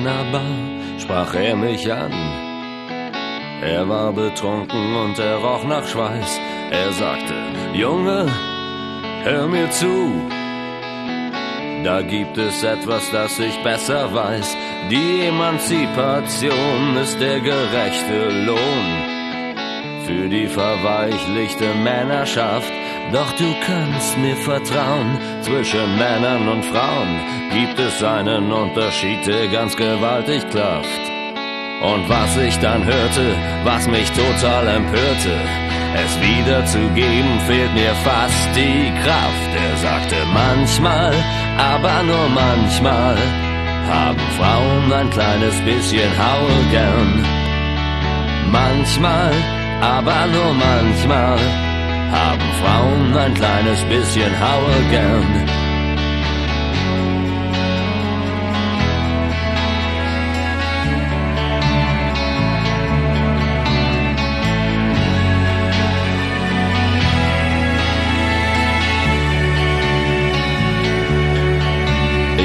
[0.00, 2.12] In einer Bar sprach er mich an.
[3.60, 6.40] Er war betrunken und er roch nach Schweiß.
[6.70, 7.34] Er sagte,
[7.74, 8.26] Junge,
[9.24, 10.22] hör mir zu.
[11.84, 14.56] Da gibt es etwas, das ich besser weiß.
[14.90, 18.88] Die Emanzipation ist der gerechte Lohn
[20.06, 22.72] für die verweichlichte Männerschaft.
[23.12, 27.20] Doch du kannst mir vertrauen, zwischen Männern und Frauen
[27.52, 31.04] gibt es einen Unterschied, der ganz gewaltig klafft.
[31.82, 35.34] Und was ich dann hörte, was mich total empörte,
[35.96, 39.50] es wiederzugeben, fehlt mir fast die Kraft.
[39.66, 41.12] Er sagte manchmal,
[41.58, 43.16] aber nur manchmal,
[43.88, 47.24] haben Frauen ein kleines bisschen Haue gern.
[48.52, 49.32] Manchmal,
[49.80, 51.38] aber nur manchmal,
[52.10, 55.60] haben Frauen ein kleines bisschen Haue gern.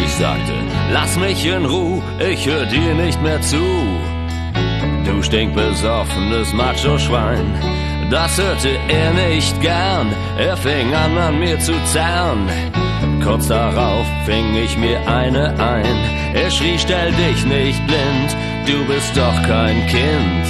[0.04, 0.54] Ich sagte,
[0.94, 3.58] lass mich in Ruhe, ich hör dir nicht mehr zu.
[5.06, 7.46] Du stinkbesoffenes Macho-Schwein,
[8.10, 10.08] das hörte er nicht gern.
[10.38, 12.50] Er fing an, an mir zu zerren.
[13.24, 15.98] Kurz darauf fing ich mir eine ein.
[16.34, 18.30] Er schrie, stell dich nicht blind,
[18.68, 20.46] du bist doch kein Kind.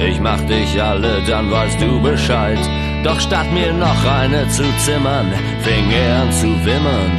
[0.00, 2.58] Ich mach dich alle, dann weißt du Bescheid.
[3.04, 7.12] Doch statt mir noch eine zu zimmern, fing er an zu wimmern.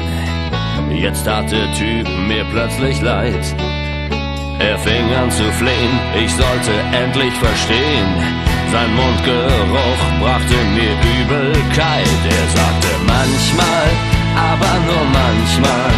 [0.92, 3.56] Jetzt tat der Typ mir plötzlich leid.
[4.60, 8.59] Er fing an zu flehen, ich sollte endlich verstehen.
[8.72, 12.20] Sein Mundgeruch brachte mir Übelkeit.
[12.38, 13.88] Er sagte manchmal,
[14.52, 15.94] aber nur manchmal,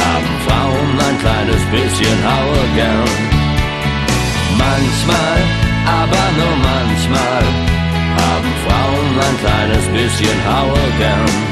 [0.00, 3.10] haben Frauen ein kleines bisschen Haue gern.
[4.56, 5.38] Manchmal,
[6.00, 7.44] aber nur manchmal,
[8.16, 11.49] haben Frauen ein kleines bisschen Haue gern.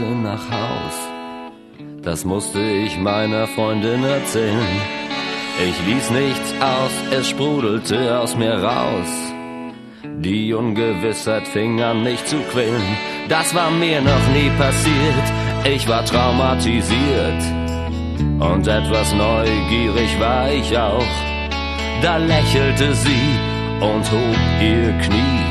[0.00, 1.08] Rannte nach Haus.
[2.02, 4.80] Das musste ich meiner Freundin erzählen.
[5.68, 9.08] Ich ließ nichts aus, es sprudelte aus mir raus.
[10.02, 12.96] Die Ungewissheit fing an mich zu quälen.
[13.28, 15.26] Das war mir noch nie passiert.
[15.64, 17.42] Ich war traumatisiert.
[18.38, 21.12] Und etwas neugierig war ich auch.
[22.02, 23.30] Da lächelte sie
[23.80, 25.44] und hob ihr Knie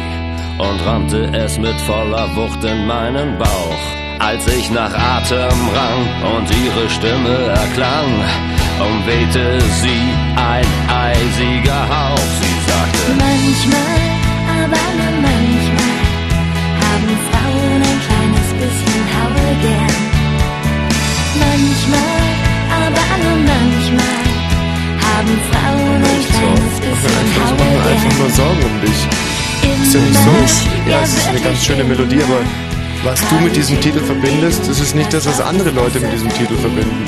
[0.57, 3.98] und rammte es mit voller Wucht in meinen Bauch.
[4.19, 8.05] Als ich nach Atem rang und ihre Stimme erklang,
[8.79, 10.03] umwehte sie
[10.35, 12.29] ein eisiger Hauch.
[12.41, 13.99] Sie sagte, Manchmal,
[14.59, 15.97] aber nur manchmal,
[16.83, 19.97] haben Frauen ein kleines bisschen Haue gern.
[21.39, 22.27] Manchmal,
[22.83, 24.23] aber nur manchmal,
[25.07, 28.35] haben Frauen ein kleines bisschen Ich mache mir Haue einfach nur gern.
[28.35, 29.01] Sorgen um dich.
[29.83, 30.89] Ist ja nicht so.
[30.89, 32.41] Ja, es ist eine ganz schöne Melodie, aber
[33.03, 36.55] was du mit diesem Titel verbindest, ist nicht das, was andere Leute mit diesem Titel
[36.55, 37.05] verbinden.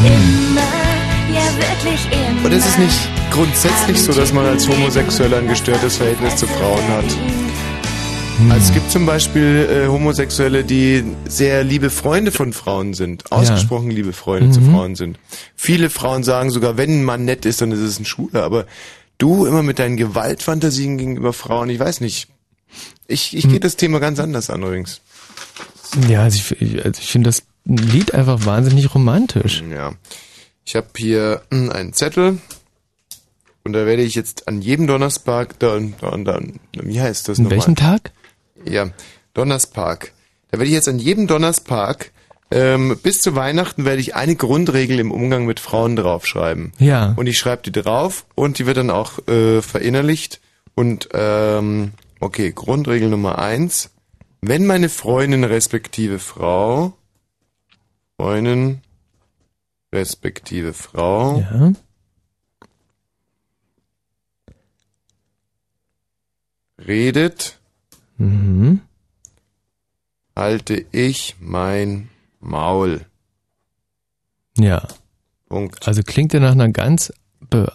[0.00, 0.60] Immer,
[1.32, 2.44] ja wirklich immer.
[2.44, 6.88] Und es ist nicht grundsätzlich so, dass man als Homosexueller ein gestörtes Verhältnis zu Frauen
[6.88, 7.04] hat.
[8.50, 13.90] Also es gibt zum Beispiel äh, Homosexuelle, die sehr liebe Freunde von Frauen sind, ausgesprochen
[13.90, 15.18] liebe Freunde zu Frauen sind.
[15.54, 18.42] Viele Frauen sagen sogar, wenn ein Mann nett ist, dann ist es ein Schwuler.
[18.42, 18.66] Aber
[19.18, 22.28] du immer mit deinen Gewaltfantasien gegenüber Frauen, ich weiß nicht.
[23.06, 25.00] Ich, ich gehe das Thema ganz anders an übrigens.
[26.08, 29.62] Ja, also ich, also ich finde das Lied einfach wahnsinnig romantisch.
[29.70, 29.92] Ja.
[30.64, 32.38] Ich habe hier hm, einen Zettel
[33.64, 36.40] und da werde ich jetzt an jedem Donnerstag, da, da, da,
[36.72, 37.58] wie heißt das An nochmal?
[37.58, 38.12] welchem Tag?
[38.64, 38.90] Ja,
[39.34, 40.12] Donnerspark.
[40.50, 42.12] Da werde ich jetzt an jedem Donnerspark
[42.50, 46.72] ähm, bis zu Weihnachten werde ich eine Grundregel im Umgang mit Frauen draufschreiben.
[46.78, 47.12] Ja.
[47.16, 50.40] Und ich schreibe die drauf und die wird dann auch äh, verinnerlicht.
[50.76, 53.90] Und ähm, okay, Grundregel Nummer eins.
[54.46, 56.92] Wenn meine Freundin respektive Frau,
[58.18, 58.82] Freundin
[59.92, 61.72] respektive Frau, Ja.
[66.78, 67.58] redet,
[68.18, 68.80] Mhm.
[70.36, 72.10] halte ich mein
[72.40, 73.06] Maul.
[74.58, 74.86] Ja.
[75.48, 75.86] Punkt.
[75.88, 77.12] Also klingt ja nach einer ganz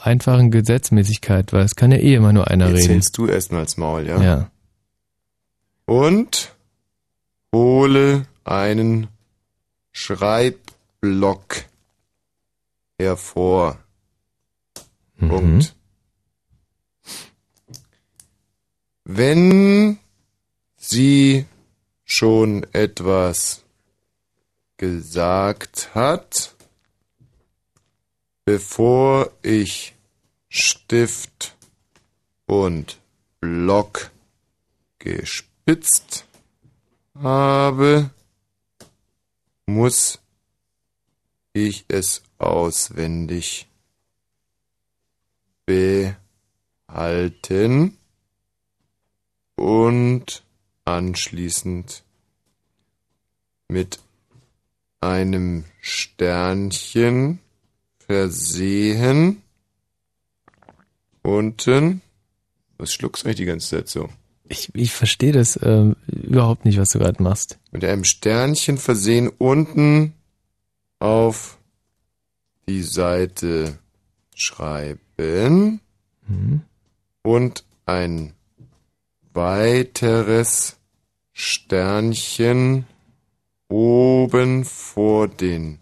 [0.01, 2.89] einfachen Gesetzmäßigkeit, weil es kann ja eh immer nur einer Jetzt reden.
[2.92, 4.21] hältst du erstmal ins Maul, ja?
[4.21, 4.51] Ja.
[5.86, 6.54] Und
[7.54, 9.07] hole einen
[9.92, 11.66] Schreibblock
[13.00, 13.78] hervor.
[15.18, 15.30] Mhm.
[15.30, 15.75] Punkt.
[19.04, 20.00] Wenn
[20.78, 21.46] sie
[22.04, 23.63] schon etwas
[24.78, 26.56] gesagt hat,
[28.45, 29.95] bevor ich
[30.48, 31.56] Stift
[32.45, 33.00] und
[33.40, 34.12] Block
[35.00, 36.29] gespitzt
[37.21, 38.10] habe,
[39.66, 40.19] muss
[41.54, 43.68] ich es auswendig
[46.88, 47.98] behalten
[49.56, 50.44] und
[50.86, 52.04] anschließend
[53.68, 54.00] mit
[55.01, 57.39] einem Sternchen
[58.00, 59.44] versehen.
[61.21, 62.01] Unten.
[62.77, 64.10] Was schluckst du eigentlich die ganze Zeit so?
[64.50, 67.60] Ich, ich verstehe das ähm, überhaupt nicht, was du gerade machst.
[67.72, 70.13] Mit einem Sternchen versehen unten
[71.00, 71.57] auf
[72.68, 73.78] die Seite
[74.36, 75.80] schreiben
[76.28, 76.62] Mhm.
[77.24, 78.34] und ein
[79.34, 80.78] weiteres
[81.34, 82.86] Sternchen
[83.68, 85.80] oben vor den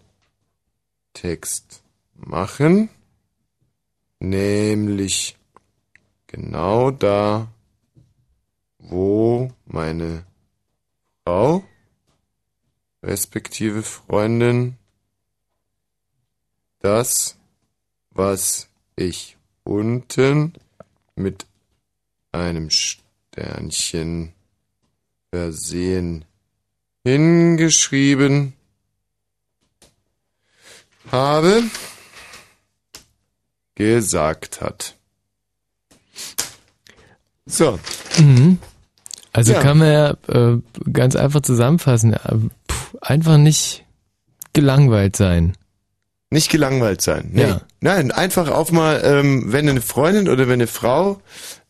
[1.12, 1.82] Text
[2.14, 2.88] machen,
[4.20, 5.36] nämlich
[6.26, 7.48] genau da,
[8.90, 10.24] wo meine
[11.24, 11.64] Frau
[13.02, 14.76] respektive Freundin
[16.80, 17.36] das,
[18.10, 20.54] was ich unten
[21.14, 21.46] mit
[22.32, 24.32] einem Sternchen
[25.30, 26.24] versehen
[27.04, 28.54] hingeschrieben
[31.10, 31.62] habe,
[33.74, 34.96] gesagt hat.
[37.46, 37.78] So,
[38.18, 38.58] Mhm.
[39.38, 39.60] Also Ja.
[39.60, 40.58] kann man ja äh,
[40.92, 42.12] ganz einfach zusammenfassen.
[42.14, 42.18] äh,
[42.66, 43.84] Puh, einfach nicht
[44.52, 45.54] gelangweilt sein.
[46.30, 47.30] nicht gelangweilt sein.
[47.32, 47.42] Nee.
[47.42, 47.60] Ja.
[47.80, 51.20] Nein, einfach auch mal, ähm, wenn eine Freundin oder wenn eine Frau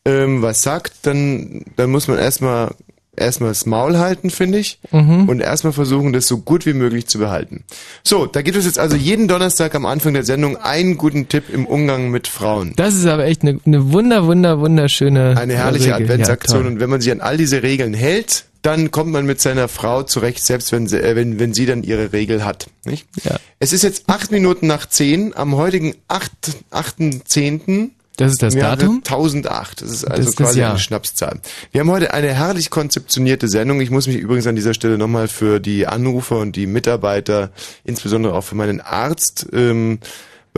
[0.04, 2.74] ähm, was sagt, dann, dann muss man erstmal
[3.18, 5.28] erstmal das Maul halten, finde ich, Mhm.
[5.28, 7.64] und erstmal versuchen, das so gut wie möglich zu behalten.
[8.04, 11.44] So, da gibt es jetzt also jeden Donnerstag am Anfang der Sendung einen guten Tipp
[11.52, 12.72] im Umgang mit Frauen.
[12.76, 16.04] Das ist aber echt eine, eine wunder, wunder, wunderschöne Eine herrliche Regel.
[16.10, 19.40] Adventsaktion Ja, und wenn man sich an all diese Regeln hält, dann kommt man mit
[19.40, 22.66] seiner Frau zurecht, selbst wenn sie, äh, wenn, wenn sie dann ihre Regel hat.
[22.84, 23.06] Nicht?
[23.22, 23.36] Ja.
[23.60, 27.90] Es ist jetzt acht Minuten nach zehn, am heutigen acht- 8.10.
[28.18, 28.96] Das ist das Jahre Datum?
[28.96, 29.80] 1008.
[29.80, 30.70] Das ist also ist das quasi Jahr.
[30.70, 31.40] eine Schnapszahl.
[31.70, 33.80] Wir haben heute eine herrlich konzeptionierte Sendung.
[33.80, 37.50] Ich muss mich übrigens an dieser Stelle nochmal für die Anrufer und die Mitarbeiter,
[37.84, 40.00] insbesondere auch für meinen Arzt, ähm,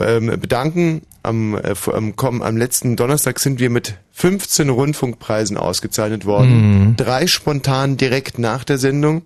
[0.05, 1.01] ähm, bedanken.
[1.23, 6.95] Am, äh, am, komm, am letzten Donnerstag sind wir mit 15 Rundfunkpreisen ausgezeichnet worden.
[6.97, 9.23] Drei spontan direkt nach der Sendung.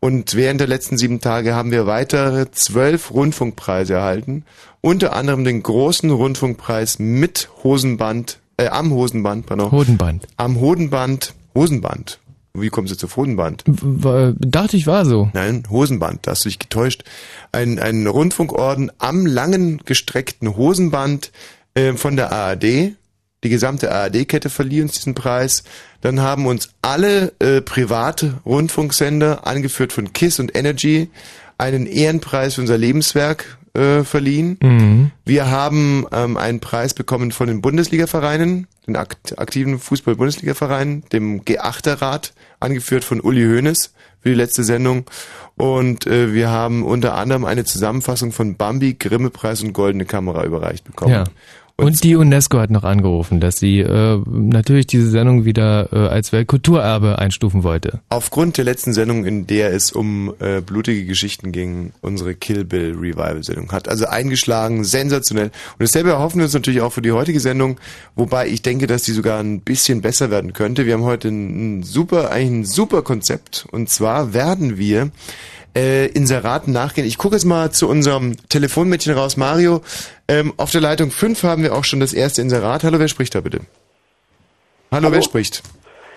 [0.00, 4.44] Und während der letzten sieben Tage haben wir weitere zwölf Rundfunkpreise erhalten.
[4.80, 9.70] Unter anderem den großen Rundfunkpreis mit Hosenband, äh, am Hosenband, pardon.
[9.72, 10.26] Hodenband.
[10.36, 12.18] am Hodenband, Hosenband.
[12.60, 13.64] Wie kommst du zu Hodenband?
[13.66, 15.30] W dachte ich war so.
[15.34, 17.04] Nein, Hosenband, da hast du dich getäuscht.
[17.52, 21.32] Ein, ein Rundfunkorden am langen gestreckten Hosenband
[21.74, 22.94] äh, von der ARD.
[23.44, 25.62] Die gesamte ARD-Kette verlieh uns diesen Preis.
[26.00, 31.10] Dann haben uns alle äh, private Rundfunksender, angeführt von KISS und Energy,
[31.58, 34.58] einen Ehrenpreis für unser Lebenswerk äh, verliehen.
[34.62, 35.10] Mhm.
[35.24, 42.32] Wir haben ähm, einen Preis bekommen von den Bundesligavereinen, den akt aktiven Fußball-Bundesligavereinen, dem G8er-Rat,
[42.58, 45.04] angeführt von Uli Hoeneß für die letzte Sendung.
[45.56, 50.84] Und äh, wir haben unter anderem eine Zusammenfassung von Bambi, Grimme-Preis und Goldene Kamera überreicht
[50.84, 51.12] bekommen.
[51.12, 51.24] Ja.
[51.78, 56.32] Und die UNESCO hat noch angerufen, dass sie äh, natürlich diese Sendung wieder äh, als
[56.32, 58.00] Weltkulturerbe einstufen wollte.
[58.08, 62.94] Aufgrund der letzten Sendung, in der es um äh, blutige Geschichten ging, unsere Kill Bill
[62.98, 65.46] Revival Sendung hat also eingeschlagen, sensationell.
[65.48, 67.78] Und dasselbe erhoffen wir uns natürlich auch für die heutige Sendung,
[68.14, 70.86] wobei ich denke, dass die sogar ein bisschen besser werden könnte.
[70.86, 73.66] Wir haben heute ein, ein super, eigentlich ein super Konzept.
[73.70, 75.10] Und zwar werden wir
[75.76, 77.06] äh, Inseraten nachgehen.
[77.06, 79.82] Ich gucke jetzt mal zu unserem Telefonmädchen raus, Mario.
[80.26, 82.82] Ähm, auf der Leitung 5 haben wir auch schon das erste Inserat.
[82.82, 83.60] Hallo, wer spricht da bitte?
[84.90, 85.12] Hallo, Hallo?
[85.12, 85.62] wer spricht?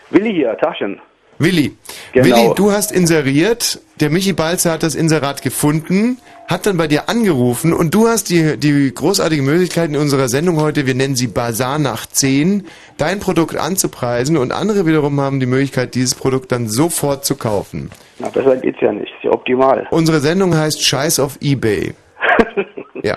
[0.09, 1.01] Willi hier, Taschen.
[1.39, 1.72] Willi.
[2.12, 2.25] Genau.
[2.25, 6.17] Willi, du hast inseriert, der Michi Balzer hat das Inserat gefunden,
[6.50, 10.60] hat dann bei dir angerufen und du hast die, die großartige Möglichkeit in unserer Sendung
[10.60, 12.65] heute, wir nennen sie Bazar nach 10,
[12.98, 17.89] dein Produkt anzupreisen und andere wiederum haben die Möglichkeit, dieses Produkt dann sofort zu kaufen.
[18.19, 19.13] Na, besser geht's ja nicht.
[19.15, 19.88] Ist ja optimal.
[19.91, 21.93] Unsere Sendung heißt Scheiß auf Ebay.
[23.01, 23.15] Ja.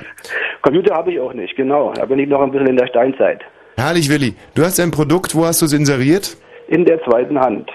[0.62, 1.92] Computer habe ich auch nicht, genau.
[1.92, 3.40] Da bin ich noch ein bisschen in der Steinzeit.
[3.76, 4.34] Herrlich, Willi.
[4.54, 6.36] Du hast ein Produkt, wo hast du es inseriert?
[6.68, 7.68] In der zweiten Hand.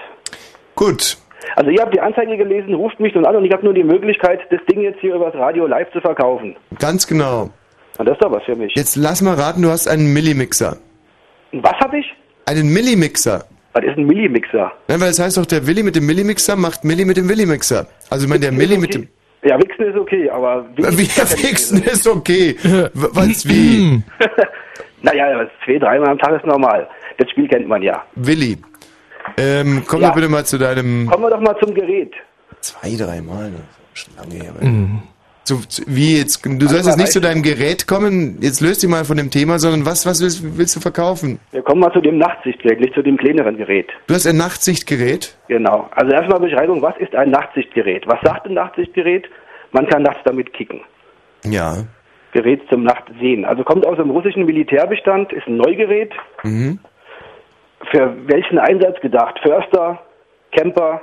[0.78, 1.16] Gut.
[1.56, 3.82] Also ihr habt die Anzeige gelesen, ruft mich nun an und ich habe nur die
[3.82, 6.54] Möglichkeit, das Ding jetzt hier übers Radio live zu verkaufen.
[6.78, 7.50] Ganz genau.
[7.98, 8.72] Und das ist doch was für mich.
[8.76, 10.76] Jetzt lass mal raten, du hast einen Millimixer.
[11.50, 12.06] Was habe ich?
[12.46, 13.44] Einen Millimixer.
[13.72, 14.70] Was ist ein Millimixer?
[14.86, 17.88] Nein, weil es heißt doch, der Willi mit dem Millimixer macht Milli mit dem Willimixer.
[18.08, 19.08] Also ich meine, der Milli mit dem...
[19.42, 20.64] Ja, Wichsen ist okay, aber...
[20.76, 22.56] Wie Wichsen ist okay.
[22.94, 24.00] Was wie?
[25.02, 26.88] Naja, zwei, dreimal am Tag ist normal.
[27.18, 28.04] Das Spiel kennt man ja.
[28.16, 28.58] Willi,
[29.36, 30.08] ähm, komm Ja.
[30.08, 31.06] doch bitte mal zu deinem...
[31.06, 32.12] Kommen wir doch mal zum Gerät.
[32.60, 33.60] Zwei, dreimal, das
[33.94, 34.52] ist schon lange her.
[35.44, 36.44] Zu, zu, wie jetzt?
[36.44, 39.58] Du sollst jetzt nicht zu deinem Gerät kommen, jetzt löst dich mal von dem Thema,
[39.58, 41.38] sondern was, was willst, willst du verkaufen?
[41.52, 43.88] Wir kommen mal zu dem Nachtsichtgerät, nicht zu dem kleineren Gerät.
[44.08, 45.34] Du hast ein Nachtsichtgerät?
[45.48, 45.88] Genau.
[45.92, 48.06] Also erstmal Beschreibung, was ist ein Nachtsichtgerät?
[48.06, 49.26] Was sagt ein Nachtsichtgerät?
[49.72, 50.80] Man kann nachts damit kicken.
[51.44, 51.84] Ja.
[52.32, 53.46] Gerät zum Nachtsehen.
[53.46, 56.12] Also kommt aus dem russischen Militärbestand, ist ein Neugerät.
[56.42, 56.78] Mhm.
[57.90, 59.38] Für welchen Einsatz gedacht?
[59.42, 59.98] Förster,
[60.52, 61.00] Camper,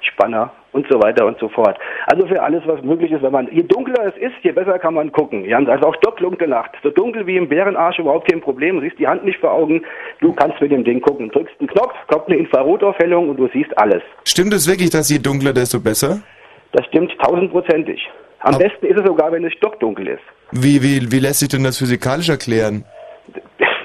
[0.00, 1.76] Spanner und so weiter und so fort.
[2.06, 4.94] Also für alles, was möglich ist, wenn man, je dunkler es ist, je besser kann
[4.94, 5.44] man gucken.
[5.44, 6.70] Ja, also auch stockdunkle Nacht.
[6.82, 8.76] So dunkel wie im Bärenarsch überhaupt kein Problem.
[8.76, 9.82] Du siehst die Hand nicht vor Augen.
[10.20, 11.30] Du kannst mit dem Ding gucken.
[11.30, 14.02] Drückst einen Knopf, kommt eine Infrarotaufhellung und du siehst alles.
[14.24, 16.20] Stimmt es wirklich, dass je dunkler, desto besser?
[16.72, 18.08] Das stimmt tausendprozentig.
[18.40, 20.22] Am Aber- besten ist es sogar, wenn es stockdunkel ist.
[20.52, 22.84] Wie, wie, wie lässt sich denn das physikalisch erklären?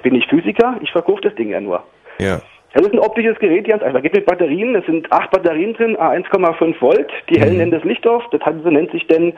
[0.03, 0.75] Bin ich Physiker?
[0.82, 1.82] Ich verkaufe das Ding ja nur.
[2.20, 2.41] Ja.
[2.74, 4.01] Das ist ein optisches Gerät, ganz einfach.
[4.01, 4.75] Geht mit Batterien.
[4.75, 7.12] Es sind acht Batterien drin, A1,5 Volt.
[7.29, 8.24] Die hellen nennen das Licht auf.
[8.32, 9.34] Das so nennt sich denn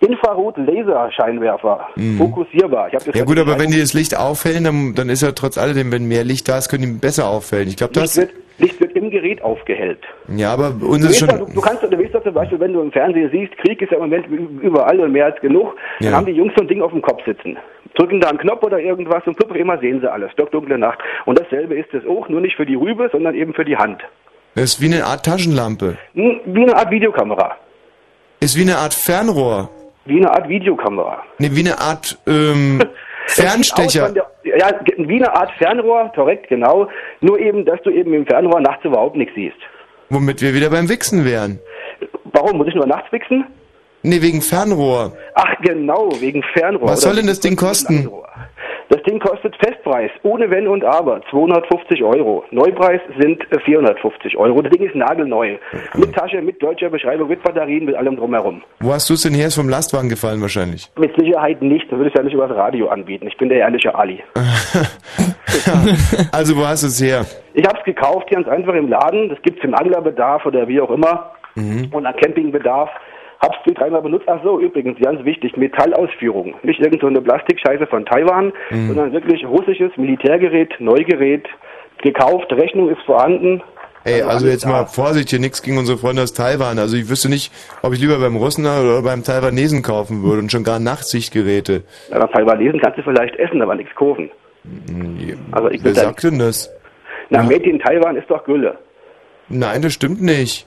[0.00, 1.88] Infrarot-Laser-Scheinwerfer.
[2.18, 2.88] Fokussierbar.
[2.88, 3.18] Ich hab das Mhm.
[3.18, 6.06] Ja gut, aber wenn die das Licht aufhellen, dann, dann ist ja trotz alledem, wenn
[6.06, 7.68] mehr Licht da ist, können die besser auffällen.
[7.68, 8.16] Ich glaube, das...
[8.16, 9.98] wird, Licht wird im Gerät aufgehellt.
[10.34, 11.28] Ja, aber Du, uns ist schon...
[11.28, 13.80] doch, du, du kannst, du weißt doch zum Beispiel, wenn du im Fernsehen siehst, Krieg
[13.82, 14.26] ist ja im Moment
[14.62, 16.16] überall und mehr als genug, dann Ja.
[16.16, 17.58] haben die Jungs so ein Ding auf dem Kopf sitzen.
[17.94, 20.32] Drücken da einen Knopf oder irgendwas und plupp, immer sehen sie alles.
[20.32, 20.98] Stockdunkle Nacht.
[21.26, 24.02] Und dasselbe ist es auch, nur nicht für die Rübe, sondern eben für die Hand.
[24.54, 25.96] Das ist wie eine Art Taschenlampe.
[26.14, 27.56] Hm, Wie eine Art Videokamera.
[28.40, 29.68] Ist wie eine Art Fernrohr.
[30.06, 31.22] Wie eine Art Videokamera.
[31.38, 32.80] Nee, wie eine Art ähm,
[33.26, 34.10] Fernstecher.
[34.10, 36.88] Der, ja, wie eine Art Fernrohr, korrekt, genau.
[37.20, 39.56] Nur eben, dass du eben im Fernrohr nachts überhaupt nichts siehst.
[40.08, 41.58] Womit wir wieder beim Wichsen wären.
[42.24, 42.58] Warum?
[42.58, 43.44] Muss ich nur nachts wichsen?
[44.02, 45.16] Nee, wegen Fernrohr.
[45.34, 46.90] Ach genau, wegen Fernrohr.
[46.90, 48.02] Was soll denn das Ding kosten?
[48.02, 48.28] Fernrohr.
[48.88, 52.44] Das Ding kostet Festpreis, ohne Wenn und Aber, 250 Euro.
[52.52, 54.62] Neupreis sind äh, 450 Euro.
[54.62, 55.56] Das Ding ist nagelneu.
[55.94, 58.62] Mit Tasche, mit deutscher Beschreibung, mit Batterien, mit allem drumherum.
[58.80, 59.48] Wo hast du es denn her?
[59.48, 60.90] Ist vom Lastwagen gefallen wahrscheinlich.
[60.96, 63.26] Mit Sicherheit nicht, das würde ich ja nicht übers Radio anbieten.
[63.26, 64.22] Ich bin der ehrliche Ali.
[66.32, 67.24] Also wo hast du es her?
[67.54, 69.30] Ich habe es gekauft, ganz einfach im Laden.
[69.30, 71.32] Das gibt's im Anglerbedarf oder wie auch immer.
[71.90, 72.90] Und an Campingbedarf.
[73.40, 74.26] Hab's zwei, dreimal benutzt.
[74.28, 76.54] Ach so, übrigens, ganz wichtig, Metallausführung.
[76.62, 81.46] Nicht irgend so eine Plastikscheiße von Taiwan, sondern wirklich russisches Militärgerät, Neugerät,
[82.02, 83.62] gekauft, Rechnung ist vorhanden.
[84.04, 86.78] Ey, also alles jetzt mal Vorsicht, hier nichts gegen unsere Freunde aus Taiwan.
[86.78, 87.52] Also ich wüsste nicht,
[87.82, 91.82] ob ich lieber beim Russen oder beim Taiwanesen kaufen würde und schon gar Nachtsichtgeräte.
[92.10, 94.30] Ja, beim Taiwanesen kannst du vielleicht essen, aber nichts kaufen.
[95.50, 96.70] Also ich Wer sagt denn das?
[97.30, 98.78] Na, Made in Taiwan ist doch Gülle.
[99.48, 100.66] Nein, das stimmt nicht.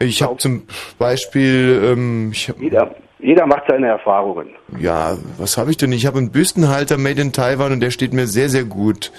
[0.00, 0.62] Ich habe zum
[0.98, 4.48] Beispiel, ähm, ich hab, Jeder, jeder macht seine Erfahrungen.
[4.78, 5.92] ja, was habe ich denn?
[5.92, 9.10] Ich habe einen Büstenhalter made in Taiwan und der steht mir sehr, sehr gut.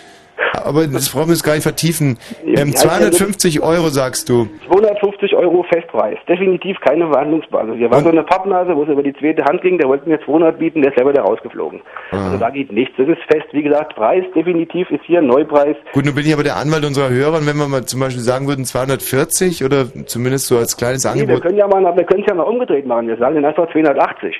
[0.53, 2.17] Aber das brauchen wir jetzt gar nicht vertiefen.
[2.45, 4.47] Ähm, wie heißt der 250 Euro sagst du.
[4.67, 4.98] 250
[5.39, 6.17] Euro Festpreis.
[6.27, 7.75] Definitiv keine Verhandlungsbasis.
[7.75, 10.19] Hier war so eine Pappnase, wo es über die zweite Hand ging, der wollte mir
[10.25, 11.81] 200 bieten, der ist selber da rausgeflogen.
[12.11, 12.93] Also da geht nichts.
[12.97, 13.47] Das ist fest.
[13.51, 15.75] Wie gesagt, Preis definitiv ist hier Neupreis.
[15.93, 18.21] Gut, nun bin ich aber der Anwalt unserer Hörer und wenn wir mal zum Beispiel
[18.21, 21.41] sagen würden 240 oder zumindest so als kleines Nee, wir Angebot.
[21.43, 23.07] können ja mal, wir können es ja mal umgedreht machen.
[23.07, 24.35] Wir sagen dann einfach 280.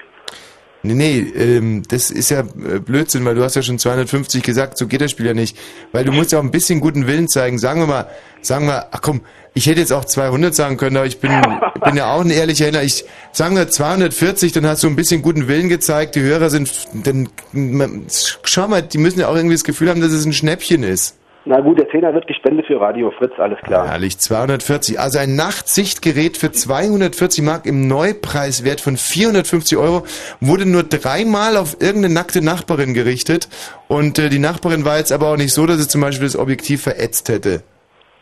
[0.81, 4.77] Nee, nee, ähm, das ist ja äh, Blödsinn, weil du hast ja schon 250 gesagt,
[4.77, 5.57] so geht das Spiel ja nicht.
[5.91, 7.59] Weil du musst ja auch ein bisschen guten Willen zeigen.
[7.59, 8.07] Sagen wir mal,
[8.41, 9.21] sagen wir, ach komm,
[9.53, 11.31] ich hätte jetzt auch 200 sagen können, aber ich bin,
[11.83, 12.83] bin ja auch ein ehrlicher Händler.
[12.83, 16.15] Ich sagen wir 240, dann hast du ein bisschen guten Willen gezeigt.
[16.15, 17.27] Die Hörer sind, dann,
[18.43, 21.18] schau mal, die müssen ja auch irgendwie das Gefühl haben, dass es ein Schnäppchen ist.
[21.46, 23.88] Na gut, der Zehner wird gespendet für Radio Fritz, alles klar.
[23.88, 25.00] Herrlich, 240.
[25.00, 30.03] Also ein Nachtsichtgerät für 240 Mark im Neupreiswert von 450 Euro
[30.41, 33.48] wurde nur dreimal auf irgendeine nackte Nachbarin gerichtet.
[33.88, 36.38] Und äh, die Nachbarin war jetzt aber auch nicht so, dass sie zum Beispiel das
[36.38, 37.63] Objektiv verätzt hätte.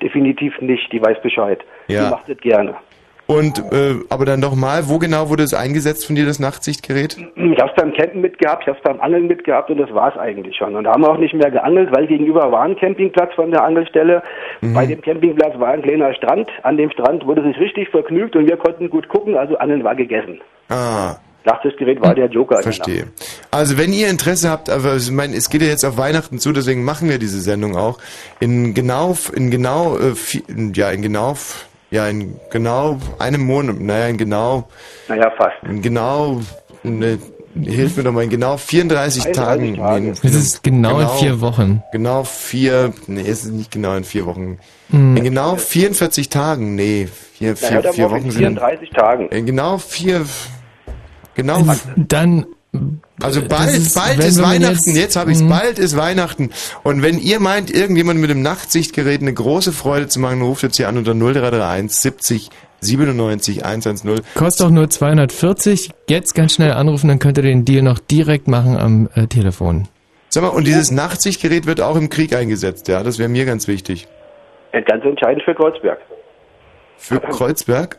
[0.01, 1.59] Definitiv nicht, die weiß Bescheid.
[1.87, 2.05] Ja.
[2.05, 2.75] Die macht das gerne.
[3.27, 7.17] Und äh, aber dann doch mal, wo genau wurde es eingesetzt von dir, das Nachtsichtgerät?
[7.17, 10.13] Ich habe es beim Campen mitgehabt, ich habe es beim Angeln mitgehabt und das war
[10.13, 10.75] es eigentlich schon.
[10.75, 13.63] Und da haben wir auch nicht mehr geangelt, weil gegenüber war ein Campingplatz von der
[13.63, 14.23] Angelstelle.
[14.61, 16.49] Bei dem Campingplatz war ein kleiner Strand.
[16.63, 19.95] An dem Strand wurde sich richtig vergnügt und wir konnten gut gucken, also Angeln war
[19.95, 20.39] gegessen.
[20.69, 21.15] Ah,
[21.47, 22.61] Nachtsichtgerät war der Joker.
[22.61, 23.07] Verstehe.
[23.51, 26.51] Also wenn ihr Interesse habt, aber ich meine, es geht ja jetzt auf Weihnachten zu,
[26.51, 27.99] deswegen machen wir diese Sendung auch.
[28.39, 30.13] In genau, in genau, äh,
[30.73, 31.35] ja, in genau,
[31.91, 34.67] ja, in genau einem Monat, naja, in genau.
[35.07, 35.55] Naja, fast.
[35.63, 36.41] in genau,
[36.83, 37.17] ne,
[37.55, 39.75] hilf mir doch mal, in genau 34 31 Tagen.
[39.77, 40.01] Tage.
[40.01, 41.81] nee, Es ist genau, in vier Wochen.
[41.91, 44.59] Genau vier, nee, es ist nicht genau in vier Wochen.
[44.89, 45.17] Mhm.
[45.17, 49.29] In genau 44 Tagen, nee, vier, vier, doch vier in Wochen sind, 34 Tagen.
[49.29, 50.25] in genau vier,
[51.35, 51.63] genau
[51.95, 52.45] Dann,
[53.21, 55.49] Also bald, ist, bald ist Weihnachten, jetzt- jetzt, habe ich's, Mhm.
[55.49, 56.51] bald ist Weihnachten.
[56.83, 60.77] Und wenn ihr meint, irgendjemand mit dem Nachtsichtgerät eine große Freude zu machen, ruft jetzt
[60.77, 62.49] hier an unter 0331 70
[62.81, 64.21] 97 110.
[64.35, 65.89] kostet auch nur 240.
[66.07, 69.87] Jetzt ganz schnell anrufen, dann könnt ihr den Deal noch direkt machen am äh, Telefon.
[70.29, 73.01] Sag mal, und dieses Nachtsichtgerät wird auch im Krieg eingesetzt, ja?
[73.01, 74.07] Das wäre mir ganz wichtig.
[74.73, 75.99] Äh, Ganz entscheidend für Kreuzberg.
[76.97, 77.97] Für Kreuzberg?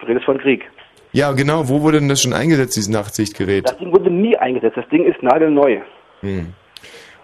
[0.00, 0.64] Du redest von Krieg.
[1.12, 1.68] Ja, genau.
[1.68, 3.66] Wo wurde denn das schon eingesetzt, dieses Nachtsichtgerät?
[3.68, 4.76] Das Ding wurde nie eingesetzt.
[4.76, 5.78] Das Ding ist nagelneu.
[6.20, 6.54] Hm.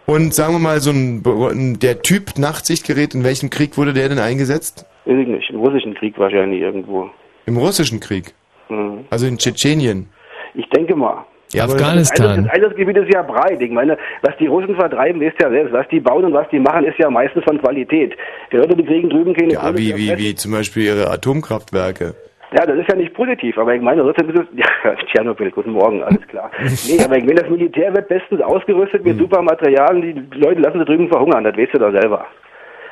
[0.07, 4.19] Und sagen wir mal, so ein, der Typ Nachtsichtgerät, in welchem Krieg wurde der denn
[4.19, 4.87] eingesetzt?
[5.05, 5.51] Nicht.
[5.51, 7.11] Im russischen Krieg wahrscheinlich irgendwo.
[7.47, 8.35] Im russischen Krieg.
[8.69, 9.05] Mhm.
[9.11, 10.09] Also in Tschetschenien.
[10.55, 11.25] Ich denke mal.
[11.53, 12.45] Ja, Also Afghanistan.
[12.45, 13.61] das Einsatzgebiet ist ja breit.
[13.61, 15.73] Ich meine, was die Russen vertreiben, wisst ja selbst.
[15.73, 18.17] Was die bauen und was die machen, ist ja meistens von Qualität.
[18.51, 22.15] Die Leute, die kriegen drüben keine Ja, Kohle wie, wie, wie zum Beispiel ihre Atomkraftwerke.
[22.53, 25.73] Ja, das ist ja nicht positiv, aber ich meine, trotzdem ist es, ja, Tschernobyl, guten
[25.73, 26.51] Morgen, alles klar.
[26.61, 30.79] Nee, aber ich meine, das Militär wird bestens ausgerüstet mit super Materialien, die Leute lassen
[30.79, 32.27] sie drüben verhungern, das weißt du doch selber.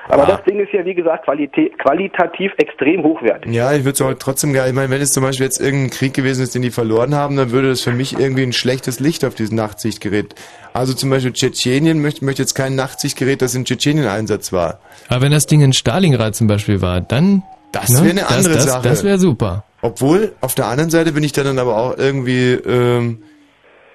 [0.08, 3.52] Aber das Ding ist ja, wie gesagt, qualitativ extrem hochwertig.
[3.52, 5.90] Ja, ich würde es auch trotzdem gerne, ich meine, wenn es zum Beispiel jetzt irgendein
[5.90, 9.00] Krieg gewesen ist, den die verloren haben, dann würde das für mich irgendwie ein schlechtes
[9.00, 10.34] Licht auf dieses Nachtsichtgerät.
[10.74, 14.80] Also zum Beispiel Tschetschenien möchte, möchte jetzt kein Nachtsichtgerät, das in Tschetschenien Einsatz war.
[15.08, 17.42] Aber wenn das Ding in Stalingrad zum Beispiel war, dann...
[17.74, 18.88] Das ne, wäre eine andere das, das, Sache.
[18.88, 19.64] Das wäre super.
[19.82, 23.22] Obwohl, auf der anderen Seite bin ich dann aber auch irgendwie ähm,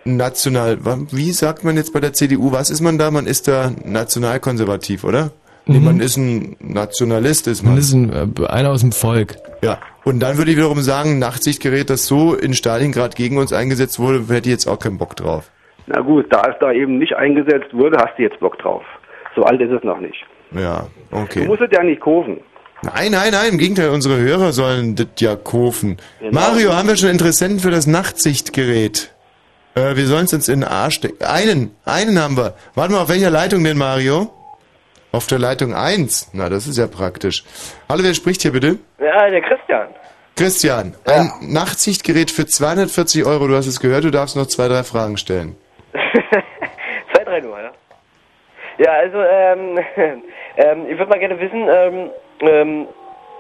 [0.06, 0.78] national,
[1.12, 3.12] wie sagt man jetzt bei der CDU, was ist man da?
[3.12, 5.32] Man ist da nationalkonservativ, oder?
[5.66, 5.86] Nee, Mhm.
[5.86, 7.74] man ist ein Nationalist, ist man.
[7.74, 9.36] Man ist ein, äh, einer aus dem Volk.
[9.62, 13.54] Ja, und dann würde ich wiederum sagen, ein Nachtsichtgerät, das so in Stalingrad gegen uns
[13.54, 15.52] eingesetzt wurde, hätte ich jetzt auch keinen Bock drauf.
[15.86, 18.84] Na gut, da es da eben nicht eingesetzt wurde, hast du jetzt Bock drauf.
[19.36, 20.26] So alt ist es noch nicht.
[20.52, 21.46] Ja, Du okay.
[21.46, 22.38] musst es ja nicht kaufen.
[22.82, 25.98] Nein, nein, nein, im Gegenteil, unsere Hörer sollen das ja kaufen.
[26.20, 26.32] Genau.
[26.32, 29.12] Mario, haben wir schon Interessenten für das Nachtsichtgerät?
[29.76, 31.24] Äh, wir sollen es uns in den Arsch stecken.
[31.24, 32.54] Einen, einen haben wir.
[32.76, 34.34] Warte mal, auf welcher Leitung denn, Mario?
[35.12, 36.32] Auf der Leitung 1.
[36.34, 37.44] Na, das ist ja praktisch.
[37.90, 38.78] Hallo, wer spricht hier bitte?
[39.00, 39.88] Ja, der Christian.
[40.38, 43.48] Christian, ein Nachtsichtgerät für 240 Euro.
[43.48, 45.58] Du hast es gehört, du darfst noch zwei, drei Fragen stellen.
[47.12, 47.72] Zwei, drei nur, ja.
[48.78, 49.78] Ja, also, ähm,
[50.56, 52.10] ähm, ich würde mal gerne wissen, ähm,
[52.42, 52.88] ähm,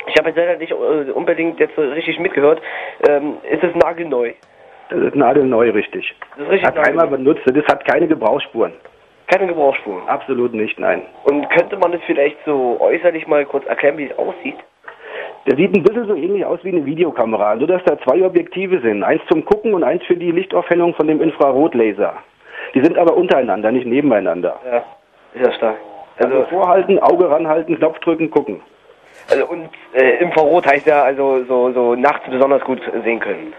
[0.08, 2.62] ich habe jetzt leider nicht äh, unbedingt jetzt so richtig mitgehört,
[3.08, 4.32] ähm, ist es nagelneu?
[4.90, 6.16] Das ist nagelneu, richtig.
[6.36, 7.34] Das ist richtig Hat einmal nagelneu.
[7.34, 8.74] benutzt, das hat keine Gebrauchsspuren.
[9.28, 10.08] Keine Gebrauchsspuren.
[10.08, 11.04] Absolut nicht, nein.
[11.26, 14.58] Und könnte man das vielleicht so äußerlich mal kurz erklären, wie es aussieht?
[15.46, 18.80] Der sieht ein bisschen so ähnlich aus wie eine Videokamera, nur dass da zwei Objektive
[18.82, 19.04] sind.
[19.04, 22.14] Eins zum Gucken und eins für die Lichtaufhellung von dem Infrarotlaser.
[22.74, 24.60] Die sind aber untereinander, nicht nebeneinander.
[24.66, 24.78] Ja,
[25.34, 25.78] ist ja stark.
[26.18, 28.62] Also, Also, vorhalten, Auge ranhalten, Knopf drücken, gucken.
[29.30, 33.54] Also und äh, Infrarot heißt ja also so, so nachts besonders gut sehen können.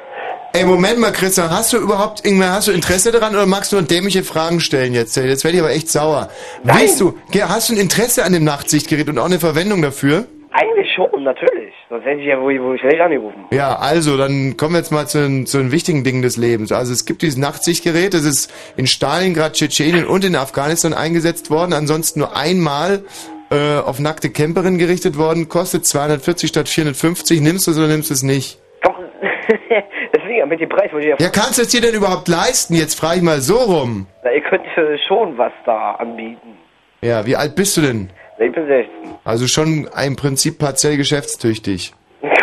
[0.53, 3.77] Ey, Moment mal, Christian, hast du überhaupt, Ingmar, hast du Interesse daran oder magst du
[3.77, 5.17] nur dämliche Fragen stellen jetzt?
[5.17, 6.29] Jetzt werde ich aber echt sauer.
[6.65, 6.79] Nein.
[6.81, 10.25] Willst du, hast du ein Interesse an dem Nachtsichtgerät und auch eine Verwendung dafür?
[10.51, 11.73] Eigentlich schon, natürlich.
[11.89, 13.45] Sonst hätte ich ja wohl, wohl schlecht angerufen.
[13.53, 16.73] Ja, also, dann kommen wir jetzt mal zu, den- zu den wichtigen Dingen des Lebens.
[16.73, 21.73] Also es gibt dieses Nachtsichtgerät, das ist in Stalingrad, Tschetschenien und in Afghanistan eingesetzt worden,
[21.73, 23.05] ansonsten nur einmal
[23.51, 27.41] äh, auf nackte Camperinnen gerichtet worden, kostet 240 statt 450.
[27.41, 28.59] Nimmst du es oder nimmst du es nicht?
[28.83, 28.95] Doch,
[30.17, 31.27] deswegen, mit dem Preis wollte ich ja...
[31.27, 32.75] Ja, kannst du es dir denn überhaupt leisten?
[32.75, 34.07] Jetzt frage ich mal so rum.
[34.25, 34.63] Na, ihr könnt
[35.07, 36.57] schon was da anbieten.
[37.03, 38.11] Ja, wie alt bist du denn?
[38.39, 38.91] Ich bin 16.
[39.25, 41.93] Also schon im Prinzip partiell geschäftstüchtig.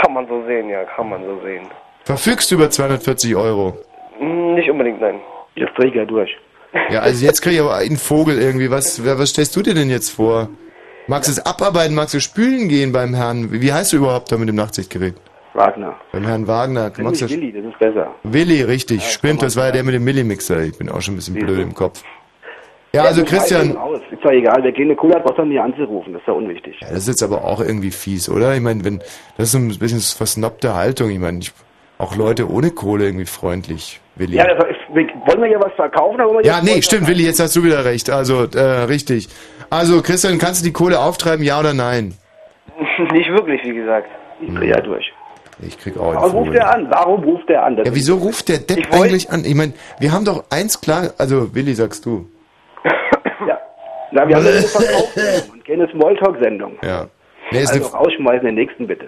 [0.01, 1.67] Kann man so sehen, ja, kann man so sehen.
[2.03, 3.77] Verfügst du über 240 Euro?
[4.19, 5.19] Hm, Nicht unbedingt, nein.
[5.55, 6.29] Jetzt drehe ich ja durch.
[6.91, 8.69] Ja, also jetzt kriege ich aber einen Vogel irgendwie.
[8.69, 10.49] Was, was stellst du dir denn jetzt vor?
[11.07, 11.95] Magst du es abarbeiten?
[11.95, 13.49] Magst du spülen gehen beim Herrn?
[13.51, 15.15] Wie heißt du überhaupt da mit dem Nachtsichtgerät?
[15.53, 15.95] Wagner.
[16.11, 16.91] Beim Herrn Wagner.
[16.95, 18.13] Nenn Magst du Willi, das ist besser.
[18.23, 19.03] Willi, richtig.
[19.03, 20.61] Stimmt, das war ja der mit dem Millimixer.
[20.63, 22.03] Ich bin auch schon ein bisschen blöd im Kopf.
[22.93, 23.69] Ja, also das Christian.
[24.11, 26.13] Ist doch egal, wer keine Kohle hat, braucht doch nie anzurufen.
[26.13, 26.75] Das ist ja unwichtig.
[26.81, 28.53] Ja, das ist jetzt aber auch irgendwie fies, oder?
[28.55, 28.99] Ich meine, wenn
[29.37, 31.09] das ist so ein bisschen versnobte Haltung.
[31.09, 31.53] Ich meine, ich,
[31.97, 34.35] auch Leute ohne Kohle irgendwie freundlich, Willi.
[34.35, 36.15] Ja, das, wollen wir hier was verkaufen?
[36.15, 38.09] Oder wollen wir Ja, nee, stimmt, Willi, jetzt hast du wieder recht.
[38.09, 39.29] Also, äh, richtig.
[39.69, 42.13] Also, Christian, kannst du die Kohle auftreiben, ja oder nein?
[43.11, 44.07] Nicht wirklich, wie gesagt.
[44.39, 45.11] Ich drehe ja durch.
[45.59, 46.87] Ich krieg auch Warum ruft er an?
[46.91, 47.75] Warum ruft er an?
[47.77, 49.43] Das Ja, wieso ruft der Depp eigentlich an?
[49.43, 52.29] Ich meine, wir haben doch eins klar, also Willi, sagst du.
[53.47, 53.59] Ja.
[54.11, 56.77] Na, wir haben eine Verkaufssendung und keine Smalltalk-Sendung.
[56.83, 57.07] Ja.
[57.51, 59.07] Nee, ist Also rausschmeißen, den nächsten bitte.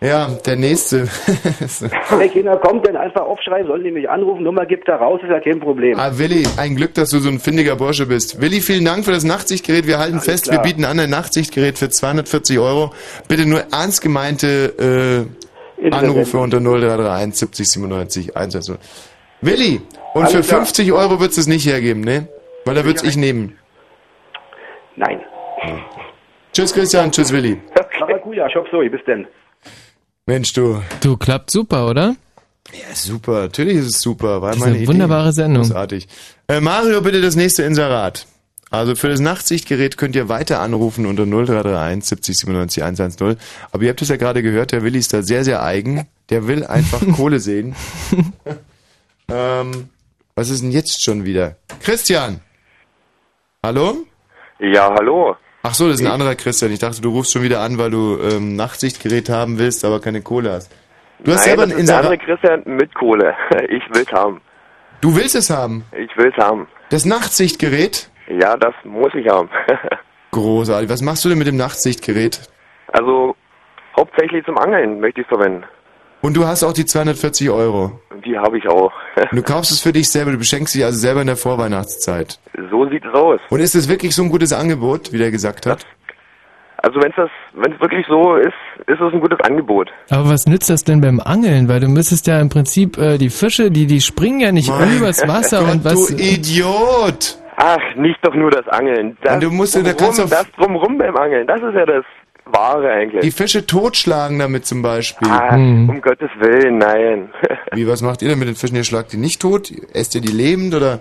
[0.00, 1.06] Ja, der nächste.
[2.10, 5.30] Wenn Kinder kommt, dann einfach aufschreiben, sollen die mich anrufen, Nummer gibt er raus, ist
[5.30, 5.98] ja kein Problem.
[5.98, 8.40] ah, Willi, ein Glück, dass du so ein findiger Bursche bist.
[8.40, 9.86] Willi, vielen Dank für das Nachtsichtgerät.
[9.86, 10.58] Wir halten Alles fest, klar.
[10.58, 12.92] wir bieten an ein Nachtsichtgerät für 240 Euro.
[13.28, 15.26] Bitte nur ernst gemeinte
[15.80, 18.76] äh, Anrufe unter 0331 70 97 110.
[19.40, 19.80] Willi,
[20.14, 20.60] und Alles für klar.
[20.60, 22.28] 50 Euro wird's es nicht hergeben, ne?
[22.64, 23.58] Weil da wird's ich nehmen.
[24.96, 25.20] Nein.
[26.52, 27.60] Tschüss Christian, tschüss Willi.
[28.00, 29.26] Maracuja, Shop Soi, bis denn.
[30.26, 30.82] Mensch, du.
[31.00, 32.16] Du, klappt super, oder?
[32.72, 33.42] Ja, super.
[33.42, 34.42] Natürlich ist es super.
[34.42, 34.88] War Das ist meine eine Idee.
[34.88, 35.62] wunderbare Sendung.
[35.62, 36.08] Großartig.
[36.48, 38.26] Äh, Mario, bitte das nächste Inserat.
[38.70, 43.36] Also für das Nachtsichtgerät könnt ihr weiter anrufen unter 0331 70 97 110.
[43.70, 46.08] Aber ihr habt es ja gerade gehört, der Willi ist da sehr, sehr eigen.
[46.30, 47.76] Der will einfach Kohle sehen.
[49.30, 49.88] ähm,
[50.34, 51.54] was ist denn jetzt schon wieder?
[51.80, 52.40] Christian!
[53.62, 53.98] Hallo?
[54.58, 55.36] Ja, hallo.
[55.68, 56.70] Ach so, das ist ein anderer Christian.
[56.70, 60.22] Ich dachte, du rufst schon wieder an, weil du ähm, Nachtsichtgerät haben willst, aber keine
[60.22, 60.70] Kohle hast.
[61.18, 62.40] Du hast Nein, selber das ein ist der andere Inserat.
[62.40, 63.34] Christian mit Kohle.
[63.68, 64.40] Ich will's haben.
[65.00, 65.84] Du willst es haben?
[65.90, 66.68] Ich will's haben.
[66.90, 68.08] Das Nachtsichtgerät?
[68.28, 69.50] Ja, das muss ich haben.
[70.30, 70.88] Großartig.
[70.88, 72.42] Was machst du denn mit dem Nachtsichtgerät?
[72.92, 73.34] also,
[73.98, 75.64] hauptsächlich zum Angeln möchte ich verwenden.
[76.20, 78.00] Und du hast auch die 240 Euro.
[78.26, 78.92] Die habe ich auch.
[79.32, 82.38] Du kaufst es für dich selber, du beschenkst dich also selber in der Vorweihnachtszeit.
[82.70, 83.40] so sieht es aus.
[83.50, 85.86] Und ist es wirklich so ein gutes Angebot, wie der gesagt hat?
[86.82, 88.52] Also, wenn's das, wenn's wirklich so ist,
[88.86, 89.90] ist es ein gutes Angebot.
[90.10, 91.68] Aber was nützt das denn beim Angeln?
[91.68, 94.96] Weil du müsstest ja im Prinzip äh, die Fische, die die springen ja nicht Mein
[94.98, 96.06] übers Wasser Gott, und was.
[96.08, 97.38] Du Idiot!
[97.56, 99.16] Ach, nicht doch nur das Angeln.
[99.22, 101.74] Das Und du musst ja- da drumrum, kannst du- das drumrum beim Angeln, das ist
[101.74, 102.04] ja das
[102.46, 103.22] Wahre eigentlich.
[103.22, 105.28] Die Fische totschlagen damit zum Beispiel.
[105.28, 105.88] ah, Hm.
[105.88, 107.28] um Gottes Willen, nein.
[107.72, 108.76] Wie, was macht ihr denn mit den Fischen?
[108.76, 109.72] Ihr schlagt die nicht tot?
[109.92, 111.00] Esst ihr die lebend oder?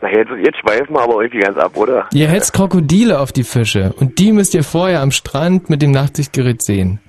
[0.00, 2.06] Na, jetzt, jetzt schweifen wir aber irgendwie ganz ab, oder?
[2.12, 5.90] Ihr hetzt Krokodile auf die Fische und die müsst ihr vorher am Strand mit dem
[5.90, 7.00] Nachtsichtgerät sehen.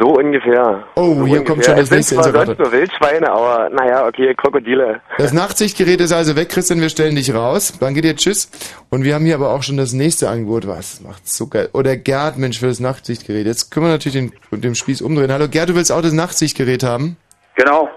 [0.00, 0.84] So ungefähr.
[0.96, 1.44] Oh, so hier ungefähr.
[1.44, 2.46] kommt schon das es sind nächste zwar Inserat.
[2.46, 5.00] sonst nur Wildschweine, aber naja, okay, Krokodile.
[5.18, 7.74] Das Nachtsichtgerät ist also weg, Christian, wir stellen dich raus.
[7.78, 8.50] Danke dir, tschüss.
[8.90, 10.66] Und wir haben hier aber auch schon das nächste Angebot.
[10.66, 11.68] Was macht so geil?
[11.72, 13.46] Oder Gerd, Mensch, für das Nachtsichtgerät.
[13.46, 15.30] Jetzt können wir natürlich den, den Spieß umdrehen.
[15.32, 17.16] Hallo Gerd, du willst auch das Nachtsichtgerät haben?
[17.56, 17.88] Genau.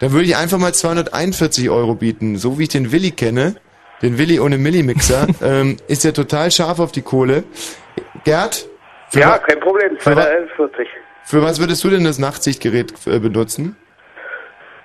[0.00, 2.36] Dann würde ich einfach mal 241 Euro bieten.
[2.36, 3.56] So wie ich den Willi kenne,
[4.02, 7.44] den Willi ohne Millimixer, ähm, ist er total scharf auf die Kohle.
[8.24, 8.66] Gerd?
[9.12, 9.96] Ja, kein Problem.
[9.98, 10.86] Für wa- 241.
[11.26, 13.76] für was würdest du denn das Nachtsichtgerät äh, benutzen?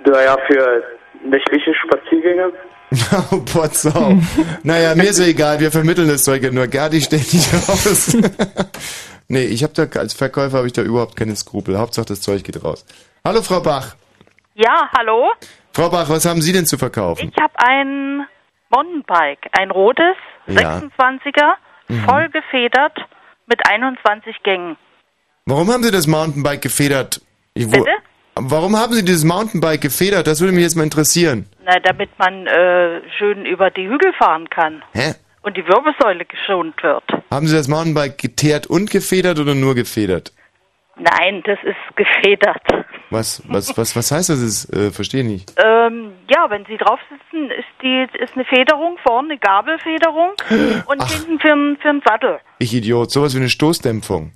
[0.06, 0.84] Naja, für
[1.24, 2.52] nächtliche Spaziergänge.
[3.32, 4.18] Oh, Potsau.
[4.64, 6.68] naja, mir ist ja egal, wir vermitteln das Zeug ja nur.
[6.68, 8.18] Gerd, ich stell dich raus.
[9.30, 11.78] nee, ich habe da, als Verkäufer habe ich da überhaupt keine Skrupel.
[11.78, 12.86] Hauptsache das Zeug geht raus.
[13.24, 13.96] Hallo Frau Bach.
[14.56, 15.32] Ja, hallo.
[15.74, 17.32] Frau Bach, was haben Sie denn zu verkaufen?
[17.34, 18.28] Ich habe ein
[18.70, 20.16] Mountainbike, ein rotes,
[20.48, 20.80] Ja.
[20.80, 21.54] 26er,
[21.88, 22.00] Mhm.
[22.04, 22.98] voll gefedert
[23.48, 24.76] mit 21 Gängen.
[25.46, 27.22] Warum haben Sie das Mountainbike gefedert?
[27.54, 27.86] Ich, Bitte?
[28.36, 30.28] Warum haben Sie dieses Mountainbike gefedert?
[30.28, 31.48] Das würde mich jetzt mal interessieren.
[31.66, 35.14] Na, damit man äh, schön über die Hügel fahren kann Hä?
[35.42, 37.04] und die Wirbelsäule geschont wird.
[37.30, 40.32] Haben Sie das Mountainbike geteert und gefedert oder nur gefedert?
[40.98, 42.62] Nein, das ist gefedert.
[43.10, 44.40] Was, was, was, was heißt das?
[44.40, 45.52] Ist, äh, verstehe nicht.
[45.58, 50.30] Ähm, ja, wenn Sie drauf sitzen, ist die ist eine Federung vorne, eine Gabelfederung
[50.86, 52.40] und hinten für, n- für einen Sattel.
[52.60, 54.32] Ich Idiot, sowas wie eine Stoßdämpfung.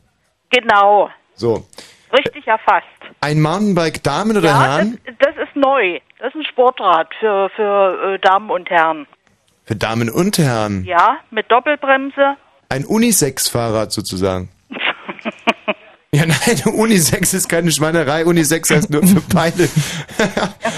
[0.56, 1.66] Genau, So.
[2.14, 2.86] richtig erfasst.
[3.20, 5.00] Ein Mountainbike Damen oder Ja, Herren?
[5.06, 6.00] das, das ist neu.
[6.20, 9.06] Das ist ein Sportrad für, für äh, Damen und Herren.
[9.66, 10.84] Für Damen und Herren.
[10.86, 12.38] Ja, mit Doppelbremse.
[12.70, 14.50] Ein Unisex-Fahrrad sozusagen.
[16.12, 18.26] ja, nein, Unisex ist keine Schweinerei.
[18.26, 19.68] Unisex heißt nur für beide.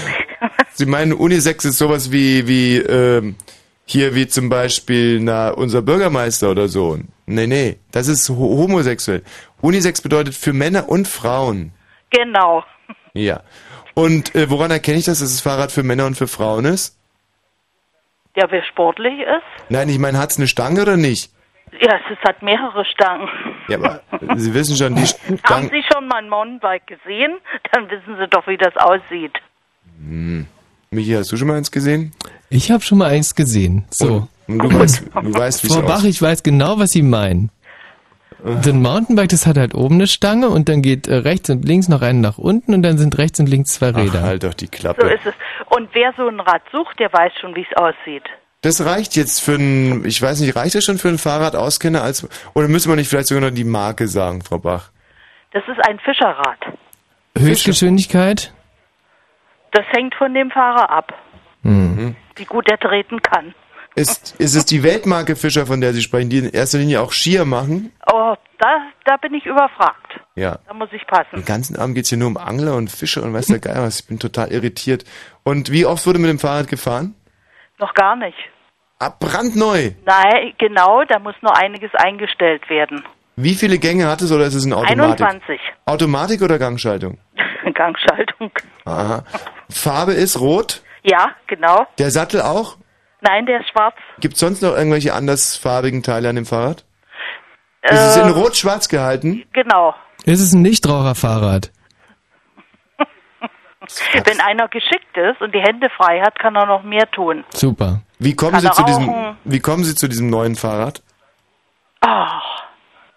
[0.72, 3.36] Sie meinen, Unisex ist sowas wie, wie, ähm,
[3.90, 6.98] hier wie zum Beispiel na, unser Bürgermeister oder so.
[7.26, 9.22] Nee, nee, das ist ho homosexuell.
[9.60, 11.72] Unisex bedeutet für Männer und Frauen.
[12.10, 12.64] Genau.
[13.14, 13.42] Ja.
[13.94, 16.96] Und äh, woran erkenne ich, dass das Fahrrad für Männer und für Frauen ist?
[18.36, 19.70] Ja, wer sportlich ist.
[19.70, 21.32] Nein, ich meine, hat's eine Stange oder nicht?
[21.80, 23.28] Ja, es hat mehrere Stangen.
[23.68, 24.00] Ja, aber
[24.36, 25.70] Sie wissen schon, die Haben Stangen...
[25.70, 27.38] Sie schon mal ein Mountainbike gesehen?
[27.72, 29.32] Dann wissen Sie doch, wie das aussieht.
[29.98, 30.46] Hm.
[30.90, 32.12] Michi, hast du schon mal eins gesehen?
[32.50, 33.84] Ich habe schon mal eins gesehen.
[33.90, 34.28] So.
[34.46, 37.50] Und du weißt, du weißt, wie es Frau Bach, ich weiß genau, was Sie meinen.
[38.62, 41.64] So ein Mountainbike, das hat halt oben eine Stange und dann geht äh, rechts und
[41.64, 44.20] links noch einen nach unten und dann sind rechts und links zwei Räder.
[44.22, 45.08] Ach, halt doch die So Klappe.
[45.08, 45.34] ist es.
[45.70, 48.22] Und wer so ein Rad sucht, der weiß schon, wie es aussieht.
[48.60, 52.28] Das reicht jetzt für ein, ich weiß nicht, reicht das schon für ein Fahrradauskenner als,
[52.54, 54.90] oder müssen wir nicht vielleicht sogar noch die Marke sagen, Frau Bach?
[55.52, 56.58] Das ist ein Fischerrad.
[57.36, 58.52] Höchstgeschwindigkeit?
[59.72, 61.12] Das hängt von dem Fahrer ab,
[61.62, 62.14] Mhm.
[62.38, 63.54] Wie gut er treten kann.
[63.94, 67.10] Ist, ist es die Weltmarke Fischer, von der Sie sprechen, die in erster Linie auch
[67.12, 67.92] Skier machen?
[68.06, 70.20] Oh, da, da bin ich überfragt.
[70.36, 70.58] Ja.
[70.68, 71.34] Da muss ich passen.
[71.34, 74.00] Den ganzen Abend geht's hier nur um Angler und Fischer und weiß der Geier was.
[74.00, 75.04] Ich bin total irritiert.
[75.42, 77.14] Und wie oft wurde mit dem Fahrrad gefahren?
[77.78, 78.38] Noch gar nicht.
[79.00, 79.92] Ah, brandneu.
[80.04, 83.04] Nein, genau, da muss noch einiges eingestellt werden.
[83.36, 85.26] Wie viele Gänge hat es oder ist es ein Automatik?
[85.26, 85.60] 21.
[85.86, 87.18] Automatik oder Gangschaltung?
[87.74, 88.50] Gangschaltung.
[88.84, 89.24] Aha.
[89.70, 90.82] Farbe ist rot.
[91.08, 91.86] Ja, genau.
[91.98, 92.76] Der Sattel auch?
[93.20, 93.94] Nein, der ist schwarz.
[94.20, 96.84] Gibt sonst noch irgendwelche andersfarbigen Teile an dem Fahrrad?
[97.82, 99.44] Ist es in Äh, rot-schwarz gehalten?
[99.52, 99.94] Genau.
[100.24, 101.70] Ist es ein Nichtraucherfahrrad?
[104.24, 107.44] Wenn einer geschickt ist und die Hände frei hat, kann er noch mehr tun.
[107.54, 108.00] Super.
[108.18, 109.36] Wie kommen Kann Sie zu diesem, rauchen?
[109.44, 111.02] wie kommen Sie zu diesem neuen Fahrrad?
[112.00, 112.42] Ach,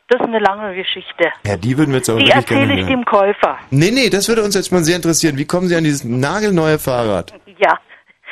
[0.08, 1.32] das ist eine lange Geschichte.
[1.46, 2.88] Ja, die würden wir jetzt aber Die erzähle ich hören.
[2.88, 3.58] dem Käufer.
[3.72, 5.38] Nee, nee, das würde uns jetzt mal sehr interessieren.
[5.38, 7.34] Wie kommen Sie an dieses nagelneue Fahrrad?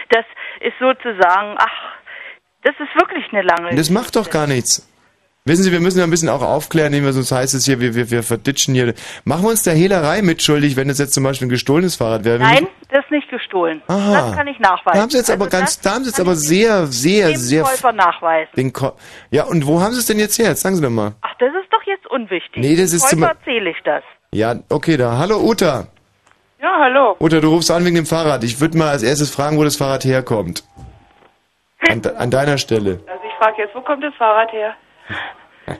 [0.10, 0.26] Das
[0.62, 2.00] ist sozusagen, ach,
[2.63, 4.86] das ist wirklich eine lange Das macht doch gar nichts.
[5.45, 7.80] Wissen Sie, wir müssen ja ein bisschen auch aufklären, indem wir sonst heißt es hier,
[7.80, 8.93] wir, wir, wir verditschen hier.
[9.24, 12.39] Machen wir uns der Hehlerei mitschuldig, wenn es jetzt zum Beispiel ein gestohlenes Fahrrad wäre?
[12.39, 13.82] Nein, das ist nicht gestohlen.
[13.88, 14.13] Aha.
[14.13, 14.95] Das kann ich nachweisen.
[14.98, 17.38] Da haben Sie jetzt aber Also ganz, das da haben Sie jetzt aber sehr, sehr,
[17.38, 17.63] sehr.
[17.63, 18.52] Käufer nachweisen.
[18.58, 18.91] Den Ko
[19.32, 20.50] ja, und wo haben Sie es denn jetzt her?
[20.50, 21.13] Jetzt sagen Sie doch mal.
[21.22, 22.62] Ach, das ist doch jetzt unwichtig.
[22.62, 24.04] Nee, das ist Dem zum- Käufer erzähle ich das.
[24.34, 25.17] Ja, okay, da.
[25.17, 25.88] Hallo Uta.
[26.62, 27.15] Ja, hallo.
[27.19, 28.43] Uta, du rufst an wegen dem Fahrrad.
[28.43, 30.63] Ich würde mal als erstes fragen, wo das Fahrrad herkommt.
[31.89, 33.00] An, de- an deiner Stelle.
[33.08, 34.76] Also ich frage jetzt, wo kommt das Fahrrad her?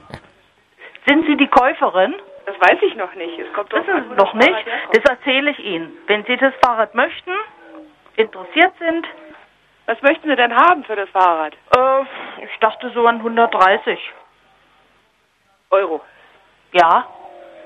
[1.08, 2.16] Sind Sie die Käuferin?
[2.46, 3.38] Das weiß ich noch nicht.
[3.40, 4.66] Es kommt Das ist noch das nicht.
[4.94, 5.92] Das erzähle ich Ihnen.
[6.08, 7.32] Wenn Sie das Fahrrad möchten,
[8.16, 9.06] interessiert sind.
[9.86, 11.54] Was möchten Sie denn haben für das Fahrrad?
[11.76, 12.02] Äh,
[12.46, 14.00] ich dachte so an 130.
[15.72, 16.02] Euro.
[16.74, 17.06] Ja,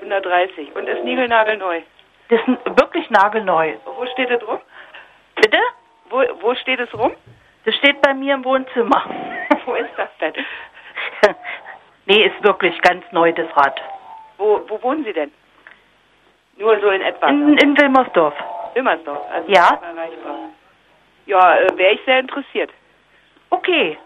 [0.02, 0.74] 130.
[0.74, 1.80] Und ist niegelnagelneu.
[2.28, 3.74] Das ist wirklich nagelneu.
[3.84, 4.60] Wo steht es rum?
[5.36, 5.58] Bitte?
[6.10, 7.12] Wo, wo steht es rum?
[7.64, 9.02] Das steht bei mir im Wohnzimmer.
[9.66, 10.34] Wo ist das denn?
[12.06, 13.80] nee, ist wirklich ganz neu, das Rad.
[14.36, 15.32] Wo, wo wohnen Sie denn?
[16.56, 17.28] Nur so in etwa.
[17.28, 18.34] In, in Wilmersdorf.
[18.74, 19.20] Wilmersdorf.
[19.32, 19.80] Also Ja.
[21.26, 22.70] Ja, äh, wäre ich sehr interessiert.
[23.50, 23.98] Okay.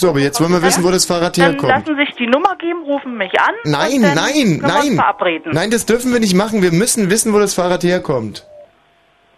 [0.00, 1.70] So, aber jetzt wollen wir wissen, wo das Fahrrad Dann herkommt.
[1.70, 3.54] lassen sich die Nummer geben, rufen mich an.
[3.64, 4.94] Nein, nein, nein.
[4.94, 5.52] Verabreden.
[5.52, 6.62] Nein, das dürfen wir nicht machen.
[6.62, 8.46] Wir müssen wissen, wo das Fahrrad herkommt.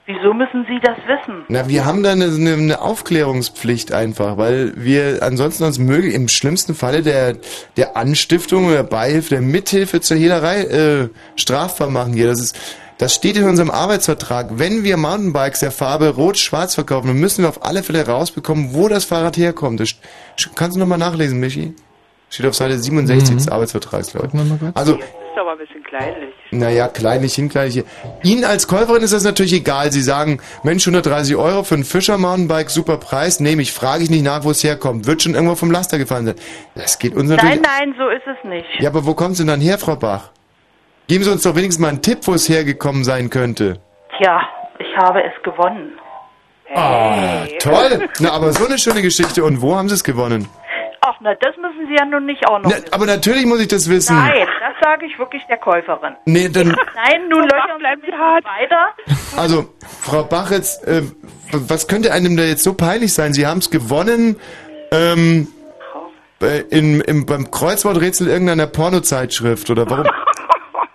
[0.07, 1.45] Wieso müssen Sie das wissen?
[1.49, 6.29] Na, wir haben da eine, eine, eine Aufklärungspflicht einfach, weil wir ansonsten uns möglich im
[6.29, 7.39] schlimmsten Falle der,
[7.77, 12.29] der Anstiftung oder Beihilfe, der Mithilfe zur Hehlerei äh, strafbar machen hier.
[12.29, 12.57] Das ist,
[13.03, 14.51] das steht in unserem Arbeitsvertrag.
[14.53, 18.89] Wenn wir Mountainbikes der Farbe Rot-Schwarz verkaufen, dann müssen wir auf alle Fälle rausbekommen, wo
[18.89, 19.81] das Fahrrad herkommt.
[19.81, 19.89] Das,
[20.39, 21.75] st- kannst du nochmal nachlesen, Michi?
[22.31, 24.15] Steht auf Seite 67 des Arbeitsvertrags, ich.
[24.75, 26.33] Also, Das ist aber ein bisschen kleinlich.
[26.51, 27.85] naja, kleinlich hin, kleinlich hier.
[28.23, 29.93] Ihnen als Käuferin ist das natürlich egal.
[29.93, 34.23] Sie sagen, Mensch, 130 Euro für ein Fischer-Mountainbike, super Preis, nehme ich, frage ich nicht
[34.25, 35.07] nach, wo es herkommt.
[35.07, 36.37] Wird schon irgendwo vom Laster gefallen sein.
[36.75, 37.61] Das geht uns natürlich...
[37.61, 38.67] Nein, nein, so ist es nicht.
[38.81, 40.31] Ja, aber wo kommt es denn dann her, Frau Bach?
[41.13, 43.79] Geben Sie uns doch wenigstens mal einen Tipp, wo es hergekommen sein könnte.
[44.17, 44.41] Tja,
[44.79, 45.93] ich habe es gewonnen.
[46.75, 48.09] Ah, toll.
[48.21, 49.45] Na, aber so eine schöne Geschichte.
[49.45, 50.49] Und wo haben Sie es gewonnen?
[51.03, 52.93] Ach, na, das müssen Sie ja nun nicht auch noch Na, wissen.
[52.95, 54.17] aber natürlich muss ich das wissen.
[54.17, 56.15] Nein, das sage ich wirklich der Käuferin.
[56.25, 56.69] Nee, dann...
[56.69, 58.45] Nein, nun löchern bleiben Sie hart.
[58.47, 58.87] weiter.
[59.37, 59.69] Also,
[60.01, 61.03] Frau Bach, jetzt, äh,
[61.53, 63.35] was könnte einem da jetzt so peinlich sein?
[63.35, 64.41] Sie haben es gewonnen
[64.93, 65.47] ähm,
[66.39, 70.07] bei- in, im, beim Kreuzworträtsel irgendeiner Pornozeitschrift oder warum?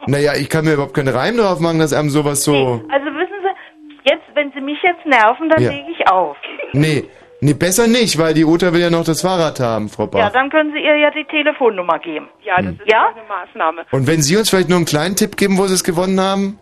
[0.07, 2.81] naja, ich kann mir überhaupt keinen Reim drauf machen, dass einem sowas so...
[2.91, 5.71] Also wissen Sie, jetzt, wenn Sie mich jetzt nerven, dann Ja.
[5.71, 6.37] lege ich auf.
[6.73, 7.05] Nee,
[7.39, 10.19] nee, besser nicht, weil die Uta will ja noch das Fahrrad haben, Frau Bach.
[10.19, 12.27] Ja, dann können Sie ihr ja die Telefonnummer geben.
[12.43, 13.07] Ja, das ist Ja?
[13.15, 13.85] eine Maßnahme.
[13.91, 16.59] Und wenn Sie uns vielleicht nur einen kleinen Tipp geben, wo Sie es gewonnen haben?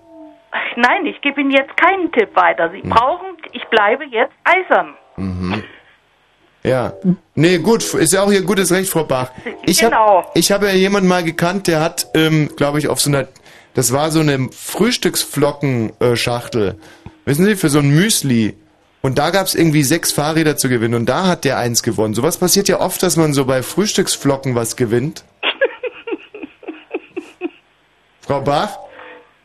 [0.52, 2.72] Ach, nein, ich gebe Ihnen jetzt keinen Tipp weiter.
[2.72, 2.82] Hm.
[2.84, 4.94] Sie brauchen, ich bleibe jetzt eisern.
[5.18, 5.64] Mhm.
[6.66, 6.94] Ja.
[7.36, 9.30] Nee, gut, ist ja auch Ihr gutes Recht, Frau Bach.
[9.66, 10.24] Ich Genau.
[10.24, 13.28] hab, ich habe ja jemanden mal gekannt, der hat, ähm, glaube ich, auf so einer,
[13.76, 16.76] das war so eine Frühstücksflocken-Schachtel.
[17.26, 18.56] Wissen Sie, für so ein Müsli.
[19.02, 22.16] Und da gab es irgendwie sechs Fahrräder zu gewinnen und da hat der eins gewonnen.
[22.16, 25.24] Sowas passiert ja oft, dass man so bei Frühstücksflocken was gewinnt.
[28.22, 28.80] Frau Bach?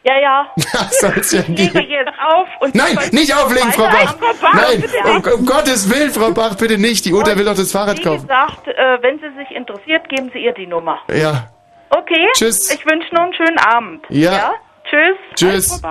[0.03, 0.51] Ja, ja.
[0.73, 1.91] Was soll's denn Ich lege geben?
[1.91, 4.55] jetzt auf und Nein, nicht auflegen, Frau weiter- Bach.
[4.55, 5.11] Nein, Ja.
[5.13, 7.05] um, um Gottes Willen, Frau Bach, bitte nicht.
[7.05, 8.23] Die Uta will doch das Fahrrad Wie kaufen.
[8.23, 10.99] gesagt, äh, wenn sie sich interessiert, geben Sie ihr die Nummer.
[11.15, 11.51] Ja.
[11.91, 12.27] Okay?
[12.35, 12.71] Tschüss.
[12.71, 14.05] Ich wünsche noch einen schönen Abend.
[14.09, 14.55] Ja.
[14.89, 15.19] Tschüss.
[15.35, 15.83] Tschüss.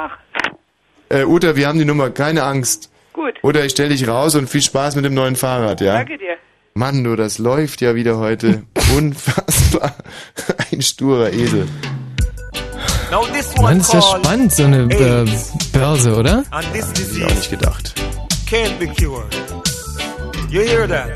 [1.09, 2.91] Äh, Uta, wir haben die Nummer, keine Angst.
[3.13, 3.35] Gut.
[3.43, 5.93] Oder ich stell dich raus und viel Spaß mit dem neuen Fahrrad, ja?
[5.97, 6.37] Danke dir.
[6.73, 8.63] Mann, du, das läuft ja wieder heute.
[8.97, 9.93] Unfassbar.
[10.71, 11.67] Ein sturer Esel.
[13.11, 15.25] Now this Mann, one ist called spannend, so eine äh,
[15.73, 16.43] Börse, oder?
[16.51, 17.93] and this Hab ich auch disease nicht gedacht.
[18.45, 19.33] can't be cured.
[20.51, 21.09] You hear that?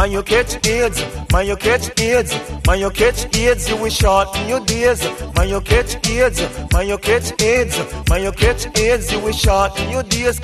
[0.00, 2.34] Man, you catch AIDS, man, you catch AIDS,
[2.66, 5.04] man, you catch AIDS, you will shorten your days.
[5.36, 6.40] Man, you catch AIDS,
[6.72, 10.40] man, you catch AIDS, man, you catch AIDS, you will shorten your days.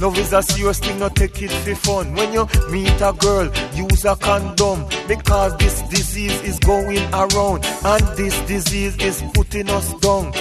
[0.00, 2.14] Love is a serious thing, not take it for fun.
[2.14, 8.06] When you meet a girl, use a condom because this disease is going around and
[8.16, 10.32] this disease is putting us down.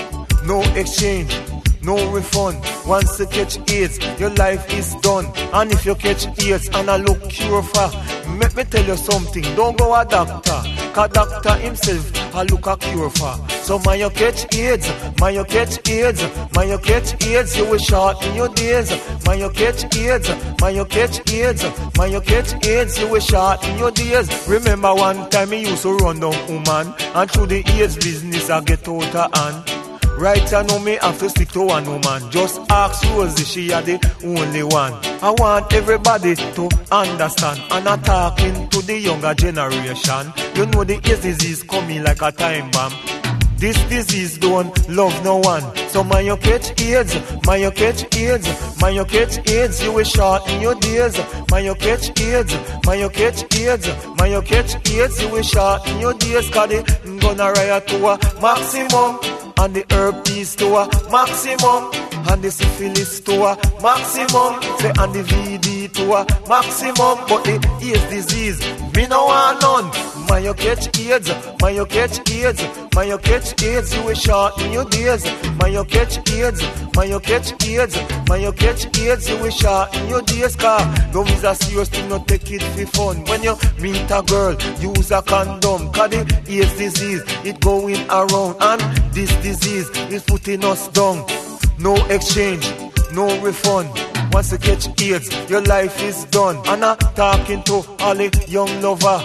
[0.46, 1.36] No exchange,
[1.84, 2.58] no refund.
[2.86, 5.26] Once you catch AIDS, your life is done.
[5.54, 7.90] And if you catch AIDS and I look cure for,
[8.32, 9.44] make me tell you something.
[9.56, 10.62] Don't go a doctor,
[10.94, 13.36] cause doctor himself I look a cure for.
[13.64, 14.88] So man you catch AIDS,
[15.20, 16.22] man you catch AIDS,
[16.56, 18.90] man you catch AIDS, you will shorten your days.
[19.26, 20.30] Man you catch AIDS,
[20.62, 21.64] man you catch AIDS,
[21.98, 24.48] man you catch AIDS, you will shorten your days.
[24.48, 28.62] Remember one time me used to run down woman, and through the AIDS business I
[28.62, 29.81] get out of hand.
[30.22, 32.30] Right I know me have to stick to one woman.
[32.30, 34.94] Just ask Rosie, she are the only one.
[35.20, 37.60] I want everybody to understand.
[37.72, 40.32] And I'm talking to the younger generation.
[40.54, 42.94] You know the AIDS disease coming like a time bomb.
[43.58, 45.64] This disease don't love no one.
[45.90, 47.16] So man you catch AIDS,
[47.48, 51.18] man you catch AIDS, man you catch AIDS, you will shorten your days.
[51.50, 52.54] Man you catch AIDS,
[52.86, 53.88] man you catch AIDS,
[54.20, 56.48] man you catch AIDS, you will shorten your days.
[56.52, 56.84] Cause they
[57.18, 59.41] gonna riot to a maximum.
[59.62, 61.92] And the herpes to a maximum.
[62.30, 64.58] And the syphilis to a maximum.
[64.80, 67.18] Say and the VD to a maximum.
[67.30, 68.60] But the AIDS disease,
[68.96, 70.12] me no want none.
[70.30, 71.30] Man you catch AIDS,
[71.62, 72.64] man you catch AIDS,
[72.96, 75.26] man you catch AIDS, you will shorten your days.
[75.60, 76.62] Man you catch AIDS,
[76.96, 77.96] man you catch AIDS,
[78.30, 80.56] man you catch AIDS, you will shorten your days.
[80.56, 80.80] Car
[81.14, 83.26] love is a serious thing, not take it for fun.
[83.26, 85.92] When you meet a girl, use a condom.
[85.92, 88.56] Cause the AIDS disease, it going around.
[88.62, 88.82] And
[89.14, 91.26] this disease is putting us down.
[91.80, 92.66] No exchange,
[93.14, 93.90] no refund.
[94.32, 96.56] Once you catch AIDS, your life is done.
[96.68, 99.20] And I'm talking to all the young lover.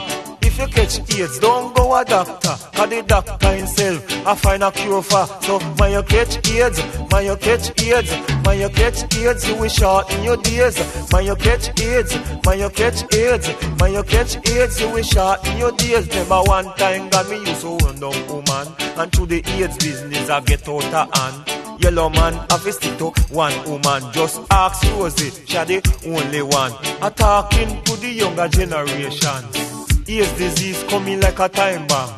[0.59, 2.57] If you catch AIDS, don't go a doctor.
[2.73, 5.27] Cause the doctor himself, I find a cure for.
[5.43, 6.81] So, when you catch AIDS,
[7.13, 8.11] when you catch AIDS,
[8.43, 10.79] when you catch AIDS, you will shorten your days.
[11.13, 12.15] When you catch AIDS,
[12.47, 16.09] when you catch AIDS, when you catch AIDS, you will shorten your days.
[16.09, 18.75] Remember one time, God, me used to run down woman.
[18.97, 21.83] And to the AIDS business, I get out of hand.
[21.83, 24.11] Yellow man have to stick to one woman.
[24.15, 26.73] Just ask Rosie, she the only one.
[27.03, 29.76] I'm talking to the younger generation.
[30.09, 32.11] AIDS disease coming like a time bomb.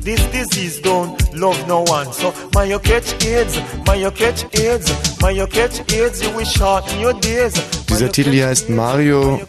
[0.00, 2.12] This disease don't love no one.
[2.12, 6.44] So, man, you catch AIDS, man, you catch AIDS, man, you catch AIDS, you will
[6.44, 7.54] shorten your days.
[7.88, 9.40] Dieser Titel hier heißt Mario.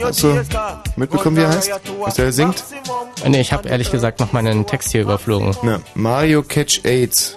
[0.00, 0.48] Hast du days.
[0.96, 1.70] mitbekommen, wie er heißt?
[2.00, 2.64] Was der singt?
[3.26, 5.56] Nee, ich habe ehrlich gesagt noch meinen Text hier überflogen.
[5.62, 7.36] Na, Mario Catch AIDS.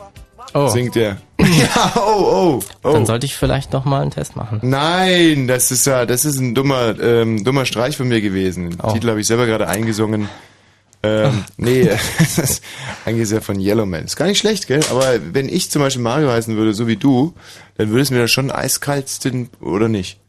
[0.54, 0.68] Oh.
[0.68, 1.18] Singt er.
[1.54, 2.94] Ja, oh, oh, oh.
[2.94, 4.60] Dann sollte ich vielleicht noch mal einen Test machen.
[4.62, 8.70] Nein, das ist ja, das ist ein dummer, ähm, dummer Streich von mir gewesen.
[8.72, 8.92] Den Oh.
[8.94, 10.30] Titel habe ich selber gerade eingesungen.
[11.02, 11.84] Ähm, nee,
[12.20, 12.64] das ist
[13.06, 14.06] eigentlich sehr von Yellowman.
[14.06, 14.82] Ist gar nicht schlecht, gell?
[14.92, 17.34] Aber wenn ich zum Beispiel Mario heißen würde, so wie du,
[17.78, 20.20] dann würde es mir da schon eiskalt den, oder nicht?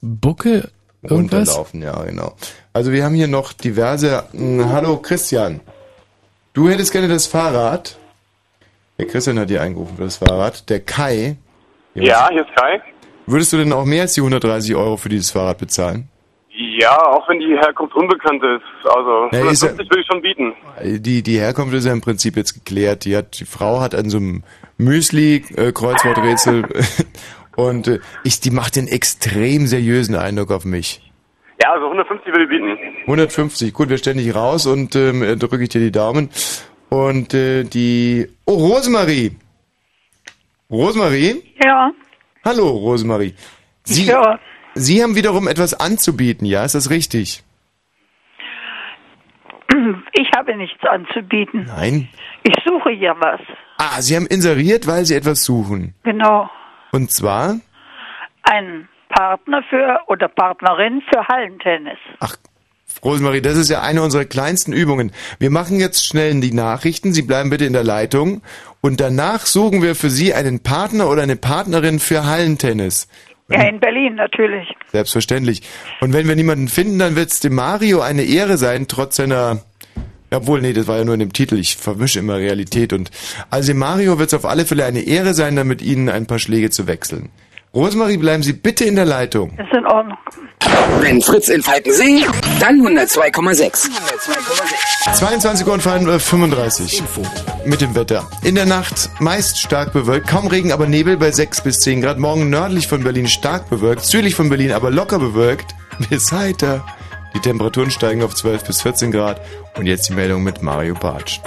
[0.00, 0.70] Bucke
[1.02, 1.48] irgendwas?
[1.48, 2.34] Runterlaufen, ja, genau.
[2.72, 4.22] Also wir haben hier noch diverse.
[4.32, 5.60] Hm, hallo Christian.
[6.52, 7.96] Du hättest gerne das Fahrrad.
[9.00, 10.68] Der Christian hat hier eingerufen für das Fahrrad.
[10.68, 11.38] Der Kai.
[11.94, 12.82] Ja, hier ist Kai.
[13.24, 16.10] Würdest du denn auch mehr als die 130 Euro für dieses Fahrrad bezahlen?
[16.50, 18.90] Ja, auch wenn die Herkunft unbekannt ist.
[18.90, 20.52] Also Ja, ist 150 würde ich schon bieten.
[21.02, 23.06] Die, die Herkunft ist ja im Prinzip jetzt geklärt.
[23.06, 24.42] Die, hat, die Frau hat an so einem
[24.76, 26.68] Müsli-Kreuzworträtsel
[27.56, 31.10] und äh, ich, die macht den extrem seriösen Eindruck auf mich.
[31.62, 32.78] Ja, also 150 würde ich bieten.
[33.02, 36.28] 150, gut, wir stellen dich raus und ähm, äh, drücke ich dir die Daumen.
[36.90, 38.28] Und äh, die...
[38.46, 39.36] Oh, Rosemarie!
[40.70, 41.42] Rosemarie?
[41.64, 41.90] Ja,
[42.44, 43.34] Hallo, Rosemarie.
[43.84, 44.38] Sie, Ja.
[44.74, 46.64] Sie haben wiederum etwas anzubieten, ja?
[46.64, 47.42] Ist das richtig?
[50.12, 51.64] ich habe nichts anzubieten.
[51.66, 52.08] Nein.
[52.42, 53.40] Ich suche hier was.
[53.78, 55.94] Ah, Sie haben inseriert, weil Sie etwas suchen.
[56.02, 56.50] Genau.
[56.92, 57.56] Und zwar?
[58.42, 61.98] Ein Partner für oder Partnerin für Hallentennis.
[63.02, 65.12] Rosemarie, das ist ja eine unserer kleinsten Übungen.
[65.38, 67.12] Wir machen jetzt schnell die Nachrichten.
[67.12, 68.42] Sie bleiben bitte in der Leitung.
[68.80, 73.08] Und danach suchen wir für Sie einen Partner oder eine Partnerin für Hallentennis.
[73.48, 74.68] Ja, in Berlin natürlich.
[74.92, 75.62] Selbstverständlich.
[76.00, 79.62] Und wenn wir niemanden finden, dann wird es dem Mario eine Ehre sein, trotz seiner...
[80.32, 81.58] Obwohl, nee, das war ja nur in dem Titel.
[81.58, 83.10] Ich vermische immer Realität und...
[83.50, 86.26] Also dem Mario wird es auf alle Fälle eine Ehre sein, dann mit Ihnen ein
[86.26, 87.30] paar Schläge zu wechseln.
[87.72, 89.50] Rosemarie, bleiben Sie bitte in der Leitung.
[89.50, 90.18] Ist in Ordnung.
[91.00, 92.24] Wenn Fritz in Falkensee,
[92.58, 93.88] dann 102,6.
[95.14, 97.02] 22 Uhr und 35
[97.64, 98.28] mit dem Wetter.
[98.42, 102.18] In der Nacht meist stark bewölkt, kaum Regen, aber Nebel bei 6 bis 10 Grad.
[102.18, 105.74] Morgen nördlich von Berlin stark bewölkt, südlich von Berlin aber locker bewölkt
[106.10, 106.84] bis heiter.
[107.34, 109.40] Die Temperaturen steigen auf 12 bis 14 Grad.
[109.76, 111.40] Und jetzt die Meldung mit Mario Bartsch.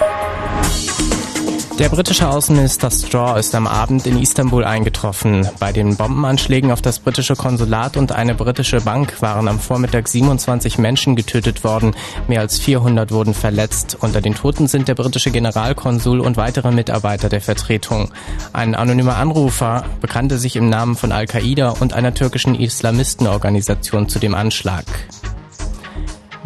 [1.80, 5.48] Der britische Außenminister Straw ist am Abend in Istanbul eingetroffen.
[5.58, 10.78] Bei den Bombenanschlägen auf das britische Konsulat und eine britische Bank waren am Vormittag 27
[10.78, 11.96] Menschen getötet worden.
[12.28, 13.96] Mehr als 400 wurden verletzt.
[14.00, 18.12] Unter den Toten sind der britische Generalkonsul und weitere Mitarbeiter der Vertretung.
[18.52, 24.36] Ein anonymer Anrufer bekannte sich im Namen von Al-Qaida und einer türkischen Islamistenorganisation zu dem
[24.36, 24.84] Anschlag.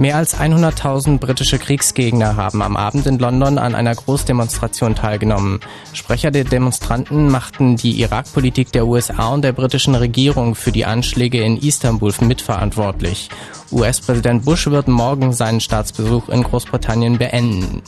[0.00, 5.58] Mehr als 100.000 britische Kriegsgegner haben am Abend in London an einer Großdemonstration teilgenommen.
[5.92, 11.42] Sprecher der Demonstranten machten die Irakpolitik der USA und der britischen Regierung für die Anschläge
[11.42, 13.28] in Istanbul mitverantwortlich.
[13.72, 17.82] US-Präsident Bush wird morgen seinen Staatsbesuch in Großbritannien beenden.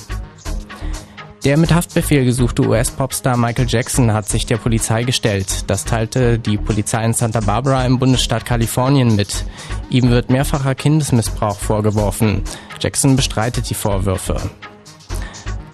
[1.45, 5.71] Der mit Haftbefehl gesuchte US-Popstar Michael Jackson hat sich der Polizei gestellt.
[5.71, 9.47] Das teilte die Polizei in Santa Barbara im Bundesstaat Kalifornien mit.
[9.89, 12.43] Ihm wird mehrfacher Kindesmissbrauch vorgeworfen.
[12.79, 14.37] Jackson bestreitet die Vorwürfe.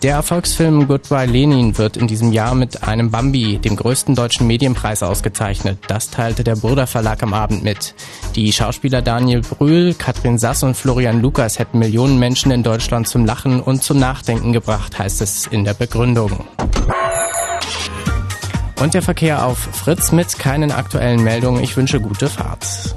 [0.03, 5.03] Der Erfolgsfilm Goodbye Lenin wird in diesem Jahr mit einem Bambi, dem größten deutschen Medienpreis,
[5.03, 5.79] ausgezeichnet.
[5.89, 7.95] Das teilte der Burda Verlag am Abend mit.
[8.35, 13.25] Die Schauspieler Daniel Brühl, Katrin Sass und Florian Lukas hätten Millionen Menschen in Deutschland zum
[13.25, 16.45] Lachen und zum Nachdenken gebracht, heißt es in der Begründung.
[18.81, 21.63] Und der Verkehr auf Fritz mit keinen aktuellen Meldungen.
[21.63, 22.97] Ich wünsche gute Fahrt.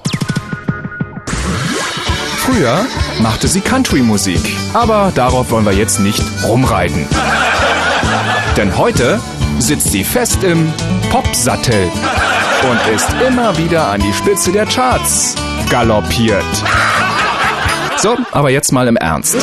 [2.52, 2.84] Früher
[3.20, 4.42] machte sie Country-Musik,
[4.74, 7.06] aber darauf wollen wir jetzt nicht rumreiten.
[8.58, 9.20] Denn heute
[9.60, 10.74] sitzt sie fest im
[11.12, 11.92] Popsattel
[12.70, 15.36] und ist immer wieder an die Spitze der Charts
[15.70, 16.44] galoppiert.
[17.98, 19.38] So, aber jetzt mal im Ernst.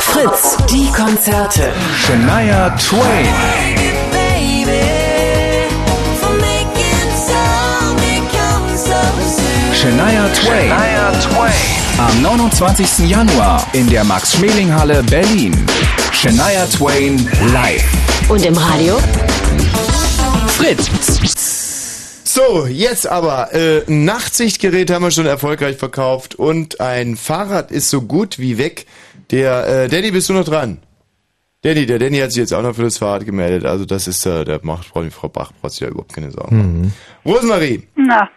[0.00, 1.72] Fritz, die Konzerte.
[1.98, 3.89] Shania Twain.
[9.80, 10.68] Shania Twain.
[10.68, 11.52] Shania Twain.
[11.98, 13.08] Am 29.
[13.08, 15.56] Januar in der Max-Schmeling-Halle Berlin.
[16.12, 17.16] Shania Twain
[17.50, 17.82] live.
[18.28, 18.98] Und im Radio?
[20.48, 20.90] Fritz.
[22.24, 23.54] So, jetzt aber.
[23.54, 28.58] Äh, ein Nachtsichtgerät haben wir schon erfolgreich verkauft und ein Fahrrad ist so gut wie
[28.58, 28.84] weg.
[29.30, 30.76] Der äh, Danny, bist du noch dran?
[31.62, 33.64] Danny, der Danny hat sich jetzt auch noch für das Fahrrad gemeldet.
[33.64, 36.58] Also das ist, äh, der macht Frau, Frau Bach braucht sich ja überhaupt keine Sorgen
[36.58, 36.94] machen.
[37.24, 37.88] Rosemarie.
[37.96, 38.28] Na,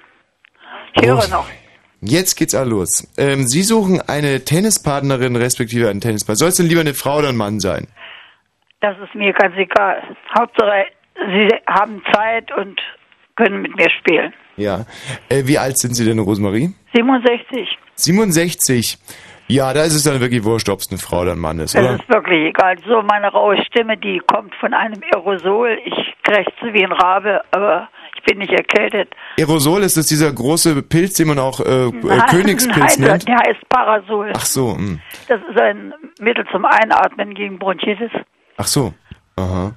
[0.93, 1.47] ich höre noch.
[2.01, 3.07] Jetzt geht's auch los.
[3.17, 6.35] Ähm, Sie suchen eine Tennispartnerin respektive einen Tennispartner.
[6.37, 7.87] Soll es denn lieber eine Frau oder ein Mann sein?
[8.81, 10.03] Das ist mir ganz egal.
[10.37, 10.85] Hauptsache,
[11.15, 12.81] Sie haben Zeit und
[13.37, 14.33] können mit mir spielen.
[14.57, 14.85] Ja.
[15.29, 16.73] Äh, wie alt sind Sie denn, Rosemarie?
[16.93, 17.77] 67.
[17.95, 18.97] 67.
[19.47, 21.75] Ja, da ist es dann wirklich wurscht, ob es eine Frau oder ein Mann ist,
[21.75, 21.95] Das oder?
[21.95, 22.75] ist wirklich egal.
[22.85, 25.79] So, meine raue Stimme, die kommt von einem Aerosol.
[25.85, 27.89] Ich krächze wie ein Rabe, aber
[28.25, 29.09] ich bin nicht erkältet.
[29.37, 33.27] Aerosol ist das dieser große Pilz, den man auch äh, äh, Nein, Königspilz nein, nennt?
[33.27, 34.31] Der heißt Parasol.
[34.35, 34.99] Ach so, hm.
[35.27, 38.11] Das ist ein Mittel zum Einatmen gegen Bronchitis.
[38.57, 38.93] ach so.
[39.35, 39.73] Aha.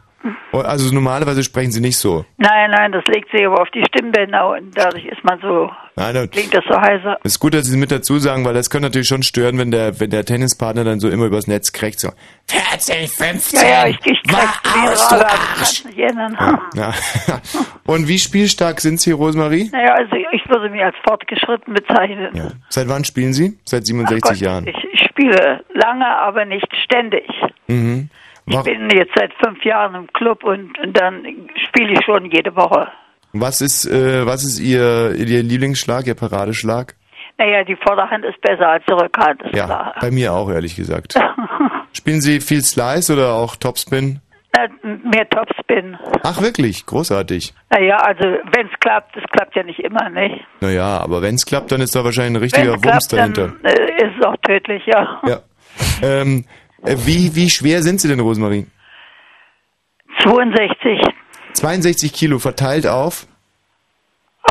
[0.52, 2.24] Oh, Also normalerweise sprechen Sie nicht so.
[2.38, 6.14] Nein, nein, das legt sich aber auf die Stimmbänder und dadurch ist man so, Nein,
[6.14, 7.16] das klingt das so heiser.
[7.24, 9.70] ist gut, dass Sie es mit dazu sagen, weil das könnte natürlich schon stören, wenn
[9.70, 12.10] der, wenn der Tennispartner dann so immer übers Netz kriegt, so
[12.48, 13.60] 40, 15.
[13.60, 15.84] Ja, ja, ich, ich ein aus, du Arsch.
[15.96, 16.36] ändern.
[16.74, 16.92] Ja.
[17.86, 19.70] Und wie spielstark sind Sie, Rosemarie?
[19.72, 22.30] Naja, also ich würde mich als fortgeschritten bezeichnen.
[22.34, 22.48] Ja.
[22.68, 23.58] Seit wann spielen Sie?
[23.64, 24.66] Seit 67 Ach Gott, Jahren.
[24.66, 27.26] Ich, ich spiele lange, aber nicht ständig.
[27.68, 28.10] Mhm.
[28.48, 31.24] Ich bin jetzt seit fünf Jahren im Club und, und dann
[31.68, 32.86] spiele ich schon jede Woche.
[33.32, 36.94] Was ist, äh, was ist Ihr, Ihr Lieblingsschlag, Ihr Paradeschlag?
[37.38, 39.94] Naja, die Vorderhand ist besser als die Rückhand, ist Ja, klar.
[40.00, 41.14] bei mir auch, ehrlich gesagt.
[41.92, 44.20] Spielen Sie viel Slice oder auch Topspin?
[44.52, 45.98] Äh, Mehr Topspin.
[46.22, 46.86] Ach, wirklich?
[46.86, 47.52] Großartig.
[47.70, 48.22] Naja, also
[48.54, 50.42] wenn es klappt, es klappt ja nicht immer, nicht?
[50.60, 53.36] Naja, aber wenn es klappt, dann ist da wahrscheinlich ein richtiger Wenn es Wumms klappt,
[53.38, 53.54] dahinter.
[53.62, 55.20] dann äh, ist es auch tödlich, ja.
[55.26, 55.38] Ja.
[56.02, 56.44] Ähm, äh,
[56.86, 58.66] wie, wie schwer sind Sie denn, Rosemarie?
[60.22, 61.00] 62
[61.54, 63.26] 62 Kilo verteilt auf?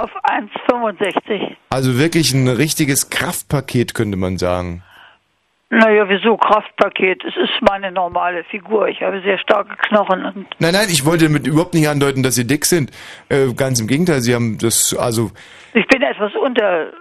[0.01, 1.55] auf 1,65.
[1.69, 4.83] Also wirklich ein richtiges Kraftpaket, könnte man sagen.
[5.69, 7.23] Naja, wieso Kraftpaket?
[7.25, 8.87] Es ist meine normale Figur.
[8.87, 12.35] Ich habe sehr starke Knochen und Nein, nein, ich wollte damit überhaupt nicht andeuten, dass
[12.35, 12.91] Sie dick sind.
[13.29, 15.31] Äh, ganz im Gegenteil, Sie haben das, also,
[15.73, 16.91] ich bin etwas unter.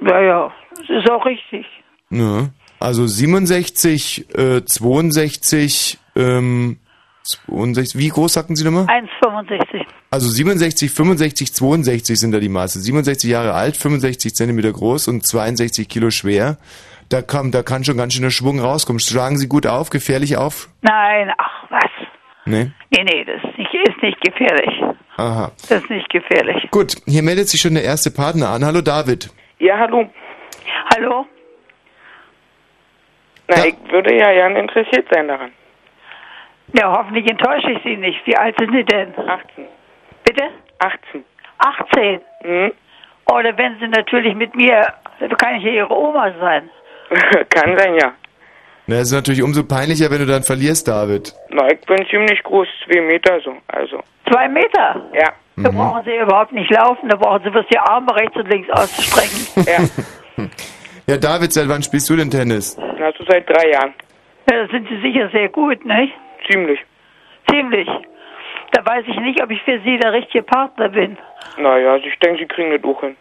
[0.00, 1.64] Naja, es ist auch richtig.
[2.10, 2.50] ne,
[2.80, 6.78] also 67, äh, 62, äh, ähm,
[7.24, 8.86] 62, wie groß sagten Sie nochmal?
[8.86, 9.84] 1,65.
[10.10, 12.80] Also 67, 65, 62 sind da die Maße.
[12.80, 16.56] 67 Jahre alt, 65 Zentimeter groß und 62 Kilo schwer.
[17.10, 19.00] Da kann, da kann schon ganz schöner Schwung rauskommen.
[19.00, 20.68] Schlagen Sie gut auf, gefährlich auf?
[20.82, 21.90] Nein, ach was.
[22.44, 22.70] Nee?
[22.90, 24.82] Nee, nee, das ist nicht, ist nicht gefährlich.
[25.18, 25.52] Aha.
[25.68, 26.70] Das ist nicht gefährlich.
[26.70, 28.64] Gut, hier meldet sich schon der erste Partner an.
[28.64, 29.30] Hallo David.
[29.58, 30.08] Ja, hallo.
[30.94, 31.26] Hallo?
[33.48, 35.52] Na, ich würde ja gerne interessiert sein daran.
[36.78, 38.26] Ja, hoffentlich enttäusche ich Sie nicht.
[38.26, 39.14] Wie alt sind Sie denn?
[39.16, 39.66] 18.
[40.24, 40.44] Bitte?
[40.78, 41.24] 18.
[41.58, 42.20] 18?
[42.44, 42.72] Mhm.
[43.32, 44.86] Oder wenn Sie natürlich mit mir,
[45.38, 46.68] kann ich ja Ihre Oma sein.
[47.48, 48.12] Kann sein, ja.
[48.86, 51.34] Na, es ist natürlich umso peinlicher, wenn du dann verlierst, David.
[51.50, 54.02] Na, ich bin ziemlich groß, zwei Meter so, also.
[54.30, 55.08] Zwei Meter?
[55.14, 55.32] Ja.
[55.56, 58.70] Da brauchen Sie überhaupt nicht laufen, da brauchen Sie bloß die Arme rechts und links
[58.70, 59.64] ausstrecken.
[59.66, 60.44] Ja.
[61.08, 62.76] Ja, David, seit wann spielst du denn Tennis?
[62.76, 63.94] Na, so seit drei Jahren.
[64.50, 66.12] Ja, da sind Sie sicher sehr gut, nicht?
[66.50, 66.78] Ziemlich.
[67.50, 67.88] Ziemlich.
[68.72, 71.16] Da weiß ich nicht, ob ich für Sie der richtige Partner bin.
[71.56, 73.16] Naja, also ich denke, Sie kriegen das auch hin.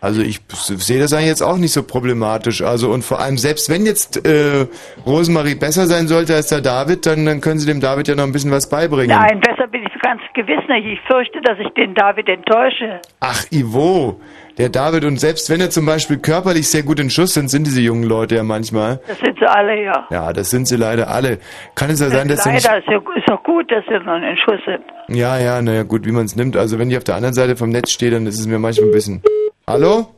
[0.00, 2.62] Also ich sehe das eigentlich jetzt auch nicht so problematisch.
[2.62, 4.66] Also und vor allem, selbst wenn jetzt äh,
[5.04, 8.24] Rosemarie besser sein sollte als der David, dann, dann können Sie dem David ja noch
[8.24, 9.18] ein bisschen was beibringen.
[9.18, 10.86] Nein, besser bin ich ganz gewiss nicht.
[10.86, 13.00] Ich fürchte, dass ich den David enttäusche.
[13.20, 14.20] Ach, Ivo,
[14.58, 17.66] der David, und selbst wenn er zum Beispiel körperlich sehr gut in Schuss sind, sind
[17.66, 19.00] diese jungen Leute ja manchmal.
[19.06, 20.06] Das sind sie alle, ja.
[20.10, 21.38] Ja, das sind sie leider alle.
[21.74, 22.64] Kann es ja sein, dass sie nicht...
[22.64, 24.82] Leider ist ja ist doch gut, dass sie noch in Schuss sind.
[25.08, 26.56] Ja, ja, naja, gut, wie man es nimmt.
[26.56, 28.88] Also wenn ich auf der anderen Seite vom Netz stehe, dann ist es mir manchmal
[28.88, 29.22] ein bisschen...
[29.66, 30.08] Hallo?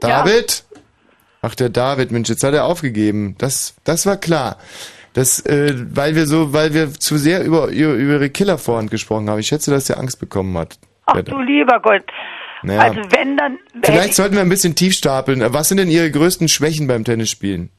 [0.00, 0.64] David?
[1.42, 3.36] Ach, der David, Mensch, jetzt hat er aufgegeben.
[3.38, 4.56] Das, das war klar.
[5.12, 9.30] Das, äh, weil wir so, weil wir zu sehr über, über, über ihre Killervorhand gesprochen
[9.30, 9.38] haben.
[9.38, 10.78] Ich schätze, dass er Angst bekommen hat.
[11.06, 12.02] Ach du lieber Gott.
[12.64, 12.80] Naja.
[12.80, 13.58] Also wenn dann...
[13.82, 15.40] Vielleicht sollten wir ein bisschen tief stapeln.
[15.52, 17.70] Was sind denn Ihre größten Schwächen beim Tennisspielen?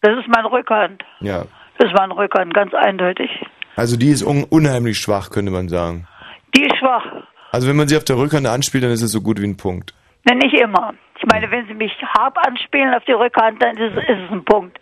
[0.00, 1.02] Das ist mein Rückhand.
[1.20, 1.44] Ja.
[1.78, 3.30] Das ist mein Rückhand, ganz eindeutig.
[3.76, 6.06] Also die ist un unheimlich schwach, könnte man sagen.
[6.54, 7.04] Die ist schwach.
[7.52, 9.56] Also wenn man sie auf der Rückhand anspielt, dann ist es so gut wie ein
[9.56, 9.94] Punkt.
[10.28, 10.94] Ne, nicht immer.
[11.18, 14.44] Ich meine, wenn sie mich hart anspielen auf die Rückhand, dann ist, ist es ein
[14.44, 14.78] Punkt.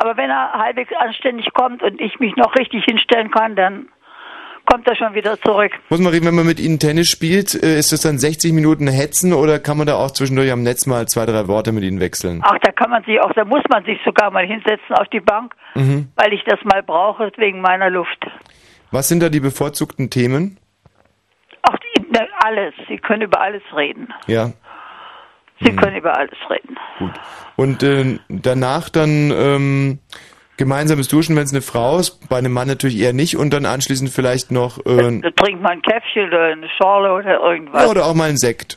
[0.00, 3.88] Aber wenn er halbwegs anständig kommt und ich mich noch richtig hinstellen kann, dann
[4.70, 5.72] kommt er schon wieder zurück.
[5.88, 8.86] Muss man reden, wenn man mit Ihnen Tennis spielt, äh, ist das dann 60 Minuten
[8.86, 12.00] Hetzen oder kann man da auch zwischendurch am Netz mal zwei, drei Worte mit Ihnen
[12.00, 12.42] wechseln?
[12.44, 15.20] Ach, da kann man sich auch, da muss man sich sogar mal hinsetzen auf die
[15.20, 16.08] Bank, Mhm.
[16.16, 18.26] weil ich das mal brauche wegen meiner Luft.
[18.90, 20.58] Was sind da die bevorzugten Themen?
[21.62, 21.76] Ach,
[22.44, 22.74] alles.
[22.88, 24.08] Sie können über alles reden.
[24.26, 24.52] Ja.
[25.60, 26.76] Sie können über alles reden.
[27.56, 29.98] Und äh, danach dann ähm,
[30.58, 33.64] gemeinsames Duschen, wenn es eine Frau ist, bei einem Mann natürlich eher nicht und dann
[33.64, 37.82] anschließend vielleicht noch äh, Da trinkt man ein Käffchen oder eine Schorle oder irgendwas.
[37.82, 38.76] ja, oder auch mal ein Sekt.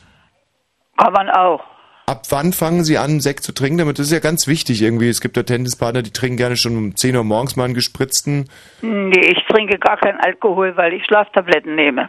[0.96, 1.62] Kann man auch.
[2.06, 3.78] Ab wann fangen Sie an, Sekt zu trinken?
[3.78, 5.08] Damit das ist ja ganz wichtig irgendwie.
[5.08, 8.48] Es gibt ja Tennispartner, die trinken gerne schon um 10 Uhr morgens mal einen gespritzten.
[8.80, 12.08] Nee, ich trinke gar keinen Alkohol, weil ich Schlaftabletten nehme.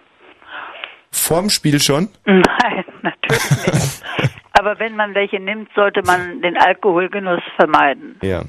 [1.12, 2.10] Vorm Spiel schon?
[2.26, 4.04] Nein, natürlich nicht.
[4.54, 8.18] Aber wenn man welche nimmt, sollte man den Alkoholgenuss vermeiden.
[8.22, 8.44] Ja.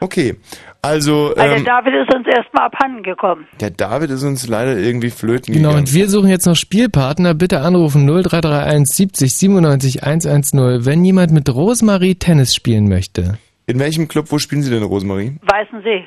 [0.00, 0.36] Okay.
[0.80, 3.46] Also, Weil der ähm, David ist uns erstmal abhanden gekommen.
[3.60, 5.86] der David ist uns leider irgendwie flöten Genau, gegangen.
[5.86, 7.34] und wir suchen jetzt noch Spielpartner.
[7.34, 13.38] Bitte anrufen 0331 70 97 110, wenn jemand mit Rosemarie Tennis spielen möchte.
[13.66, 15.36] In welchem Club, wo spielen Sie denn, Rosemarie?
[15.42, 16.06] Weißen Sie.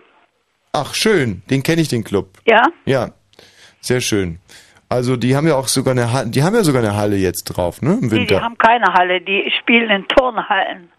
[0.74, 1.42] Ach, schön.
[1.50, 2.30] Den kenne ich, den Club.
[2.48, 2.64] Ja?
[2.86, 3.10] Ja.
[3.82, 4.40] Sehr schön.
[4.88, 7.44] Also, die haben ja auch sogar eine Halle, die haben ja sogar eine Halle jetzt
[7.46, 7.94] drauf, ne?
[8.02, 8.36] Im Die, Winter.
[8.38, 10.90] die haben keine Halle, die spielen in Turnhallen.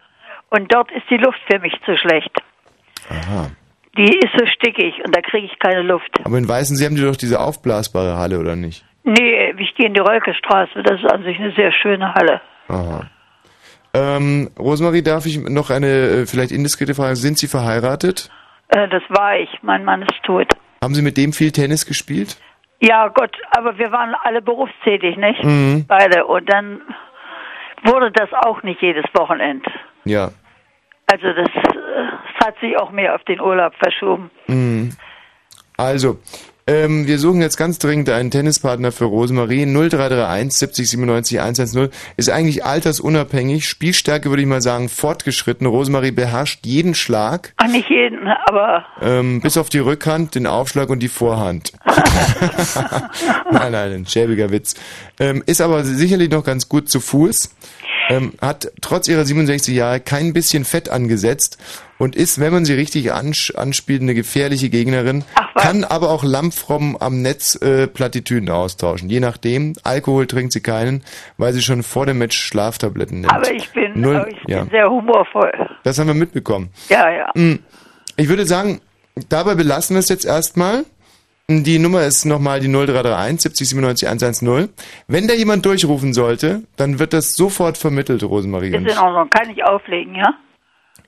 [0.50, 2.30] Und dort ist die Luft für mich zu schlecht.
[3.08, 3.50] Aha.
[3.96, 6.10] Die ist so stickig und da kriege ich keine Luft.
[6.24, 8.84] Aber in Weißen, Sie haben die doch diese aufblasbare Halle, oder nicht?
[9.04, 12.40] Nee, ich gehe in die Rölkestraße, das ist an sich eine sehr schöne Halle.
[12.68, 13.06] Aha.
[13.94, 17.16] Ähm, Rosemarie, darf ich noch eine äh, vielleicht indiskrete Frage?
[17.16, 18.30] Sind Sie verheiratet?
[18.68, 20.48] Äh, das war ich, mein Mann ist tot.
[20.82, 22.38] Haben Sie mit dem viel Tennis gespielt?
[22.80, 25.44] Ja, Gott, aber wir waren alle berufstätig, nicht?
[25.44, 25.84] Mhm.
[25.86, 26.24] Beide.
[26.24, 26.80] Und dann
[27.84, 29.64] wurde das auch nicht jedes Wochenend.
[30.04, 30.30] Ja.
[31.06, 34.30] Also das, äh, das hat sich auch mehr auf den Urlaub verschoben.
[34.46, 34.90] Mhm.
[35.76, 36.18] Also,
[36.64, 39.66] ähm, wir suchen jetzt ganz dringend einen Tennispartner für Rosemarie.
[39.66, 43.66] 0331 70 97 110 ist eigentlich altersunabhängig.
[43.66, 45.66] Spielstärke würde ich mal sagen fortgeschritten.
[45.66, 50.88] Rosemarie beherrscht jeden Schlag, Ach, nicht jeden, aber ähm, bis auf die Rückhand, den Aufschlag
[50.88, 51.72] und die Vorhand.
[53.50, 54.76] nein, nein, ein schäbiger Witz.
[55.18, 57.56] Ähm, ist aber sicherlich noch ganz gut zu Fuß.
[58.12, 61.58] Ähm, hat trotz ihrer 67 Jahre kein bisschen Fett angesetzt
[61.98, 65.24] und ist, wenn man sie richtig ansch anspielt, eine gefährliche Gegnerin.
[65.56, 69.08] kann aber auch lampfromm am Netz äh, Plattitüden austauschen.
[69.08, 69.74] Je nachdem.
[69.84, 71.04] Alkohol trinkt sie keinen,
[71.38, 73.32] weil sie schon vor dem Match Schlaftabletten nimmt.
[73.32, 74.60] aber ich bin, Null- aber ich ja.
[74.62, 75.52] bin sehr humorvoll.
[75.84, 76.70] Das haben wir mitbekommen.
[76.88, 77.30] Ja, ja.
[77.34, 77.60] Hm.
[78.16, 78.80] Ich würde sagen,
[79.28, 80.84] dabei belassen wir es jetzt erstmal.
[81.64, 84.68] Die Nummer ist nochmal die 0331 70 97 110.
[85.06, 88.68] Wenn da jemand durchrufen sollte, dann wird das sofort vermittelt, Rosemarie.
[88.68, 89.28] Ist in Ordnung.
[89.30, 90.34] Kann ich auflegen, ja?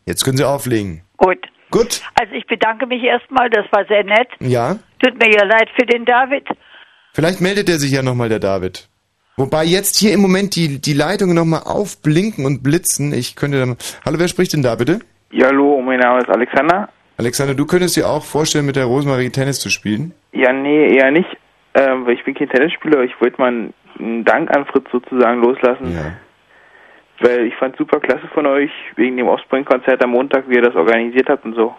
[0.06, 1.02] Jetzt können Sie auflegen.
[1.16, 1.38] Gut.
[1.70, 2.02] Gut.
[2.20, 4.28] Also ich bedanke mich erstmal, das war sehr nett.
[4.40, 4.76] Ja.
[5.00, 6.46] Tut mir ja leid für den David.
[7.12, 8.88] Vielleicht meldet er sich ja nochmal, der David.
[9.36, 13.12] Wobei jetzt hier im Moment die, die Leitungen nochmal aufblinken und blitzen.
[13.12, 13.76] Ich könnte dann.
[14.04, 15.00] Hallo, wer spricht denn da bitte?
[15.32, 16.88] Ja, hallo, mein Name ist Alexander.
[17.16, 20.12] Alexander, du könntest dir auch vorstellen, mit der Rosemarie Tennis zu spielen?
[20.32, 21.28] Ja, nee, eher nicht.
[21.74, 23.02] Ähm, weil ich bin kein Tennisspieler.
[23.02, 25.94] Ich wollte mal einen Dank an Fritz sozusagen loslassen.
[25.94, 26.12] Ja.
[27.20, 30.74] Weil ich fand super klasse von euch, wegen dem Offspring-Konzert am Montag, wie ihr das
[30.74, 31.74] organisiert habt und so.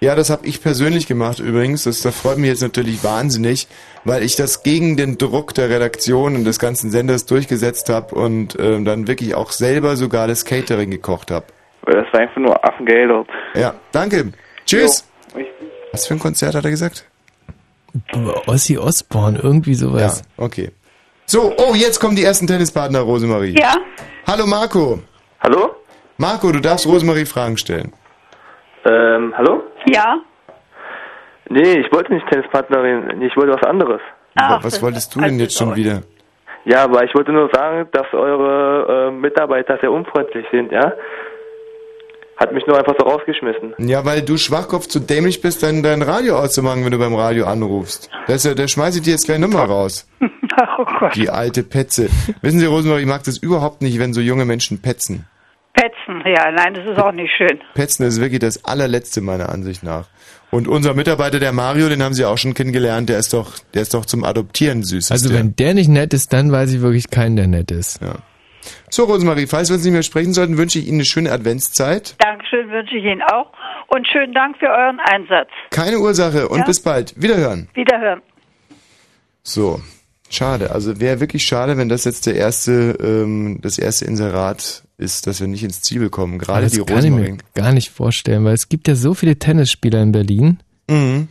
[0.00, 1.84] Ja, das habe ich persönlich gemacht übrigens.
[1.84, 3.66] Das, das freut mich jetzt natürlich wahnsinnig,
[4.04, 8.56] weil ich das gegen den Druck der Redaktion und des ganzen Senders durchgesetzt habe und
[8.60, 11.46] ähm, dann wirklich auch selber sogar das Catering gekocht habe.
[11.82, 13.28] Weil das war einfach nur Affengeld dort.
[13.54, 14.32] Ja, danke.
[14.68, 15.08] Tschüss.
[15.34, 15.44] Jo,
[15.92, 17.06] Was für ein Konzert hat er gesagt?
[18.46, 20.22] Ossi Osborn, irgendwie sowas.
[20.36, 20.70] Ja, okay.
[21.26, 23.54] So, oh, jetzt kommen die ersten Tennispartner, Rosemarie.
[23.58, 23.74] Ja.
[24.26, 24.98] Hallo Marco.
[25.40, 25.74] Hallo?
[26.18, 27.92] Marco, du darfst Rosemarie Fragen stellen.
[28.84, 29.62] Ähm, hallo?
[29.86, 30.16] Ja.
[31.48, 34.00] Nee, ich wollte nicht Tennispartnerin, ich wollte was anderes.
[34.34, 36.02] Wa- Was wolltest du denn jetzt schon wieder?
[36.66, 40.92] Ja, aber ich wollte nur sagen, dass eure äh, Mitarbeiter sehr unfreundlich sind, ja?
[42.38, 43.74] Hat mich nur einfach so rausgeschmissen.
[43.78, 47.46] Ja, weil du Schwachkopf zu dämlich bist, dein, dein Radio auszumachen, wenn du beim Radio
[47.46, 48.08] anrufst.
[48.28, 50.08] Das ja, der schmeißt dir jetzt gleich Nummer raus.
[50.76, 51.14] Oh Gott.
[51.14, 52.08] Die alte Petze.
[52.42, 55.24] Wissen Sie, Rosemarie, ich mag das überhaupt nicht, wenn so junge Menschen petzen.
[55.72, 57.60] Petzen, ja, nein, das ist auch nicht schön.
[57.74, 60.08] Petzen ist wirklich das allerletzte meiner Ansicht nach.
[60.50, 63.82] Und unser Mitarbeiter, der Mario, den haben Sie auch schon kennengelernt, der ist doch, der
[63.82, 65.12] ist doch zum Adoptieren süß.
[65.12, 68.00] Also wenn der nicht nett ist, dann weiß ich wirklich keinen, der nett ist.
[68.02, 68.16] Ja.
[68.90, 72.14] So, Rosemarie, falls wir uns nicht mehr sprechen sollten, wünsche ich Ihnen eine schöne Adventszeit.
[72.18, 73.52] Dankeschön wünsche ich Ihnen auch.
[73.88, 75.48] Und schönen Dank für euren Einsatz.
[75.70, 76.64] Keine Ursache und Ja.
[76.64, 77.14] bis bald.
[77.20, 77.68] Wiederhören.
[77.74, 78.20] Wiederhören.
[79.42, 79.80] So,
[80.30, 80.70] schade.
[80.72, 85.40] Also wäre wirklich schade, wenn das jetzt der erste, ähm, das erste Inserat ist, dass
[85.40, 86.38] wir nicht ins Ziel kommen.
[86.38, 87.38] Gerade das die kann ich mir Rosemarie.
[87.54, 90.58] gar nicht vorstellen, weil es gibt ja so viele Tennisspieler in Berlin.
[90.90, 91.28] Mhm.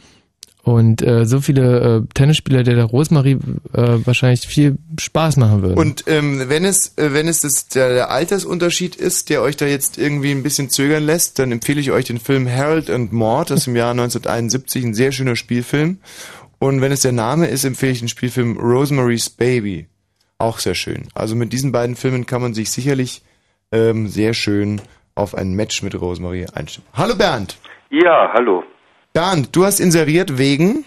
[0.68, 3.38] Und äh, so viele äh, Tennisspieler, der der Rosemarie
[3.74, 5.78] äh, wahrscheinlich viel Spaß machen würden.
[5.78, 9.66] Und ähm, wenn es, äh, wenn es das, der, der Altersunterschied ist, der euch da
[9.66, 13.54] jetzt irgendwie ein bisschen zögern lässt, dann empfehle ich euch den Film Harold and Maude
[13.54, 16.00] aus dem Jahr 1971, ein sehr schöner Spielfilm.
[16.60, 19.88] Und wenn es der Name ist, empfehle ich den Spielfilm Rosemary's Baby.
[20.38, 21.08] Auch sehr schön.
[21.14, 23.24] Also mit diesen beiden Filmen kann man sich sicherlich
[23.72, 24.82] ähm, sehr schön
[25.16, 26.90] auf ein Match mit Rosemary einstimmen.
[26.94, 27.58] Hallo Bernd.
[27.90, 28.64] Ja, hallo.
[29.18, 30.86] Bernd, du hast inseriert wegen?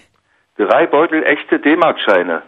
[0.56, 2.42] Drei Beutel echte D-Mark-Scheine.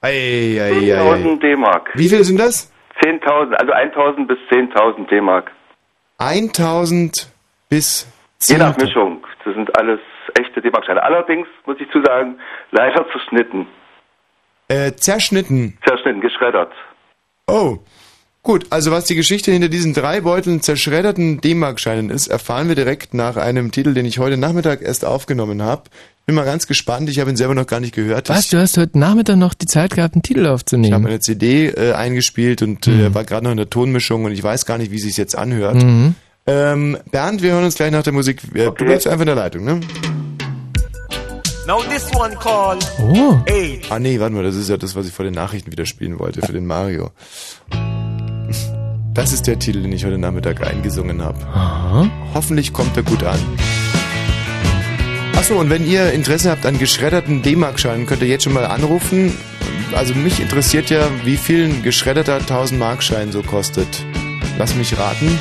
[0.00, 1.90] Ei, ei, ei, 10.000 D-Mark.
[1.92, 2.72] Wie viel sind das?
[3.02, 5.50] 10.000, also 1.000 bis 10.000 D-Mark.
[6.16, 7.30] 1000
[7.68, 8.10] bis
[8.48, 8.84] Je nach 10.000.
[8.86, 9.26] Mischung.
[9.44, 10.00] Das sind alles
[10.38, 11.02] echte D-Mark-Scheine.
[11.02, 12.38] Allerdings, muss ich zu sagen,
[12.70, 13.66] leider zerschnitten.
[14.68, 15.76] Äh, zerschnitten.
[15.86, 16.72] Zerschnitten, geschreddert.
[17.46, 17.76] Oh.
[18.50, 23.14] Gut, also was die Geschichte hinter diesen drei Beuteln zerschredderten D-Mark-Scheinen ist, erfahren wir direkt
[23.14, 25.84] nach einem Titel, den ich heute Nachmittag erst aufgenommen habe.
[26.26, 28.28] Bin mal ganz gespannt, ich habe ihn selber noch gar nicht gehört.
[28.28, 31.06] Was, du hast heute Nachmittag noch die Zeit gehabt, einen Titel Ich habe aufzunehmen?
[31.06, 34.66] eine CD äh, eingespielt und äh, war gerade noch in der Tonmischung und ich weiß
[34.66, 35.76] gar nicht, wie sich jetzt anhört.
[35.76, 36.16] Mhm.
[36.48, 38.42] Ähm, Bernd, wir hören uns gleich nach der Musik.
[38.52, 39.78] Äh, Du bleibst einfach in der Leitung, ne?
[41.68, 43.38] Now this one called Oh.
[43.46, 43.80] Hey.
[43.90, 46.18] Ah nee, warte mal, das ist ja das, was ich vor den Nachrichten wieder spielen
[46.18, 47.12] wollte, für den Mario.
[49.12, 51.38] Das ist der Titel, den ich heute Nachmittag eingesungen habe.
[52.32, 53.38] Hoffentlich kommt er gut an.
[55.36, 59.32] Achso, und wenn ihr Interesse habt an geschredderten D-Mark-Scheinen, könnt ihr jetzt schon mal anrufen.
[59.96, 63.88] Also mich interessiert ja, wie viel ein geschredderter 1000-Mark-Schein so kostet.
[64.58, 65.38] Lass mich raten.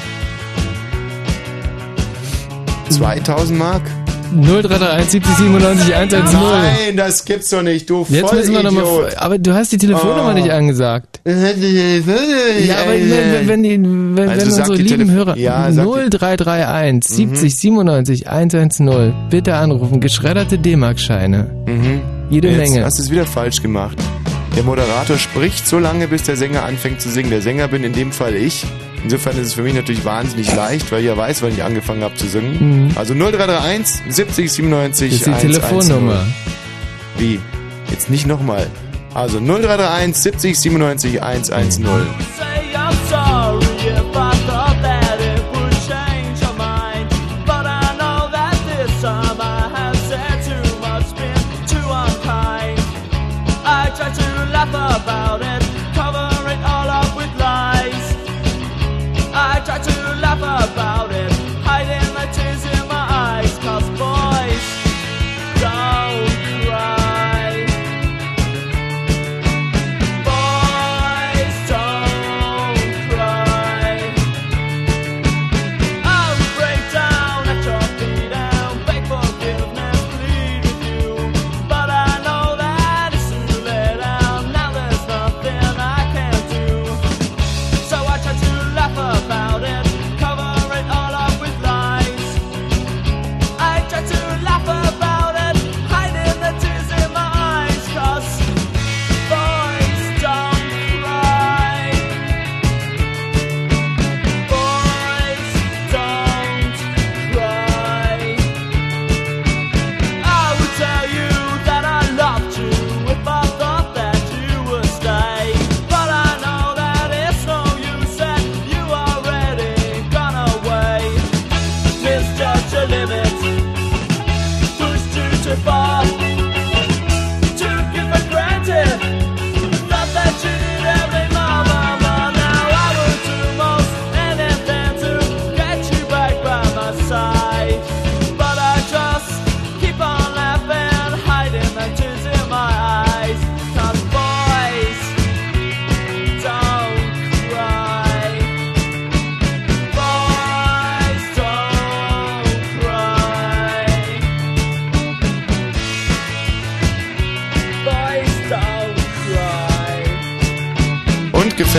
[2.90, 3.84] 2000 Mark?
[4.32, 6.40] 0331 70 97 110.
[6.40, 9.14] Nein, das gibt's doch nicht, du Jetzt müssen wir nochmal.
[9.18, 10.34] Aber du hast die Telefonnummer Oh.
[10.34, 11.20] nicht angesagt.
[11.26, 15.86] Ja, aber wenn, wenn, die, wenn, Also wenn unsere die lieben Telef- Hörer Ja, sag
[15.86, 20.00] die- 0331 70 97 110 bitte anrufen.
[20.00, 21.48] Geschredderte D-Mark-Scheine.
[22.30, 22.86] Jede Jetzt Menge.
[22.86, 23.98] hast du es wieder falsch gemacht.
[24.56, 27.30] Der Moderator spricht so lange, bis der Sänger anfängt zu singen.
[27.30, 28.66] Der Sänger bin in dem Fall ich.
[29.04, 32.04] Insofern ist es für mich natürlich wahnsinnig leicht, weil ich ja weiß, wann ich angefangen
[32.04, 32.88] habe zu singen.
[32.88, 32.98] Mhm.
[32.98, 35.62] Also 0331 70 97 Das ist die 110.
[35.62, 36.26] Telefonnummer.
[37.18, 37.40] Wie?
[37.90, 38.68] Jetzt nicht nochmal.
[39.14, 41.86] Also 0331 70 97 110.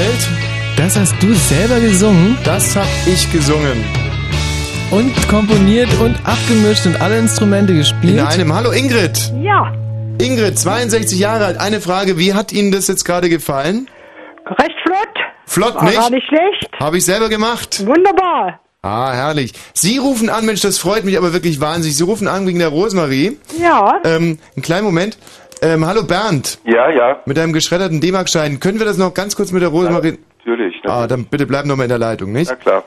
[0.01, 0.29] gefällt?
[0.77, 2.39] Das hast du selber gesungen?
[2.45, 3.85] Das hab ich gesungen.
[4.91, 8.15] Und komponiert und abgemischt und alle Instrumente gespielt?
[8.15, 8.55] In einem.
[8.55, 9.33] Hallo Ingrid.
[9.41, 9.73] Ja,
[10.19, 11.59] Ingrid, 62 Jahre alt.
[11.59, 13.89] Eine Frage, wie hat Ihnen das jetzt gerade gefallen?
[14.47, 15.09] recht flott.
[15.47, 15.97] Flott, War nicht?
[15.97, 16.69] gar nicht schlecht.
[16.81, 17.87] Habe ich selber gemacht.
[17.87, 18.61] Wunderbar.
[18.83, 19.53] Ah, herrlich.
[19.75, 21.97] Sie rufen an, Mensch, das freut mich aber wirklich wahnsinnig.
[21.97, 23.39] Sie rufen an wegen der Rosmarie.
[23.61, 24.01] Ja.
[24.05, 25.19] Ähm, einen kleinen Moment.
[25.63, 26.59] Ähm, hallo Bernd.
[26.65, 28.61] Ja, ja, Mit einem geschredderten D-Mark-Schein.
[28.61, 30.19] Können wir das noch ganz kurz mit der Rosmarie...
[30.39, 30.77] natürlich.
[30.85, 32.51] Ah, dann bitte bleib noch mal in der Leitung, nicht?
[32.51, 32.85] Na klar.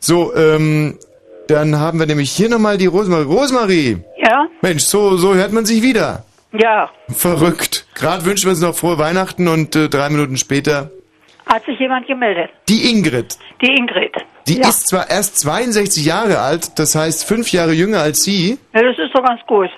[0.00, 0.98] So, ähm,
[1.46, 3.24] dann haben wir nämlich hier nochmal die Rosmarie.
[3.24, 3.98] Rosmarie!
[4.16, 4.46] Ja?
[4.60, 6.24] Mensch, so, so hört man sich wieder.
[6.52, 6.90] Ja.
[7.08, 7.86] Verrückt.
[7.94, 10.90] Gerade wünschen wir uns noch frohe Weihnachten und äh, drei Minuten später
[11.46, 12.50] Hat sich jemand gemeldet?
[12.68, 13.38] die Ingrid.
[13.60, 14.14] Die Ingrid.
[14.48, 18.58] Die ist zwar erst 62 Jahre alt, das heißt fünf Jahre jünger als Sie.
[18.74, 19.70] Ja, das ist doch ganz gut.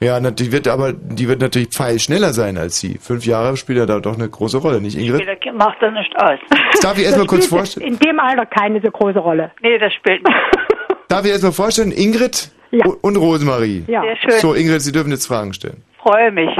[0.00, 2.98] Ja, die wird aber, die wird natürlich pfeilschneller sein als Sie.
[2.98, 5.22] Fünf Jahre spielt ja da doch eine große Rolle, nicht Ingrid?
[5.22, 6.38] Später macht das nicht aus.
[6.72, 7.86] Das darf ich erst mal kurz vorstellen.
[7.86, 9.52] In dem Alter keine so große Rolle.
[9.62, 10.36] Nee, das spielt nicht.
[11.08, 13.84] Darf ich erst mal vorstellen, Ingrid u- und Rosemarie.
[13.86, 14.02] Ja.
[14.02, 14.40] Sehr schön.
[14.40, 15.82] So, Ingrid, Sie dürfen jetzt Fragen stellen.
[16.02, 16.50] Freue mich.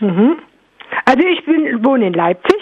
[0.00, 0.36] Mhm.
[1.04, 2.56] Also ich bin, wohne in Leipzig.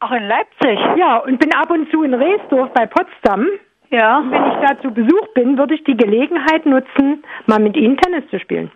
[0.00, 0.78] Auch in Leipzig?
[0.96, 3.46] Ja, und bin ab und zu in Reesdorf bei Potsdam.
[3.90, 4.18] Ja.
[4.18, 7.98] Und wenn ich da zu Besuch bin, würde ich die Gelegenheit nutzen, mal mit Ihnen
[7.98, 8.70] Tennis zu spielen.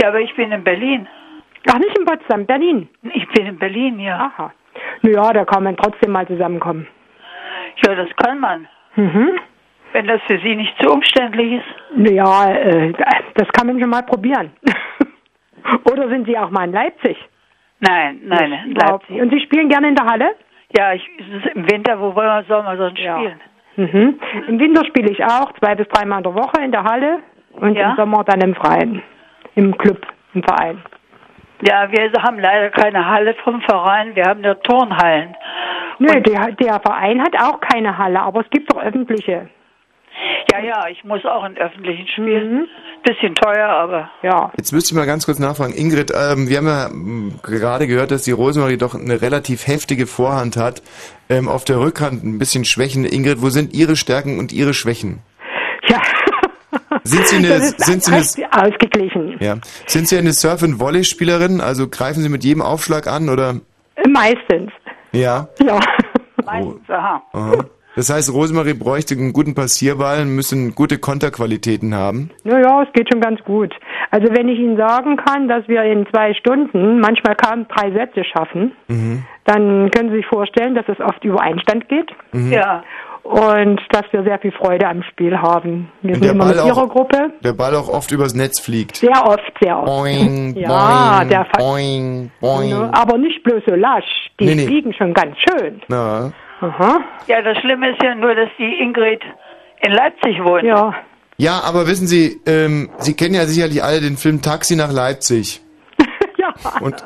[0.00, 1.06] Ja, aber ich bin in Berlin.
[1.70, 2.88] Ach, nicht in Potsdam, Berlin.
[3.14, 4.32] Ich bin in Berlin, ja.
[4.34, 4.52] Aha.
[5.02, 6.86] Naja, da kann man trotzdem mal zusammenkommen.
[7.84, 8.66] Ja, das kann man.
[8.96, 9.38] Mhm.
[9.92, 11.96] Wenn das für Sie nicht zu umständlich ist.
[11.96, 12.92] Naja, äh,
[13.34, 14.52] das kann man schon mal probieren.
[15.90, 17.16] Oder sind Sie auch mal in Leipzig?
[17.80, 19.20] Nein, nein, in Leipzig.
[19.20, 20.36] Und Sie spielen gerne in der Halle?
[20.76, 21.06] Ja, ich,
[21.54, 23.40] im Winter, wo wollen wir, soll man sonst spielen?
[23.76, 24.20] Mhm.
[24.48, 27.18] Im Winter spiele ich auch zwei bis dreimal in der Woche in der Halle
[27.52, 27.90] und Ja?
[27.90, 29.02] im Sommer dann im Freien,
[29.54, 30.82] im Club, im Verein.
[31.62, 35.36] Ja, wir haben leider keine Halle vom Verein, wir haben nur Turnhallen.
[35.98, 39.48] Nö, der, der Verein hat auch keine Halle, aber es gibt doch öffentliche.
[40.52, 42.68] Ja, ja, ich muss auch in öffentlichen spielen.
[43.04, 44.10] Bisschen teuer, aber.
[44.22, 44.52] Ja.
[44.56, 45.72] Jetzt müsste ich mal ganz kurz nachfragen.
[45.72, 46.90] Ingrid, ähm, wir haben ja
[47.42, 50.82] gerade gehört, dass die Rosemarie doch eine relativ heftige Vorhand hat.
[51.28, 53.04] Ähm, auf der Rückhand ein bisschen Schwächen.
[53.04, 55.20] Ingrid, wo sind Ihre Stärken und Ihre Schwächen?
[55.86, 56.00] Ja.
[57.04, 59.36] Sind Sie eine, ist sind Sie eine, ausgeglichen.
[59.40, 61.60] ja, sind Sie eine Surf- und Volley-Spielerin?
[61.60, 63.56] Also greifen Sie mit jedem Aufschlag an oder?
[64.08, 64.70] Meistens.
[65.12, 65.48] Ja.
[65.64, 65.80] Ja.
[66.44, 67.22] Meistens, aha.
[67.32, 67.64] Aha.
[67.96, 72.30] Das heißt, Rosemarie bräuchte einen guten Passierball, müssen gute Konterqualitäten haben.
[72.44, 73.74] Naja, es geht schon ganz gut.
[74.12, 78.22] Also wenn ich Ihnen sagen kann, dass wir in zwei Stunden manchmal kaum drei Sätze
[78.24, 79.24] schaffen, Mhm.
[79.44, 82.10] dann können Sie sich vorstellen, dass es oft über Einstand geht.
[82.32, 82.52] Mhm.
[82.52, 82.84] Ja.
[83.22, 85.92] Und dass wir sehr viel Freude am Spiel haben.
[86.02, 87.32] Wir Und sind der immer Ball mit auch- Ihrer Gruppe.
[87.44, 88.96] Der Ball auch oft übers Netz fliegt.
[88.96, 89.86] Sehr oft, sehr oft.
[89.86, 92.70] Boing, ja, boing, der Fa- boing, boing.
[92.70, 94.04] Ne, Aber nicht bloß so lasch.
[94.40, 94.66] Die Nee, nee.
[94.66, 95.80] fliegen schon ganz schön.
[95.88, 96.32] Na.
[96.60, 96.98] Aha.
[97.26, 99.22] Ja, das Schlimme ist ja nur, dass die Ingrid
[99.86, 100.64] in Leipzig wohnt.
[100.64, 100.94] Ja.
[101.38, 105.60] Ja, aber wissen Sie, ähm, Sie kennen ja sicherlich alle den Film Taxi nach Leipzig.
[106.36, 106.52] ja.
[106.80, 106.96] Und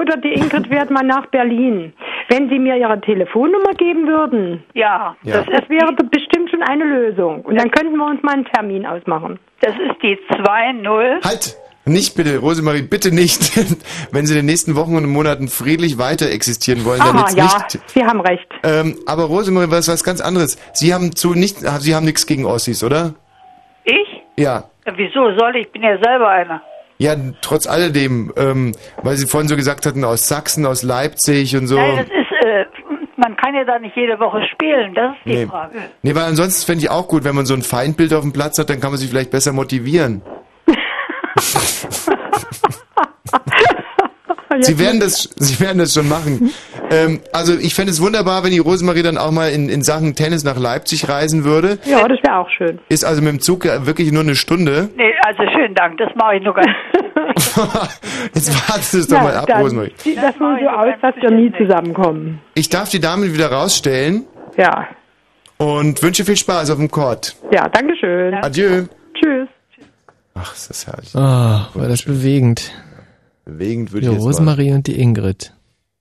[0.00, 1.92] Oder die Ingrid fährt mal nach Berlin.
[2.28, 5.38] Wenn Sie mir Ihre Telefonnummer geben würden, Ja, Ja.
[5.42, 7.42] das, das wäre bestimmt schon eine Lösung.
[7.42, 9.38] Und dann könnten wir uns mal einen Termin ausmachen.
[9.60, 11.24] Das ist die 2-0.
[11.24, 11.56] halt!
[11.86, 13.56] Nicht bitte, Rosemarie, bitte nicht.
[14.12, 17.36] Wenn Sie in den nächsten Wochen und Monaten friedlich weiter existieren wollen, dann Aha, jetzt
[17.36, 17.88] ja, nicht.
[17.90, 18.46] Sie haben recht.
[18.62, 20.56] Ähm, aber Rosemarie, was was ganz anderes.
[20.74, 23.14] Sie haben zu nicht, Sie haben nichts gegen Ossis, oder?
[23.84, 24.22] Ich?
[24.36, 24.64] Ja.
[24.86, 25.66] Ja, wieso soll ich?
[25.66, 26.62] Ich bin ja selber einer.
[27.00, 28.72] Ja, trotz alledem, ähm,
[29.02, 31.76] weil Sie vorhin so gesagt hatten, aus Sachsen, aus Leipzig und so.
[31.76, 32.66] Nein, das ist, äh,
[33.16, 35.46] man kann ja da nicht jede Woche spielen, das ist die Nee.
[35.46, 35.78] Frage.
[36.02, 38.58] Nee, weil ansonsten fände ich auch gut, wenn man so ein Feindbild auf dem Platz
[38.58, 40.20] hat, dann kann man sich vielleicht besser motivieren.
[44.60, 46.50] Sie werden das, Sie werden das schon machen.
[46.90, 50.14] Ähm, also ich fände es wunderbar, wenn die Rosemarie dann auch mal in, in Sachen
[50.16, 51.78] Tennis nach Leipzig reisen würde.
[51.84, 52.78] Ja, das wäre auch schön.
[52.88, 54.90] Ist also mit dem Zug ja wirklich nur eine Stunde.
[54.96, 56.66] Nee, also schönen Dank, das mache ich nur ganz.
[58.34, 59.92] Jetzt wartet es doch mal ab, dann Rosemarie.
[59.98, 62.40] sieht das wohl so aus, dass wir nie zusammenkommen.
[62.54, 64.24] Ich darf die Dame wieder rausstellen
[64.56, 64.88] Ja.
[65.58, 67.36] und wünsche viel Spaß auf dem Court.
[67.52, 68.34] Ja, Dankeschön.
[68.34, 68.84] Adieu.
[69.14, 69.48] Tschüss.
[70.34, 71.14] Ach, ist das herrlich.
[71.14, 72.72] Ah, war das bewegend.
[73.44, 74.26] Bewegend würde Die ich jetzt mal.
[74.28, 75.52] Rosemarie und die Ingrid.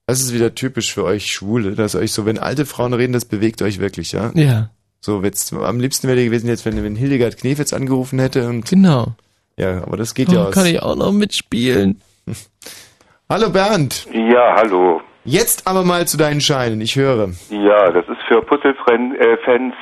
[0.07, 3.25] Das ist wieder typisch für euch Schwule, dass euch so, wenn alte Frauen reden, das
[3.25, 4.31] bewegt euch wirklich, ja?
[4.33, 4.69] Ja.
[5.01, 8.67] So, jetzt, am liebsten wäre gewesen jetzt, wenn, wenn Hildegard Knef jetzt angerufen hätte und.
[8.69, 9.13] Genau.
[9.57, 10.53] Ja, aber das geht ja Oh, aus.
[10.53, 12.01] kann ich auch noch mitspielen.
[13.29, 14.07] Hallo Bernd.
[14.11, 15.01] Ja, hallo.
[15.23, 17.29] Jetzt aber mal zu deinen Scheinen, ich höre.
[17.51, 19.73] Ja, das ist für Puzzle-Fans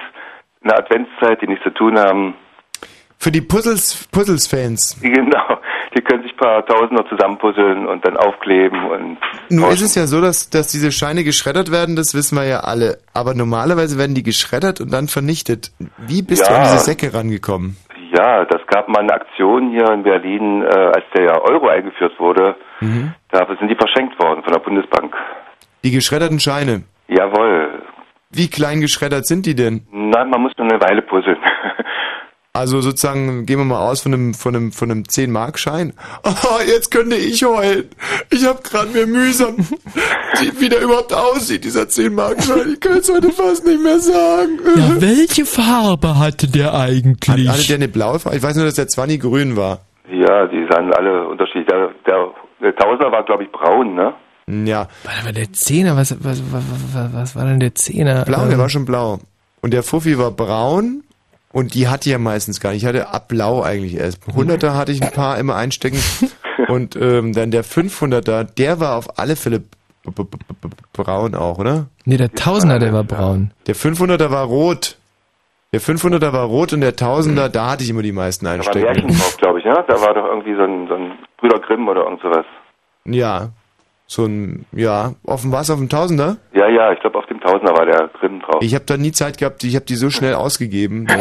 [0.63, 2.33] eine Adventszeit, die nichts zu tun haben.
[3.19, 4.97] Für die Puzzles, Puzzles-Fans.
[5.01, 5.56] Genau,
[5.97, 9.17] die können sich ein paar Tausender zusammenpuzzeln und dann aufkleben und
[9.49, 12.59] Nur ist es ja so, dass, dass diese Scheine geschreddert werden, das wissen wir ja
[12.59, 12.99] alle.
[13.13, 15.71] Aber normalerweise werden die geschreddert und dann vernichtet.
[15.97, 16.57] Wie bist du Ja.
[16.59, 17.75] an diese Säcke rangekommen?
[18.17, 22.55] ja, das gab mal eine Aktion hier in Berlin, äh, als der Euro eingeführt wurde.
[22.79, 23.13] Mhm.
[23.31, 25.13] Da sind die verschenkt worden von der Bundesbank.
[25.83, 26.83] Die geschredderten Scheine.
[27.09, 27.81] Jawohl.
[28.31, 29.85] Wie klein geschreddert sind die denn?
[29.91, 31.37] Nein, man muss nur eine Weile puzzeln.
[32.57, 35.93] Also sozusagen, gehen wir mal aus von einem, von einem, von einem 10-Mark-Schein.
[36.25, 37.85] Oh, jetzt könnte ich heulen.
[38.31, 39.57] Ich habe gerade mir mühsam,
[40.59, 42.73] wie der überhaupt aussieht, dieser 10-Mark-Schein.
[42.73, 44.59] Ich kann es heute fast nicht mehr sagen.
[44.75, 47.47] Ja, welche Farbe hatte der eigentlich?
[47.47, 48.37] Hatte der eine blaue Farbe?
[48.37, 49.81] Ich weiß nur, dass der 20 grün war.
[50.09, 51.67] ja, die sahen alle unterschiedlich.
[51.67, 52.31] Der, der,
[52.61, 54.13] der Tausender war, glaube ich, braun, ne?
[54.65, 54.87] Ja.
[55.03, 58.25] Warte mal, der Zehner, was, was, was, was, was war denn der Zehner?
[58.25, 59.19] Blau, der Ähm, war schon blau.
[59.61, 61.03] Und der Fuffi war braun
[61.57, 62.83] und die hatte ich ja meistens gar nicht.
[62.83, 64.21] Ich hatte ab blau eigentlich erst.
[64.27, 65.97] 100er hatte ich ein paar immer einstecken
[66.67, 69.63] und ähm, dann der 500er, der war auf alle Fälle
[70.93, 71.87] braun auch, oder?
[72.05, 73.53] Nee, der Tausender, der war braun.
[73.65, 74.97] Der 500er war rot.
[75.73, 78.53] Der 500er war rot und der 1000er, da hatte ich immer die meisten Da war
[78.53, 78.85] ein einstecken.
[78.85, 79.83] Märchen drauf, glaube ich, ne?
[79.87, 82.45] Da war doch irgendwie so ein, so ein Brüder Grimm oder irgend sowas.
[83.05, 83.49] Ja.
[84.07, 86.37] So ein, ja, auf dem was, auf dem Tausender?
[86.53, 88.61] Ja, ja, ich glaube, auf dem Tausender war der Grimm drauf.
[88.61, 91.07] Ich habe da nie Zeit gehabt, ich habe die so schnell ausgegeben.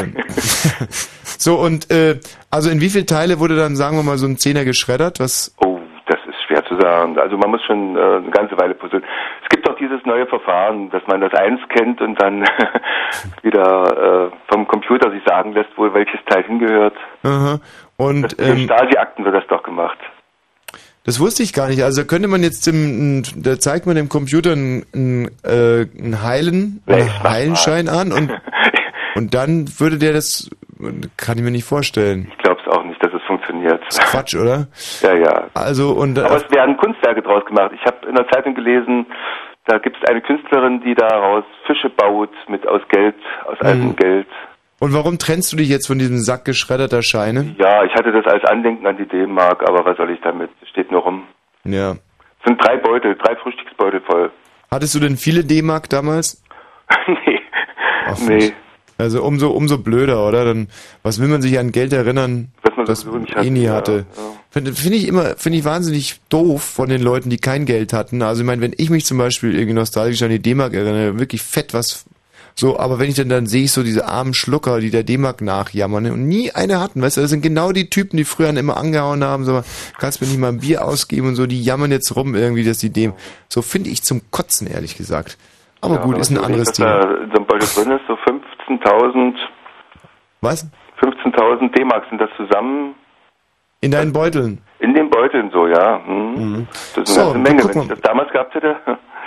[1.38, 2.18] So, und äh,
[2.50, 5.20] also in wie viele Teile wurde dann, sagen wir mal, so ein Zehner geschreddert?
[5.20, 5.54] Was?
[5.64, 7.18] Oh, das ist schwer zu sagen.
[7.18, 9.04] Also man muss schon äh, eine ganze Weile puzzeln.
[9.42, 12.44] Es gibt auch dieses neue Verfahren, dass man das einscannt und dann
[13.42, 16.94] wieder äh, vom Computer sich sagen lässt, wo welches Teil hingehört.
[17.22, 17.60] Aha.
[17.96, 19.98] Und In den ähm, Stasi-Akten wird das doch gemacht.
[21.06, 21.82] Das wusste ich gar nicht.
[21.82, 26.82] Also könnte man jetzt dem, da zeigt man dem Computer einen, einen, äh, einen heilen,
[26.86, 28.30] einen Heilenschein an und
[29.16, 30.50] und dann würde der das,
[31.16, 32.28] kann ich mir nicht vorstellen.
[32.30, 33.80] Ich glaube es auch nicht, dass es funktioniert.
[33.88, 34.66] Das ist Quatsch, oder?
[35.00, 35.44] Ja, ja.
[35.54, 37.70] Also und Aber es werden Kunstwerke draus gemacht.
[37.74, 39.06] Ich habe in der Zeitung gelesen,
[39.66, 43.96] da gibt es eine Künstlerin, die daraus Fische baut mit aus Geld, aus altem Mhm.
[43.96, 44.26] Geld.
[44.78, 47.54] Und warum trennst du dich jetzt von diesem Sack geschredderter Scheine?
[47.58, 50.50] Ja, ich hatte das als Andenken an die D-Mark, aber was soll ich damit?
[50.62, 51.24] Es steht nur rum.
[51.64, 51.92] Ja.
[51.92, 54.30] Es sind drei Beutel, drei Frühstücksbeutel voll.
[54.70, 56.42] Hattest du denn viele D-Mark damals?
[57.26, 57.40] nee.
[58.06, 58.52] Ach, nee.
[58.98, 60.44] Also umso umso blöder, oder?
[60.44, 60.68] Dann
[61.02, 62.48] was will man sich an Geld erinnern,
[62.86, 64.06] das man eh nie hatte?
[64.50, 68.22] Finde finde ich immer finde ich wahnsinnig doof von den Leuten, die kein Geld hatten.
[68.22, 71.42] Also ich meine, wenn ich mich zum Beispiel irgendwie nostalgisch an die D-Mark erinnere, wirklich
[71.42, 72.06] fett was
[72.58, 75.42] so, aber wenn ich dann dann sehe ich so diese armen Schlucker, die der D-Mark
[75.42, 78.48] nachjammern ne, und nie eine hatten, weißt du, das sind genau die Typen, die früher
[78.48, 79.62] immer angehauen haben, so
[79.98, 82.78] kannst mir nicht mal ein Bier ausgeben und so, die jammern jetzt rum irgendwie, dass
[82.78, 83.12] die dem
[83.48, 85.36] so finde ich zum Kotzen ehrlich gesagt.
[85.82, 87.00] Aber Ja, gut, ist ein du anderes dass Thema.
[87.00, 89.34] Da in so einem Beutel drin ist, so 15.000.
[90.40, 90.66] Was?
[91.02, 92.94] 15.000 D-Mark sind das zusammen
[93.82, 94.62] In deinen Beuteln.
[94.78, 96.00] in den Beuteln so, ja.
[96.06, 96.66] Hm.
[96.94, 97.74] Das ist So, eine ganze Menge.
[97.74, 98.76] Wenn ich das damals gehabt hätte,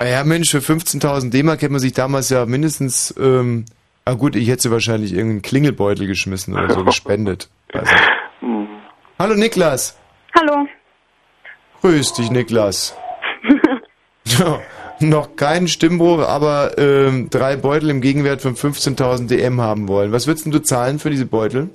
[0.01, 3.65] Ja, Mensch, für 15.000 D-Mark hätte man sich damals ja mindestens, ähm,
[4.05, 7.49] ah gut, ich hätte sie wahrscheinlich irgendeinen Klingelbeutel geschmissen oder so gespendet.
[8.41, 8.69] Hm.
[9.19, 9.97] Hallo Niklas.
[10.33, 10.65] Hallo.
[11.81, 12.95] Grüß dich, Niklas.
[14.25, 14.61] Ja,
[15.01, 20.13] noch keinen Stimmbruch, aber ähm, drei Beutel im Gegenwert von 15.000 DM haben wollen.
[20.13, 21.69] Was würdest denn du zahlen für diese Beutel?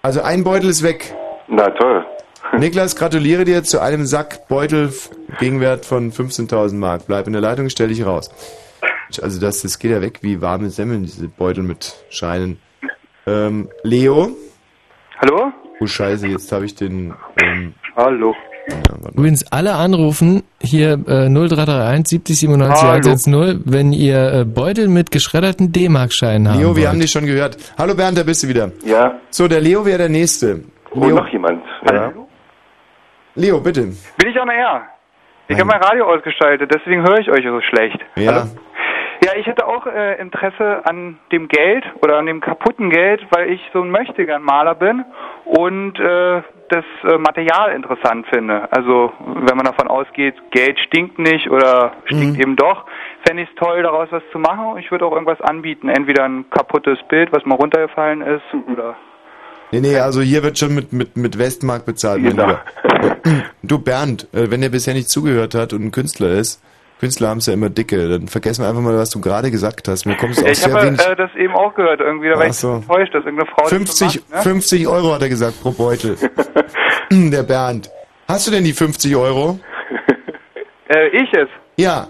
[0.02, 1.14] Also ein Beutel ist weg.
[1.48, 2.04] Na toll.
[2.58, 4.92] Niklas, gratuliere dir zu einem Sack Beutel
[5.40, 7.06] Gegenwert von 15.000 Mark.
[7.06, 8.30] Bleib in der Leitung, stell dich raus.
[9.22, 12.58] Also das, das geht ja weg wie warme Semmeln, diese Beutel mit Scheinen.
[13.26, 14.30] Ähm, Leo?
[15.20, 15.52] Hallo?
[15.80, 17.14] Oh Scheiße, jetzt habe ich den...
[17.42, 18.34] Ähm, Hallo.
[19.14, 22.92] Übrigens alle anrufen, hier äh, 0331 70 97 Hallo.
[22.94, 26.88] 110, wenn ihr äh, Beutel mit geschredderten D-Mark-Scheinen haben Leo, wir wollt.
[26.88, 27.58] haben dich schon gehört.
[27.76, 28.72] Hallo Bernd, da bist du wieder.
[28.84, 29.20] Ja.
[29.30, 30.64] So, der Leo wäre der Nächste.
[30.90, 31.62] Und noch jemand.
[31.86, 32.12] Ja.
[33.34, 33.82] Leo, bitte.
[33.82, 34.82] Bin ich on air?
[35.48, 37.98] Ich habe mein Radio ausgeschaltet, deswegen höre ich euch so schlecht.
[38.16, 38.48] Ja.
[39.24, 43.50] Ja, ich hätte auch äh, Interesse an dem Geld oder an dem kaputten Geld, weil
[43.50, 45.02] ich so ein Möchtegern-Maler bin
[45.46, 48.70] und äh, das äh, Material interessant finde.
[48.70, 52.84] Also wenn man davon ausgeht, Geld stinkt nicht oder stinkt eben doch,
[53.26, 54.66] fände ich es toll, daraus was zu machen.
[54.72, 58.94] Und ich würde auch irgendwas anbieten, entweder ein kaputtes Bild, was mal runtergefallen ist, oder
[59.70, 62.22] Nee, nee, also hier wird schon mit, mit, mit Westmark bezahlt.
[62.22, 62.58] Genau.
[63.62, 66.62] Du Bernd, äh, wenn der bisher nicht zugehört hat und ein Künstler ist,
[67.00, 69.88] Künstler haben es ja immer dicke, dann vergessen wir einfach mal, was du gerade gesagt
[69.88, 70.06] hast.
[70.06, 71.00] Mir kommt es Ja, auch ich sehr habe wenig.
[71.00, 72.74] äh, das eben auch gehört irgendwie, da war ich so.
[72.74, 74.42] enttäuscht, dass irgendeine Frau das so 50, macht, ne?
[74.52, 76.16] 50 Euro hat er gesagt pro Beutel.
[77.10, 77.90] der Bernd.
[78.28, 79.58] Hast du denn die 50 Euro?
[80.88, 81.48] Äh, ich es?
[81.76, 82.08] Ja.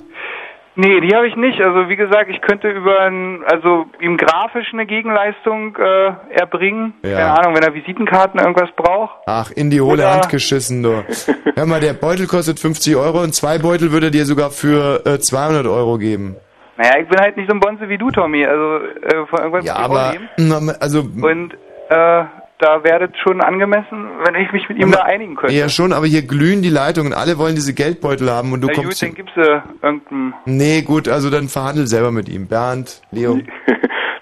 [0.76, 1.60] Nee, die habe ich nicht.
[1.60, 6.94] Also wie gesagt, ich könnte über ein, also ihm grafisch eine Gegenleistung äh, erbringen.
[7.02, 7.18] Ja.
[7.18, 9.14] Keine Ahnung, wenn er Visitenkarten irgendwas braucht.
[9.26, 11.04] Ach, in die hohle Hand geschissen, du.
[11.56, 15.06] Hör mal, der Beutel kostet 50 Euro und zwei Beutel würde er dir sogar für
[15.06, 16.36] äh, 200 Euro geben.
[16.76, 18.44] Naja, ich bin halt nicht so ein Bonze wie du, Tommy.
[18.44, 21.54] Also äh, von irgendwas Ja, aber, na, also, Und
[21.88, 22.24] äh,
[22.58, 25.54] da wäre es schon angemessen, wenn ich mich mit ihm da einigen könnte.
[25.54, 28.74] ja schon, aber hier glühen die Leitungen, alle wollen diese Geldbeutel haben und du Na
[28.74, 29.02] gut, kommst...
[29.02, 30.34] dann gibst du irgendein...
[30.44, 32.48] Nee, gut, also dann verhandel selber mit ihm.
[32.48, 33.40] Bernd, Leo.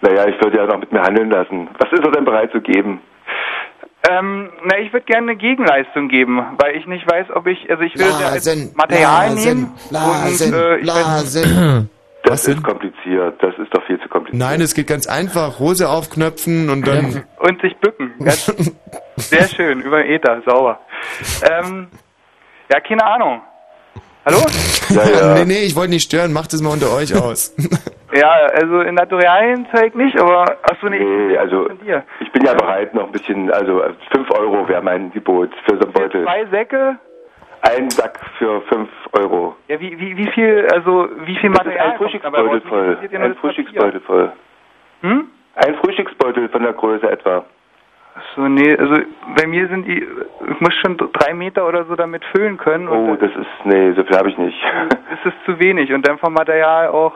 [0.02, 1.68] Naja, ich würde ja noch mit mir handeln lassen.
[1.78, 3.00] Was ist er denn bereit zu geben?
[4.10, 7.84] Ähm, na, ich würde gerne eine Gegenleistung geben, weil ich nicht weiß, ob ich, also
[7.84, 11.90] ich will ja als Blasen, Material Blasen, nehmen Blasen, und äh, ich Blasen.
[12.24, 13.42] Das ist kompliziert.
[13.42, 14.40] Das ist doch viel zu kompliziert.
[14.40, 15.58] Nein, es geht ganz einfach.
[15.58, 17.24] Hose aufknöpfen und dann...
[17.38, 18.14] und sich bücken.
[18.18, 18.46] Ganz,
[19.16, 20.80] sehr schön, über Ether, sauber.
[21.42, 21.88] Ähm,
[22.72, 23.42] ja, keine Ahnung.
[24.24, 24.38] Hallo?
[25.34, 26.32] nee, nee, ich wollte nicht stören.
[26.32, 27.54] Macht es mal unter euch aus.
[28.14, 31.70] Ja, also in Naturalienzeug nicht, aber achso, nee, Nee, also
[32.20, 33.82] ich bin ja bereit, noch ein bisschen, also
[34.14, 36.24] 5 Euro wäre mein Gebot für so einen Beutel.
[36.24, 36.98] Zwei Säcke?
[37.62, 39.54] Ein Sack für 5 Euro.
[39.68, 41.96] Ja, wie, wie, wie viel, also wie viel Das ist Material ein?
[41.96, 42.98] Frühstücksbeutel voll.
[43.00, 43.38] Ein das.
[43.38, 44.32] Frühstücksbeutel voll.
[45.02, 45.26] Hm?
[45.54, 47.44] Ein Frühstücksbeutel von der Größe etwa.
[48.36, 48.96] So, nee, also
[49.36, 50.02] bei mir sind die,
[50.50, 52.88] ich muss schon drei Meter oder so damit füllen können.
[52.88, 54.58] Und Oh, das ist, nee, so viel habe ich nicht.
[54.64, 57.14] dann ist es zu wenig und dann vom Material auch.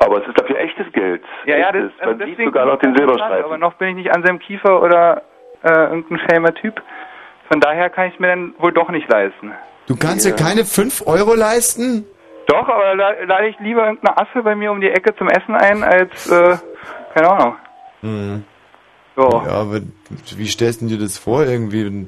[0.00, 1.24] Aber es ist dafür echtes Geld.
[1.46, 2.00] Ja, ja, das, Echtes.
[2.00, 3.58] also Man sieht sogar noch den Aber Silberstreifen.
[3.60, 5.22] noch bin ich nicht an seinem Kiefer oder
[5.64, 6.80] äh, irgendein schelmer Typ.
[7.50, 9.52] Von daher kann ich es mir dann wohl doch nicht leisten.
[9.88, 12.04] Du kannst dir keine 5 Euro leisten?
[12.46, 15.54] Doch, aber la- lade ich lieber irgendeine Asse bei mir um die Ecke zum Essen
[15.54, 16.56] ein, als, äh,
[17.14, 17.56] keine Ahnung.
[18.02, 18.44] Hm.
[19.16, 19.28] Ja.
[19.28, 19.80] Ja, aber
[20.36, 21.44] wie stellst du dir das vor?
[21.44, 22.06] Irgendwie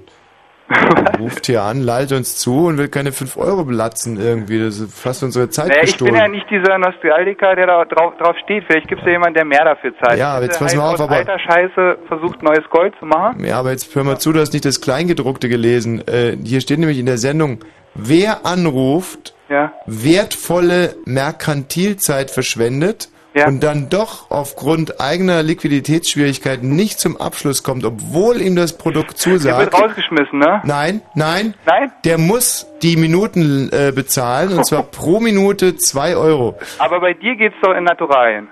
[1.19, 4.59] ruft hier an, lallt uns zu und will keine 5 Euro belatzen irgendwie.
[4.59, 6.15] Das ist fast unsere Zeit Naja, ich bin gestohlen.
[6.15, 8.65] ja nicht dieser Nostalgiker, der da drauf, drauf steht.
[8.67, 10.19] Vielleicht gibt es ja jemanden, der mehr dafür zahlt.
[10.19, 13.45] Ja, aber jetzt pass mal auf, aber- alter Scheiße versucht, neues Gold zu machen.
[13.45, 16.07] Ja, aber jetzt hör mal zu, du hast nicht das Kleingedruckte gelesen.
[16.07, 17.61] Äh, hier steht nämlich in der Sendung,
[17.95, 19.73] wer anruft, Ja.
[19.87, 23.09] wertvolle Merkantilzeit verschwendet
[23.47, 29.33] und dann doch aufgrund eigener Liquiditätsschwierigkeiten nicht zum Abschluss kommt, obwohl ihm das Produkt Der
[29.33, 29.75] wird zusagt.
[29.75, 30.61] rausgeschmissen, ne?
[30.65, 31.55] Nein, nein.
[31.65, 31.93] Nein?
[32.05, 36.59] Der muss die Minuten äh, bezahlen und zwar pro Minute zwei Euro.
[36.79, 38.49] Aber bei dir geht's doch in Naturalien.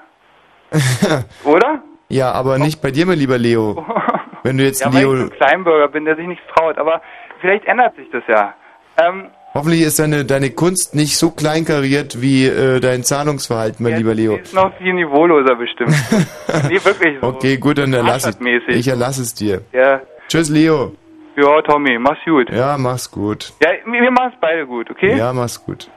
[1.45, 1.83] Oder?
[2.09, 3.85] Ja, aber nicht bei dir, mein lieber Leo.
[4.43, 5.13] Wenn du jetzt ja, weil ich Leo.
[5.25, 6.79] ein Kleinbürger bin, der sich nichts traut.
[6.79, 7.03] Aber
[7.41, 8.55] vielleicht ändert sich das ja.
[8.97, 9.27] Ähm,
[9.59, 14.37] Hoffentlich ist deine, deine Kunst nicht so kleinkariert wie äh, dein Zahlungsverhalten, mein lieber Leo.
[14.37, 15.91] ist noch viel niveauloser bestimmt.
[16.69, 17.27] nee, wirklich so.
[17.27, 18.69] Okay, gut, dann erlasse ich.
[18.69, 19.63] Ich erlasse es dir.
[19.73, 20.01] Ja.
[20.29, 20.93] Tschüss, Leo.
[21.35, 22.49] Ja, Tommy, mach's gut.
[22.51, 23.53] Ja, mach's gut.
[23.61, 25.17] Ja, wir wir machen's beide gut, okay?
[25.17, 25.91] Ja, mach's gut.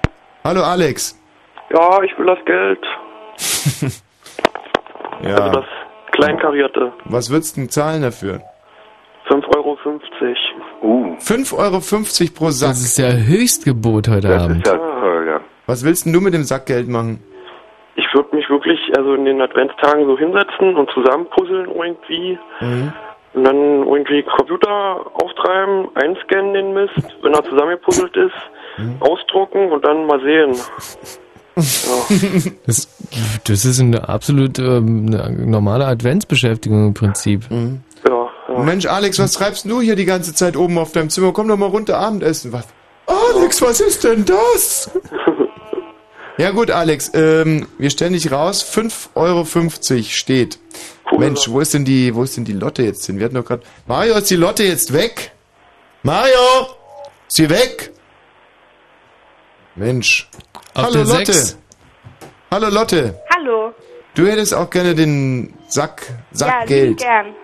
[0.43, 1.22] Hallo, Alex.
[1.70, 3.91] Ja, ich will das Geld.
[5.24, 5.36] Ja.
[5.36, 5.66] Also das
[6.14, 6.93] Kleinkarierte.
[7.05, 8.41] Was würdest du denn zahlen dafür?
[9.30, 9.78] 5,50 Euro.
[10.82, 11.15] Uh.
[11.19, 11.79] 5,50 Euro
[12.34, 12.69] pro Sack.
[12.69, 14.65] Das ist ja Höchstgebot heute Abend.
[14.65, 15.39] ja toll, ja.
[15.67, 17.19] Was willst denn du mit dem Sackgeld machen?
[17.95, 22.39] Ich würde mich wirklich also in den Adventstagen so hinsetzen und zusammenpuzzeln irgendwie.
[22.61, 22.93] Mhm.
[23.34, 28.34] Und dann irgendwie Computer auftreiben, einscannen den Mist, wenn er zusammengepuzzelt ist,
[28.77, 28.95] Mhm.
[29.01, 30.55] ausdrucken und dann mal sehen.
[32.65, 32.88] Das,
[33.45, 37.43] das ist eine absolut ähm, eine normale Adventsbeschäftigung im Prinzip.
[37.49, 37.57] Ja,
[38.62, 38.66] ja.
[38.66, 41.34] Mensch, Alex, was treibst du hier die ganze Zeit oben auf deinem Zimmer?
[41.34, 42.53] Komm doch mal runter Abendessen.
[42.53, 42.66] Was?
[43.05, 44.89] Alex, was ist denn das?
[46.38, 48.64] Ja gut, Alex, ähm, wir stellen dich raus.
[48.64, 50.59] 5,50 Euro steht.
[51.16, 53.20] Mensch, wo ist denn die, wo ist denn die Lotte jetzt hin?
[53.20, 53.62] Wir hatten doch gerade.
[53.86, 55.34] Mario, ist die Lotte jetzt weg?
[56.01, 56.34] Mario!
[57.28, 57.91] Ist sie weg?
[59.76, 60.30] Mensch.
[60.74, 61.34] Auf Hallo Lotte.
[61.34, 61.57] Sechs.
[62.49, 63.22] Hallo Lotte.
[63.36, 63.74] Hallo.
[64.16, 66.01] Du hättest auch gerne den Sack,
[66.32, 66.97] Sack ja, Geld.
[66.97, 67.36] gern.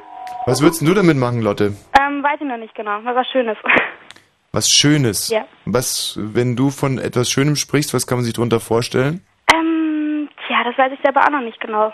[0.48, 1.74] Was würdest du damit machen, Lotte?
[2.00, 3.02] Ähm, weiß ich noch nicht genau.
[3.02, 3.58] Mal was Schönes.
[4.54, 5.28] Was Schönes.
[5.30, 5.46] Ja.
[5.66, 9.22] Was, wenn du von etwas Schönem sprichst, was kann man sich darunter vorstellen?
[9.54, 11.94] ähm, tja, das weiß ich selber auch noch nicht genau.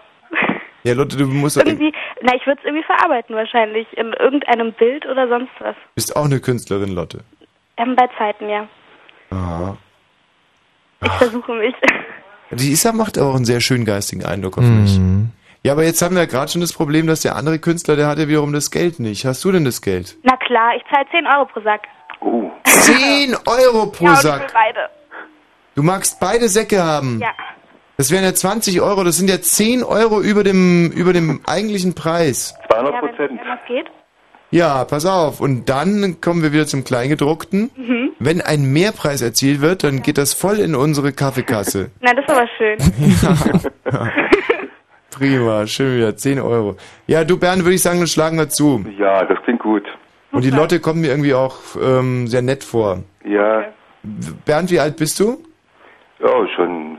[0.84, 1.92] Ja, Lotte, du musst, Irgendwie,
[2.22, 3.88] na, ich würde es irgendwie verarbeiten wahrscheinlich.
[3.98, 5.76] In irgendeinem Bild oder sonst was.
[5.96, 7.22] bist auch eine Künstlerin, Lotte.
[7.78, 8.68] Ähm, bei Zeiten, ja.
[9.32, 9.76] Aha.
[11.04, 11.76] Ich versuche mich.
[12.52, 15.00] Die Isa macht auch einen sehr schönen geistigen Eindruck auf mich.
[15.66, 18.08] Ja, aber jetzt haben wir ja gerade schon das Problem, dass der andere Künstler, der
[18.08, 19.24] hat ja wiederum das Geld nicht.
[19.26, 20.18] Hast du denn das Geld?
[20.24, 21.88] Na klar, ich zahle 10 Euro pro Sack.
[22.66, 24.54] 10 Euro pro ja, und ich will Sack.
[24.54, 24.90] beide.
[25.76, 27.20] Du magst beide Säcke haben.
[27.22, 27.32] Ja.
[27.96, 31.96] Das wären ja 20 Euro, das sind ja 10 Euro über dem, über dem eigentlichen
[31.96, 32.56] Preis.
[32.70, 33.88] 200 Ja, wenn, wenn das geht.
[34.52, 35.40] Ja, pass auf.
[35.40, 37.72] Und dann kommen wir wieder zum Kleingedruckten.
[37.76, 38.12] Mhm.
[38.20, 41.90] Wenn ein Mehrpreis erzielt wird, dann geht das voll in unsere Kaffeekasse.
[42.02, 42.78] Na, das ist aber schön.
[45.18, 46.76] Prima, schön wieder, 10 Euro.
[47.08, 48.84] Ja, du Bernd, würde ich sagen, dann schlagen wir zu.
[48.98, 49.84] Ja, das klingt gut.
[50.32, 53.04] Und die Lotte kommt mir irgendwie auch ähm, sehr nett vor.
[53.24, 53.66] Ja,
[54.46, 55.38] Bernd, wie alt bist du?
[56.24, 56.98] oh, schon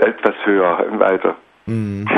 [0.00, 1.34] etwas höher im Alter.
[1.66, 2.08] Hm.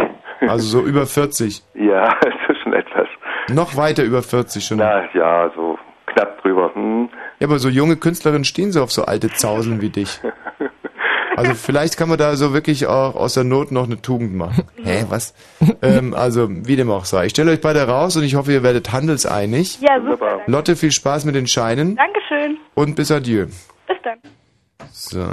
[0.40, 1.62] Also so über 40.
[1.74, 3.08] Ja, das ist schon etwas.
[3.48, 4.78] Noch weiter über 40 schon.
[4.78, 6.70] Na ja, so knapp drüber.
[6.74, 7.08] Hm.
[7.38, 10.20] Ja, aber so junge Künstlerinnen stehen so auf so alte Zauseln wie dich.
[11.36, 14.64] Also vielleicht kann man da so wirklich auch aus der Not noch eine Tugend machen.
[14.82, 15.34] Hä, was?
[15.82, 17.26] ähm, also, wie dem auch sei.
[17.26, 19.80] Ich stelle euch beide raus und ich hoffe, ihr werdet handelseinig.
[19.80, 20.40] Ja, super.
[20.46, 22.58] Lotte, viel Spaß mit den Scheinen Dankeschön.
[22.74, 23.46] und bis adieu.
[23.86, 24.18] Bis dann.
[24.90, 25.24] So.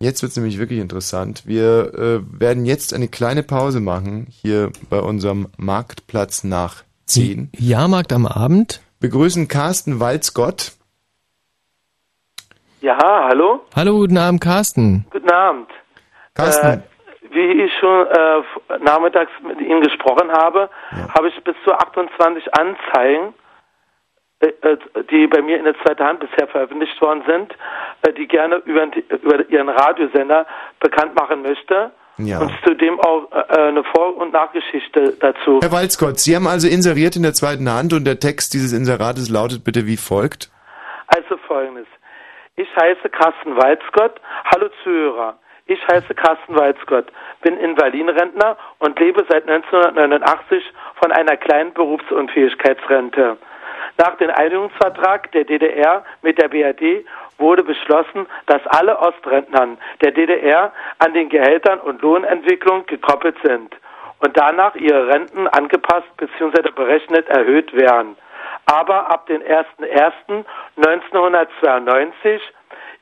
[0.00, 1.42] Jetzt wird's nämlich wirklich interessant.
[1.44, 7.50] Wir äh, werden jetzt eine kleine Pause machen, hier bei unserem Marktplatz nach 10.
[7.58, 8.80] Jahrmarkt am Abend.
[9.00, 10.72] Begrüßen Carsten Walzgott.
[12.80, 13.62] Ja, hallo?
[13.74, 15.04] Hallo, guten Abend, Carsten.
[15.10, 15.68] Guten Abend.
[16.34, 16.66] Carsten.
[16.66, 16.80] Äh,
[17.30, 20.70] wie ich schon äh, nachmittags mit Ihnen gesprochen habe,
[21.14, 23.34] habe ich bis zu 28 Anzeigen,
[24.40, 24.78] äh, äh,
[25.10, 27.52] die bei mir in der zweiten Hand bisher veröffentlicht worden sind,
[28.02, 30.46] äh, die gerne über, über Ihren Radiosender
[30.80, 31.90] bekannt machen möchte.
[32.18, 32.40] Ja.
[32.40, 35.60] Und zudem auch äh, eine Vor- und Nachgeschichte dazu.
[35.60, 39.28] Herr Walzgott, Sie haben also inseriert in der zweiten Hand und der Text dieses Inserates
[39.28, 40.50] lautet bitte wie folgt.
[41.08, 41.86] Also folgendes.
[42.58, 44.20] Ich heiße Carsten Walzgott.
[44.52, 45.38] Hallo Zuhörer.
[45.66, 47.06] Ich heiße Carsten Walzgott,
[47.42, 50.64] bin Invalidenrentner und lebe seit 1989
[51.00, 53.36] von einer kleinen Berufsunfähigkeitsrente.
[53.98, 57.06] Nach dem Einigungsvertrag der DDR mit der BRD
[57.36, 63.72] wurde beschlossen, dass alle Ostrentnern der DDR an den Gehältern und Lohnentwicklung gekoppelt sind
[64.18, 66.72] und danach ihre Renten angepasst bzw.
[66.72, 68.16] berechnet erhöht werden.
[68.70, 72.38] Aber ab dem 01.01.1992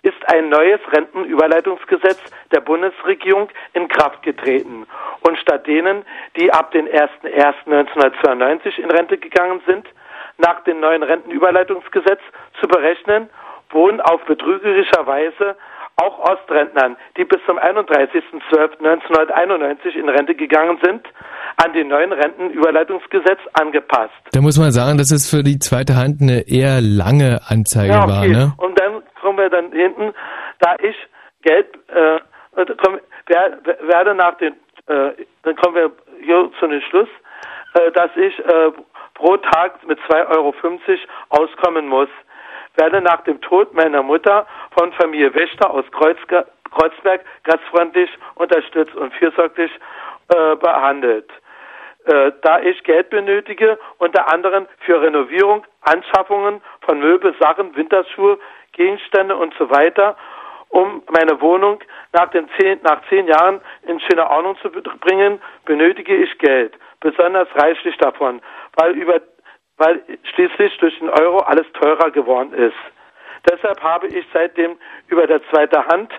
[0.03, 2.21] ist ein neues Rentenüberleitungsgesetz
[2.53, 4.87] der Bundesregierung in Kraft getreten.
[5.23, 6.05] Und statt denen,
[6.37, 9.89] die ab dem 01.01.1992 in Rente gegangen sind,
[10.39, 12.21] nach dem neuen Rentenüberleitungsgesetz
[12.61, 13.29] zu berechnen,
[13.71, 15.57] wurden auf betrügerischer Weise
[15.97, 21.07] auch Ostrentnern, die bis zum 31.12.1991 in Rente gegangen sind,
[21.65, 24.13] an den neuen Rentenüberleitungsgesetz angepasst.
[24.33, 28.07] Da muss man sagen, dass es für die zweite Hand eine eher lange Anzeige Ja,
[28.09, 28.33] war, okay.
[28.33, 28.53] ne?
[28.59, 30.13] Und dann kommen wir dann hinten,
[30.61, 30.95] da ich
[31.43, 32.21] Geld, äh,
[32.83, 33.59] komm, wer-
[33.89, 34.55] werde nach den,
[34.89, 35.13] äh,
[35.43, 35.91] dann kommen wir
[36.23, 37.09] hier zu dem Schluss,
[37.75, 38.73] äh, dass ich äh,
[39.15, 40.55] pro Tag mit 2,50 Euro
[41.31, 42.09] auskommen muss.
[42.77, 44.47] Werde nach dem Tod meiner Mutter
[44.79, 49.71] von Familie Wächter aus Kreuzga Kreuzberg gastfreundlich unterstützt und fürsorglich
[50.35, 51.31] äh, behandelt.
[52.07, 58.39] Äh, da ich Geld benötige, unter anderem für Renovierung, Anschaffungen von Möbel, Sachen, Winterschuhe,
[58.73, 60.17] Gegenstände und so weiter,
[60.69, 61.81] um meine Wohnung
[62.13, 67.49] nach, den zehn, nach zehn Jahren in schöne Ordnung zu bringen, benötige ich Geld, besonders
[67.55, 68.41] reichlich davon,
[68.75, 69.21] weil, über,
[69.79, 70.03] weil
[70.35, 72.75] schließlich durch den Euro alles teurer geworden ist.
[73.49, 74.77] Deshalb habe ich seitdem
[75.09, 76.11] über der zweite Hand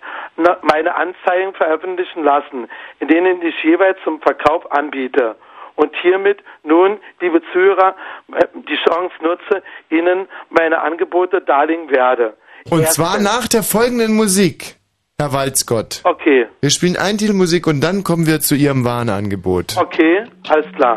[0.61, 2.69] meine Anzeigen veröffentlichen lassen,
[2.99, 5.35] in denen ich jeweils zum Verkauf anbiete.
[5.75, 7.95] Und hiermit nun, liebe Zuhörer,
[8.33, 12.35] äh, die Chance nutze, Ihnen meine Angebote darlegen werde.
[12.69, 14.75] Und Erstens- zwar nach der folgenden Musik,
[15.19, 16.01] Herr Walzgott.
[16.03, 19.75] Okay, Wir spielen ein Titel Musik und dann kommen wir zu Ihrem Warenangebot.
[19.77, 20.95] okay, alles klar.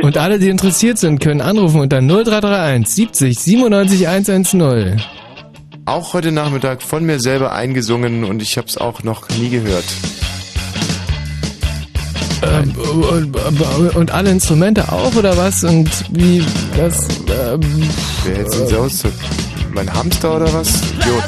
[0.00, 5.02] Und alle, die interessiert sind, können anrufen unter 0331 70 97 110.
[5.84, 9.84] Auch heute Nachmittag von mir selber eingesungen und ich habe es auch noch nie gehört.
[12.42, 15.62] Ähm, und, und alle Instrumente auch oder was?
[15.62, 16.44] Und wie
[16.76, 17.06] das?
[17.28, 17.60] Ähm,
[18.24, 19.02] Wer hält denn so aus?
[19.74, 20.68] Mein Hamster oder was?
[20.92, 21.24] Idiot.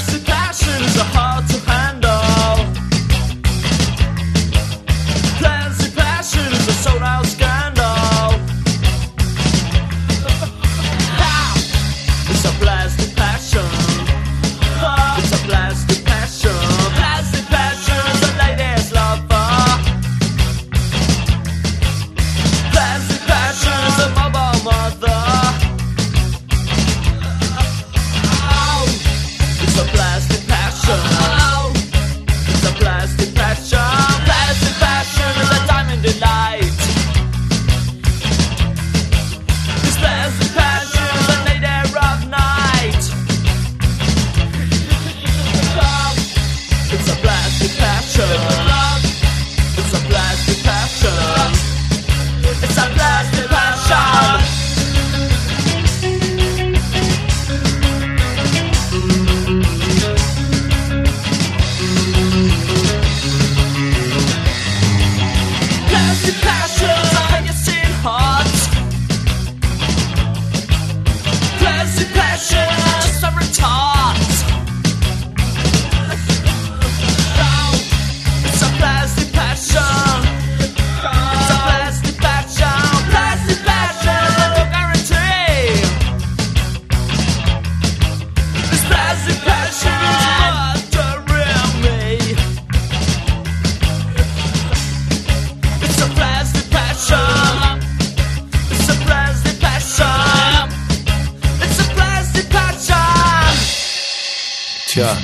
[104.95, 105.17] Tja.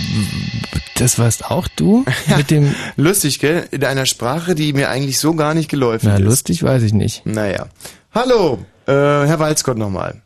[0.99, 2.05] das warst auch du?
[2.37, 3.69] Mit dem lustig, gell?
[3.71, 6.23] In einer Sprache, die mir eigentlich so gar nicht geläufig Na, ist.
[6.23, 7.25] lustig weiß ich nicht.
[7.25, 7.67] Naja.
[8.13, 10.23] Hallo, äh, Herr Walzgott nochmal.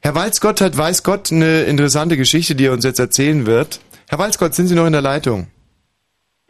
[0.00, 3.78] Herr Walzgott hat, weiß Gott, eine interessante Geschichte, die er uns jetzt erzählen wird.
[4.08, 5.46] Herr Walzgott, sind Sie noch in der Leitung?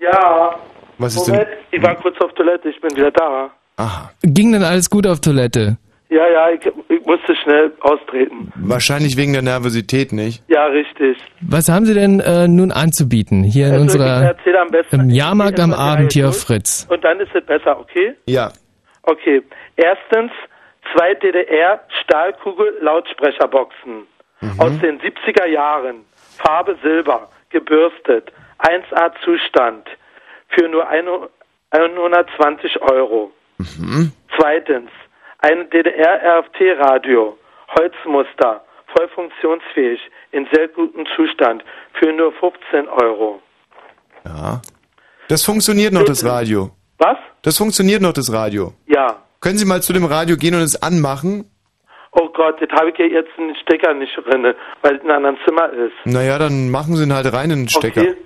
[0.01, 0.57] Ja.
[0.97, 3.51] Was ist Moment, ich war kurz auf Toilette, ich bin wieder da.
[3.77, 4.11] Aha.
[4.23, 5.77] Ging denn alles gut auf Toilette?
[6.09, 8.53] Ja, ja, ich, ich musste schnell austreten.
[8.57, 10.41] Wahrscheinlich wegen der Nervosität, nicht?
[10.49, 11.17] Ja, richtig.
[11.41, 15.01] Was haben Sie denn äh, nun anzubieten hier in Also, ich unserer erzähle am besten.
[15.01, 16.87] im Jahrmarkt am Abend hier auf Fritz?
[16.89, 18.15] Und dann ist es besser, okay?
[18.27, 18.53] Ja.
[19.03, 19.43] Okay.
[19.77, 20.31] Erstens,
[20.95, 24.07] zwei DDR-Stahlkugel-Lautsprecherboxen
[24.59, 26.05] aus den 70er Jahren.
[26.39, 29.89] Farbe Silber, gebürstet, 1A Zustand,
[30.49, 31.07] für nur ein-
[31.73, 33.33] 120 Euro.
[34.39, 34.91] Zweitens,
[35.47, 37.37] ein DDR-RFT-Radio,
[37.79, 38.65] Holzmuster,
[38.95, 40.01] voll funktionsfähig,
[40.33, 41.63] in sehr gutem Zustand,
[41.99, 43.41] für nur 15 Euro.
[44.25, 44.61] Ja.
[45.29, 46.71] Das funktioniert noch, das Radio.
[46.99, 47.19] Was?
[47.43, 48.73] Das funktioniert noch, das Radio.
[48.87, 49.23] Ja.
[49.41, 51.51] Können Sie mal zu dem Radio gehen und es anmachen?
[52.13, 55.27] Oh Gott, jetzt habe ich ja jetzt einen Stecker nicht drin, weil es in einem
[55.27, 55.95] anderen Zimmer ist.
[56.05, 58.01] Naja, dann machen Sie ihn halt rein in den Stecker.
[58.01, 58.17] Okay.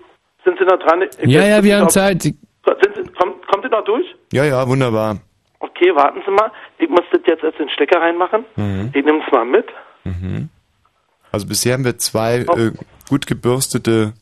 [0.45, 1.03] Sind Sie noch dran?
[1.03, 2.23] Ich Ja, ja, wir haben Zeit.
[2.23, 2.37] Sind
[2.95, 4.07] Sie, kommt, kommt ihr noch durch?
[4.33, 5.19] Ja, ja, wunderbar.
[5.61, 6.51] Okay, warten Sie mal.
[6.79, 8.45] Ich muss das jetzt erst in den Stecker reinmachen.
[8.57, 8.91] Mhm.
[8.95, 9.67] Ich nehme es mal mit.
[10.05, 10.49] Mhm.
[11.33, 12.57] Also bisher haben wir zwei Oh.
[12.57, 12.73] äh,
[13.09, 14.15] gut gebürstete.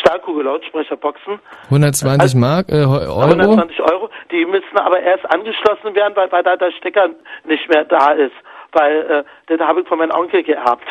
[0.00, 1.38] Stahlkugel-Lautsprecherboxen.
[1.70, 3.20] 120 Mark, äh, Euro?
[3.20, 4.10] 120 Euro.
[4.30, 7.08] Die müssen aber erst angeschlossen werden, weil, weil da der Stecker
[7.44, 8.34] nicht mehr da ist.
[8.72, 10.84] Weil äh, das habe ich von meinem Onkel geerbt.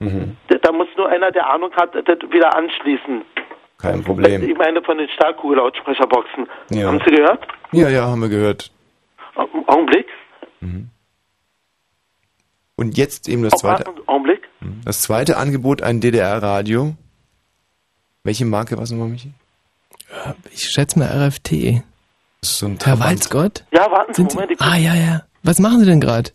[0.00, 0.36] Mhm.
[0.48, 3.22] Da- Da muss nur einer, der Ahnung hat, das wieder anschließen.
[3.80, 4.48] Kein Problem.
[4.48, 6.48] Ich meine von den Stahlkugel-Lautsprecherboxen.
[6.70, 6.88] Ja.
[6.88, 7.46] Haben Sie gehört?
[7.72, 8.70] Ja, ja, haben wir gehört.
[9.34, 10.06] Au- Augenblick.
[12.76, 14.48] Und jetzt eben das zweite, Augenblick.
[14.84, 16.94] das zweite Angebot, ein DDR-Radio.
[18.24, 19.32] Welche Marke war es nochmal, Michi?
[20.52, 21.82] Ich schätze mal RFT.
[22.44, 22.98] So Herr.
[22.98, 23.64] Walzgott?
[23.72, 24.52] Ja, warten Sie, Sind Sie, Moment.
[24.52, 25.22] Ich, ah, ja, ja.
[25.42, 26.30] Was machen Sie denn gerade?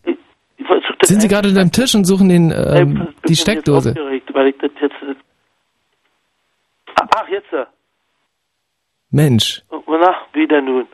[1.04, 2.56] Sind Sie gerade unter dem Tisch und suchen den, ähm,
[3.08, 3.90] Ich bin die Steckdose?
[3.90, 4.94] Jetzt weil ich das jetzt.
[6.96, 7.52] Ah, Ach, jetzt.
[7.52, 7.64] äh,
[9.10, 9.62] Mensch.
[9.70, 10.86] Na, wie denn nun?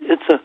[0.00, 0.28] Jetzt.
[0.28, 0.38] äh,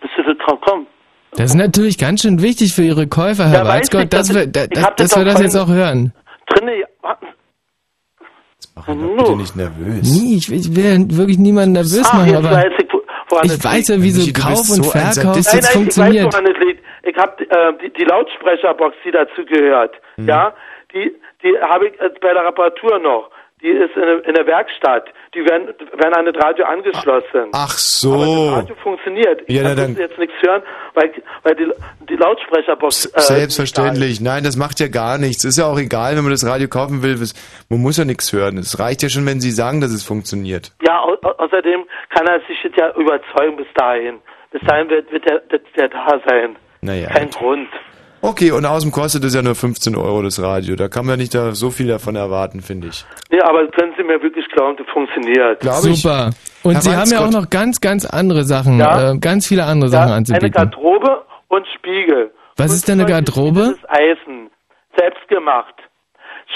[0.00, 0.86] Bist du komm, komm.
[1.32, 4.36] Das ist natürlich ganz schön wichtig für Ihre Käufer, Herr Ja, ich, Walzgott, dass das
[4.36, 6.12] wir, da, dass, das wir das jetzt auch hören.
[6.48, 7.26] Drinne, warten.
[9.16, 10.02] Bitte nicht nervös.
[10.02, 12.88] Nie, ich, will- ich will wirklich niemanden nervös Ah, machen, jetzt aber weiß ich,
[13.52, 15.14] ich weiß ja, wie so Michi, Kauf und so Verkauf.
[15.24, 16.14] Nein, jetzt nein, funktioniert.
[16.16, 16.82] ich weiß, woran es liegt.
[17.04, 20.28] Ich habe äh, die, die Lautsprecherbox, die dazu gehört, Mhm.
[20.28, 20.54] ja,
[20.92, 21.12] die,
[21.42, 23.30] die habe ich äh, bei der Reparatur noch.
[23.62, 25.04] Die ist in, in der Werkstatt.
[25.34, 27.48] Die werden, werden an das Radio angeschlossen.
[27.52, 28.48] Ach Aber das so.
[28.50, 29.42] Radio funktioniert.
[29.46, 30.62] Ich Ja, kann dann- jetzt nichts hören,
[30.94, 31.10] weil,
[31.42, 31.70] weil die,
[32.08, 33.06] die Lautsprecherbox...
[33.06, 34.20] Äh, Selbstverständlich.
[34.20, 35.44] Nein, das macht ja gar nichts.
[35.44, 37.16] Ist ja auch egal, wenn man das Radio kaufen will.
[37.68, 38.58] Man muss ja nichts hören.
[38.58, 40.72] Es reicht ja schon, wenn Sie sagen, dass es funktioniert.
[40.82, 44.18] Ja, au au außerdem kann er sich jetzt ja überzeugen bis dahin.
[44.50, 46.56] Bis dahin wird, wird der, der, der da sein.
[46.82, 47.08] Naja.
[47.08, 47.68] Kein Grund.
[48.24, 50.76] Okay, und außerdem kostet es ja nur 15 Euro das Radio.
[50.76, 53.04] Da kann man nicht da so viel davon erwarten, finde ich.
[53.30, 55.60] Nee, aber können Sie mir wirklich glauben, das funktioniert.
[55.62, 56.30] Super.
[56.62, 59.10] Und Herr Sie haben ja auch noch ganz, ganz andere Sachen, Ja.
[59.10, 60.52] äh, ganz viele andere Sachen Eine anzubieten.
[60.52, 62.30] Garderobe und Spiegel.
[62.56, 63.74] Was ist denn eine Garderobe?
[63.80, 64.50] Das Eisen.
[64.96, 65.74] Selbst gemacht.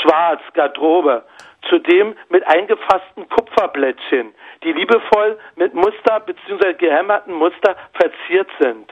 [0.03, 1.25] Schwarz, Garderobe.
[1.69, 4.33] Zudem mit eingefassten Kupferblättchen,
[4.63, 6.75] die liebevoll mit Muster bzw.
[6.79, 8.89] gehämmerten Muster verziert sind.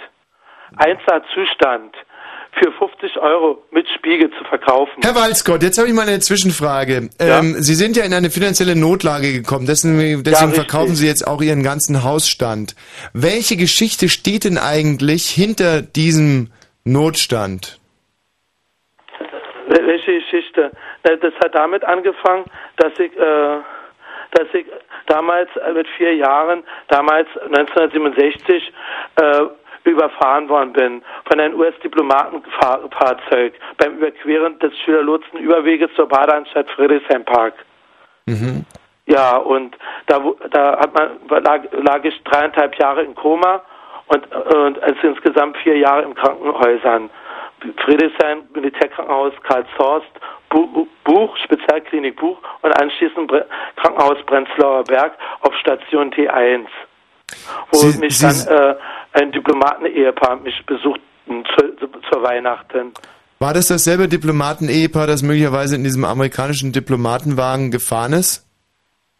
[0.76, 1.94] Einser Zustand.
[2.62, 4.92] Für 50 Euro mit Spiegel zu verkaufen.
[5.02, 7.08] Herr Walzgott, jetzt habe ich mal eine Zwischenfrage.
[7.18, 10.54] Ähm, Sie sind ja in eine finanzielle Notlage gekommen, deswegen, deswegen richtig.
[10.54, 12.74] verkaufen Sie jetzt auch Ihren ganzen Hausstand.
[13.12, 16.50] Welche Geschichte steht denn eigentlich hinter diesem
[16.84, 17.80] Notstand?
[19.68, 20.70] Wel- Welche Geschichte?
[21.04, 22.44] Na, Das hat damit angefangen,
[22.76, 23.58] dass ich, äh,
[24.32, 24.66] dass ich
[25.06, 28.72] damals äh, mit vier Jahren, damals 1967,
[29.16, 29.40] äh,
[29.84, 37.54] überfahren worden bin von einem US-Diplomatenfahrzeug beim Überqueren des Schülerlotsenüberweges zur Badeanstalt Friedrichshain-Park.
[38.26, 38.64] Mhm.
[39.06, 40.20] Ja, und da,
[40.50, 43.60] da hat man, lag, lag ich dreieinhalb Jahre im Koma
[44.06, 47.10] und, und also insgesamt vier Jahre in Krankenhäusern.
[47.84, 50.06] Friedrichshain, Militärkrankenhaus Karlshorst,
[50.50, 53.32] Bu- Bu- Buch, Spezialklinik Buch und anschließend
[53.76, 56.66] Krankenhaus Prenzlauer Berg auf Station T1,
[57.70, 58.74] wo Sie- mich Sie- dann äh,
[59.12, 62.92] ein Diplomaten-Ehepaar mich besuchten zu, zu, zur Weihnachten.
[63.40, 68.46] War das dasselbe Diplomaten-Ehepaar, das möglicherweise in diesem amerikanischen Diplomatenwagen gefahren ist?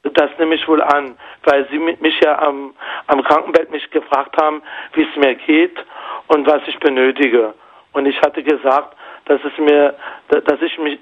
[0.02, 2.74] Das nehme ich wohl an, weil sie mi- mich ja am,
[3.06, 4.62] am Krankenbett mich gefragt haben,
[4.94, 5.76] wie es mir geht
[6.28, 7.55] und was ich benötige.
[7.93, 8.94] Und ich hatte gesagt,
[9.26, 9.94] dass es mir,
[10.28, 10.98] da- dass ich mich,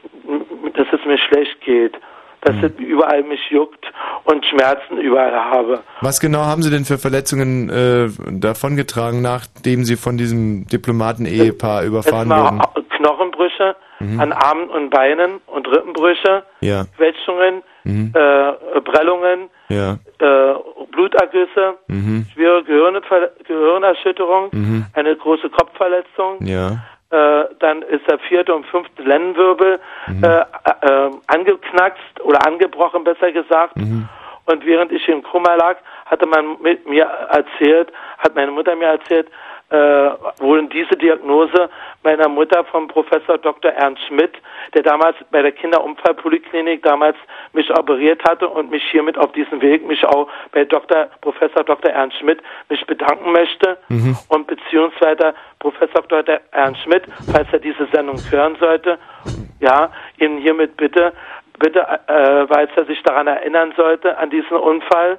[0.75, 1.95] dass es mir schlecht geht,
[2.43, 3.85] dass es überall mich juckt
[4.25, 5.81] und Schmerzen überall habe.
[6.01, 12.29] Was genau haben Sie denn für Verletzungen äh, davongetragen, nachdem Sie von diesem Diplomaten-Ehepaar überfahren
[12.29, 12.61] wurden?
[12.97, 14.21] Knochenbrüche Mhm.
[14.21, 16.85] an Armen und Beinen und Rippenbrüche, Ja.
[16.97, 18.13] Quetschungen, Mhm.
[18.15, 19.95] äh, Prellungen, Ja.
[20.19, 20.55] äh,
[20.91, 22.27] Blutergüsse, Mhm.
[22.35, 24.87] schwere Gehirnver Gehirnerschütterung, Mhm.
[24.95, 26.45] eine große Kopfverletzung.
[26.45, 26.79] Ja.
[27.13, 30.25] Äh, dann ist der vierte und fünfte Lendenwirbel Mhm.
[30.25, 33.77] äh, äh, angeknackst oder angebrochen, besser gesagt.
[33.77, 34.09] Mhm.
[34.47, 35.77] Und während ich im Koma lag,
[36.07, 39.29] hatte man mit mir erzählt, hat meine Mutter mir erzählt,
[39.73, 40.11] äh,
[40.43, 41.71] wohl diese Diagnose
[42.03, 43.71] meiner Mutter vom Professor Dr.
[43.73, 44.33] Ernst Schmidt,
[44.75, 47.17] der damals bei der Kinderunfallpoliklinik damals
[47.53, 51.09] mich operiert hatte und mich hiermit auf diesem Weg mich auch bei Dr.
[51.21, 51.91] Professor Dr.
[51.91, 54.17] Ernst Schmidt mich bedanken möchte Mhm.
[54.29, 56.41] und beziehungsweise Professor Dr.
[56.51, 58.99] Ernst Schmidt, falls er diese Sendung hören sollte,
[59.61, 61.13] ja, ihn hiermit bitte,
[61.59, 65.19] bitte, äh, falls er sich daran erinnern sollte, an diesen Unfall,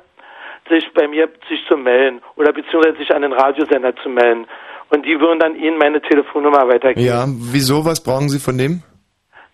[0.69, 4.47] sich bei mir sich zu melden oder beziehungsweise sich an den Radiosender zu melden.
[4.89, 7.05] Und die würden dann Ihnen meine Telefonnummer weitergeben.
[7.05, 7.83] Ja, wieso?
[7.85, 8.83] Was brauchen Sie von dem?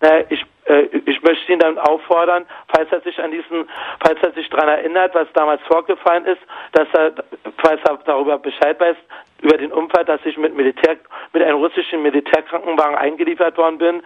[0.01, 3.67] Naja, ich, äh, ich möchte ihn dann auffordern, falls er sich an diesen,
[3.99, 6.41] falls er sich daran erinnert, was damals vorgefallen ist,
[6.73, 7.13] dass er,
[7.57, 8.97] falls er darüber Bescheid weiß,
[9.41, 10.97] über den Unfall, dass ich mit Militär,
[11.33, 14.01] mit einem russischen Militärkrankenwagen eingeliefert worden bin,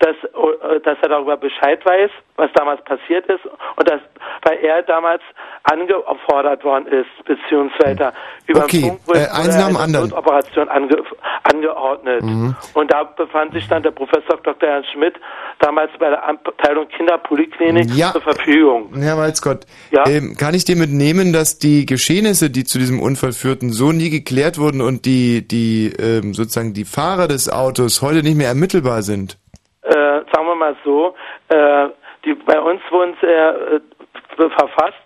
[0.00, 3.44] dass, äh, dass er darüber Bescheid weiß, was damals passiert ist
[3.76, 4.00] und dass,
[4.42, 5.22] weil er damals
[5.64, 8.12] angefordert worden ist, beziehungsweise
[8.46, 10.08] über Okay, Funk wurde äh, eins nach dem anderen.
[10.10, 10.96] Notoperation ange,
[11.44, 12.22] angeordnet.
[12.22, 12.54] Mhm.
[12.74, 14.68] Und da befand sich dann der Professor Dr.
[14.68, 15.14] Ernst Schmidt
[15.60, 18.12] damals bei der Abteilung Kinderpoliklinik Ja.
[18.12, 18.92] zur Verfügung.
[18.98, 20.04] Herr Walzgott, Ja?
[20.06, 24.10] ähm, kann ich dir mitnehmen, dass die Geschehnisse, die zu diesem Unfall führten, so nie
[24.10, 29.02] geklärt wurden und die, die ähm, sozusagen die Fahrer des Autos heute nicht mehr ermittelbar
[29.02, 29.38] sind?
[29.82, 31.14] Äh, sagen wir mal so,
[31.48, 31.88] äh,
[32.24, 33.80] die, bei uns wurden sie äh,
[34.36, 35.03] verfasst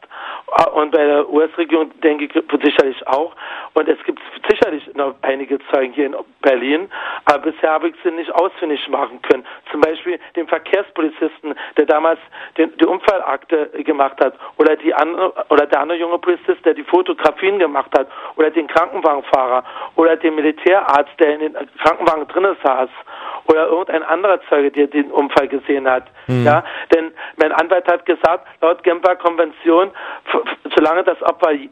[0.73, 3.35] und bei der US-Regierung denke ich sicherlich auch.
[3.75, 6.91] Und es gibt sicherlich noch einige Zeugen hier in Berlin,
[7.27, 9.45] aber bisher habe ich sie nicht ausfindig machen können.
[9.71, 12.19] Zum Beispiel den Verkehrspolizisten, der damals
[12.57, 16.85] den, die Unfallakte gemacht hat, oder die andere, oder der andere junge Polizist, der die
[16.85, 19.65] Fotografien gemacht hat, oder den Krankenwagenfahrer,
[19.97, 22.89] oder den Militärarzt, der in den Krankenwagen drinnen saß,
[23.49, 26.05] oder irgendein anderer Zeuge, der den Unfall gesehen hat.
[26.27, 26.45] Mhm.
[26.45, 26.65] Ja,
[26.95, 29.91] denn mein Anwalt hat gesagt, laut Genfer Konvention,
[30.77, 31.67] solange das Opfer äh,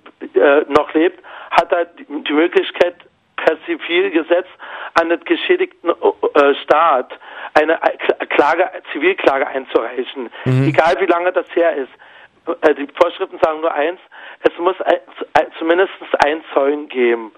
[0.69, 2.95] noch lebt, hat er die, Möglichkeit
[3.37, 4.47] per Zivilgesetz
[4.95, 7.13] an den geschädigten äh, Staat
[7.55, 7.79] eine
[8.31, 10.69] Klage, Zivilklage einzureichen, Mhm.
[10.69, 11.91] egal wie lange das her ist.
[12.63, 14.01] äh, die Vorschriften sagen nur eins,
[14.41, 14.99] es muss ein,
[15.35, 15.93] ein, zumindest
[16.25, 17.33] einen Zeugen geben,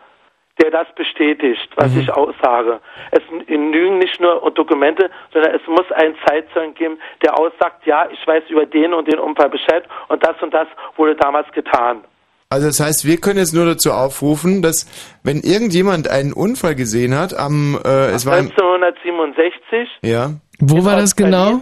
[0.60, 2.80] der das bestätigt, was ich aussage.
[3.10, 8.26] Es genügen nicht nur Dokumente, sondern es muss einen Zeitzeugen geben, der aussagt, ja, ich
[8.26, 12.04] weiß über den und den Unfall Bescheid und das und das wurde damals getan.
[12.50, 14.86] Also das heißt, wir können jetzt nur dazu aufrufen, dass
[15.22, 20.96] wenn irgendjemand einen Unfall gesehen hat, am äh, es war im, 1967 ja Wo war
[20.96, 21.60] das genau?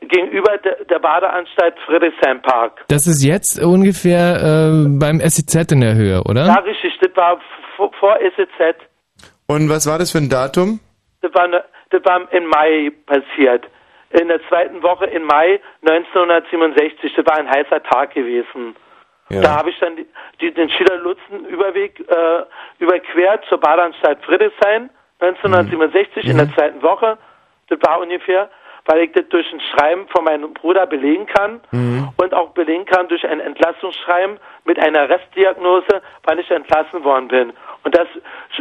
[0.00, 2.84] Gegenüber der, Badeanstalt Friedrichshain-Park.
[2.88, 6.46] Das ist jetzt ungefähr äh, beim SEZ in der Höhe, oder?
[6.46, 7.40] Ja, richtig, das war
[7.76, 8.76] vor, vor SEZ.
[9.46, 10.80] und was war das für ein Datum?
[11.22, 13.66] Das war, ne- das war im Mai passiert.
[14.10, 17.12] In der zweiten Woche im Mai 1967.
[17.14, 18.74] Das war ein heißer Tag gewesen.
[19.28, 19.40] Ja.
[19.42, 20.06] Da habe ich dann die,
[20.40, 22.42] die, den Schiller-Lutzen-Überweg äh,
[22.80, 24.90] überquert zur Badeanstalt Friedrichshain
[25.20, 27.18] 1967 in der zweiten Woche.
[27.68, 28.50] Das war ungefähr,
[28.90, 31.60] weil ich das durch ein Schreiben von meinem Bruder belegen kann
[32.16, 37.52] und auch belegen kann durch ein Entlassungsschreiben mit einer Restdiagnose, wann ich entlassen worden bin.
[37.84, 38.08] Und das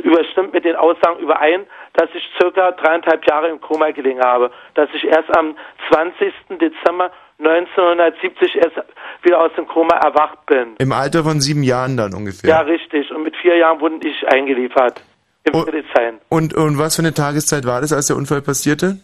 [0.03, 4.51] überstimmt mit den Aussagen überein, dass ich circa dreieinhalb Jahre im Koma gelegen habe.
[4.75, 5.55] Dass ich erst am
[5.91, 6.31] 20.
[6.61, 8.75] Dezember 1970 erst
[9.23, 10.75] wieder aus dem Koma erwacht bin.
[10.77, 12.51] Im Alter von sieben Jahren dann ungefähr.
[12.51, 13.09] Ja, richtig.
[13.11, 15.01] Und mit vier Jahren wurde ich eingeliefert.
[15.45, 16.19] Im Friedrichshain.
[16.29, 18.99] Und, und was für eine Tageszeit war das, als der Unfall passierte?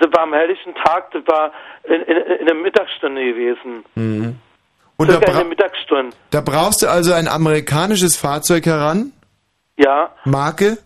[0.00, 1.52] Das, war am helllichen Tag, das war
[1.84, 3.84] in, in, in der Mittagsstunde gewesen.
[3.94, 4.36] Mhm.
[4.96, 5.42] Und da, bra
[6.30, 9.12] da brauchst du also ein amerikanisches Fahrzeug heran?
[9.78, 10.10] Ja.
[10.24, 10.76] Marke?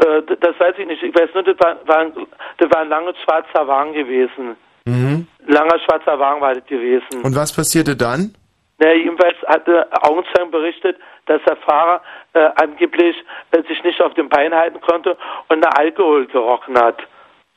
[0.00, 1.02] Äh, das weiß ich nicht.
[1.02, 2.12] Ich weiß nur, das war, war, ein,
[2.58, 4.56] das war ein langer schwarzer Wagen gewesen.
[4.84, 5.26] Mhm.
[5.46, 7.22] Langer schwarzer Wagen war das gewesen.
[7.22, 8.34] Und was passierte dann?
[8.78, 12.00] Na, jedenfalls hatte Augenzeugen berichtet, dass der Fahrer
[12.34, 13.16] äh, angeblich
[13.50, 15.16] äh, sich nicht auf dem Bein halten konnte
[15.48, 16.98] und nach Alkohol gerochen hat.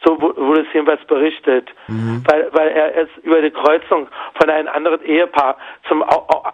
[0.03, 1.69] So wu- wurde es jedenfalls berichtet.
[2.25, 4.07] Weil, weil er erst über die Kreuzung
[4.39, 5.57] von einem anderen Ehepaar
[5.87, 6.03] zum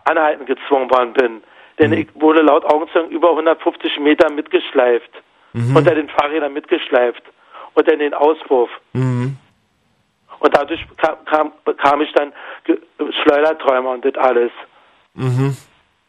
[0.05, 1.43] Anhalten gezwungen worden bin.
[1.79, 5.09] Denn ich wurde laut Augenzeugen über 150 Meter mitgeschleift.
[5.75, 7.23] Unter den Fahrrädern mitgeschleift.
[7.73, 8.69] Unter den Auspuff.
[8.93, 9.37] Mhm.
[10.39, 12.31] Und dadurch kam, kam, bekam ich dann
[13.23, 14.51] Schleuderträume und das alles.
[15.13, 15.55] Mhm.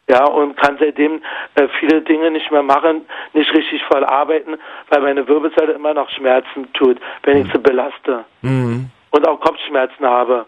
[0.09, 1.21] Ja, und kann seitdem
[1.53, 4.57] äh, viele Dinge nicht mehr machen, nicht richtig voll arbeiten,
[4.89, 8.25] weil meine Wirbelsäule immer noch Schmerzen tut, wenn ich sie belaste.
[8.41, 8.89] Mhm.
[9.11, 10.47] Und auch Kopfschmerzen habe.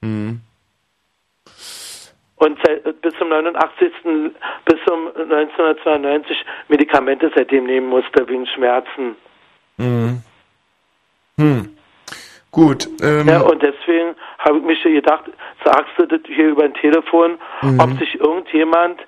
[0.00, 0.40] Mhm.
[2.36, 3.92] Und seit, äh, bis zum 89.
[4.64, 9.14] bis zum 1992 Medikamente seitdem nehmen musste wegen Schmerzen.
[9.76, 10.22] Mhm.
[11.38, 11.76] Hm.
[12.50, 12.86] Gut.
[13.02, 15.24] Ähm, Ja, und deswegen habe ich mich gedacht,
[15.64, 17.80] sagst du das hier über ein Telefon, Mhm.
[17.80, 19.00] ob sich irgendjemand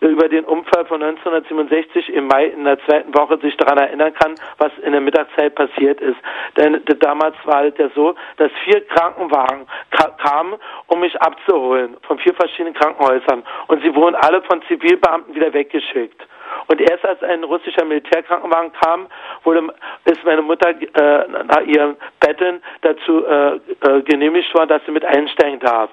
[0.00, 4.34] über den Unfall von 1967 im Mai in der zweiten Woche sich daran erinnern kann,
[4.58, 6.16] was in der Mittagszeit passiert ist.
[6.56, 10.54] Denn damals war es ja so, dass vier Krankenwagen ka kamen,
[10.88, 13.42] um mich abzuholen, von vier verschiedenen Krankenhäusern.
[13.68, 16.20] Und sie wurden alle von Zivilbeamten wieder weggeschickt.
[16.66, 19.06] Und erst als ein russischer Militärkrankenwagen kam,
[19.42, 19.72] wurde,
[20.04, 25.04] ist meine Mutter äh, nach ihrem Betteln dazu äh, äh, genehmigt worden, dass sie mit
[25.04, 25.90] einsteigen darf.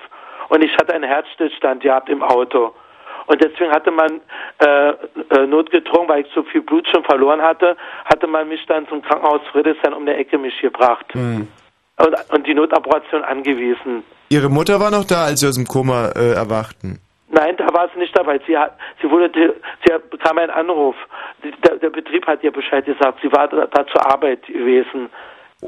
[0.50, 2.74] Und ich hatte einen Herzstillstand gehabt im Auto.
[3.28, 4.22] Und deswegen hatte man
[4.58, 8.88] äh, äh, notgedrungen, weil ich so viel Blut schon verloren hatte, hatte man mich dann
[8.88, 11.48] zum Krankenhaus Friedrichshain um die Ecke mich gebracht hm.
[11.98, 14.04] und, und die Notoperation angewiesen.
[14.30, 17.00] Ihre Mutter war noch da, als Sie aus dem Koma äh, erwachten.
[17.32, 18.40] Nein, da war sie nicht dabei.
[18.48, 19.30] Sie hat, sie wurde,
[19.86, 20.96] sie bekam einen Anruf.
[21.64, 23.20] Der, der Betrieb hat ihr Bescheid gesagt.
[23.22, 25.10] Sie war da, da zur Arbeit gewesen.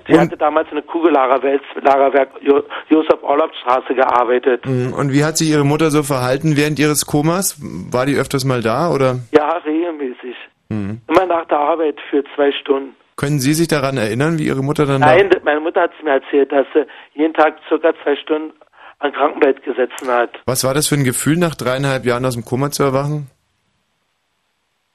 [0.08, 4.66] Sie hatte damals in einem Kugellagerwerk Jo- Josef-Orlopp-Straße gearbeitet.
[4.66, 4.94] Mhm.
[4.94, 7.58] Und wie hat sich Ihre Mutter so verhalten während Ihres Komas?
[7.62, 9.20] War die öfters mal da oder?
[9.32, 10.36] Ja, regelmäßig.
[10.70, 11.02] Mhm.
[11.08, 12.96] Immer nach der Arbeit für zwei Stunden.
[13.18, 16.12] Können Sie sich daran erinnern, wie Ihre Mutter dann Nein, meine Mutter hat es mir
[16.12, 18.54] erzählt, dass sie jeden Tag circa zwei Stunden
[19.00, 20.30] am Krankenbett gesessen hat.
[20.46, 23.30] Was war das für ein Gefühl, nach dreieinhalb Jahren aus dem Koma zu erwachen?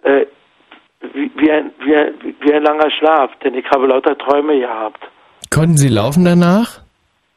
[0.02, 0.27] Äh,
[1.15, 5.03] wie, wie, ein, wie, ein, wie ein langer Schlaf, denn ich habe lauter Träume gehabt.
[5.51, 6.81] Konnten Sie laufen danach?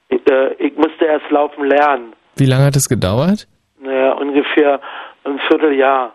[0.10, 2.14] Ich, äh, ich musste erst laufen lernen.
[2.38, 3.48] Wie lange hat es gedauert?
[3.82, 4.80] Naja, ungefähr
[5.24, 6.14] ein Vierteljahr.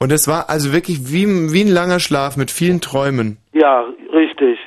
[0.00, 3.38] Und es war also wirklich wie, wie ein langer Schlaf mit vielen Träumen.
[3.52, 4.58] Ja, richtig.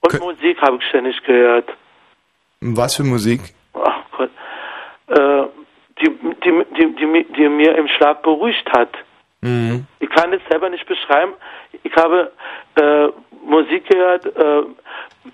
[0.00, 1.70] Und Musik habe ich ständig gehört.
[2.60, 3.40] Was für Musik?
[3.72, 4.30] Ach Gott.
[5.08, 5.44] Äh,
[6.00, 6.10] die,
[6.44, 8.90] die, die, die, die mir im Schlaf beruhigt hat.
[9.44, 9.86] Mhm.
[10.00, 11.34] Ich kann es selber nicht beschreiben.
[11.82, 12.32] Ich habe
[12.76, 13.08] äh,
[13.44, 14.62] Musik gehört, äh,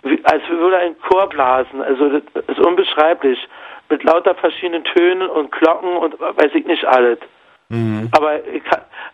[0.03, 1.81] wie, als würde ein Chor blasen.
[1.81, 3.39] Also das ist unbeschreiblich.
[3.89, 7.19] Mit lauter verschiedenen Tönen und Glocken und weiß ich nicht alles.
[7.69, 8.09] Mhm.
[8.11, 8.63] Aber, ich,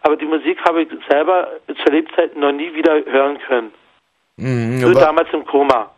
[0.03, 3.73] aber die Musik habe ich selber zur Lebzeit noch nie wieder hören können.
[4.37, 4.81] Mhm.
[4.81, 5.91] Nur Aber damals im Koma.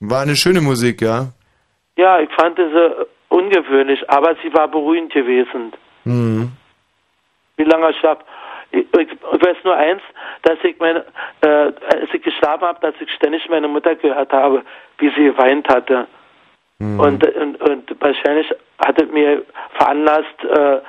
[0.00, 1.26] war eine schöne Musik, ja.
[1.96, 5.72] Ja, ich fand diese ungewöhnlich, aber sie war beruhigend gewesen.
[6.04, 6.52] Mhm.
[7.56, 8.18] Wie lange ich schlaf.
[8.72, 10.02] Ich, weiß nur eins,
[10.42, 11.04] dass ich meine,
[11.40, 14.62] äh, als ich geschlafen habe, dass ich ständig meine Mutter gehört habe,
[14.98, 16.06] wie sie geweint hatte.
[16.78, 17.00] Mhm.
[17.00, 18.46] Und, und, und wahrscheinlich
[18.78, 19.42] hat es mir
[19.74, 20.80] veranlasst, äh,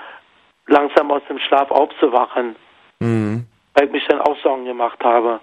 [0.68, 2.56] langsam aus dem Schlaf aufzuwachen,
[3.00, 3.46] Mhm.
[3.74, 5.40] weil ich mich dann auch Sorgen gemacht habe.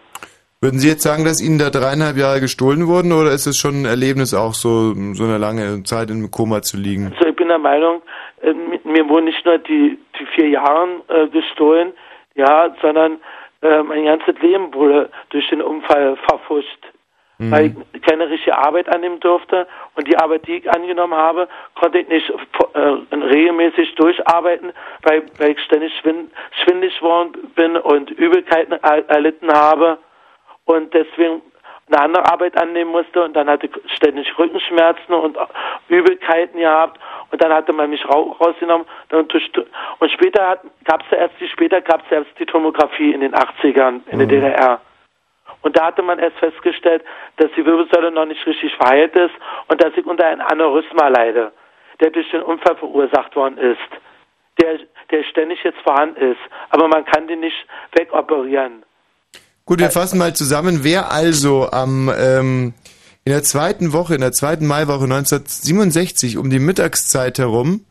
[0.61, 3.83] Würden Sie jetzt sagen, dass Ihnen da dreieinhalb Jahre gestohlen wurden oder ist es schon
[3.83, 7.13] ein Erlebnis, auch so, so eine lange Zeit im Koma zu liegen?
[7.17, 8.03] Also ich bin der Meinung,
[8.43, 11.93] äh, mi- mir wurden nicht nur die, die vier Jahre äh, gestohlen,
[12.35, 13.19] ja, sondern
[13.63, 16.93] äh, mein ganzes Leben wurde durch den Unfall verfuscht.
[17.39, 17.51] Mhm.
[17.51, 19.67] Weil ich keine richtige Arbeit annehmen durfte
[19.97, 22.31] und die Arbeit, die ich angenommen habe, konnte ich nicht
[22.75, 22.79] äh,
[23.15, 26.31] regelmäßig durcharbeiten, weil, weil ich ständig schwind,
[26.63, 29.99] schwindlig geworden bin und Übelkeiten er, erlitten habe
[30.65, 31.43] und deswegen
[31.89, 35.37] eine andere Arbeit annehmen musste und dann hatte ich ständig Rückenschmerzen und
[35.89, 36.99] Übelkeiten gehabt
[37.31, 39.33] und dann hatte man mich rau rausgenommen und,
[40.13, 44.01] später gab es ja erst die später gab es erst die Tomographie in den 80ern
[44.11, 44.81] in der DDR
[45.63, 47.05] und da hatte man erst festgestellt,
[47.37, 49.35] dass die Wirbelsäule noch nicht richtig verheilt ist
[49.69, 51.53] und dass ich unter einem Aneurysma leide,
[52.01, 53.79] der durch den Unfall verursacht worden ist,
[54.61, 54.79] der
[55.11, 56.41] der ständig jetzt vorhanden ist,
[56.71, 58.84] aber man kann den nicht wegoperieren.
[59.67, 60.81] Gut, wir fassen mal zusammen.
[60.83, 62.75] Wer also am ähm,
[63.25, 67.87] in der zweiten Woche, in der zweiten Maiwoche 1967 um die Mittagszeit herum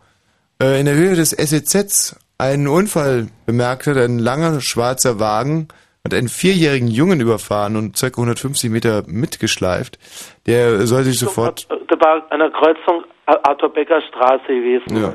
[0.62, 5.68] äh, in der Höhe des SEZs einen Unfall bemerkt hat, ein langer schwarzer Wagen
[6.06, 8.08] hat einen vierjährigen Jungen überfahren und ca.
[8.08, 9.98] 150 Meter mitgeschleift.
[10.46, 14.98] Der soll sich sofort, Da war eine Kreuzung Arthur Becker Straße gewesen.
[14.98, 15.14] ja,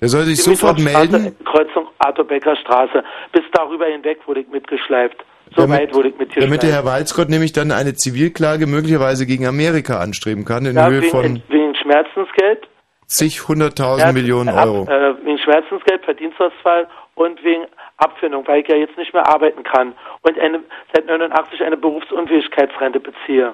[0.00, 1.36] der soll sich sofort melden.
[1.44, 3.04] Kreuzung Arthur Becker Straße.
[3.32, 5.22] Bis darüber hinweg wurde ich mitgeschleift.
[5.54, 6.46] So Damit- weit wurde ich mitgeschleift.
[6.48, 10.88] Damit der Herr Walzgott nämlich dann eine Zivilklage möglicherweise gegen Amerika anstreben kann in ja,
[10.88, 12.66] Höhe wegen, von wegen Schmerzensgeld.
[13.06, 14.82] zig hunderttausend Millionen ab- Euro.
[14.90, 17.64] Äh, wegen Schmerzensgeld, Verdienstausfall und wegen
[17.98, 20.60] Abfindung, weil ich ja jetzt nicht mehr arbeiten kann und eine,
[20.92, 23.52] seit 89 eine Berufsunfähigkeitsrente beziehe.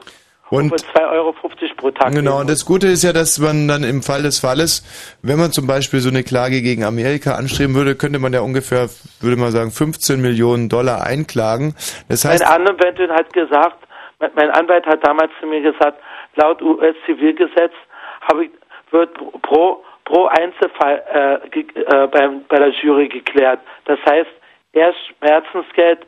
[0.52, 1.32] Und Von 2,50 Euro
[1.78, 2.12] pro Tag.
[2.12, 4.84] Genau, und das Gute ist ja, dass man dann im Fall des Falles,
[5.22, 8.90] wenn man zum Beispiel so eine Klage gegen Amerika anstreben würde, könnte man ja ungefähr,
[9.22, 11.74] würde man sagen, 15 Millionen Dollar einklagen.
[12.10, 13.78] Das heißt, Meine Anwältin hat gesagt,
[14.20, 15.98] mein mein Anwalt hat damals zu mir gesagt,
[16.34, 17.72] laut US-Zivilgesetz
[18.20, 18.50] habe ich,
[18.90, 19.08] wird
[19.40, 23.60] pro, pro Einzelfall äh, ge, äh, beim, bei der Jury geklärt.
[23.86, 24.28] Das heißt,
[24.74, 26.00] erst Schmerzensgeld,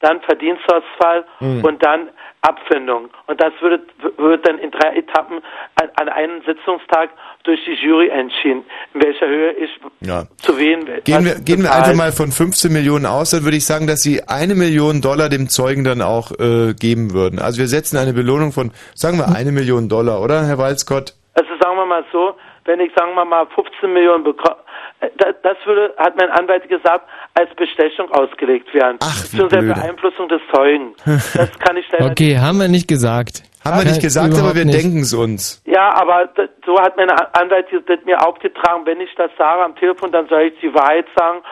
[0.00, 1.64] dann Verdienstausfall Hm.
[1.64, 2.08] und dann
[2.42, 3.08] Abfindung.
[3.28, 3.82] Und das wird,
[4.18, 5.38] wird dann in drei Etappen
[5.80, 7.10] an, an einem Sitzungstag
[7.44, 8.64] durch die Jury entschieden,
[8.94, 9.70] in welcher Höhe ich
[10.00, 10.24] ja.
[10.38, 13.64] zu wen Gehen wir, gehen wir einfach mal von 15 Millionen aus, dann würde ich
[13.64, 17.38] sagen, dass Sie eine Million Dollar dem Zeugen dann auch äh, geben würden.
[17.38, 21.14] Also wir setzen eine Belohnung von, sagen wir, eine Million Dollar, oder, Herr Walzgott?
[21.34, 24.56] Also sagen wir mal so, wenn ich sagen wir mal 15 Millionen bekomme,
[25.18, 28.98] das, würde, hat mein Anwalt gesagt, als Bestechung ausgelegt werden.
[29.00, 29.80] Ach, wie Beziehungsweise blöde.
[29.80, 30.94] Beeinflussung des Zeugen.
[31.04, 33.42] Das kann ich leider Okay, haben wir nicht gesagt.
[33.64, 35.62] Haben wir nicht Ja, gesagt, aber wir denken es uns.
[35.66, 36.28] Ja, aber
[36.66, 40.52] so hat mein Anwalt das mir aufgetragen, wenn ich das sage am Telefon, dann soll
[40.52, 41.42] ich die Wahrheit sagen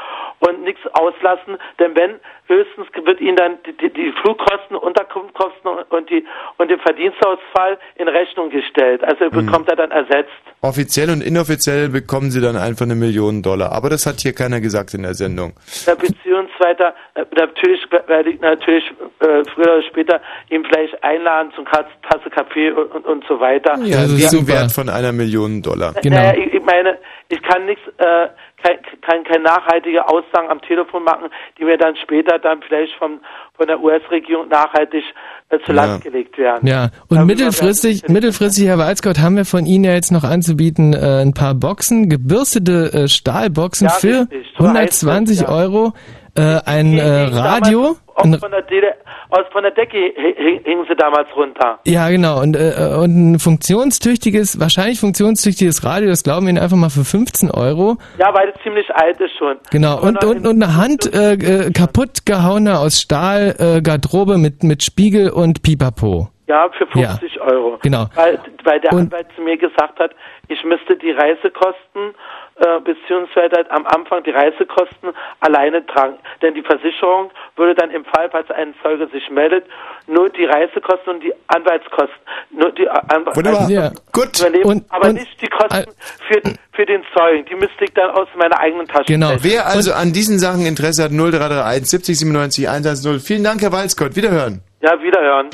[0.40, 2.18] und nichts auslassen, denn wenn,
[2.50, 6.24] höchstens wird Ihnen dann die, die, die Flugkosten, Unterkunftskosten und die
[6.58, 9.02] und den Verdienstausfall in Rechnung gestellt.
[9.02, 9.46] Also Mhm.
[9.46, 10.30] bekommt er dann ersetzt.
[10.60, 13.72] Offiziell und inoffiziell bekommen Sie dann einfach eine Million Dollar.
[13.72, 15.54] Aber das hat hier keiner gesagt in der Sendung.
[15.86, 18.84] Ja, beziehungsweise äh, natürlich werde ich natürlich
[19.20, 20.20] äh, früher oder später
[20.50, 23.78] ihn vielleicht einladen zum Katz- Tasse Kaffee und, und, und so weiter.
[23.84, 25.94] Ja, ein Gegenwert von einer Million Dollar.
[26.04, 26.98] Naja, ich, ich meine,
[27.28, 28.28] ich kann nichts, äh,
[28.62, 33.20] kein, kein, kein nachhaltige Aussagen am Telefon machen, die mir dann später dann vielleicht vom,
[33.56, 35.04] von der US-Regierung nachhaltig
[35.50, 35.98] äh, zu Ja.
[35.98, 36.66] Gelegt werden.
[36.66, 41.22] Ja, und mittelfristig, mittelfristig, Herr Walzgott, haben wir von Ihnen ja jetzt noch anzubieten äh,
[41.22, 45.92] ein paar Boxen, gebürstete äh, Stahlboxen Ja, für richtig, so 120 heißt es, ja.
[46.36, 48.94] Äh, ein äh, Radio, ein, von der, DDR,
[49.30, 51.78] aus, von der Decke hi- hi- hingen sie damals runter.
[51.86, 56.76] ja genau, und, äh, und ein funktionstüchtiges, wahrscheinlich funktionstüchtiges Radio, das glauben wir Ihnen einfach
[56.76, 57.96] mal für 15 Euro.
[58.18, 59.56] Ja, weil es ziemlich alt ist schon.
[59.70, 64.62] Genau, und, und, und eine Hand äh, äh, kaputt gehauene aus Stahl äh, Garderobe mit,
[64.62, 66.28] mit Spiegel und Pipapo.
[66.50, 67.78] Ja, für 50 Euro.
[67.82, 68.06] Genau.
[68.16, 70.10] Weil, weil der Und- Anwalt zu mir gesagt hat,
[70.48, 72.12] ich müsste die Reisekosten
[72.56, 76.18] äh, beziehungsweise halt am Anfang die Reisekosten alleine tragen.
[76.42, 79.64] Denn die Versicherung würde dann im Fall, falls ein Zeuge sich meldet,
[80.08, 82.18] nur die Reisekosten und die Anwaltskosten,
[82.50, 83.70] nur die Anwalt Wunderbar.
[83.70, 83.92] Ja.
[84.12, 84.40] Gut.
[84.40, 85.84] übernehmen, Und- aber und- nicht die Kosten
[86.28, 87.44] für, für den Zeugen.
[87.46, 89.28] Die müsste ich dann aus meiner eigenen Tasche Genau.
[89.28, 89.40] nehmen.
[89.44, 93.20] Wer also an diesen Sachen Interesse hat, 0331 70 97 110.
[93.20, 94.16] Vielen Dank, Herr Walzgott.
[94.16, 94.62] Wiederhören.
[94.82, 95.48] Ja, wiederhören.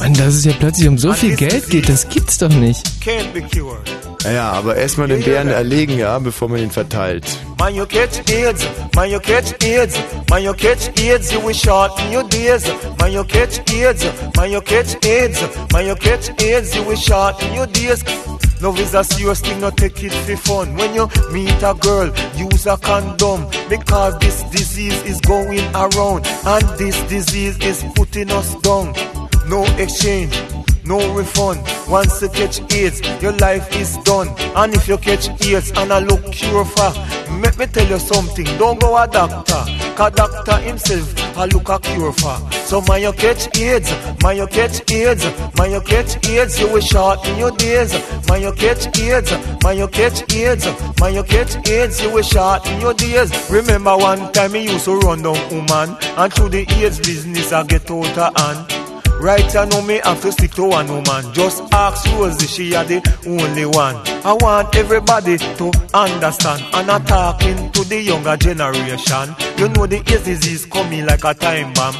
[0.00, 2.84] Mann, dass es ja plötzlich um so viel Geld geht, das gibt's doch nicht.
[3.02, 3.88] can't be cured.
[4.24, 7.24] Naja, aber erstmal den Bären erlegen, ja, bevor man ihn verteilt.
[7.58, 9.96] Man, you catch AIDS, man, you catch AIDS,
[10.28, 12.64] man, you catch AIDS, you will shorten your days.
[12.98, 14.04] Man, you catch AIDS,
[14.36, 15.38] man, you catch AIDS,
[15.72, 18.04] man, you catch AIDS, you will shorten your days.
[18.60, 20.74] Love is a serious thing, not take it for fun.
[20.74, 26.64] When you meet a girl, use a condom because this disease is going around and
[26.78, 28.94] this disease is putting us down.
[29.48, 30.34] No exchange,
[30.88, 31.60] no refund.
[31.86, 34.28] Once you catch AIDS, your life is done.
[34.56, 36.90] And if you catch AIDS and I look cure for,
[37.42, 38.46] let me tell you something.
[38.58, 39.62] Don't go a doctor,
[39.94, 42.36] cause doctor himself I look a cure for.
[42.52, 43.90] So man you catch AIDS,
[44.22, 45.24] man you catch AIDS,
[45.56, 47.92] man you catch AIDS, you will shorten your days.
[48.28, 49.30] Man you catch AIDS,
[49.62, 50.66] man you catch AIDS,
[51.00, 53.30] man you catch AIDS, you will shorten your days.
[53.50, 57.62] Remember one time me used to run down woman, and through the AIDS business I
[57.64, 58.87] get out of hand.
[59.20, 61.34] Right I know me have to stick to one woman.
[61.34, 63.96] Just ask Rosie, she are the only one.
[64.24, 66.62] I want everybody to understand.
[66.72, 69.34] And I'm talking to the younger generation.
[69.58, 71.96] You know the AIDS disease coming like a time bomb.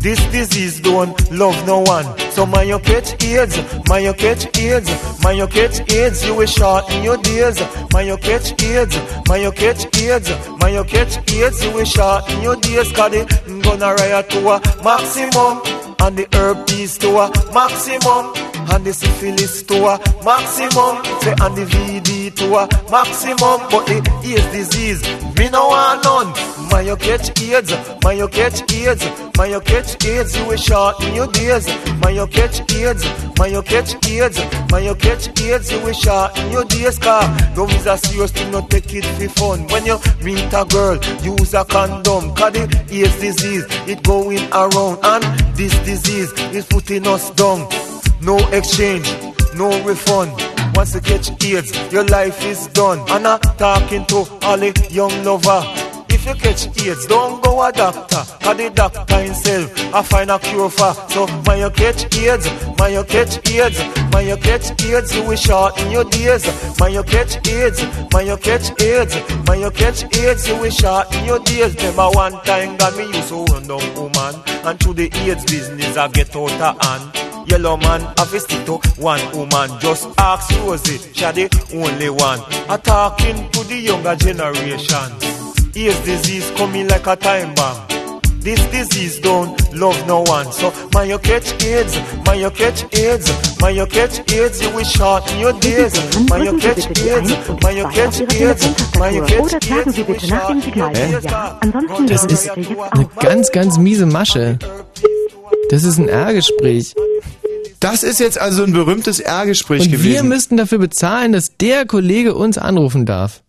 [0.00, 2.06] This disease don't love no one.
[2.30, 3.56] So man you catch AIDS,
[3.88, 7.60] man you catch AIDS, man you catch AIDS, you will shorten your days.
[7.92, 8.96] Man you catch AIDS,
[9.28, 10.30] man you catch AIDS,
[10.60, 12.92] man you catch AIDS, you will shorten your days.
[12.92, 13.24] Cause they
[13.62, 15.77] gonna riot to a maximum.
[16.00, 18.32] And the herpes to a maximum.
[18.70, 21.04] And the syphilis to maximum.
[21.22, 23.68] Say and the VD to maximum.
[23.70, 25.02] But the AIDS disease,
[25.38, 26.58] me no want none.
[26.70, 27.72] Man you catch AIDS,
[28.04, 29.02] man you catch AIDS,
[29.38, 31.66] man you catch AIDS, you will shorten your days.
[32.02, 33.04] Man you catch AIDS,
[33.38, 34.38] man you catch AIDS,
[34.70, 36.98] man you catch AIDS, you will shorten your days.
[36.98, 37.22] Car
[37.56, 39.66] love is a serious thing, not take it for fun.
[39.68, 42.34] When you meet a girl, use a condom.
[42.34, 44.98] Cause the AIDS disease, it going around.
[45.02, 45.24] And
[45.56, 47.60] this disease is putting us down.
[48.20, 49.08] No exchange,
[49.56, 50.30] no refund.
[50.74, 52.98] Once you catch AIDS, your life is done.
[53.08, 55.87] And I'm talking to all the young lover.
[56.18, 58.16] If you catch AIDS, don't go a doctor.
[58.16, 60.92] Cause the doctor himself, I find a cure for.
[61.10, 63.80] So, when you catch AIDS, when you catch AIDS,
[64.12, 66.44] when you catch AIDS, you will shorten your days.
[66.80, 67.82] When you catch AIDS,
[68.12, 69.14] when you catch AIDS,
[69.46, 71.76] when you catch AIDS, you will shorten your days.
[71.76, 74.42] Remember one time, God, me used to run down woman.
[74.66, 77.48] And through the AIDS business, I get out of hand.
[77.48, 79.70] Yellow man to stick to one woman.
[79.78, 82.40] Just ask Rosie, she the only one.
[82.68, 85.37] I talking to the younger generation.
[85.74, 87.88] AIDS disease coming like a time bomb.
[88.40, 90.52] This disease don't love no one.
[90.52, 94.84] So man you catch AIDS, man you catch AIDS, man you catch AIDS, you will
[94.84, 95.92] shorten your days.
[96.30, 97.30] Man you catch AIDS,
[97.62, 101.24] man you catch AIDS, man you catch AIDS, you will shorten your days.
[102.06, 104.58] Das ist eine ganz, ganz miese Masche.
[105.70, 106.94] Das ist ein R-Gespräch.
[107.80, 110.04] Das ist jetzt also ein berühmtes R-Gespräch gewesen.
[110.04, 113.42] wir müssten dafür bezahlen, dass der Kollege uns anrufen darf.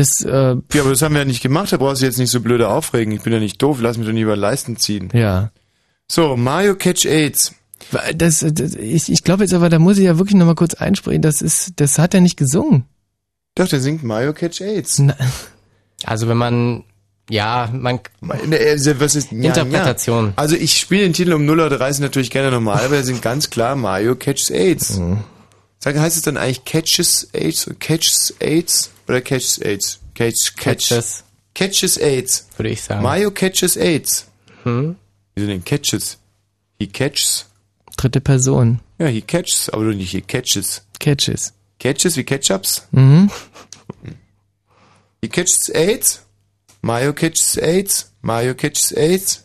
[0.00, 2.30] Das, äh, ja, aber das haben wir ja nicht gemacht, da brauchst du jetzt nicht
[2.30, 3.12] so blöde aufregen.
[3.12, 5.10] Ich bin ja nicht doof, lass mich doch nie über Leisten ziehen.
[5.12, 5.50] Ja.
[6.08, 7.54] So, Mario Catch AIDS.
[8.14, 11.20] Das, das, ich, ich glaube jetzt aber, da muss ich ja wirklich nochmal kurz einsprechen,
[11.20, 12.84] das ist, das hat er nicht gesungen.
[13.56, 15.02] Doch, der singt Mario Catch AIDS.
[16.04, 16.84] Also wenn man,
[17.28, 18.00] ja, man...
[18.22, 20.28] Was ist, ja, Interpretation.
[20.28, 20.32] Ja.
[20.36, 23.50] Also ich spiele den Titel um 0.30 Uhr natürlich gerne nochmal, aber er singt ganz
[23.50, 24.96] klar Mario Catches AIDS.
[24.96, 25.18] Mhm.
[25.78, 30.00] Sag, heißt es dann eigentlich Catches AIDS, Catches AIDS oder Catches AIDS?
[30.14, 31.24] Catch, catch, Catches.
[31.54, 32.48] Catches AIDS.
[32.56, 33.02] Würde ich sagen.
[33.02, 34.26] Mario Catches AIDS.
[34.64, 34.96] Hm?
[35.34, 36.18] Wieso denn Catches?
[36.78, 37.46] He catches.
[37.96, 38.80] Dritte Person.
[38.98, 40.82] Ja, he catches, aber doch nicht he catches.
[40.98, 41.52] Catches.
[41.78, 42.86] Catches wie Ketchups?
[42.92, 43.30] Mhm.
[45.22, 46.20] He catches AIDS.
[46.82, 48.12] Mario catches AIDS.
[48.22, 49.44] Mario catches AIDS.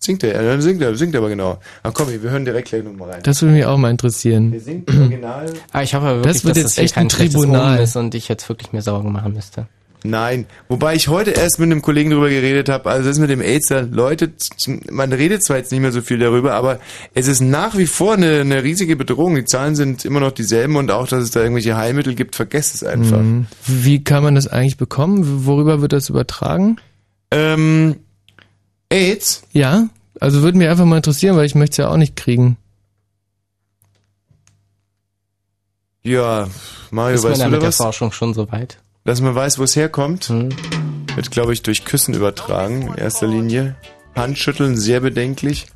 [0.00, 0.34] Singt er?
[0.34, 1.58] Ja, dann singt er, singt er aber genau.
[1.82, 3.20] Ach komm, wir hören direkt gleich nochmal rein.
[3.24, 4.52] Das würde mich auch mal interessieren.
[4.52, 5.52] Der singt original.
[5.72, 7.80] Ah, ich hoffe aber wirklich, Das wird dass jetzt hier echt ein Tribunal.
[7.80, 9.66] Ist und ich jetzt wirklich mir Sorgen machen müsste.
[10.04, 13.30] Nein, wobei ich heute erst mit einem Kollegen drüber geredet habe, also das ist mit
[13.30, 14.30] dem AIDS, da Leute,
[14.90, 16.78] man redet zwar jetzt nicht mehr so viel darüber, aber
[17.14, 19.34] es ist nach wie vor eine, eine riesige Bedrohung.
[19.34, 22.76] Die Zahlen sind immer noch dieselben und auch, dass es da irgendwelche Heilmittel gibt, vergesst
[22.76, 23.18] es einfach.
[23.18, 23.46] Mhm.
[23.66, 25.46] Wie kann man das eigentlich bekommen?
[25.46, 26.76] Worüber wird das übertragen?
[27.32, 27.96] Ähm,
[28.90, 29.42] AIDS?
[29.52, 29.88] Ja,
[30.20, 32.56] also würde mich einfach mal interessieren, weil ich möchte es ja auch nicht kriegen.
[36.02, 36.48] Ja,
[36.90, 37.76] Mario, Ist man weißt da du mit da der was?
[37.76, 38.78] Forschung schon so weit?
[39.04, 40.30] Dass man weiß, wo es herkommt?
[40.30, 40.50] Mhm.
[41.14, 43.76] Wird, glaube ich, durch Küssen übertragen, in erster Linie.
[44.14, 45.66] Handschütteln, sehr bedenklich.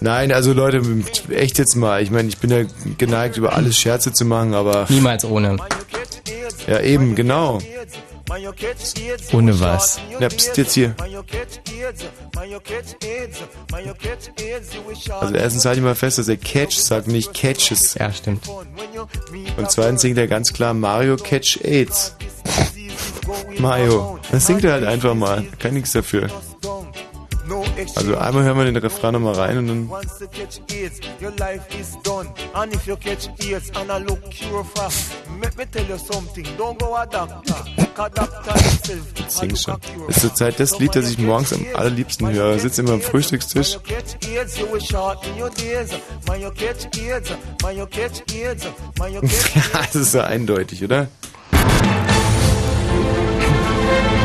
[0.00, 0.82] Nein, also Leute,
[1.30, 2.02] echt jetzt mal.
[2.02, 2.64] Ich meine, ich bin ja
[2.98, 4.86] geneigt, über alles Scherze zu machen, aber...
[4.88, 5.56] Niemals ohne.
[6.66, 7.60] Ja, eben, genau.
[9.32, 10.00] Ohne was?
[10.18, 10.94] Ja, pst, jetzt hier.
[15.20, 17.94] Also erstens halte ich mal fest, dass er Catch sagt, nicht Catches.
[17.94, 18.48] Ja, stimmt.
[19.56, 22.16] Und zweitens singt er ganz klar Mario Catch AIDS.
[23.58, 24.18] Mario.
[24.30, 25.44] Das singt er halt einfach mal.
[25.58, 26.28] Kann nichts dafür.
[27.94, 29.90] Also einmal hören wir den Refrain nochmal rein und dann...
[39.28, 39.76] Sing's schon.
[40.06, 42.56] Das ist zurzeit das Lied, das ich morgens am allerliebsten höre.
[42.56, 43.78] Ich sitze immer am Frühstückstisch.
[49.72, 51.08] das ist so eindeutig, oder?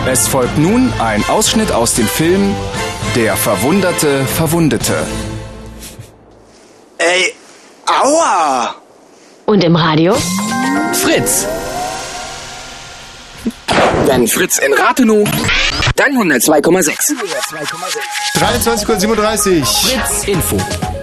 [0.07, 2.55] Es folgt nun ein Ausschnitt aus dem Film
[3.15, 5.05] Der verwunderte Verwundete.
[6.97, 7.33] Ey,
[7.85, 8.75] aua!
[9.45, 10.15] Und im Radio?
[10.93, 11.45] Fritz!
[14.05, 15.29] Wenn Fritz in Rathenow,
[15.97, 17.13] dann 102,6.
[18.35, 20.57] 23.37 Fritz Info.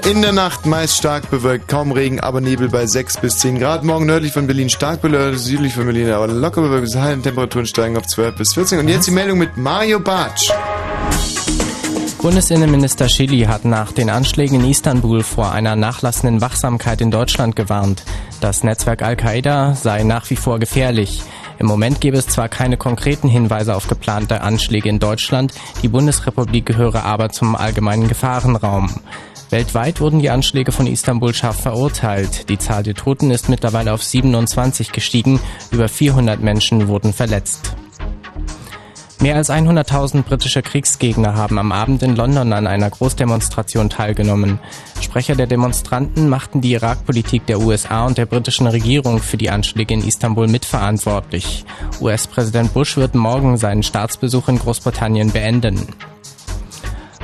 [0.06, 3.84] In der Nacht meist stark bewölkt, kaum Regen, aber Nebel bei 6 bis 10 Grad.
[3.84, 7.22] Morgen nördlich von Berlin stark bewölkt, südlich von Berlin aber locker bewölkt heilen.
[7.22, 8.78] Temperaturen steigen auf 12 bis 14.
[8.78, 10.50] Und jetzt die Meldung mit Mario Bartsch.
[12.20, 18.02] Bundesinnenminister Schilly hat nach den Anschlägen in Istanbul vor einer nachlassenden Wachsamkeit in Deutschland gewarnt.
[18.40, 21.22] Das Netzwerk Al-Qaida sei nach wie vor gefährlich.
[21.60, 26.66] Im Moment gebe es zwar keine konkreten Hinweise auf geplante Anschläge in Deutschland, die Bundesrepublik
[26.66, 28.90] gehöre aber zum allgemeinen Gefahrenraum.
[29.50, 32.48] Weltweit wurden die Anschläge von Istanbul scharf verurteilt.
[32.50, 35.38] Die Zahl der Toten ist mittlerweile auf 27 gestiegen,
[35.70, 37.76] über 400 Menschen wurden verletzt.
[39.20, 44.60] Mehr als 100.000 britische Kriegsgegner haben am Abend in London an einer Großdemonstration teilgenommen.
[45.00, 49.94] Sprecher der Demonstranten machten die Irakpolitik der USA und der britischen Regierung für die Anschläge
[49.94, 51.64] in Istanbul mitverantwortlich.
[52.00, 55.88] US-Präsident Bush wird morgen seinen Staatsbesuch in Großbritannien beenden.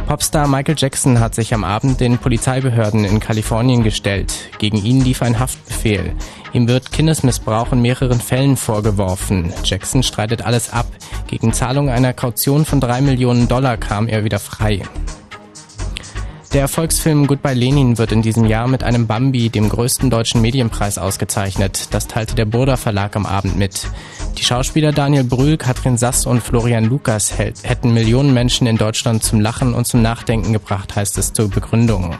[0.07, 4.51] Popstar Michael Jackson hat sich am Abend den Polizeibehörden in Kalifornien gestellt.
[4.59, 6.15] Gegen ihn lief ein Haftbefehl.
[6.53, 9.53] Ihm wird Kindesmissbrauch in mehreren Fällen vorgeworfen.
[9.65, 10.87] Jackson streitet alles ab.
[11.27, 14.83] Gegen Zahlung einer Kaution von drei Millionen Dollar kam er wieder frei.
[16.55, 20.99] Der Erfolgsfilm Goodbye Lenin wird in diesem Jahr mit einem Bambi, dem größten deutschen Medienpreis,
[20.99, 21.89] ausgezeichnet.
[21.91, 23.89] Das teilte der Burda Verlag am Abend mit.
[24.39, 29.41] Die Schauspieler Daniel Brühl, Katrin Sass und Florian Lukas hätten Millionen Menschen in Deutschland zum
[29.41, 32.15] Lachen und zum Nachdenken gebracht, heißt es zur Begründung.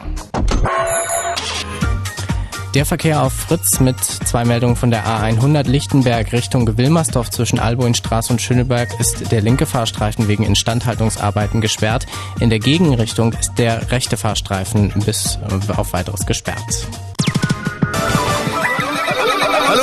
[2.75, 8.33] Der Verkehr auf Fritz mit zwei Meldungen von der A100 Lichtenberg Richtung Wilmersdorf zwischen Alboinstraße
[8.33, 12.05] und Schöneberg ist der linke Fahrstreifen wegen Instandhaltungsarbeiten gesperrt.
[12.41, 16.85] In der Gegenrichtung ist der rechte Fahrstreifen bis äh, auf weiteres gesperrt.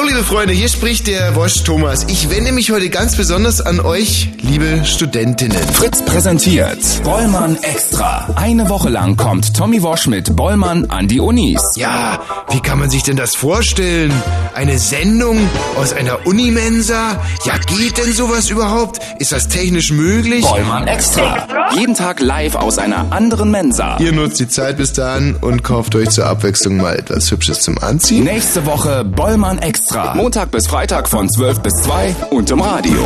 [0.03, 2.07] Hallo liebe Freunde, hier spricht der Wosch Thomas.
[2.09, 5.57] Ich wende mich heute ganz besonders an euch, liebe Studentinnen.
[5.73, 8.29] Fritz präsentiert Bollmann Extra.
[8.35, 11.63] Eine Woche lang kommt Tommy Wosch mit Bollmann an die Unis.
[11.77, 12.21] Ja,
[12.51, 14.13] wie kann man sich denn das vorstellen?
[14.55, 15.39] Eine Sendung
[15.77, 17.21] aus einer Unimensa?
[17.45, 18.99] Ja, geht denn sowas überhaupt?
[19.21, 20.45] Ist das technisch möglich?
[20.45, 21.47] Bollmann Extra.
[21.77, 23.99] Jeden Tag live aus einer anderen Mensa.
[24.01, 27.79] Ihr nutzt die Zeit bis dahin und kauft euch zur Abwechslung mal etwas Hübsches zum
[27.79, 28.25] Anziehen.
[28.25, 29.92] Nächste Woche Bollmann Extra.
[30.15, 33.05] Montag bis Freitag von 12 bis 2 und im Radio.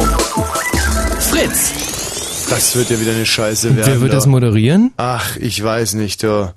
[1.18, 1.72] Fritz!
[2.48, 3.86] Das wird ja wieder eine Scheiße werden.
[3.86, 4.16] Wer wird da.
[4.16, 4.92] das moderieren?
[4.96, 6.54] Ach, ich weiß nicht, da.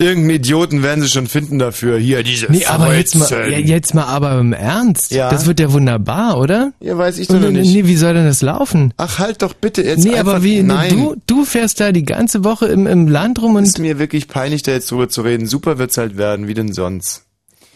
[0.00, 1.98] Irgendeinen Idioten werden sie schon finden dafür.
[1.98, 3.28] Hier, diese Nee, aber jetzt mal,
[3.58, 5.10] jetzt mal aber im Ernst.
[5.10, 5.28] Ja.
[5.28, 6.72] Das wird ja wunderbar, oder?
[6.80, 7.74] Ja, weiß ich doch Und, noch nicht.
[7.74, 8.94] Nee, wie soll denn das laufen?
[8.96, 10.90] Ach, halt doch bitte jetzt Nee, einfach, aber wie, nein.
[10.90, 13.64] du, du fährst da die ganze Woche im, im Land rum und...
[13.64, 15.46] ist mir wirklich peinlich, da jetzt drüber zu reden.
[15.46, 17.24] Super wird's halt werden, wie denn sonst.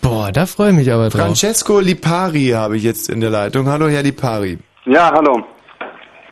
[0.02, 1.20] Boah, da freue ich mich aber drauf.
[1.20, 3.68] Francesco Lipari habe ich jetzt in der Leitung.
[3.68, 4.58] Hallo, Herr Lipari.
[4.84, 5.44] Ja, hallo.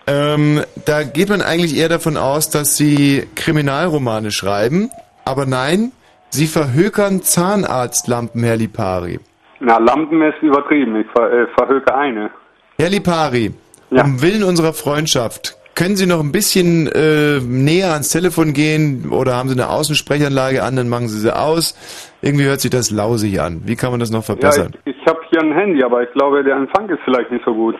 [0.09, 4.91] Ähm, da geht man eigentlich eher davon aus, dass Sie Kriminalromane schreiben.
[5.25, 5.93] Aber nein,
[6.31, 9.21] Sie verhökern Zahnarztlampen, Herr Lipari.
[9.61, 10.97] Na, Lampen ist übertrieben.
[11.01, 12.31] Ich ver äh, verhöke eine.
[12.77, 13.55] Herr Lipari,
[13.91, 19.35] um Willen unserer Freundschaft, können Sie noch ein bisschen äh, näher ans Telefon gehen oder
[19.37, 21.75] haben Sie eine Außensprechanlage an, dann machen Sie sie aus.
[22.21, 23.63] Irgendwie hört sich das lausig an.
[23.65, 24.73] Wie kann man das noch Ja, verbessern?
[24.85, 27.55] ich, ich habe hier ein Handy, aber ich glaube, der Empfang ist vielleicht nicht so
[27.55, 27.77] gut.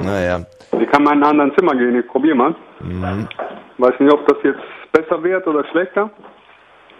[0.00, 0.46] naja.
[0.80, 1.98] Ich kann mal in ein anderes Zimmer gehen.
[1.98, 2.54] Ich probiere mal.
[2.80, 3.26] Mhm.
[3.78, 4.60] Weiß nicht, ob das jetzt
[4.92, 6.08] besser wird oder schlechter.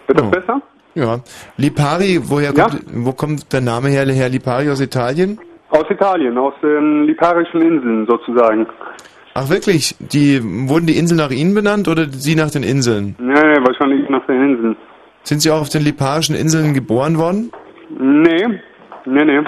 [0.08, 0.30] Wird das Oh.
[0.30, 0.62] besser?
[0.96, 1.20] Ja.
[1.58, 5.38] Lipari, woher kommt, wo kommt der Name her, Herr Lipari aus Italien?
[5.70, 8.66] Aus Italien, aus den Liparischen Inseln sozusagen.
[9.42, 9.96] Ach wirklich?
[9.98, 10.38] Die
[10.68, 13.16] wurden die Inseln nach Ihnen benannt oder Sie nach den Inseln?
[13.18, 14.76] Nee, wahrscheinlich nach den Inseln.
[15.22, 17.50] Sind Sie auch auf den Liparischen Inseln geboren worden?
[17.98, 18.60] Nee,
[19.06, 19.40] nee, nee.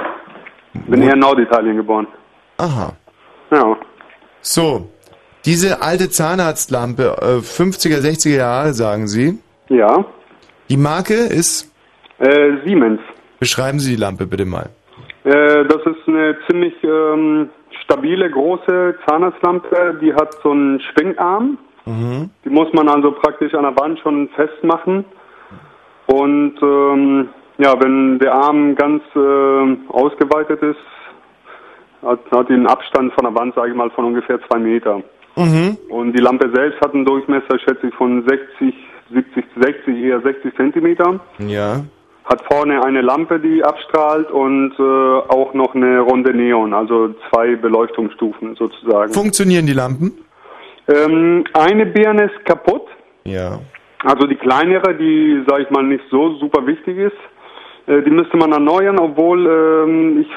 [0.86, 2.06] Bin eher in Norditalien geboren.
[2.56, 2.94] Aha.
[3.50, 3.76] Ja.
[4.40, 4.88] So,
[5.44, 9.40] diese alte Zahnarztlampe, äh, 50er, 60er Jahre, sagen Sie?
[9.68, 10.06] Ja.
[10.70, 11.70] Die Marke ist?
[12.18, 13.00] Äh, Siemens.
[13.38, 14.70] Beschreiben Sie die Lampe bitte mal.
[15.24, 17.50] Äh, das ist eine ziemlich ähm,
[17.92, 19.98] stabile, große Zahnarztlampe.
[20.00, 21.58] Die hat so einen Schwingarm.
[21.84, 22.30] Mhm.
[22.44, 25.04] Die muss man also praktisch an der Wand schon festmachen.
[26.06, 27.28] Und ähm,
[27.58, 30.78] ja, wenn der Arm ganz äh, ausgeweitet ist,
[32.02, 35.02] hat, hat die einen Abstand von der Wand, sage ich mal, von ungefähr zwei Meter.
[35.36, 35.76] Mhm.
[35.88, 38.74] Und die Lampe selbst hat einen Durchmesser, schätze ich, von 60,
[39.12, 41.20] 70, 60, eher 60 Zentimeter.
[41.38, 41.84] Ja.
[42.24, 47.56] Hat vorne eine Lampe, die abstrahlt und äh, auch noch eine runde Neon, also zwei
[47.56, 49.12] Beleuchtungsstufen sozusagen.
[49.12, 50.12] Funktionieren die Lampen?
[50.88, 52.86] Ähm, eine Birne ist kaputt,
[53.24, 53.58] Ja.
[54.04, 57.16] also die kleinere, die, sage ich mal, nicht so super wichtig ist.
[57.86, 60.28] Äh, die müsste man erneuern, obwohl ähm, ich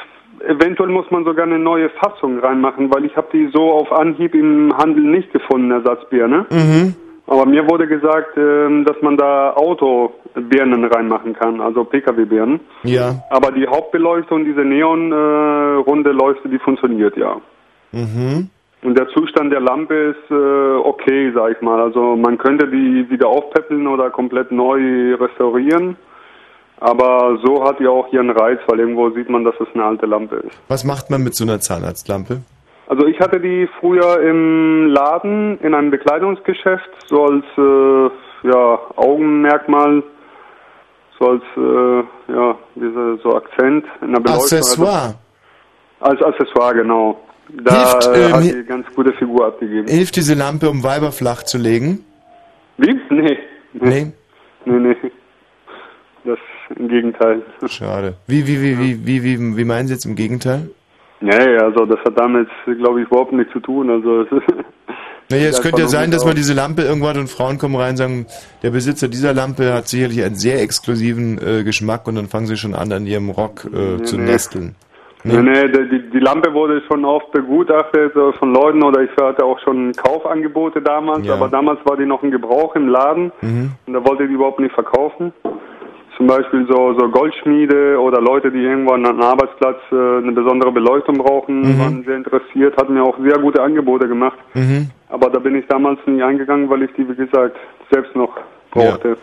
[0.47, 4.33] eventuell muss man sogar eine neue Fassung reinmachen, weil ich habe die so auf Anhieb
[4.35, 6.45] im Handel nicht gefunden, Ersatzbirne.
[6.49, 6.95] Mhm.
[7.27, 12.59] Aber mir wurde gesagt, ähm, dass man da Autobirnen reinmachen kann, also Pkw-Birnen.
[12.83, 13.23] Ja.
[13.29, 17.37] Aber die Hauptbeleuchtung, diese neon-runde Leuchte, die funktioniert ja.
[17.91, 18.49] Mhm.
[18.83, 21.81] Und der Zustand der Lampe ist äh, okay, sag ich mal.
[21.81, 25.97] Also man könnte die wieder aufpäppeln oder komplett neu restaurieren.
[26.79, 30.05] Aber so hat die auch ihren Reiz, weil irgendwo sieht man, dass es eine alte
[30.05, 30.55] Lampe ist.
[30.67, 32.41] Was macht man mit so einer Zahnarztlampe?
[32.87, 40.03] Also ich hatte die früher im Laden in einem Bekleidungsgeschäft, so als äh, ja, Augenmerkmal,
[41.17, 44.59] so als äh, ja, diese, so Akzent in der Beleuchtung.
[44.59, 45.15] Accessoire.
[45.99, 47.19] Also, als Accessoire, genau.
[47.63, 49.87] Da Hilft, äh, äh, hat die ganz gute Figur abgegeben.
[49.87, 52.05] Hilft diese Lampe, um Weiber flach zu legen?
[52.77, 52.99] Wie?
[53.09, 53.37] Nee.
[53.73, 54.11] Nee.
[54.65, 54.95] Nee, nee.
[56.23, 56.39] Das
[56.75, 57.43] im Gegenteil.
[57.67, 58.15] Schade.
[58.27, 60.69] Wie, wie, wie, wie, wie, wie, wie meinen Sie jetzt im Gegenteil?
[61.21, 62.47] Nee, also das hat damit,
[62.77, 63.89] glaube ich, überhaupt nichts zu tun.
[63.89, 64.43] Also es ist
[65.31, 67.97] Naja, es könnte ja sein, dass man diese Lampe irgendwann und Frauen kommen rein und
[67.97, 68.25] sagen,
[68.61, 72.57] der Besitzer dieser Lampe hat sicherlich einen sehr exklusiven äh, Geschmack und dann fangen sie
[72.57, 74.25] schon an, an ihrem Rock äh, zu nee.
[74.31, 74.75] nesteln.
[75.23, 79.09] Nee, nee, die, die- die Lampe wurde schon oft begutachtet äh, von Leuten oder ich
[79.19, 81.33] hatte auch schon Kaufangebote damals, Ja.
[81.33, 83.71] aber damals war die noch im Gebrauch im Laden Mhm.
[83.87, 85.33] und da wollte die überhaupt nicht verkaufen.
[86.17, 90.71] Zum Beispiel so, so Goldschmiede oder Leute, die irgendwo an einem Arbeitsplatz äh, eine besondere
[90.71, 91.79] Beleuchtung brauchen, Mhm.
[91.79, 94.37] waren sehr interessiert, hatten mir auch sehr gute Angebote gemacht.
[94.53, 94.89] Mhm.
[95.09, 97.57] Aber da bin ich damals nie eingegangen, weil ich die, wie gesagt,
[97.91, 98.31] selbst noch
[98.71, 99.17] brauchte.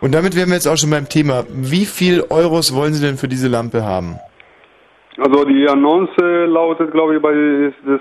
[0.00, 1.44] Und damit wären wir jetzt auch schon beim Thema.
[1.48, 4.16] Wie viel Euros wollen Sie denn für diese Lampe haben?
[5.18, 7.30] Also die Annonce lautet, glaube ich, bei
[7.68, 8.00] ist das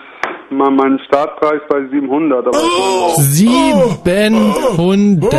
[0.49, 2.47] mal mein Startpreis bei 700.
[2.47, 3.13] Aber Oh!
[3.17, 5.33] 700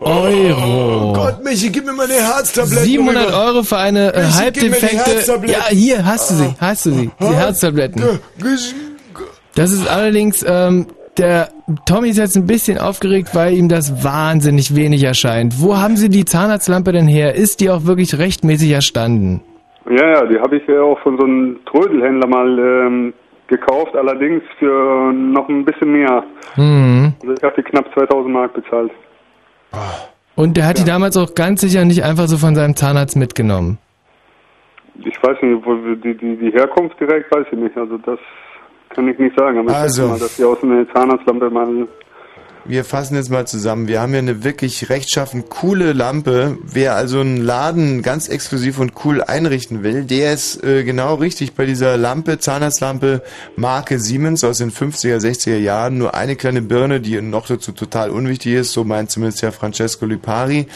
[0.00, 1.12] Euro.
[1.12, 2.84] Gott, Michi, gib mir mal eine Herztablette.
[2.84, 5.52] 700 Euro für eine äh, Michi, gib mir die halbdefekte.
[5.52, 8.02] Ja, hier hast du sie, hast du sie, die Herztabletten.
[9.54, 10.86] Das ist allerdings, ähm,
[11.16, 11.48] der
[11.86, 15.60] Tommy ist jetzt ein bisschen aufgeregt, weil ihm das wahnsinnig wenig erscheint.
[15.60, 17.34] Wo haben Sie die Zahnarztlampe denn her?
[17.34, 19.40] Ist die auch wirklich rechtmäßig erstanden?
[19.88, 23.14] Ja, ja, die habe ich ja auch von so einem Trödelhändler mal ähm,
[23.46, 26.24] gekauft, allerdings für noch ein bisschen mehr.
[26.54, 27.12] Hm.
[27.22, 28.90] Also ich habe die knapp 2000 Mark bezahlt.
[30.34, 33.78] Und der hat die damals auch ganz sicher nicht einfach so von seinem Zahnarzt mitgenommen.
[35.04, 37.76] Ich weiß nicht, wo die, die, die Herkunft direkt, weiß ich nicht.
[37.76, 38.18] Also das
[38.90, 39.58] kann ich nicht sagen.
[39.58, 40.02] Aber ich Also.
[40.02, 41.86] denke mal, dass die aus einer Zahnarztlampe mal
[42.68, 43.86] Wir fassen jetzt mal zusammen.
[43.86, 46.58] Wir haben hier eine wirklich rechtschaffen coole Lampe.
[46.64, 51.54] Wer also einen Laden ganz exklusiv und cool einrichten will, der ist äh, genau richtig
[51.54, 53.22] bei dieser Lampe, Zahnarztlampe
[53.54, 55.98] Marke Siemens aus den 50er, 60er Jahren.
[55.98, 60.04] Nur eine kleine Birne, die noch dazu total unwichtig ist, so meint zumindest Herr Francesco
[60.04, 60.66] Lipari.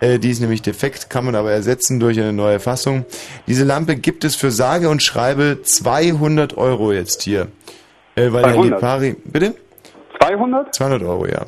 [0.00, 3.06] Äh, Die ist nämlich defekt, kann man aber ersetzen durch eine neue Fassung.
[3.46, 7.48] Diese Lampe gibt es für sage und schreibe 200 Euro jetzt hier.
[8.14, 8.70] Äh, weil Herr 200?
[8.72, 9.54] Lipari, bitte?
[10.22, 10.74] 200?
[10.74, 11.46] 200 Euro, ja.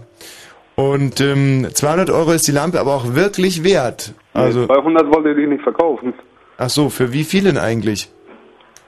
[0.75, 4.15] Und ähm, 200 Euro ist die Lampe aber auch wirklich wert.
[4.33, 6.15] Also, 200 wollte die nicht verkaufen.
[6.59, 8.11] ach so, für wie viel denn eigentlich?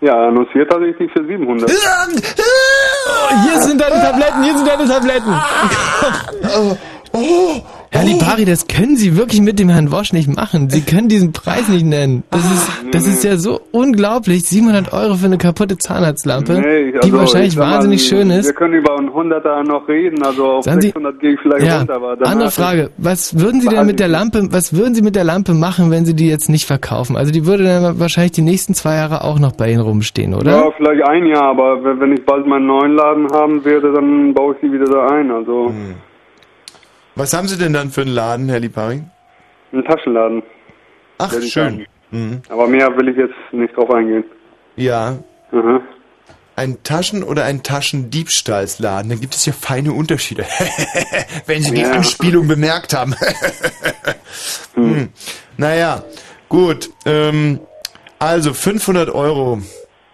[0.01, 1.71] Ja, annonciert hatte ich die für 700.
[1.71, 5.33] Oh, hier sind deine Tabletten, hier sind deine Tabletten.
[7.95, 10.69] Herr Lipari, das können Sie wirklich mit dem Herrn Wosch nicht machen.
[10.69, 12.25] Sie können diesen Preis nicht nennen.
[12.31, 14.43] Das ist, das ist ja so unglaublich.
[14.43, 18.31] 700 Euro für eine kaputte Zahnarztlampe, Nee, die also, wahrscheinlich ich sag mal, wahnsinnig schön
[18.31, 18.47] ist.
[18.47, 21.65] Wir können über einen Hunderter noch reden, also auf Sagen Sie- 600 gehe ich vielleicht
[21.67, 21.95] Ja, runter.
[21.95, 22.91] Aber andere Frage.
[22.99, 26.05] Was würden Sie denn mit der Lampe, was würden Sie mit der Lampe machen, wenn
[26.05, 27.17] Sie die jetzt nicht verkaufen?
[27.17, 30.51] Also die würde dann wahrscheinlich die nächsten zwei Jahre auch noch bei Ihnen rumstehen, oder?
[30.51, 34.55] Ja, vielleicht ein Jahr, aber wenn ich bald meinen neuen Laden haben werde, dann baue
[34.55, 35.31] ich die wieder da ein.
[35.31, 35.95] Also Hm.
[37.17, 39.03] Was haben Sie denn dann für einen Laden, Herr Lipari?
[39.73, 40.43] ein Taschenladen.
[41.19, 41.87] Ach, schön.
[42.13, 42.43] Mhm.
[42.49, 44.25] Aber mehr will ich jetzt nicht drauf eingehen.
[44.77, 45.19] Ja.
[45.53, 45.81] Aha.
[46.57, 49.11] ein Taschen- oder ein Taschendiebstahlsladen.
[49.11, 50.45] Dann gibt es ja feine Unterschiede.
[51.47, 51.91] Wenn Sie die Ja.
[51.93, 53.15] Anspielung bemerkt haben.
[54.75, 55.09] hm.
[55.57, 56.05] Naja,
[56.49, 56.91] gut.
[57.07, 57.59] Ähm,
[58.21, 59.61] also 500 Euro.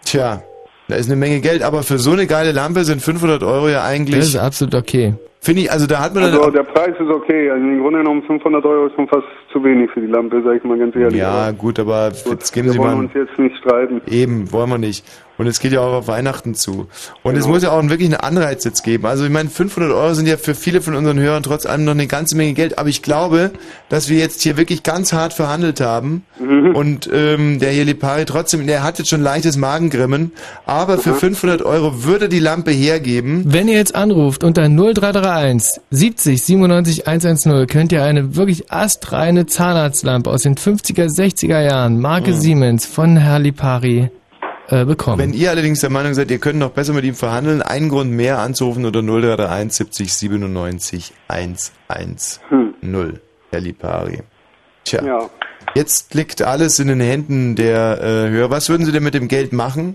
[0.07, 0.43] Tja,
[0.89, 3.85] da ist eine Menge Geld, aber für so eine geile Lampe sind 500 Euro ja
[3.85, 4.17] eigentlich...
[4.19, 5.15] Das ist absolut okay.
[5.43, 6.25] Finde ich, also da hat man.
[6.25, 7.51] Also der Preis ist okay.
[7.51, 10.57] Also im Grunde genommen 500 Euro ist schon fast zu wenig für die Lampe, sag
[10.59, 11.19] ich mal ganz ehrlich.
[11.19, 13.05] Ja, gut, aber jetzt geben wir Sie wollen mal...
[13.05, 14.03] uns jetzt nicht streiten.
[14.07, 15.05] Eben, wollen wir nicht.
[15.39, 16.89] Und es geht ja auch auf Weihnachten zu.
[17.23, 17.55] Und es Genau.
[17.55, 19.07] muss ja auch wirklich einen Anreiz jetzt geben.
[19.07, 21.93] Also ich meine, 500 Euro sind ja für viele von unseren Hörern trotz allem noch
[21.93, 22.79] eine ganze Menge Geld.
[22.79, 23.51] Aber ich glaube,
[23.89, 26.27] dass wir jetzt hier wirklich ganz hart verhandelt haben.
[26.39, 26.77] Mhm.
[26.77, 30.33] Und ähm, der hier Lipari trotzdem, der hat jetzt schon leichtes Magengrimmen.
[30.67, 33.45] Aber für 500 Euro würde die Lampe hergeben.
[33.47, 40.31] Wenn ihr jetzt anruft unter 0331 70 97 110, könnt ihr eine wirklich astreine Zahnarztlampe
[40.31, 42.36] aus den 50er, 60er Jahren, Marke Mhm.
[42.36, 44.11] Siemens von Herr Lipari
[44.69, 45.19] äh, bekommen.
[45.19, 48.11] Wenn ihr allerdings der Meinung seid, ihr könnt noch besser mit ihm verhandeln, einen Grund
[48.11, 53.20] mehr anzurufen unter 0331 70 97 110.
[53.51, 54.23] Herr Lipari.
[54.85, 55.05] Tja.
[55.05, 55.31] Ja.
[55.74, 58.51] Jetzt liegt alles in den Händen der äh, Hörer.
[58.51, 59.94] Was würden Sie denn mit dem Geld machen?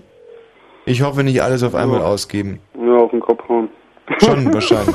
[0.86, 2.60] Ich hoffe nicht alles auf einmal ausgeben.
[2.78, 3.42] Ja, auf den Kopf.
[4.18, 4.94] Schon wahrscheinlich.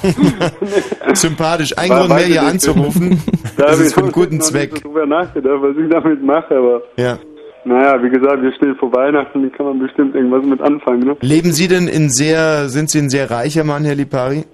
[1.14, 1.76] Sympathisch.
[1.76, 3.22] Ein Grund mehr ich hier anzurufen.
[3.56, 4.70] Da Das habe ist ich für einen guten Zweck.
[4.74, 7.18] so drüber nachgedacht, was ich damit mache, aber Ja.
[7.64, 11.16] naja, wie gesagt, wir stehen vor Weihnachten, die kann man bestimmt irgendwas mit anfangen, ne?
[11.20, 14.44] Leben Sie denn in sehr, sind Sie ein sehr reicher Mann, Herr Lipari?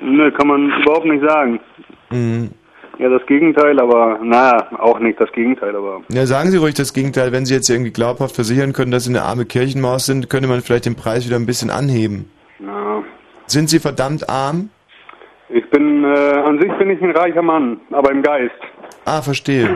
[0.00, 1.60] Ne, kann man überhaupt nicht sagen.
[2.10, 2.50] Mhm.
[2.98, 6.92] Ja, das Gegenteil, aber naja, auch nicht das Gegenteil, aber Ja, sagen Sie ruhig das
[6.92, 7.32] Gegenteil.
[7.32, 10.60] Wenn Sie jetzt irgendwie glaubhaft versichern können, dass Sie eine arme Kirchenmaus sind, könnte man
[10.60, 12.26] vielleicht den Preis wieder ein bisschen anheben.
[12.64, 13.02] Na,
[13.46, 14.70] Sind Sie verdammt arm?
[15.48, 18.54] ich bin, äh, an sich bin ich ein reicher Mann, aber im Geist.
[19.04, 19.68] Ah, verstehe.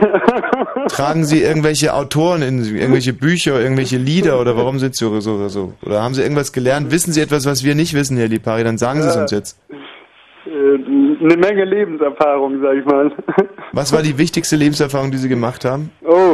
[0.87, 5.47] Tragen Sie irgendwelche Autoren in irgendwelche Bücher, irgendwelche Lieder oder warum sind Sie so, so,
[5.49, 5.73] so?
[5.85, 6.91] Oder haben Sie irgendwas gelernt?
[6.91, 8.63] Wissen Sie etwas, was wir nicht wissen, Herr Lipari?
[8.63, 9.21] Dann sagen Sie es Ja.
[9.23, 9.59] uns jetzt.
[9.69, 13.11] Äh, eine Menge Lebenserfahrung, sag ich mal.
[13.73, 15.91] Was war die wichtigste Lebenserfahrung, die Sie gemacht haben?
[16.05, 16.33] Oh,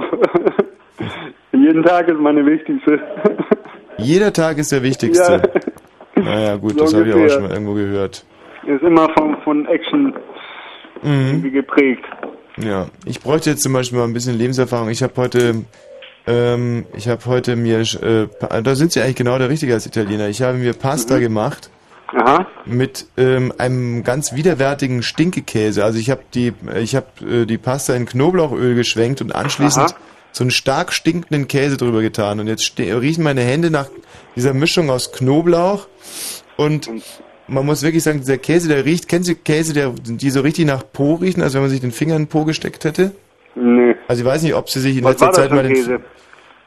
[1.51, 2.99] jeden Tag ist meine wichtigste.
[3.97, 5.41] Jeder Tag ist der wichtigste.
[6.23, 8.25] Naja, gut, So das habe ich auch schon mal irgendwo gehört.
[8.65, 10.13] Ist immer von, von Action
[11.01, 11.27] Mhm.
[11.27, 12.05] irgendwie geprägt.
[12.57, 14.89] Ja, ich bräuchte jetzt zum Beispiel mal ein bisschen Lebenserfahrung.
[14.89, 15.65] Ich habe heute,
[16.27, 18.27] ähm, ich habe heute mir, äh,
[18.63, 20.29] da sind Sie eigentlich genau der Richtige als Italiener.
[20.29, 21.69] Ich habe mir Pasta gemacht
[22.15, 22.45] Aha.
[22.65, 25.83] mit ähm, einem ganz widerwärtigen Stinkekäse.
[25.83, 29.99] Also ich habe die, ich habe äh, die Pasta in Knoblauchöl geschwenkt und anschließend Aha.
[30.33, 32.39] So einen stark stinkenden Käse drüber getan.
[32.39, 33.87] Und jetzt riechen meine Hände nach
[34.35, 35.87] dieser Mischung aus Knoblauch
[36.57, 36.89] und
[37.47, 40.65] man muss wirklich sagen, dieser Käse, der riecht, kennen Sie Käse, der, die so richtig
[40.65, 43.11] nach Po riechen, als wenn man sich den Finger in den Po gesteckt hätte?
[43.55, 43.95] Nee.
[44.07, 45.73] Also ich weiß nicht, ob Sie sich in Was letzter Zeit mal den...
[45.73, 45.99] Käse?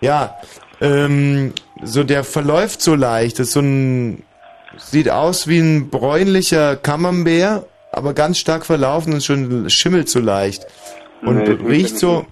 [0.01, 0.37] Ja,
[0.81, 1.53] ähm,
[1.83, 3.39] so der verläuft so leicht.
[3.39, 4.23] Das ist so ein,
[4.77, 10.67] sieht aus wie ein bräunlicher Camembert, aber ganz stark verlaufen und schon schimmelt so leicht.
[11.23, 12.27] Und Nee, riecht so...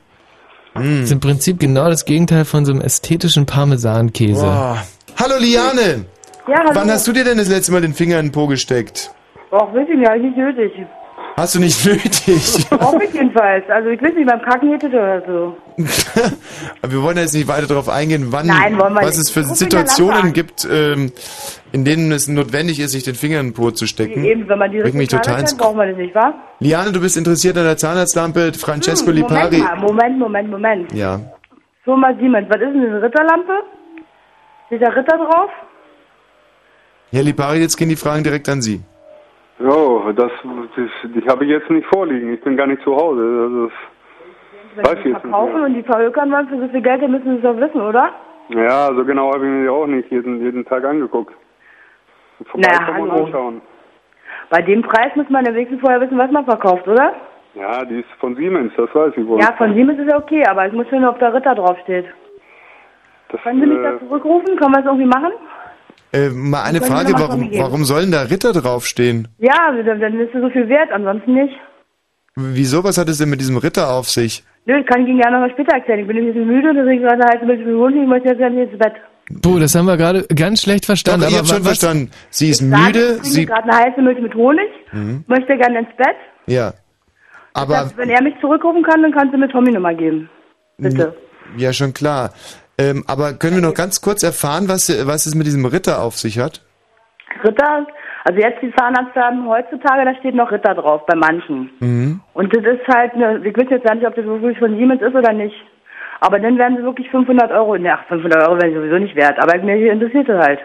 [0.75, 4.45] Das ist im Prinzip genau das Gegenteil von so einem ästhetischen Parmesankäse.
[4.45, 4.83] Boah.
[5.17, 6.07] Hallo Liane!
[6.49, 6.71] Ja, hallo.
[6.75, 9.11] Wann hast du dir denn das letzte Mal den Finger in den Po gesteckt?
[9.51, 10.73] Och, weiß ich nicht, hab ich nicht nötig.
[11.37, 12.67] Hast du nicht nötig.
[12.71, 13.69] Hoffe ich jedenfalls.
[13.69, 15.57] Also ich weiß nicht, beim Kacken geht es oder so.
[16.81, 20.67] Aber wir wollen jetzt nicht weiter darauf eingehen, wann, Nein, was es für Situationen gibt,
[20.71, 21.11] ähm,
[21.73, 24.25] in denen es notwendig ist, sich den Finger in den Po zu stecken.
[24.25, 26.35] Eben, wenn man die mich total kennt, braucht man das nicht, wa?
[26.61, 29.59] Liane, du bist interessiert an der Zahnarztlampe Francesco Hm, Lipari.
[29.59, 30.93] Moment mal, Moment, Moment, Moment.
[30.93, 31.21] Ja.
[31.83, 33.53] Firma Siemens, was ist denn eine Ritterlampe?
[34.69, 35.51] Steht da Ritter drauf?
[37.11, 38.81] Herr Lipari, jetzt gehen die Fragen direkt an Sie.
[39.67, 40.31] Oh, das,
[40.77, 42.35] das die habe ich jetzt nicht vorliegen.
[42.35, 43.21] Ich bin gar nicht zu Hause.
[43.23, 43.71] Also,
[44.75, 47.13] Wenn Weiß die ich jetzt verkaufen und die verhökern wollen für so viel Geld, dann
[47.13, 48.11] müssen sie es doch wissen, oder?
[48.49, 51.33] ja, so genau habe ich mir die auch nicht jeden, jeden Tag angeguckt.
[52.45, 53.63] Vorbeikommen und anschauen.
[54.51, 57.15] Bei dem Preis muss man am wenigsten vorher wissen, was man verkauft, oder?
[57.55, 59.41] Ja, die ist von Siemens, das weiß ich wohl.
[59.41, 62.07] Ja, von Siemens ist ja okay, aber ich muss hören, ob da Ritter draufsteht.
[63.31, 64.57] das, Können Sie mich äh, da zurückrufen?
[64.57, 65.33] Können wir es irgendwie machen?
[66.15, 69.29] Äh, mal eine Frage, warum, warum sollen da Ritter draufstehen?
[69.39, 71.55] Ja, dann, dann ist es so viel wert, ansonsten nicht.
[72.37, 74.45] Wieso, was hat es denn mit diesem Ritter auf sich?
[74.67, 76.01] Nö, ich kann ich Ihnen gerne noch mal später erzählen.
[76.01, 78.49] Ich bin ein bisschen müde, deswegen gerade heiß ein bisschen Hund, ich möchte jetzt ja
[78.49, 78.95] nicht ins Bett.
[79.43, 81.23] Puh, das haben wir gerade ganz schlecht verstanden.
[81.23, 82.11] Doch, ich habe schon wa- was- verstanden.
[82.31, 83.47] Sie ist Sage, müde, ich trinke sie...
[83.47, 85.25] gerade eine heiße Milch mit Honig, Mhm.
[85.27, 86.17] möchte gerne ins Bett.
[86.47, 86.73] Ja.
[87.55, 90.29] Aber, Das, wenn er mich zurückrufen kann, dann kannst du mir Tommy Nummer geben.
[90.79, 91.15] Bitte.
[91.57, 92.33] ja, schon klar.
[92.79, 96.17] Ähm, aber können wir noch ganz kurz erfahren, was, was es mit diesem Ritter auf
[96.17, 96.61] sich hat?
[97.45, 97.87] Ritter,
[98.25, 101.71] also jetzt die Zahnarztdamen heutzutage, da steht noch Ritter drauf, bei manchen.
[101.81, 102.21] Mhm.
[102.33, 105.03] Und das ist halt, eine, ich weiß jetzt gar nicht, ob das wirklich von Siemens
[105.03, 105.55] ist oder nicht.
[106.21, 107.77] Aber dann wären sie wirklich 500 Euro.
[107.87, 109.39] Ach, 500 Euro wären sie sowieso nicht wert.
[109.39, 110.61] Aber mich interessiert es halt.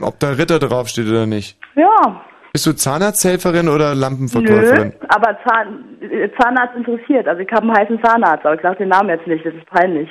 [0.00, 1.58] Ob da Ritter draufsteht oder nicht.
[1.74, 4.88] Ja, Bist du Zahnarzthelferin oder Lampenverkäuferin?
[4.88, 5.06] nö.
[5.08, 7.28] Aber Zahn, äh, Zahnarzt interessiert.
[7.28, 9.44] Also ich habe einen heißen Zahnarzt, aber ich sage den Namen jetzt nicht.
[9.44, 10.08] Das ist peinlich.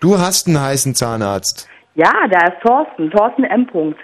[0.00, 1.68] Du hast einen heißen Zahnarzt.
[1.94, 3.10] Ja, der ist Thorsten.
[3.10, 3.66] Thorsten M.
[3.66, 3.98] Punkt.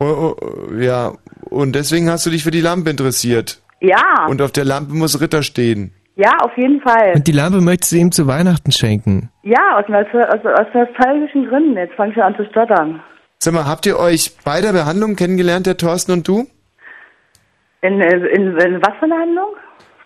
[0.00, 1.12] Oh, oh, ja,
[1.50, 3.60] und deswegen hast du dich für die Lampe interessiert.
[3.80, 5.92] Ja, Und auf der Lampe muss Ritter stehen.
[6.16, 7.12] ja, auf jeden Fall.
[7.14, 9.30] Und die Lampe möchtest du ihm zu Weihnachten schenken.
[9.42, 11.76] Ja, aus, aus, aus nostalgischen Gründen.
[11.76, 13.00] Jetzt fange ich schon an zu stottern.
[13.38, 16.46] Sag mal, habt ihr euch bei der Behandlung kennengelernt, der Thorsten und du?
[17.82, 19.54] In, äh, in, in was für eine Handlung?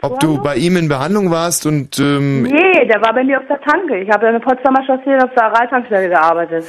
[0.03, 3.47] Ob du bei ihm in Behandlung warst und ähm, Nee, der war bei mir auf
[3.49, 3.99] der Tanke.
[3.99, 6.65] Ich habe in der Potsdamer Chaussee auf der Araltankstelle gearbeitet.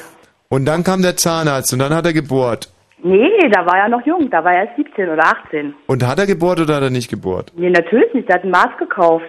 [0.49, 2.69] und dann kam der Zahnarzt und dann hat er gebohrt.
[3.05, 4.29] Nee, da war er noch jung.
[4.29, 5.73] Da war er erst 17 oder 18.
[5.87, 7.51] Und hat er gebohrt oder hat er nicht gebohrt?
[7.55, 8.29] Nee, natürlich nicht.
[8.29, 9.25] Der hat ein Maß gekauft.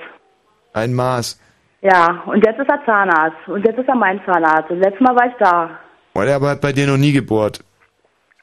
[0.74, 1.40] Ein Maß.
[1.82, 3.48] Ja, und jetzt ist er Zahnarzt.
[3.48, 4.70] Und jetzt ist er mein Zahnarzt.
[4.70, 5.70] Und letztes Mal war ich da.
[6.12, 7.60] Und er aber hat bei dir noch nie gebohrt.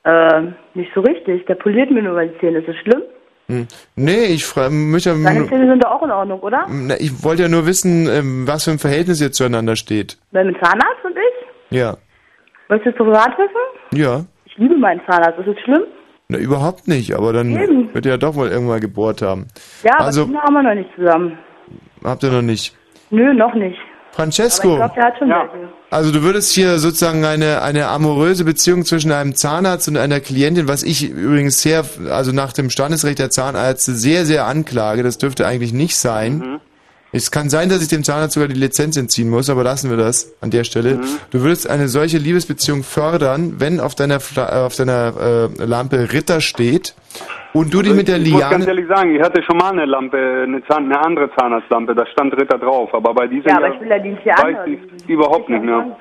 [0.03, 0.41] Äh,
[0.73, 1.45] nicht so richtig.
[1.45, 2.59] Der poliert mir nur mal die Zähne.
[2.59, 3.03] Ist das schlimm?
[3.51, 3.67] Hm.
[3.95, 6.65] Nee, ich frage mich ja, Deine Zähne sind doch auch in Ordnung, oder?
[6.69, 10.17] Na, ich wollte ja nur wissen, ähm, was für ein Verhältnis ihr zueinander steht.
[10.31, 11.77] Weil mit Zahnarzt und ich?
[11.77, 11.97] Ja.
[12.69, 13.99] Möchtest du privat wissen?
[13.99, 14.25] Ja.
[14.45, 15.39] Ich liebe meinen Zahnarzt.
[15.39, 15.83] Ist das schlimm?
[16.29, 17.93] Na, überhaupt nicht, aber dann Eben.
[17.93, 19.47] wird er ja doch wohl irgendwann gebohrt haben.
[19.83, 21.37] Ja, aber Also- Kinder haben wir noch nicht zusammen.
[22.03, 22.75] Habt ihr noch nicht.
[23.09, 23.77] Nö, noch nicht.
[24.11, 25.69] Francesco, Aber ich glaube, der hat schon welche.
[25.91, 30.69] Also du würdest hier sozusagen eine, eine amoröse Beziehung zwischen einem Zahnarzt und einer Klientin,
[30.69, 35.45] was ich übrigens sehr, also nach dem Standesrecht der Zahnärzte sehr, sehr anklage, das dürfte
[35.45, 36.37] eigentlich nicht sein.
[36.37, 36.59] Mhm.
[37.13, 39.97] Es kann sein, dass ich dem Zahnarzt sogar die Lizenz entziehen muss, aber lassen wir
[39.97, 40.95] das an der Stelle.
[40.95, 41.03] Mhm.
[41.31, 46.13] Du würdest eine solche Liebesbeziehung fördern, wenn auf deiner, Fla äh, auf deiner äh, Lampe
[46.13, 46.95] Ritter steht
[47.53, 48.67] und du dich mit der Ich muss ganz Liane...
[48.67, 52.33] ehrlich sagen, ich hatte schon mal eine Lampe, eine, Zahn, eine andere Zahnarztlampe, da stand
[52.33, 55.09] Ritter drauf, aber bei dieser Ja, aber ich will ja die nicht hier weiß ich
[55.09, 55.97] überhaupt nicht mehr.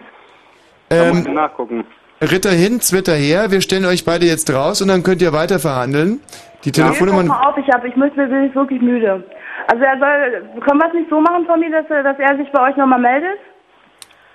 [0.88, 1.84] Da muss Ähm, ich nachgucken.
[2.22, 5.58] Ritter hin, Zwitter her, wir stellen euch beide jetzt raus und dann könnt ihr weiter
[5.58, 6.20] verhandeln.
[6.64, 7.26] Die Pass Telefonnummern...
[7.26, 9.24] mal auf, ich, hab, ich muss, bin ich wirklich müde.
[9.70, 12.51] Also er soll, können wir es nicht so machen, Tommy, dass, er- dass er sich
[12.52, 13.38] bei euch nochmal meldet?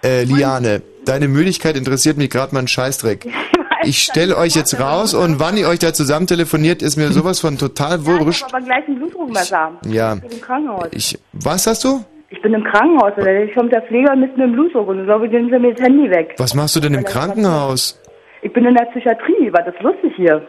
[0.03, 3.25] Äh, Liane, deine Müdigkeit interessiert mich gerade mal einen Scheißdreck.
[3.83, 7.39] Ich stelle euch jetzt raus und wann ihr euch da zusammen telefoniert, ist mir sowas
[7.39, 8.43] von total Ich wurscht.
[8.45, 9.73] habe aber gleich ein Blutdruckmesser.
[9.85, 10.15] Ja.
[10.15, 10.87] Ich bin im Krankenhaus.
[10.91, 12.03] Ich, was hast du?
[12.29, 13.11] Ich bin im Krankenhaus.
[13.15, 15.85] oder Ich komme der Pfleger mit einem Blutdruck und ich glaube, nehmen sie mir das
[15.85, 16.33] Handy weg.
[16.39, 18.01] Was machst du denn im Krankenhaus?
[18.41, 20.41] Ich bin in der Psychiatrie, war das lustig hier.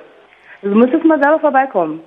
[0.63, 2.01] Also, du müsstest mal selber vorbeikommen.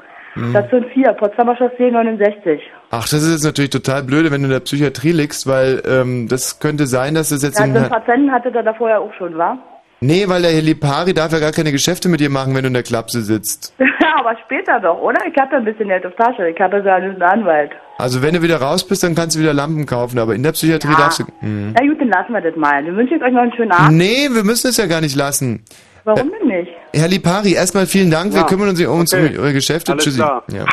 [0.43, 0.49] Hm.
[0.51, 2.61] Station 4, Potsdamer Chaussee 69.
[2.91, 6.27] Ach, das ist jetzt natürlich total blöde, wenn du in der Psychiatrie liegst, weil ähm,
[6.27, 7.73] das könnte sein, dass das jetzt Ja, in...
[7.73, 9.57] so einen Patienten hatte der da vorher auch schon, war?
[10.01, 12.67] Nee, weil der Herr Lipari darf ja gar keine Geschäfte mit dir machen, wenn du
[12.67, 13.73] in der Klapse sitzt.
[14.17, 15.19] aber später doch, oder?
[15.27, 16.47] Ich hatte ein bisschen Geld auf Tasche.
[16.49, 17.71] Ich hatte so einen Anwalt.
[17.97, 20.53] Also wenn du wieder raus bist, dann kannst du wieder Lampen kaufen, aber in der
[20.53, 20.97] Psychiatrie Ja.
[20.97, 21.23] darfst du...
[21.41, 21.73] Hm.
[21.77, 22.83] Na gut, dann lassen wir das mal.
[22.83, 23.97] Dann wünsche ich euch noch einen schönen Abend.
[23.97, 25.63] Nee, wir müssen es ja gar nicht lassen.
[26.05, 26.71] Warum denn nicht?
[26.93, 28.33] Herr Lipari, erstmal vielen Dank.
[28.33, 29.35] Wir Ja, kümmern uns um, uns okay.
[29.37, 29.91] um eure Geschäfte.
[29.91, 30.17] Alles Tschüssi.
[30.19, 30.43] klar.
[30.51, 30.65] Ja.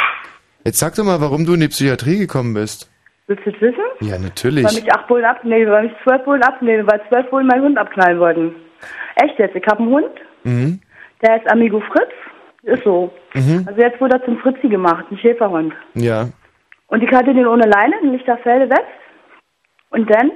[0.65, 2.91] Jetzt sag doch mal, warum du in die Psychiatrie gekommen bist.
[3.29, 3.83] Willst du das wissen?
[4.01, 4.65] Ja, Weil natürlich.
[4.65, 8.19] mich acht Bullen abnehmen, weil mich zwölf Bullen abnehmen, weil zwölf Bullen meinen Hund abknallen
[8.21, 8.55] wollten.
[9.17, 9.57] Echt jetzt?
[9.57, 10.11] Ich habe einen Hund,
[10.45, 10.81] Mhm.
[11.23, 12.11] der heißt Amigo Fritz.
[12.63, 13.13] Ist so.
[13.35, 13.65] Mhm.
[13.69, 15.73] Also jetzt wurde er zum Fritzi gemacht, ein Schäferhund.
[15.95, 16.29] Ja.
[16.89, 18.83] Und ich hatte den ohne Leine in Lichterfelde West.
[19.91, 20.33] Und dann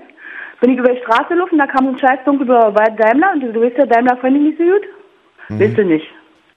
[0.61, 3.53] bin ich über die Straße gelaufen, da kam so ein scheiß dunkelblauer Daimler und du,
[3.53, 4.83] du weißt ja, Daimler fand ich nicht so gut.
[5.51, 5.61] Mhm.
[5.61, 6.07] Weißt du nicht.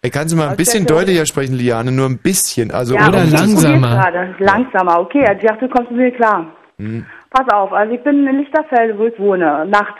[0.02, 1.92] Ey, kannst du mal ein bisschen deutlicher sprechen, Liane?
[1.92, 2.72] Nur ein bisschen.
[2.72, 3.88] Also ja, ich langsamer.
[4.02, 4.36] Gerade.
[4.40, 5.26] Langsamer, okay.
[5.26, 6.48] Also ich dachte, du kommst mir klar.
[6.78, 7.06] Hm.
[7.30, 10.00] Pass auf, also ich bin in Lichterfelde, wo ich wohne, nachts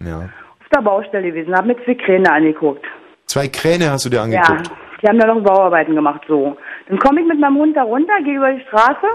[0.00, 0.18] Ja.
[0.18, 2.84] auf der Baustelle gewesen, habe mir zwei Kräne angeguckt.
[3.26, 4.70] Zwei Kräne hast du dir Ja, angeguckt.
[5.00, 6.56] die haben da noch Bauarbeiten gemacht, so.
[6.88, 9.06] Dann komme ich mit meinem Hund da runter, gehe über die Straße.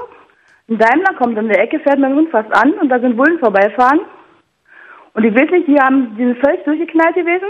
[0.70, 3.40] Ein Daimler kommt um die Ecke, fährt mein Hund fast an und da sind Bullen
[3.40, 4.00] vorbeifahren.
[5.14, 7.50] Und ich weiß nicht, die haben, die sind völlig durchgeknallt gewesen.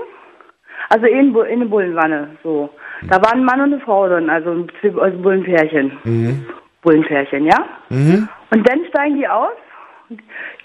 [0.90, 2.70] Also in, in eine Bullenwanne, so.
[3.08, 4.68] Da waren ein Mann und eine Frau drin, also ein
[5.00, 5.92] also Bullenpärchen.
[6.04, 6.46] Mhm.
[6.82, 7.58] Bullenpärchen, ja?
[7.90, 8.28] Mhm.
[8.52, 9.52] Und dann steigen die aus,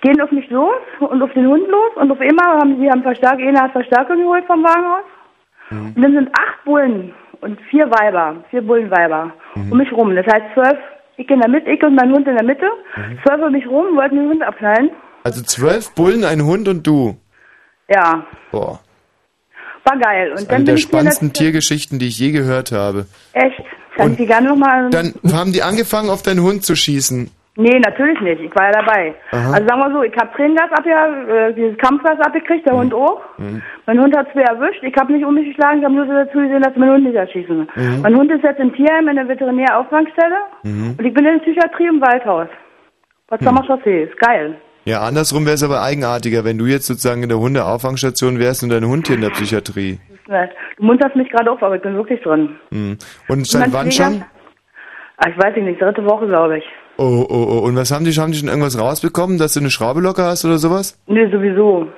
[0.01, 3.03] gehen auf mich los und auf den Hund los und auf einmal haben sie haben
[3.03, 5.05] Verstärk, einer hat Verstärkung geholt vom Wagenhaus.
[5.70, 10.15] Und dann sind acht Bullen und vier Weiber, vier Bullenweiber um mich rum.
[10.15, 10.78] Das heißt zwölf,
[11.16, 12.66] ich in der Mitte, ich und mein Hund in der Mitte,
[13.24, 14.91] zwölf um mich rum, wollten den Hund abknallen.
[15.24, 17.16] Also zwölf Bullen, ein Hund und du.
[17.89, 18.81] Ja, Boah.
[19.85, 20.31] War geil.
[20.32, 23.06] Und Eine dann der bin ich hier in spannendsten Tiergeschichten, die ich je gehört habe.
[23.35, 23.61] der, echt,
[23.97, 24.90] kann ich die gerne nochmal...
[24.90, 27.31] Dann haben die angefangen, auf deinen Hund zu schießen.
[27.56, 28.40] Nee, natürlich nicht.
[28.40, 29.15] Ich war ja dabei.
[29.31, 29.52] Aha.
[29.52, 33.20] Also sagen wir so, ich habe Tränengas abge, äh, dieses Kampfgas abgekriegt, der Hund auch.
[33.39, 33.62] Mhm.
[33.86, 34.82] Mein Hund hat zwei erwischt.
[34.82, 37.05] Ich habe nicht um mich geschlagen, ich habe nur so dazu gesehen, dass meinen Hund
[37.05, 37.69] nicht erschießen.
[37.77, 38.01] Mhm.
[38.02, 40.94] Mein Hund ist jetzt im Tierheim in der Veterinärauffangstelle Mhm.
[40.98, 42.48] und ich bin in der Psychiatrie im Waldhaus.
[43.28, 43.66] Potsdamer Hm.
[43.69, 44.56] Chaussee, ist geil.
[44.85, 48.69] Ja, andersrum wäre es aber eigenartiger, wenn du jetzt sozusagen in der Hundeauffangstation wärst und
[48.69, 49.98] dein Hund hier in der Psychiatrie.
[50.27, 52.56] Du munterst mich gerade auf, aber ich bin wirklich drin.
[52.70, 52.98] Hm.
[53.28, 54.24] Und seit wann schon?
[55.16, 56.65] Ah, ich weiß nicht, dritte Woche, glaube ich.
[56.97, 57.59] Oh, oh, oh.
[57.66, 60.44] Und was haben die, haben die schon irgendwas rausbekommen, dass du eine Schraube locker hast
[60.44, 61.01] oder sowas?
[61.06, 61.89] Nee, sowieso.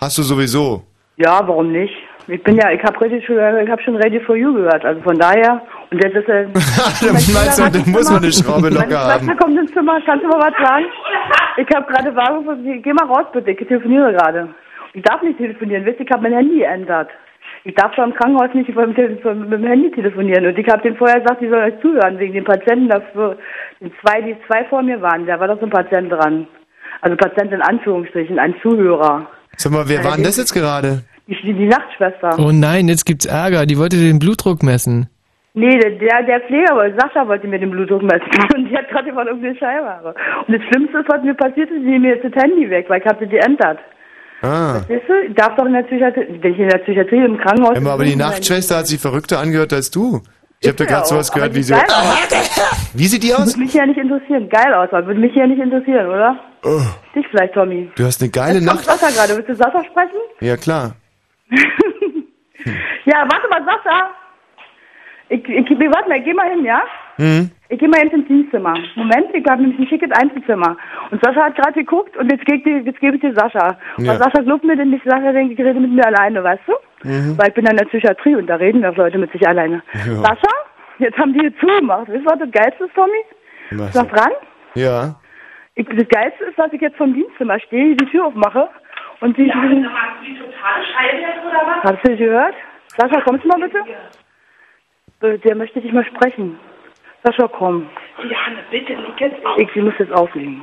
[0.00, 0.82] Hast du sowieso.
[1.16, 1.94] Ja, warum nicht?
[2.26, 3.38] Ich bin ja, ich habe schon,
[3.70, 5.62] habe schon Ready for You gehört, also von daher.
[5.90, 6.46] Und jetzt ist er.
[6.48, 9.24] Meinst du, dann muss man eine Schraube locker haben.
[9.24, 10.86] Schwester kommt ins Zimmer, kannst du mal was sagen?
[11.56, 14.48] Ich habe gerade Wagen von, geh mal raus bitte, ich telefoniere gerade.
[14.94, 17.08] Ich darf nicht telefonieren, wisst ihr, ich habe mein Handy geändert.
[17.64, 20.46] Ich darf zwar im Krankenhaus nicht mit dem, dem Handy telefonieren.
[20.46, 23.36] Und ich habe denen vorher gesagt, die sollen euch zuhören, wegen den Patienten dafür,
[23.80, 26.46] den zwei, die zwei vor mir waren, da war doch so ein Patient dran.
[27.02, 29.26] Also Patient in Anführungsstrichen, ein Zuhörer.
[29.56, 31.02] Sag mal, wer war denn das jetzt gerade?
[31.26, 32.38] Die, die, die Nachtschwester.
[32.38, 33.66] Oh nein, jetzt gibt's Ärger.
[33.66, 35.08] Die wollte den Blutdruck messen.
[35.52, 39.12] Nee, der, der, Pfleger, wollte- Sascha wollte mir den Blutdruck messen und die hat gerade
[39.12, 40.14] von irgendeine Scheibe.
[40.46, 42.86] Und das Schlimmste ist, was mir passiert ist, die nehmen mir jetzt das Handy weg,
[42.88, 43.78] weil ich habe das geändert.
[44.42, 44.80] Ah.
[44.88, 47.76] Siehst du, ich darf doch in der Psychiatrie, wenn ich in der Psychiatrie im Krankenhaus...
[47.76, 50.22] Immer, aber die Nachtschwester hat sich verrückter angehört als du.
[50.60, 51.74] Ich habe da gerade sowas gehört wie so.
[52.94, 53.46] Wie sieht die aus?
[53.48, 54.48] Würde mich ja nicht interessieren.
[54.48, 56.38] Geil aus, aber würde mich ja nicht interessieren, oder?
[56.64, 56.80] Oh,
[57.14, 57.90] Dich vielleicht, Tommy.
[57.96, 58.98] du hast eine geile Jetzt kommt Nacht.
[59.00, 59.36] Sascha gerade.
[59.36, 60.20] Willst du Sascha sprechen?
[60.40, 60.92] Ja, klar.
[63.06, 64.10] Ja, warte mal, Sascha.
[65.30, 66.82] Ich, ich, ich, warte mal, geh mal hin, ja?
[67.16, 67.50] Hm?
[67.68, 68.74] Ich gehe mal ins Dienstzimmer.
[68.96, 70.76] Moment, ich habe nämlich ein schickes Einzelzimmer.
[71.12, 73.78] Und Sascha hat gerade geguckt und jetzt, gebe ich, jetzt gebe ich dir Sascha.
[73.98, 74.12] Ja.
[74.12, 76.72] Und Sascha glaubt mir denn nicht, Sascha denkt, ich rede mit mir alleine, weißt du?
[77.08, 77.38] Mhm.
[77.38, 79.84] Weil ich bin in der Psychiatrie und da reden doch Leute mit sich alleine.
[79.94, 80.14] Ja.
[80.16, 80.52] Sascha,
[80.98, 82.08] jetzt haben die hier zugemacht.
[82.08, 83.22] Weißt du, was das Geilste ist, Tommy?
[83.70, 83.88] Was?
[83.90, 84.32] Ist noch dran?
[84.74, 85.14] Ja.
[85.76, 88.68] Ich, das Geilste ist, dass ich jetzt vom Dienstzimmer stehe, die Tür aufmache
[89.20, 89.44] und die...
[89.44, 89.84] die totale
[90.92, 91.92] Scheiße jetzt, oder was?
[91.92, 92.54] Hast du gehört?
[92.96, 93.78] Sascha, kommst du mal bitte?
[93.78, 94.19] Äh,
[95.22, 96.58] Der möchte dich mal sprechen.
[97.24, 97.86] Sascha, komm.
[98.18, 99.58] Johanne, bitte, leg jetzt auf.
[99.58, 100.62] Ich sie muss jetzt auflegen.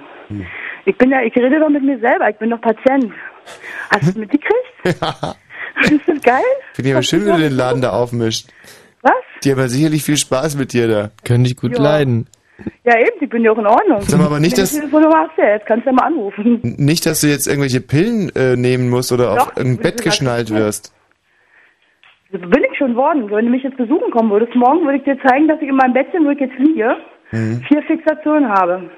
[0.86, 3.12] Ich bin ja, ich rede doch mit mir selber, ich bin doch Patient.
[3.92, 4.56] Hast du es mitgekriegt?
[5.02, 5.36] Ja.
[5.84, 6.42] Ist das geil?
[6.74, 8.48] Finde ich aber schön, wenn du den Laden da aufmischt.
[9.04, 9.14] Was?
[9.44, 11.12] Die haben ja sicherlich viel Spaß mit dir da.
[11.24, 11.84] Könnte ich gut Ja.
[11.84, 12.28] leiden.
[12.84, 14.02] Ja, eben, ich bin ja auch in Ordnung.
[14.02, 16.60] Sag mal, aber nicht, dass- du Telefonnummer hast, ja, jetzt kannst du ja mal anrufen.
[16.64, 20.50] Nicht, dass du jetzt irgendwelche Pillen äh, nehmen musst oder Doch, auf irgendein Bett geschnallt
[20.50, 20.92] wirst.
[22.32, 23.30] Bin ich schon worden.
[23.32, 25.76] Wenn du mich jetzt besuchen kommen würdest, morgen würde ich dir zeigen, dass ich in
[25.76, 26.95] meinem Bettchen, wo ich jetzt liege,
[27.32, 27.62] Mhm.
[27.68, 28.90] vier Fixationen habe.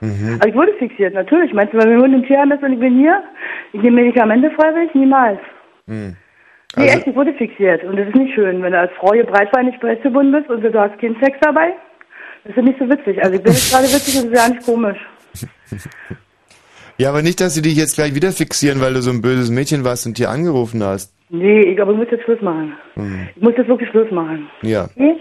[0.00, 0.36] Mhm.
[0.38, 1.52] Also ich wurde fixiert, natürlich.
[1.52, 3.22] Meinst du, wenn wir im Tierheim ist und ich bin hier,
[3.72, 4.94] ich nehme Medikamente freiwillig?
[4.94, 5.38] Niemals.
[5.86, 6.16] Mhm.
[6.76, 7.82] Nee, Also- echt, ich wurde fixiert.
[7.84, 10.78] Und das ist nicht schön, wenn du als Frau hier breitbeinig preisgebunden bist und du
[10.80, 11.72] hast keinen Sex dabei.
[12.44, 13.22] Das ist nicht so witzig.
[13.22, 14.98] Also ich bin jetzt gerade witzig und das ist ja nicht komisch.
[17.00, 19.50] Ja, aber nicht, dass sie dich jetzt gleich wieder fixieren, weil du so ein böses
[19.50, 21.14] Mädchen warst und hier angerufen hast.
[21.30, 22.74] Nee, ich, aber ich muss jetzt Schluss machen.
[22.96, 23.28] Mhm.
[23.36, 24.48] Ich muss jetzt wirklich Schluss machen.
[24.62, 24.84] Ja.
[24.84, 25.16] Okay?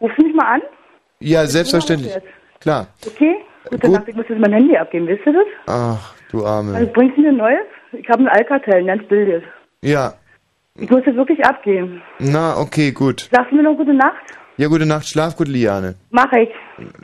[0.00, 0.62] Rufst du mich mal an?
[1.20, 2.14] Ja, selbstverständlich.
[2.14, 2.26] Jetzt.
[2.60, 2.86] Klar.
[3.06, 3.36] Okay?
[3.68, 3.96] Gute Gut.
[3.96, 4.08] Nacht.
[4.08, 5.46] Ich muss jetzt mein Handy abgeben, wisst ihr das?
[5.66, 6.86] Ach, du Also Arme.
[6.94, 7.66] bringst du mir ein neues?
[7.92, 9.42] Ich habe ein Alcatel, ein ganz bildes.
[9.82, 10.14] Ja.
[10.76, 12.00] Ich muss jetzt wirklich abgeben.
[12.20, 13.28] Na, okay, gut.
[13.32, 14.22] Sagst du mir noch gute Nacht?
[14.56, 15.94] Ja, gute Nacht, schlaf gut, Liane.
[16.10, 16.48] Mach ich.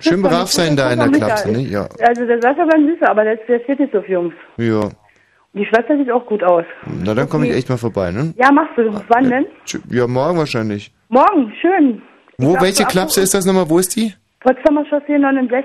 [0.00, 1.08] Schön brav sein da in der.
[1.10, 1.60] Klapse, ne?
[1.60, 1.88] Ja.
[2.00, 4.34] Also der Sascha war ein Süßer, aber der, der steht nicht so auf Jungs.
[4.58, 4.88] Ja.
[5.56, 6.64] Die Schwester sieht auch gut aus.
[7.04, 8.34] Na, dann komme ich echt mal vorbei, ne?
[8.36, 8.92] Ja, machst du.
[9.08, 9.46] Wann denn?
[9.66, 10.92] Tsch- Ja, morgen wahrscheinlich.
[11.08, 12.02] Morgen, schön.
[12.38, 13.68] Wo, darf welche so Klapse ist das nochmal?
[13.70, 14.12] Wo ist die?
[14.40, 15.64] Potsdamer Chaussee 69.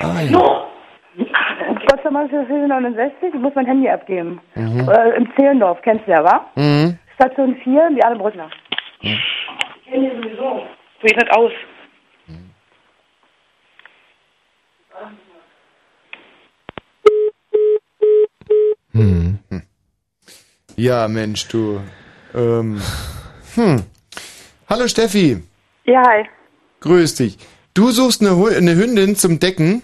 [0.00, 0.64] Ah, ja.
[1.88, 3.34] Potsdamer Chaussee 69.
[3.34, 4.40] Ich muss mein Handy abgeben.
[4.54, 4.88] Mhm.
[4.88, 6.46] Äh, Im Zehlendorf, kennst du ja, wa?
[6.56, 6.98] Mhm.
[7.16, 8.48] Station 4, die Anne Brückner.
[9.00, 9.18] Ich
[9.90, 10.62] kenne die sowieso.
[11.00, 11.52] So geht das aus.
[18.96, 19.38] Hm.
[20.76, 21.80] Ja, Mensch, du.
[22.34, 22.80] Ähm.
[23.54, 23.82] Hm.
[24.68, 25.42] Hallo Steffi.
[25.84, 26.24] Ja, hi.
[26.80, 27.38] Grüß dich.
[27.74, 29.82] Du suchst eine, Hu- eine Hündin zum Decken?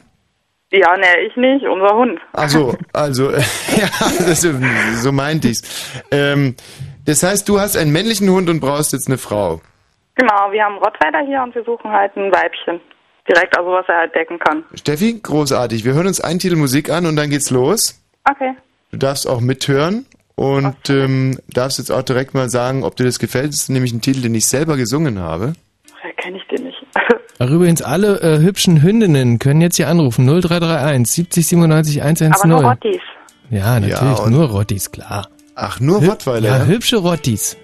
[0.71, 2.19] Ja, ne, ich nicht, unser Hund.
[2.33, 3.89] Also, also, ja,
[4.27, 4.41] das,
[5.03, 5.63] so meinte ich's.
[6.11, 6.57] Ähm,
[7.05, 9.61] das heißt, du hast einen männlichen Hund und brauchst jetzt eine Frau.
[10.15, 12.81] Genau, wir haben Rottweiler hier und wir suchen halt ein Weibchen.
[13.29, 14.65] Direkt, also was er halt decken kann.
[14.75, 15.85] Steffi, großartig.
[15.85, 17.99] Wir hören uns einen Titel Musik an und dann geht's los.
[18.29, 18.53] Okay.
[18.93, 20.05] Du darfst auch mithören
[20.35, 23.49] und ähm, darfst jetzt auch direkt mal sagen, ob dir das gefällt.
[23.53, 25.55] Das ist nämlich ein Titel, den ich selber gesungen habe.
[26.05, 26.77] Ja, kenne ich den nicht.
[27.39, 30.27] Ach, übrigens, alle äh, hübschen Hündinnen können jetzt hier anrufen.
[30.27, 32.33] 0331 70 97 110.
[32.35, 33.01] Aber nur Rottis.
[33.51, 35.29] Ja, natürlich, Ja, nur Rottis, klar.
[35.55, 36.65] Ach, nur Hü- Rottweiler, Ja, ja?
[36.67, 37.57] hübsche Rottis.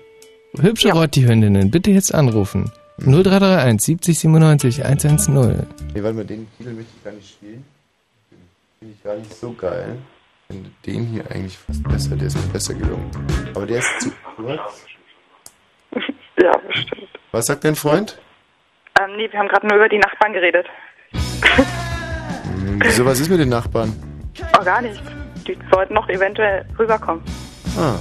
[0.58, 2.70] Hübsche Rotti-Hündinnen, bitte jetzt anrufen.
[2.98, 5.34] 0331 70 97 110.
[5.94, 7.64] Nee, warte mal, den Titel möchte ich gar nicht spielen.
[8.78, 9.96] Finde ich gar nicht so geil.
[10.50, 13.10] Finde den hier eigentlich fast besser, der ist mir besser gelungen.
[13.54, 14.86] Aber der ist zu kurz.
[16.40, 17.08] Ja, bestimmt.
[17.32, 18.18] Was sagt dein Freund?
[18.98, 20.66] Ähm, nee, wir haben gerade nur über die Nachbarn geredet.
[21.12, 23.92] Hm, wieso, was ist mit den Nachbarn?
[24.58, 25.02] Oh, gar nicht.
[25.46, 27.22] Die sollten noch eventuell rüberkommen.
[27.76, 27.98] Ah.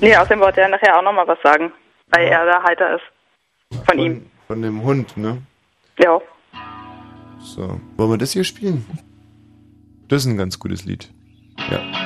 [0.00, 1.72] Nee, außerdem wollte er nachher auch nochmal was sagen,
[2.08, 3.84] weil er der Halter ist.
[3.86, 4.26] Von ihm.
[4.48, 5.42] Von dem Hund, ne?
[5.98, 6.18] Ja.
[7.38, 7.78] So.
[7.96, 8.84] Wollen wir das hier spielen?
[10.08, 11.10] Das ist ein ganz gutes Lied.
[11.70, 12.03] Ja.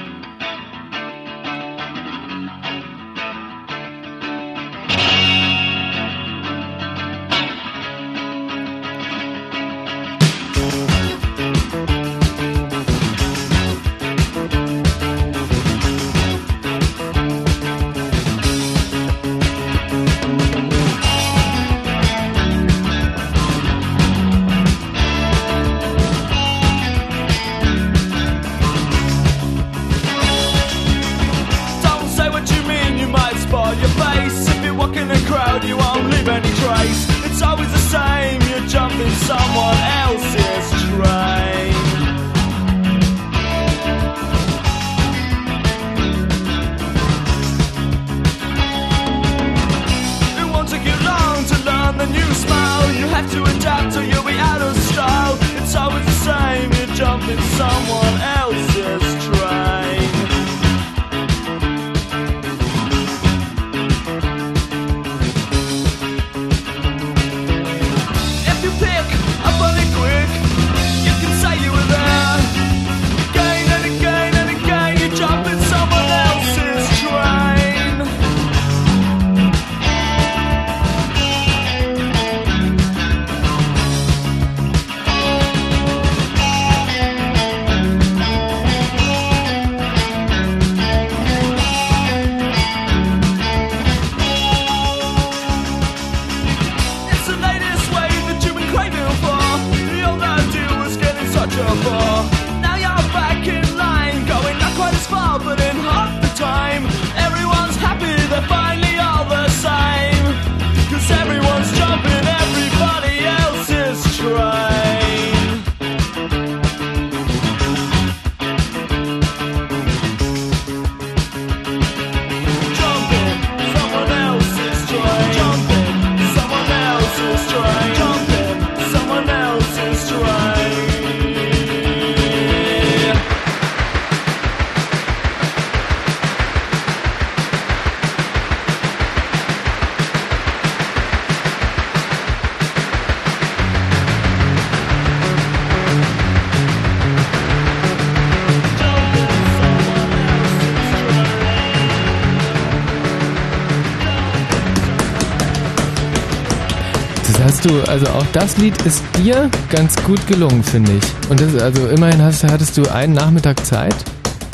[157.69, 161.31] Du, also auch das Lied ist dir ganz gut gelungen, finde ich.
[161.31, 163.95] Und das, also immerhin hast, hattest du einen Nachmittag Zeit,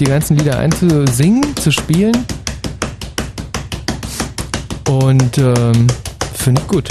[0.01, 2.27] die ganzen Lieder einzusingen, zu spielen.
[4.89, 5.86] Und ähm,
[6.35, 6.89] finde ich gut.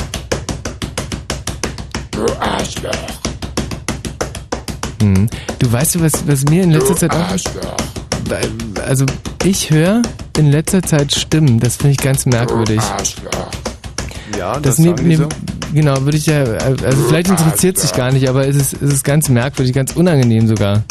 [2.12, 2.92] Du Arschloch.
[5.02, 5.28] Hm.
[5.60, 7.30] Du weißt, was, was mir in letzter Zeit auch.
[8.30, 8.50] Weil-
[8.88, 9.06] Also
[9.44, 10.02] ich höre
[10.38, 12.80] in letzter Zeit Stimmen, das finde ich ganz merkwürdig.
[14.38, 15.28] Ja, Das das mir, mir, so?
[15.74, 19.04] Genau, würde ich ja, also vielleicht interessiert sich gar nicht, aber es ist, es ist
[19.04, 20.84] ganz merkwürdig, ganz unangenehm sogar.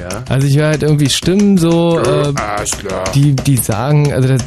[0.00, 0.22] Ja.
[0.28, 2.32] Also ich höre halt irgendwie Stimmen so, äh,
[3.14, 4.42] die, die sagen, also das,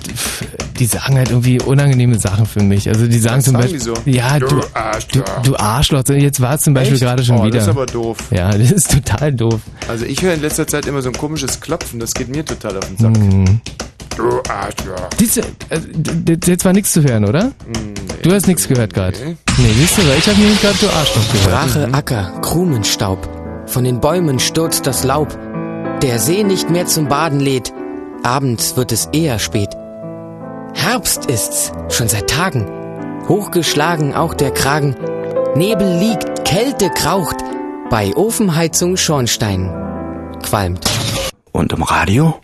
[0.80, 2.88] die sagen halt irgendwie unangenehme Sachen für mich.
[2.88, 3.94] Also die sagen Was zum sagen Beispiel, so?
[4.06, 5.42] ja, Du du, du, Arschloch.
[5.44, 6.04] du Arschloch.
[6.08, 7.04] Jetzt war es zum Beispiel Echt?
[7.04, 7.56] gerade schon oh, wieder.
[7.56, 8.18] Das ist aber doof.
[8.32, 9.60] ja, das ist total doof.
[9.90, 12.78] Also ich höre in letzter Zeit immer so ein komisches Klopfen, das geht mir total
[12.78, 13.18] auf den Sack.
[13.18, 13.62] Hm.
[14.16, 15.10] Du Arschloch.
[15.20, 17.52] Diese, also, d- d- jetzt war nichts zu hören, oder?
[18.24, 19.18] Du hast nichts gehört gerade.
[19.62, 21.52] Nee, siehst du, weil ich habe nämlich gerade du Arschloch gehört.
[21.52, 23.30] Brache Acker, Krumenstaub,
[23.68, 25.38] von den Bäumen stürzt das Laub,
[26.02, 27.72] der See nicht mehr zum Baden lädt,
[28.24, 29.70] abends wird es eher spät.
[30.74, 32.66] Herbst ist's, schon seit Tagen,
[33.28, 34.96] hochgeschlagen auch der Kragen,
[35.56, 37.38] Nebel liegt, Kälte kraucht,
[37.92, 39.70] bei Ofenheizung Schornstein
[40.44, 40.90] qualmt.
[41.52, 42.40] Und im Radio?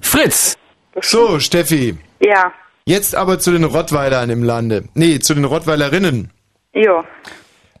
[0.00, 0.56] Fritz!
[1.00, 1.98] So, Steffi.
[2.20, 2.52] Ja,
[2.84, 4.84] Jetzt aber zu den Rottweilern im Lande.
[4.94, 6.30] Nee, zu den Rottweilerinnen.
[6.74, 7.04] jo.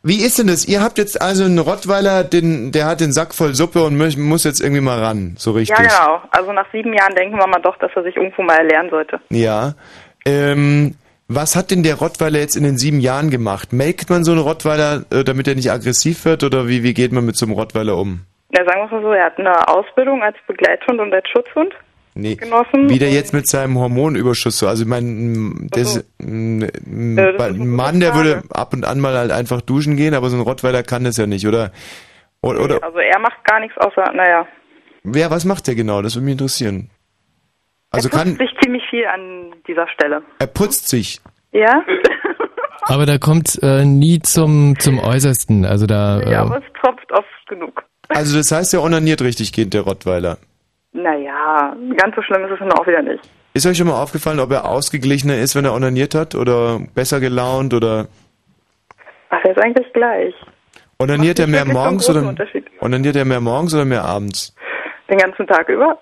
[0.04, 0.66] Wie ist denn das?
[0.66, 4.42] Ihr habt jetzt also einen Rottweiler, den, der hat den Sack voll Suppe und muss
[4.42, 5.34] jetzt irgendwie mal ran.
[5.38, 5.78] So richtig.
[5.78, 6.22] Ja, genau.
[6.32, 9.20] Also nach sieben Jahren denken wir mal doch, dass er sich irgendwo mal erlernen sollte.
[9.30, 9.74] Ja.
[10.26, 10.96] Ähm,
[11.28, 13.72] was hat denn der Rottweiler jetzt in den sieben Jahren gemacht?
[13.72, 17.12] Melkt man so einen Rottweiler, äh, damit er nicht aggressiv wird oder wie, wie geht
[17.12, 18.22] man mit so einem Rottweiler um?
[18.50, 21.74] Ja, sagen wir es mal so, er hat eine Ausbildung als Begleithund und als Schutzhund.
[22.14, 22.36] Nee.
[22.36, 22.88] Genossen.
[22.90, 24.68] Wie der jetzt mit seinem Hormonüberschuss so.
[24.68, 29.00] Also ich meine, das, m, m, Ja, das ein Mann, der würde ab und an
[29.00, 31.72] mal halt einfach duschen gehen, aber so ein Rottweiler kann das ja nicht, oder?
[32.42, 34.46] Oder, oder Also er macht gar nichts außer, naja,
[35.04, 36.00] Wer, was macht der genau?
[36.00, 36.90] Das würde mich interessieren.
[37.90, 40.22] Also er putzt kann, sich ziemlich viel an dieser Stelle.
[40.38, 41.20] er putzt sich.
[41.52, 41.82] Ja?
[42.82, 45.64] Aber da kommt äh, nie zum, zum Äußersten.
[45.64, 46.20] Also da.
[46.20, 47.84] Äh, ja, aber es tropft oft genug.
[48.08, 50.38] Also das heißt, er onaniert richtig geht, der Rottweiler.
[50.92, 53.22] Naja, ganz so schlimm ist es nun auch wieder nicht.
[53.54, 56.34] Ist euch schon mal aufgefallen, ob er ausgeglichener ist, wenn er onaniert hat?
[56.34, 57.74] Oder besser gelaunt?
[57.74, 58.08] Oder
[59.30, 60.34] Ach, er ist eigentlich gleich.
[60.98, 62.34] onaniert er mehr morgens oder
[62.80, 64.54] onaniert er mehr morgens oder mehr abends?
[65.10, 65.98] Den ganzen Tag über.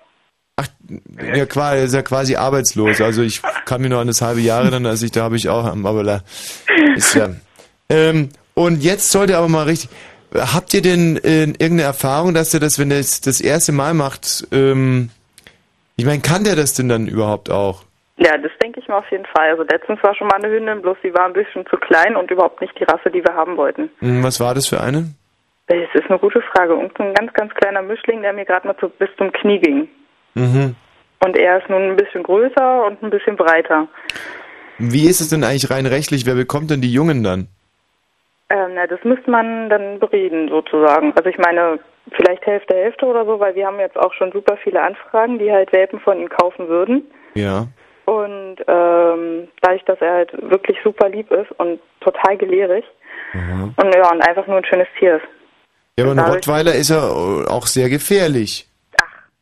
[1.33, 3.01] Ja, klar, er ist ja quasi arbeitslos.
[3.01, 5.49] Also ich kann mich noch an das halbe Jahr erinnern, als ich da habe ich
[5.49, 6.21] auch am aber da
[6.95, 7.29] ist ja.
[7.89, 9.89] Ähm, und jetzt sollte aber mal richtig.
[10.33, 13.93] Habt ihr denn äh, irgendeine Erfahrung, dass er das, wenn er es das erste Mal
[13.93, 15.09] macht, ähm,
[15.97, 17.83] ich meine, kann der das denn dann überhaupt auch?
[18.17, 19.49] Ja, das denke ich mal auf jeden Fall.
[19.49, 22.31] Also letztens war schon mal eine Hündin, bloß sie war ein bisschen zu klein und
[22.31, 23.89] überhaupt nicht die Rasse, die wir haben wollten.
[23.99, 25.13] Hm, Was war das für eine?
[25.67, 26.73] Das ist eine gute Frage.
[26.73, 29.87] Irgendein ganz, ganz kleiner Mischling, der mir gerade mal zu, bis zum Knie ging.
[30.35, 30.75] Mhm.
[31.23, 33.87] Und er ist nun ein bisschen größer und ein bisschen breiter.
[34.77, 36.25] Wie ist es denn eigentlich rein rechtlich?
[36.25, 37.47] Wer bekommt denn die Jungen dann?
[38.53, 41.13] Ähm, na, das müsste man dann bereden, sozusagen.
[41.15, 41.79] Also ich meine,
[42.17, 45.51] vielleicht Hälfte, Hälfte oder so, weil wir haben jetzt auch schon super viele Anfragen, die
[45.51, 47.09] halt Welpen von ihm kaufen würden.
[47.35, 47.67] Ja.
[48.05, 52.83] Und ähm, dadurch, dass er halt wirklich super lieb ist und total gelehrig
[53.33, 53.73] Mhm.
[53.77, 55.25] und ja, und einfach nur ein schönes Tier ist.
[55.97, 58.67] Ja, aber ein Rottweiler ist ja auch sehr gefährlich.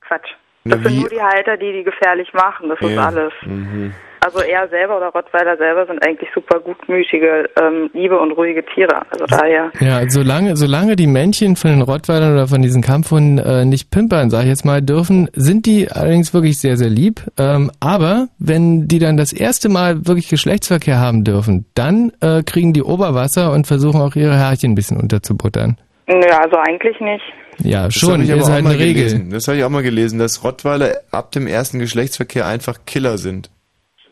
[0.01, 0.29] Quatsch.
[0.65, 0.99] Na, Das sind wie?
[1.01, 3.05] nur die Halter, die die gefährlich machen, das ist Ja.
[3.07, 3.33] alles.
[3.43, 3.93] Mhm.
[4.21, 9.01] Also er selber oder Rottweiler selber sind eigentlich super gutmütige, ähm, liebe und ruhige Tiere.
[9.11, 9.71] Also daher.
[9.79, 14.29] Ja, solange, solange die Männchen von den Rottweilern oder von diesen Kampfhunden äh, nicht pimpern,
[14.29, 17.21] sag ich jetzt mal, dürfen, sind die allerdings wirklich sehr, sehr lieb.
[17.37, 22.73] Ähm, aber wenn die dann das erste Mal wirklich Geschlechtsverkehr haben dürfen, dann äh, kriegen
[22.73, 25.77] die Oberwasser und versuchen auch ihre Herrchen ein bisschen unterzubuttern.
[26.07, 27.23] Nö, also eigentlich nicht.
[27.63, 28.95] Ja, Das schon, habe ich aber ist auch halt mal eine Regel.
[29.05, 29.29] gelesen.
[29.31, 33.49] Das habe ich auch mal gelesen, dass Rottweiler ab dem ersten Geschlechtsverkehr einfach Killer sind.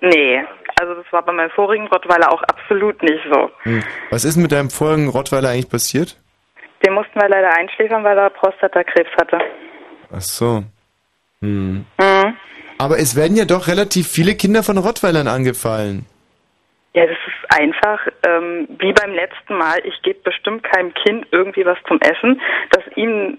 [0.01, 0.43] Nee,
[0.79, 3.49] also das war bei meinem vorigen Rottweiler auch absolut nicht so.
[3.63, 3.83] Hm.
[4.09, 6.17] Was ist mit deinem vorigen Rottweiler eigentlich passiert?
[6.85, 9.39] Den mussten wir leider einschläfern, weil er Prostatakrebs hatte.
[10.11, 10.63] Ach so.
[11.41, 11.85] Hm.
[11.99, 12.37] Mhm.
[12.77, 16.05] Aber es werden ja doch relativ viele Kinder von Rottweilern angefallen.
[16.93, 19.79] Ja, das ist einfach ähm, wie beim letzten Mal.
[19.83, 22.41] Ich gebe bestimmt keinem Kind irgendwie was zum Essen,
[22.71, 23.37] dass ihm,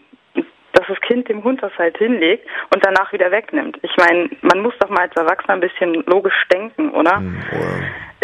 [0.72, 3.78] dass das Kind dem Hund das halt hinlegt und danach wieder wegnimmt.
[3.82, 7.22] Ich meine, man muss doch mal als Erwachsener ein bisschen logisch denken, oder?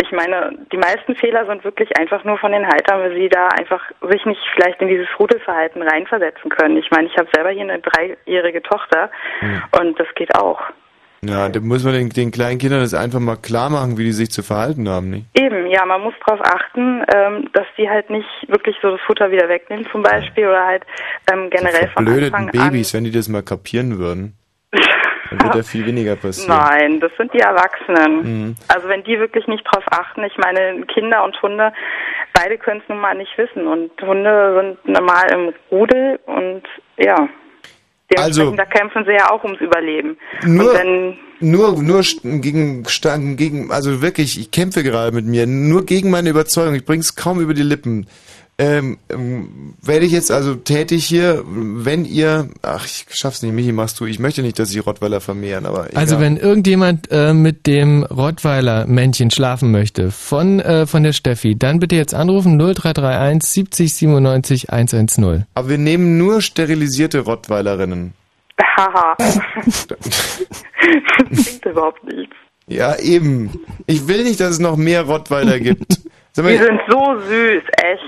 [0.02, 3.48] Ich meine, die meisten Fehler sind wirklich einfach nur von den Haltern, weil sie da
[3.48, 6.76] einfach sich nicht vielleicht in dieses Rudelverhalten reinversetzen können.
[6.76, 9.10] Ich meine, ich habe selber hier eine dreijährige Tochter
[9.78, 10.60] und das geht auch.
[11.28, 14.12] Ja, da muss man den, den kleinen Kindern das einfach mal klar machen, wie die
[14.12, 15.26] sich zu verhalten haben, nicht?
[15.34, 19.30] Eben, ja, man muss darauf achten, ähm, dass die halt nicht wirklich so das Futter
[19.30, 20.84] wieder wegnehmen zum Beispiel oder halt
[21.32, 24.36] ähm, generell von Blödeten Anfang Babys, wenn die das mal kapieren würden,
[25.30, 26.58] dann wird ja viel weniger passieren.
[26.58, 28.22] Nein, das sind die Erwachsenen.
[28.22, 28.54] Mhm.
[28.68, 31.72] Also wenn die wirklich nicht drauf achten, ich meine, Kinder und Hunde,
[32.32, 36.62] beide können es nun mal nicht wissen und Hunde sind normal im Rudel und
[36.96, 37.28] ja.
[38.10, 40.16] Dementsprechend, Also- da kämpfen sie ja auch ums Überleben.
[40.44, 42.84] Nur, wenn nur, nur gegen,
[43.36, 47.40] gegen, also wirklich, ich kämpfe gerade mit mir, nur gegen meine Überzeugung, ich bring's kaum
[47.40, 48.06] über die Lippen.
[48.56, 53.72] Ähm, ähm, werde ich jetzt also tätig hier, wenn ihr, ach, ich schaff's nicht, Michi,
[53.72, 55.98] machst du, ich möchte nicht, dass sich Rottweiler vermehren, aber egal.
[56.00, 61.80] Also wenn irgendjemand äh, mit dem Rottweiler-Männchen schlafen möchte, von, äh, von der Steffi, dann
[61.80, 65.46] bitte jetzt anrufen 0331 70 97 110.
[65.54, 68.14] Aber wir nehmen nur sterilisierte Rottweilerinnen.
[68.76, 69.16] haha.
[69.18, 69.88] das
[71.42, 72.36] klingt überhaupt nichts.
[72.68, 73.50] Ja, eben.
[73.86, 76.00] Ich will nicht, dass es noch mehr Rottweiler gibt.
[76.36, 78.02] Sag Die sind so süß, echt.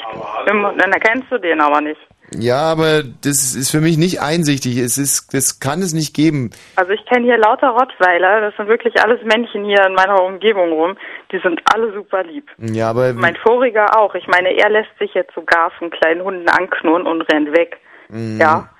[0.46, 2.00] Dann erkennst du den aber nicht.
[2.32, 4.78] ja, aber das ist für mich nicht einsichtig.
[4.78, 6.50] Es ist, das kann es nicht geben.
[6.74, 10.72] Also ich kenne hier lauter Rottweiler, das sind wirklich alles Männchen hier in meiner Umgebung
[10.72, 10.96] rum.
[11.30, 12.50] Die sind alle super lieb.
[12.58, 14.12] Ja, aber Mein voriger auch.
[14.16, 17.78] Ich meine, er lässt sich jetzt sogar von kleinen Hunden anknurren und rennt weg.
[18.08, 18.70] mh, Ja.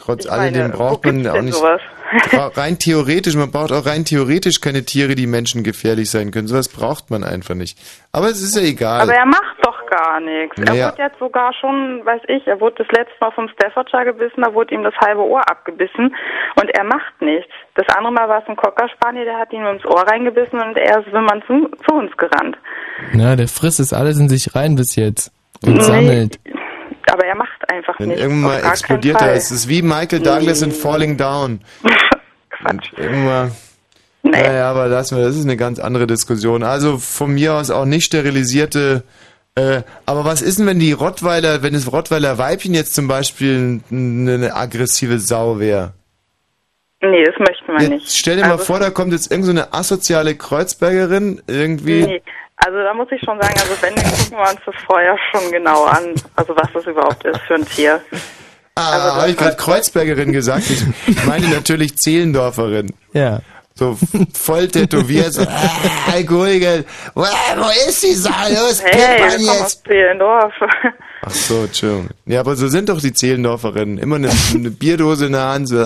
[0.00, 1.62] Trotz Ich meine, alledem braucht man auch nicht.
[2.56, 6.48] rein theoretisch, man braucht auch rein theoretisch keine Tiere, die Menschen gefährlich sein können.
[6.48, 7.78] Sowas braucht man einfach nicht.
[8.12, 9.02] Aber es ist ja egal.
[9.02, 10.58] Aber er macht doch gar nichts.
[10.58, 10.88] Er Naja.
[10.92, 14.52] wurde jetzt sogar schon, weiß ich, er wurde das letzte Mal vom Staffordshire gebissen, da
[14.52, 16.14] wurde ihm das halbe Ohr abgebissen
[16.56, 17.50] und er macht nichts.
[17.76, 20.76] Das andere Mal war es ein Cocker Spaniel, der hat ihm ins Ohr reingebissen und
[20.76, 22.56] er ist wimmern zu, zu uns gerannt.
[23.12, 25.32] Na, der frisst es alles in sich rein bis jetzt.
[25.64, 25.80] Und Nee.
[25.82, 26.40] sammelt.
[27.12, 28.22] Aber er macht einfach Wenn nichts.
[28.22, 29.32] irgendwann mal explodiert er.
[29.34, 31.60] Es ist wie Michael Douglas in Falling Down.
[32.68, 33.52] Und irgendwann.
[34.22, 36.62] Naja, aber lassen wir, das ist eine ganz andere Diskussion.
[36.62, 39.02] Also von mir aus auch nicht sterilisierte.
[39.54, 43.80] Äh, aber was ist denn, wenn die Rottweiler, wenn das Rottweiler Weibchen jetzt zum Beispiel
[43.90, 45.94] eine, eine aggressive Sau wäre?
[47.02, 48.12] Nee, das möchten wir Jetzt nicht.
[48.12, 52.02] stell dir mal Also- vor, da kommt jetzt irgendeine so eine asoziale Kreuzbergerin irgendwie.
[52.04, 52.22] Nee.
[52.64, 55.50] Also da muss ich schon sagen, also wenn, dann gucken wir uns das vorher schon
[55.50, 58.00] genau an, also was das überhaupt ist für ein Tier.
[58.76, 60.64] Ah, habe ich gerade Kreuzbergerin gesagt?
[60.70, 62.92] Ich meine natürlich Zehlendorferin.
[63.12, 63.40] Ja.
[63.74, 63.96] So
[64.34, 65.70] voll tätowiert, so, ah,
[66.12, 66.84] Alkoholiker.
[67.14, 68.52] Wo, wo ist die Sache?
[68.52, 69.62] Los, Hey, kommen jetzt.
[69.62, 70.52] aus Zehlendorf.
[71.22, 72.08] Ach so, Entschuldigung.
[72.26, 73.96] Ja, aber so sind doch die Zehlendorferinnen.
[73.98, 75.68] Immer eine, eine Bierdose in der Hand.
[75.68, 75.76] So.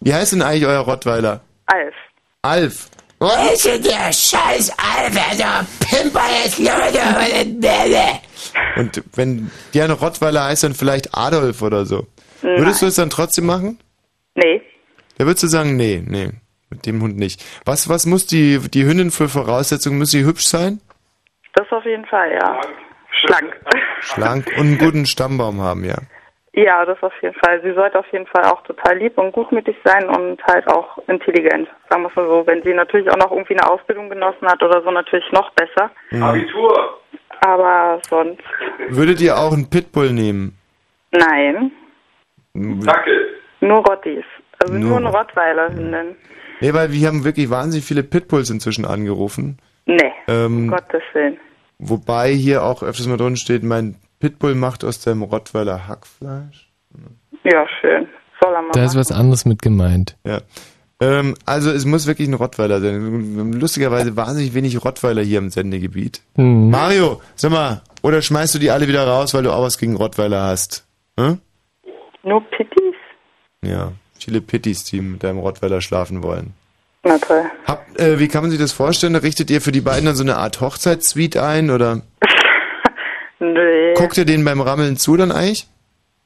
[0.00, 1.40] Wie heißt denn eigentlich euer Rottweiler?
[1.66, 1.94] Alf.
[2.42, 2.88] Alf.
[3.20, 7.00] Wo ist denn der scheiß Alter, Pimper jetzt Leute?
[8.76, 12.06] Und wenn der eine Rottweiler heißt, dann vielleicht Adolf oder so.
[12.42, 12.58] Nein.
[12.58, 13.78] Würdest du es dann trotzdem machen?
[14.36, 14.62] Nee.
[15.18, 16.30] Da würdest du sagen, nee, nee,
[16.70, 17.44] mit dem Hund nicht.
[17.64, 19.98] Was, was muss die, die Hündin für Voraussetzungen?
[19.98, 20.80] Muss sie hübsch sein,
[21.54, 22.60] Das auf jeden Fall, ja.
[23.20, 23.52] Schlank.
[24.00, 25.96] schlank und einen guten Stammbaum haben, ja.
[26.64, 27.60] Ja, das auf jeden Fall.
[27.62, 31.68] Sie sollte auf jeden Fall auch total lieb und gutmütig sein und halt auch intelligent.
[31.88, 32.46] Sagen wir es mal so.
[32.46, 35.90] Wenn sie natürlich auch noch irgendwie eine Ausbildung genossen hat oder so, natürlich noch besser.
[36.10, 36.22] Mhm.
[36.22, 36.98] Abitur.
[37.42, 38.42] Aber sonst,
[38.88, 40.58] Würdet ihr auch einen Pitbull nehmen?
[41.12, 41.70] nein.
[42.54, 43.36] Dackel.
[43.60, 44.24] Nur Rottis.
[44.60, 46.16] Also nur, Nur eine Rottweiler-Hündin.
[46.60, 49.58] Nee, weil wir haben wirklich wahnsinnig viele Pitbulls inzwischen angerufen.
[49.86, 51.38] Nee, Ähm, um Gottes Willen.
[51.78, 56.70] Wobei hier auch öfters mal drin steht, mein Pitbull macht aus dem Rottweiler Hackfleisch.
[57.44, 58.08] Ja, schön.
[58.40, 60.16] Soll er mal Da ist was anderes mit gemeint.
[60.24, 60.40] Ja.
[61.00, 63.52] Ähm, also es muss wirklich ein Rottweiler sein.
[63.52, 66.22] Lustigerweise wahnsinnig wenig Rottweiler hier im Sendegebiet.
[66.34, 66.70] Hm.
[66.70, 69.96] Mario, sag mal, oder schmeißt du die alle wieder raus, weil du auch was gegen
[69.96, 70.86] Rottweiler hast?
[71.18, 71.38] Hm?
[72.24, 72.94] Nur Pittis?
[73.62, 76.54] Ja, viele Pitties, die mit deinem Rottweiler schlafen wollen.
[77.04, 77.44] Na toll.
[77.64, 79.14] Habt, äh, wie kann man sich das vorstellen?
[79.14, 82.02] Richtet ihr für die beiden dann so eine Art Hochzeitssuite ein oder
[83.40, 83.94] Nee.
[83.94, 85.66] guckt ihr denen beim Rammeln zu dann eigentlich?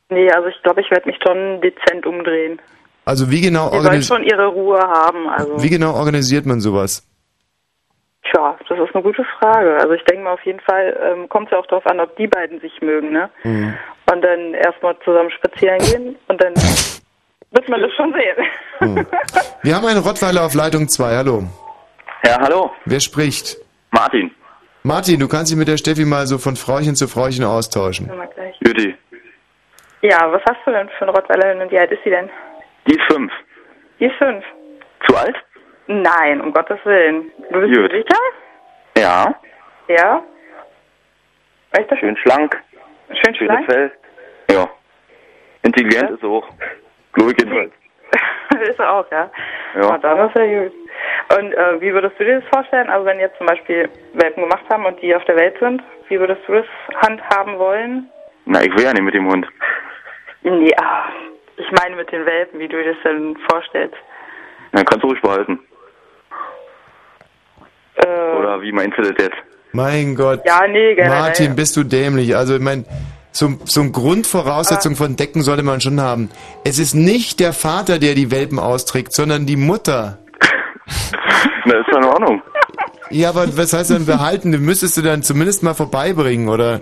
[0.09, 2.61] Nee, also ich glaube, ich werde mich schon dezent umdrehen.
[3.05, 5.29] Also wie genau, Die sollen schon ihre Ruhe haben.
[5.29, 7.07] Also, wie genau organisiert man sowas?
[8.33, 9.77] tja, das ist eine gute Frage.
[9.77, 12.17] Also ich denke mal auf jeden Fall, ähm, kommt es ja auch darauf an, ob
[12.17, 13.31] die beiden sich mögen, ne?
[13.45, 13.75] Mhm.
[14.13, 16.55] Und dann erstmal zusammen spazieren gehen und dann
[17.51, 19.07] wird man das schon sehen.
[19.63, 21.45] Wir haben einen Rottweiler auf Leitung 2, hallo.
[22.25, 22.71] Ja, hallo.
[22.85, 23.57] Wer spricht?
[23.91, 24.31] Martin.
[24.85, 28.09] Martin, du kannst dich mit der Steffi mal so von Frauchen zu Frauchen austauschen.
[28.17, 28.57] Mal gleich.
[28.67, 28.97] Judy.
[30.03, 32.29] Ja, was hast du denn für eine Rottweilerin und wie alt ist sie denn?
[32.89, 33.33] Die ist fünf.
[34.01, 34.45] Die ist fünf.
[35.07, 35.37] Zu alt?
[35.87, 37.31] Nein, um Gottes Willen.
[37.53, 37.93] Du bist Gut.
[37.93, 38.19] sicher?
[38.99, 39.35] Ja.
[39.89, 40.23] Ja?
[41.73, 41.97] Weißt du?
[41.99, 42.61] Schön schlank.
[43.23, 43.71] Schön Schönes schlank?
[43.71, 43.93] Fell.
[44.51, 44.69] Ja.
[45.63, 46.49] Intelligent ist sie auch.
[47.13, 47.73] Glaube ich jedenfalls.
[48.69, 49.31] ist er auch, ja?
[49.75, 49.81] Ja.
[49.89, 50.73] Na, dann ist er gut.
[51.37, 52.89] Und äh, wie würdest du dir das vorstellen?
[52.91, 56.19] Also wenn jetzt zum Beispiel Welpen gemacht haben und die auf der Welt sind, wie
[56.21, 56.67] würdest du das
[57.01, 58.09] handhaben wollen?
[58.45, 59.47] Na, ich will ja nicht mit dem Hund.
[60.43, 61.09] Ja,
[61.57, 63.97] ich meine mit den Welpen, wie du dir das denn vorstellst.
[64.73, 65.61] Dann kannst du ruhig behalten.
[67.97, 69.37] Äh, Oder wie meinst du das jetzt?
[69.73, 70.41] Mein Gott.
[70.45, 71.21] Ja, nee, generell.
[71.21, 72.35] Martin, bist du dämlich.
[72.37, 72.85] Also, ich meine,
[73.33, 76.31] so, so eine Grundvoraussetzung von Decken sollte man schon haben.
[76.65, 80.19] Es ist nicht der Vater, der die Welpen austrägt, sondern die Mutter.
[81.65, 82.43] Na, ist doch in Ordnung.
[83.11, 84.53] Ja, aber was heißt denn behalten?
[84.53, 86.81] Du müsstest du dann zumindest mal vorbeibringen, oder?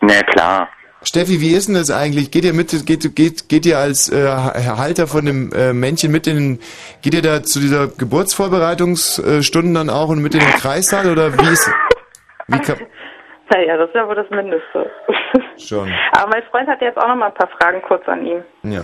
[0.00, 0.68] Na klar.
[1.04, 2.30] Steffi, wie ist denn das eigentlich?
[2.30, 6.28] Geht ihr mit, geht, geht, geht ihr als äh, Halter von dem äh, Männchen mit
[6.28, 6.58] in, den-
[7.02, 11.52] geht ihr da zu dieser Geburtsvorbereitungsstunden dann auch und mit in den Kreissaal oder wie
[11.52, 11.68] ist,
[12.46, 12.76] wie kann,
[13.54, 14.90] Naja, das ist ja wohl das Mindeste.
[15.58, 18.42] schon, Aber mein Freund hat jetzt auch noch mal ein paar Fragen kurz an ihn.
[18.62, 18.82] ja.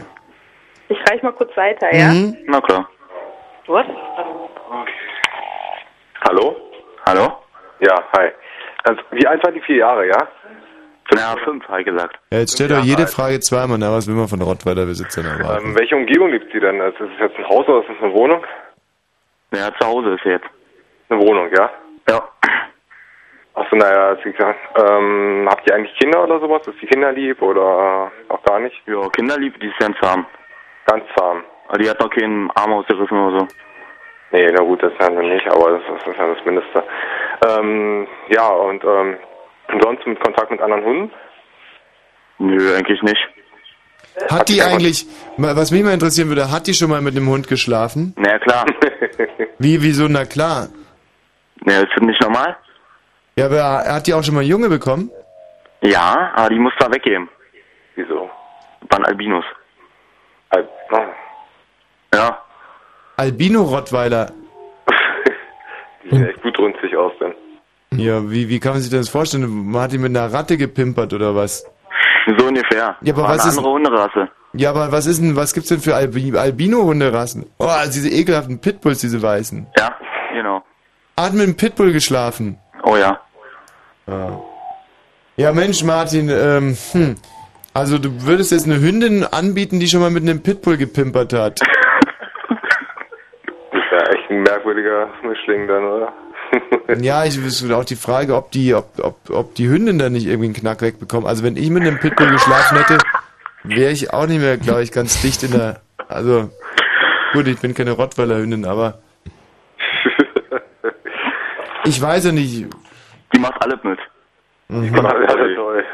[0.90, 2.08] Ich reiche mal kurz weiter, ja?
[2.08, 2.34] Mhm.
[2.46, 2.88] Na klar.
[3.66, 3.84] Was?
[6.26, 6.56] Hallo?
[7.06, 7.32] Hallo?
[7.80, 8.30] Ja, hi.
[8.84, 10.28] Also, wie alt war die vier Jahre, ja?
[11.14, 12.18] Ja, fünf, habe ich gesagt.
[12.32, 15.68] Ja, jetzt stellt doch jede Frage zweimal, na, was will man von Rottweiler-Besitzern erwarten?
[15.68, 16.80] Ähm, welche Umgebung lebt sie denn?
[16.80, 18.42] Also, ist es jetzt ein Haus oder ist es eine Wohnung?
[19.52, 20.46] Ja, zu Hause ist sie jetzt.
[21.10, 21.70] Eine Wohnung, ja?
[22.08, 22.28] Ja.
[23.58, 26.62] Achso, naja, also wie gesagt, ähm, habt ihr eigentlich Kinder oder sowas?
[26.68, 28.76] Ist die Kinder lieb oder auch gar nicht?
[28.86, 30.26] Ja, kinderlieb, die ist ganz zahm.
[30.86, 31.42] Ganz zahm.
[31.66, 33.48] Aber die hat noch keinen Arm ausgerissen oder so.
[34.30, 36.84] Nee, na gut, das haben wir nicht, aber das, das ist ja das Mindeste.
[37.48, 39.16] Ähm, ja, und ähm,
[39.68, 41.10] ansonsten mit Kontakt mit anderen Hunden?
[42.38, 43.28] Nö, eigentlich nicht.
[44.30, 45.06] Hat die eigentlich,
[45.36, 48.14] mal- was mich mal interessieren würde, hat die schon mal mit einem Hund geschlafen?
[48.16, 48.66] Na ja, klar.
[49.58, 50.68] Wie, wieso, na klar.
[51.66, 52.56] Ja, ist das nicht normal?
[53.38, 55.10] Ja, aber hat die auch schon mal Junge bekommen?
[55.82, 57.28] Ja, aber die muss da weggeben.
[57.94, 58.28] Wieso?
[58.90, 59.44] Waren Albinos.
[60.50, 60.98] Al oh.
[62.14, 62.38] Ja.
[63.16, 64.32] Albino-Rottweiler.
[66.04, 67.34] Die sehen echt gut runzig aus, denn.
[67.98, 69.70] Ja, wie, wie kann man sich das vorstellen?
[69.70, 71.64] Man hat die mit einer Ratte gepimpert oder was?
[72.38, 72.96] So ungefähr.
[73.00, 74.28] Ja, aber War was eine ist- andere Hunderasse.
[74.54, 77.46] Ja, aber was ist denn, was gibt's denn für Albi Albino-Hunderassen?
[77.58, 79.66] Oh, also diese ekelhaften Pitbulls, diese weißen.
[79.78, 79.94] Ja,
[80.32, 80.62] genau.
[81.18, 82.58] Hat mit einem Pitbull geschlafen.
[82.82, 83.20] Oh ja.
[84.08, 84.40] Ja.
[85.36, 87.16] Ja, Mensch, Martin, ähm, hm.
[87.74, 91.60] Also du würdest jetzt eine Hündin anbieten, die schon mal mit einem Pitbull gepimpert hat.
[91.60, 91.68] Das
[93.72, 96.12] ist ja echt ein merkwürdiger Mischling dann, oder?
[97.00, 100.26] Ja, ich wüsste auch die Frage, ob die, ob, ob, ob die Hündin dann nicht
[100.26, 101.26] irgendwie einen Knack wegbekommt.
[101.26, 102.98] Also wenn ich mit einem Pitbull geschlafen hätte,
[103.62, 105.82] wäre ich auch nicht mehr, glaube ich, ganz dicht in der.
[106.08, 106.50] Also
[107.34, 108.98] gut, ich bin keine Rottweiler-Hündin, aber
[111.84, 112.66] ich weiß ja nicht.
[113.34, 113.98] Die macht alles mit.
[114.68, 114.94] Mhm.
[114.94, 115.02] Ja,
[115.56, 115.84] toll.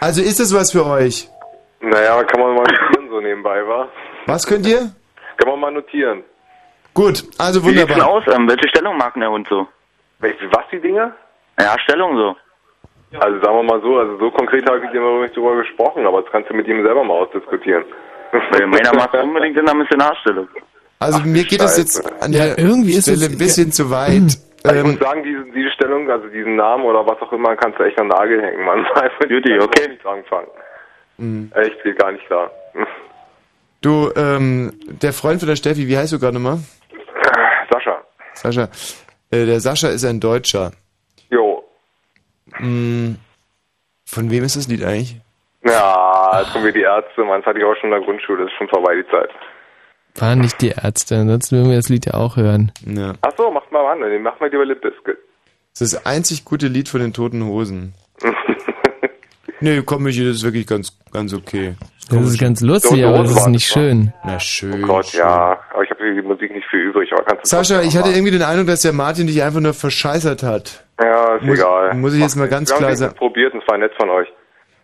[0.00, 1.28] Also ist das was für euch?
[1.80, 3.88] Naja, kann man mal notieren so nebenbei, wa?
[4.26, 4.90] Was könnt ihr?
[5.36, 6.22] Kann man mal notieren.
[6.94, 8.08] Gut, also Wie sieht's denn wunderbar.
[8.14, 8.24] aus?
[8.34, 9.66] Ähm, welche Stellung mag denn der Hund so?
[10.18, 11.12] Welche, was die Dinger?
[11.58, 12.36] Ja, Stellung so.
[13.18, 16.22] Also sagen wir mal so, also so konkret habe ich noch nicht drüber gesprochen, aber
[16.22, 17.84] das kannst du mit ihm selber mal ausdiskutieren.
[18.52, 20.48] Weil meiner macht unbedingt in der Missionarstellung.
[21.00, 24.36] Also mir geht das jetzt an der irgendwie ist Stelle es- ein bisschen zu weit.
[24.64, 27.56] Also ich Ähm, muss sagen, diese, diese Stellung, also diesen Namen oder was auch immer,
[27.56, 28.86] kannst du echt an den Nagel hängen, man.
[29.28, 29.88] Judy, okay.
[29.88, 30.48] Nicht anfangen.
[31.16, 31.52] Mhm.
[31.54, 32.50] Echt, geht gar nicht klar.
[33.80, 36.58] Du, ähm, der Freund von der Steffi, wie heißt du gerade nochmal?
[37.70, 38.02] Sascha.
[38.34, 38.68] Sascha.
[39.30, 40.72] Äh, der Sascha ist ein Deutscher.
[41.30, 41.64] Jo.
[42.58, 43.14] Mm,
[44.04, 45.16] von wem ist das Lied eigentlich?
[45.64, 48.44] Ja, jetzt kommen wir die Ärzte, man, das hatte ich auch schon in der Grundschule,
[48.44, 49.30] das ist schon vorbei die Zeit.
[50.16, 52.72] Waren nicht die Ärzte, ansonsten würden wir das Lied ja auch hören.
[52.84, 53.14] Ja.
[53.22, 55.16] Ach so, macht mal an, dann mach mal lieber Lip Biscuit.
[55.72, 57.94] Das ist das einzig gute Lied von den Toten Hosen.
[59.60, 61.74] nee, komm, Michi, das ist wirklich ganz, ganz okay.
[62.10, 64.12] Das ist ganz lustig, aber das ist nicht schön.
[64.24, 64.82] Na schön.
[64.82, 67.82] Oh Gott, ja, aber ich habe die Musik nicht viel übrig, aber kannst du Sascha,
[67.82, 68.14] ich hatte machen.
[68.16, 70.84] irgendwie den Eindruck, dass der Martin dich einfach nur verscheißert hat.
[71.00, 71.94] Ja, ist Muss- egal.
[71.94, 73.12] muss ich jetzt mal ganz klar Wir haben sagen.
[73.12, 74.26] es probiert und es war nett von euch.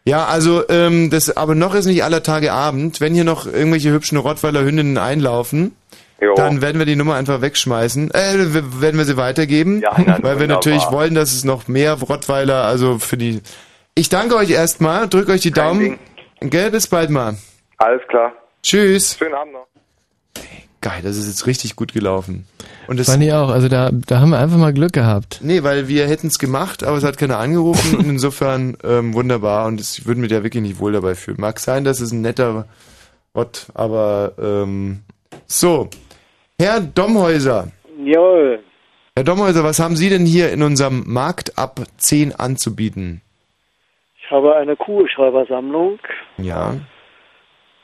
[0.07, 3.01] Ja, also, ähm, das, aber noch ist nicht aller Tage Abend.
[3.01, 5.77] Wenn hier noch irgendwelche hübschen Rottweiler Hündinnen einlaufen,
[6.21, 6.35] Jo.
[6.35, 8.13] dann werden wir die Nummer einfach wegschmeißen.
[8.13, 9.81] Äh, werden wir sie weitergeben.
[9.81, 13.43] Ja, na, weil wir natürlich wollen, dass es noch mehr Rottweiler, also für die.
[13.97, 15.99] Ich danke euch erstmal, drück euch die Daumen.
[16.41, 17.37] Gell, bis bald mal.
[17.79, 18.33] Alles klar.
[18.63, 19.17] Tschüss.
[19.19, 19.67] Schönen Abend noch.
[20.89, 22.47] Geil, das ist jetzt richtig gut gelaufen.
[22.87, 25.41] Und das, Fand ich auch, also da, da haben wir einfach mal Glück gehabt.
[25.43, 29.67] nee, weil wir hätten es gemacht, aber es hat keiner angerufen und insofern ähm, wunderbar
[29.67, 31.39] und ich würde mir da wirklich nicht wohl dabei fühlen.
[31.41, 32.67] Mag sein, dass es ein netter
[33.35, 35.01] Rott, aber ähm,
[35.47, 35.89] so.
[36.61, 37.69] Herr Domhäuser.
[38.05, 38.61] Jawohl.
[39.17, 43.23] Herr Domhäuser, was haben Sie denn hier in unserem Markt ab 10 anzubieten?
[44.23, 45.99] Ich habe eine Kugelschreibersammlung,
[46.39, 46.75] Ja.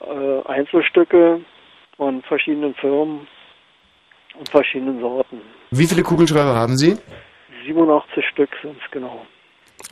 [0.00, 1.40] äh, Einzelstücke
[2.02, 3.28] von verschiedenen Firmen
[4.36, 5.40] und verschiedenen Sorten.
[5.70, 6.96] Wie viele Kugelschreiber haben Sie?
[7.64, 9.24] 87 Stück sind es genau.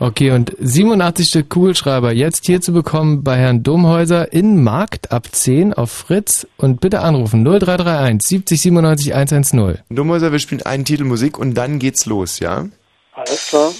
[0.01, 5.29] Okay, und 87 Stück Kugelschreiber jetzt hier zu bekommen bei Herrn Domhäuser in Markt ab
[5.31, 9.79] 10 auf Fritz und bitte anrufen 0331 70 97 110.
[9.91, 12.67] Domhäuser, wir spielen einen Titel Musik und dann geht's los, ja?
[13.13, 13.71] Alles klar.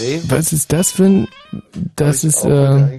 [0.00, 0.22] Nee.
[0.28, 1.28] Was ist das für ein...
[1.94, 2.42] Das ist...
[2.46, 2.98] Äh,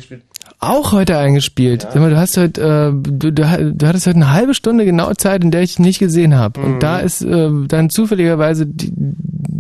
[0.69, 1.81] auch heute eingespielt.
[1.81, 5.13] Sag mal, du hast heute, äh, du, du, du hattest heute eine halbe Stunde genau
[5.13, 6.59] Zeit, in der ich dich nicht gesehen habe.
[6.59, 6.65] Mhm.
[6.65, 8.91] Und da ist äh, dann zufälligerweise die,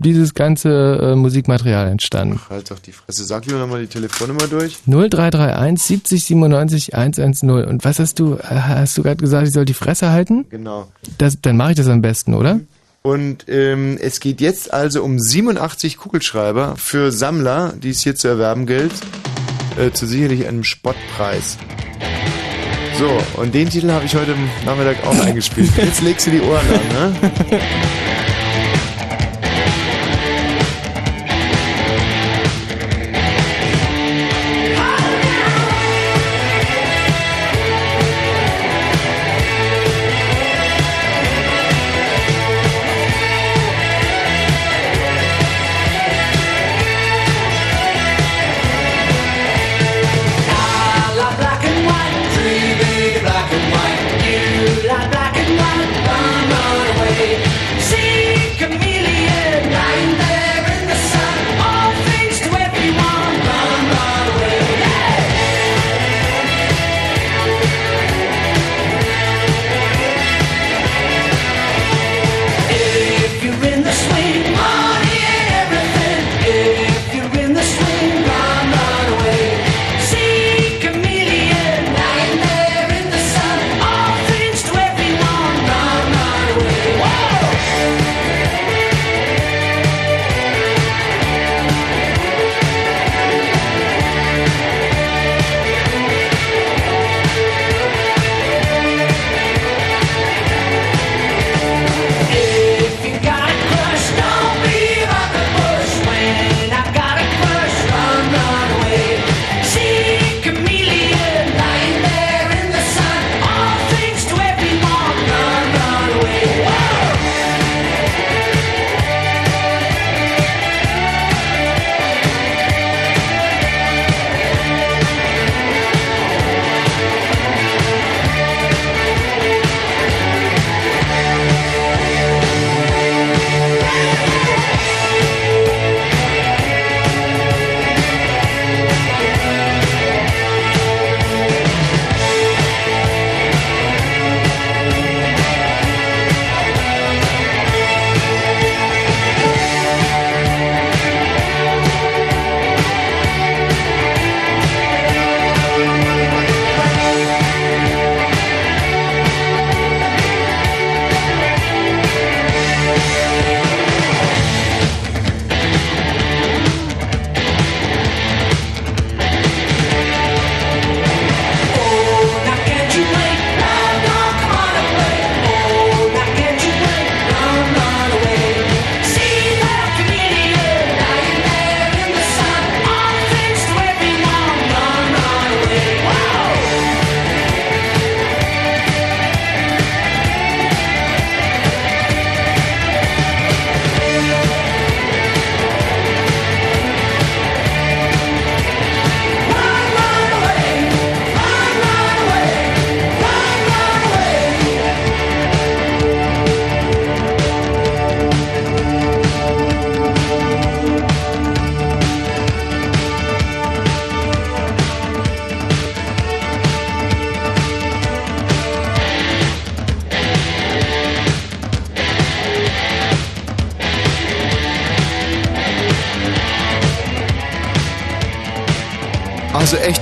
[0.03, 2.39] dieses ganze äh, Musikmaterial entstanden.
[2.49, 3.23] Halt doch die Fresse.
[3.23, 4.79] Sag lieber nochmal die Telefonnummer durch.
[4.85, 7.49] 0331 70 97 110.
[7.49, 10.45] Und was hast du, äh, hast du gerade gesagt, ich soll die Fresse halten?
[10.49, 10.87] Genau.
[11.17, 12.59] Das, dann mache ich das am besten, oder?
[13.01, 18.29] Und ähm, es geht jetzt also um 87 Kugelschreiber für Sammler, die es hier zu
[18.29, 18.93] erwerben gilt,
[19.77, 21.57] äh, zu sicherlich einem Spottpreis.
[22.97, 24.35] So, und den Titel habe ich heute
[24.65, 25.71] Nachmittag auch eingespielt.
[25.77, 27.31] Jetzt legst du die Ohren an, ne?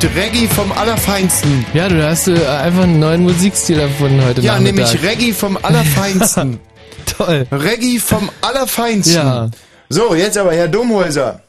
[0.04, 1.66] Reggae vom Allerfeinsten.
[1.74, 4.76] Ja, du hast äh, einfach einen neuen Musikstil erfunden heute Ja, Nachmittag.
[4.94, 6.60] nämlich Reggae vom Allerfeinsten.
[7.18, 7.48] Toll.
[7.52, 9.16] Reggae vom Allerfeinsten.
[9.16, 9.50] Ja.
[9.90, 11.42] So, jetzt aber Herr Domhäuser.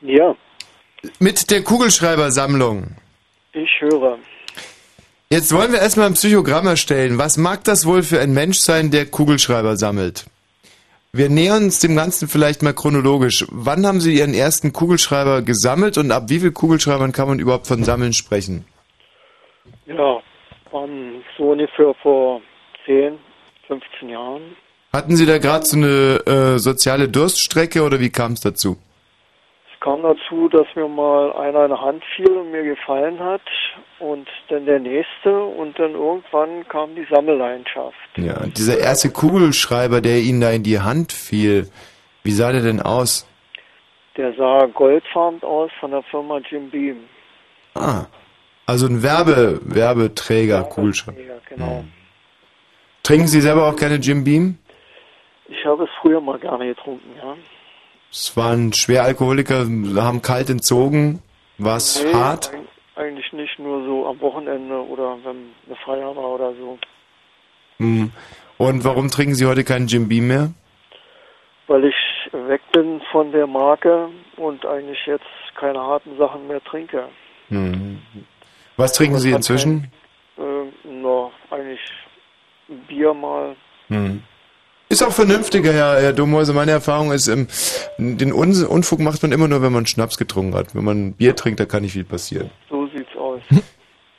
[0.00, 0.34] Ja.
[1.18, 2.96] Mit der Kugelschreibersammlung.
[3.52, 4.18] Ich höre.
[5.30, 7.18] Jetzt wollen wir erstmal ein Psychogramm erstellen.
[7.18, 10.24] Was mag das wohl für ein Mensch sein, der Kugelschreiber sammelt?
[11.16, 13.46] Wir nähern uns dem Ganzen vielleicht mal chronologisch.
[13.52, 17.68] Wann haben Sie Ihren ersten Kugelschreiber gesammelt und ab wie vielen Kugelschreibern kann man überhaupt
[17.68, 18.64] von Sammeln sprechen?
[19.86, 20.20] Ja,
[20.72, 22.40] waren so ungefähr vor
[22.84, 23.16] 10,
[23.68, 24.56] 15 Jahren.
[24.92, 28.76] Hatten Sie da gerade so eine äh, soziale Durststrecke oder wie kam es dazu?
[29.72, 33.42] Es kam dazu, dass mir mal einer in die Hand fiel und mir gefallen hat
[33.98, 37.96] und dann der nächste und dann irgendwann kam die Sammelleidenschaft.
[38.16, 41.68] Ja, und dieser erste Kugelschreiber, der Ihnen da in die Hand fiel,
[42.22, 43.26] wie sah der denn aus?
[44.16, 46.96] Der sah goldfarben aus von der Firma Jim Beam.
[47.74, 48.06] Ah,
[48.66, 51.20] also ein Werbe, Werbeträger, Kugelschreiber.
[51.20, 51.84] Ja, genau.
[53.02, 54.58] Trinken Sie selber auch gerne Jim Beam?
[55.48, 57.34] Ich habe es früher mal gerne getrunken, ja.
[58.10, 59.66] Es waren Schweralkoholiker,
[59.96, 61.20] haben kalt entzogen.
[61.58, 62.52] War es Nee, hart?
[62.52, 62.58] eig-
[62.96, 66.78] Eigentlich nicht nur so am Wochenende oder wenn eine Feier war oder so.
[67.78, 68.12] Hm.
[68.56, 70.52] Und warum trinken Sie heute keinen Jim Beam mehr?
[71.66, 71.94] Weil ich
[72.32, 75.24] weg bin von der Marke und eigentlich jetzt
[75.58, 77.08] keine harten Sachen mehr trinke.
[77.48, 78.00] Hm.
[78.76, 79.90] Was trinken Sie inzwischen?
[80.36, 81.80] Äh, no, eigentlich
[82.88, 83.56] Bier mal.
[83.88, 84.22] Hm.
[84.88, 86.52] Ist auch vernünftiger, Herr, Herr Domhäuser.
[86.52, 87.48] Meine Erfahrung ist, ähm,
[87.98, 90.74] den Unfug macht man immer nur, wenn man Schnaps getrunken hat.
[90.74, 92.50] Wenn man Bier trinkt, da kann nicht viel passieren.
[92.68, 92.83] So
[93.34, 93.42] aus.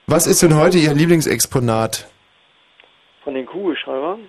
[0.07, 2.07] Was ist denn heute Ihr Lieblingsexponat?
[3.23, 4.19] Von den Kugelschreibern?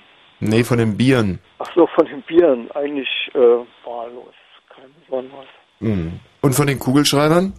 [0.40, 1.38] Nee, von den Bieren.
[1.58, 2.70] Ach so, von den Bieren.
[2.72, 3.38] Eigentlich äh,
[3.84, 4.34] wahllos.
[4.74, 5.46] Kein besonderes.
[5.80, 6.20] Hm.
[6.40, 7.52] Und von den Kugelschreibern?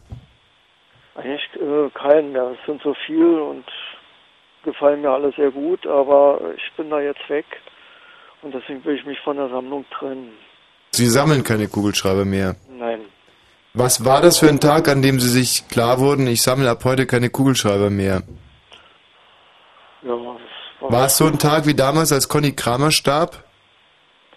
[1.15, 2.55] Eigentlich äh, keinen mehr.
[2.59, 3.65] Es sind so viel und
[4.63, 7.45] gefallen mir alle sehr gut, aber ich bin da jetzt weg
[8.41, 10.31] und deswegen will ich mich von der Sammlung trennen.
[10.91, 12.55] Sie sammeln keine Kugelschreiber mehr.
[12.69, 13.01] Nein.
[13.77, 16.83] Was war das für ein Tag, an dem Sie sich klar wurden, ich sammle ab
[16.83, 18.23] heute keine Kugelschreiber mehr?
[20.01, 20.37] Ja, war,
[20.91, 23.43] War es so ein Tag wie damals, als Conny Kramer starb?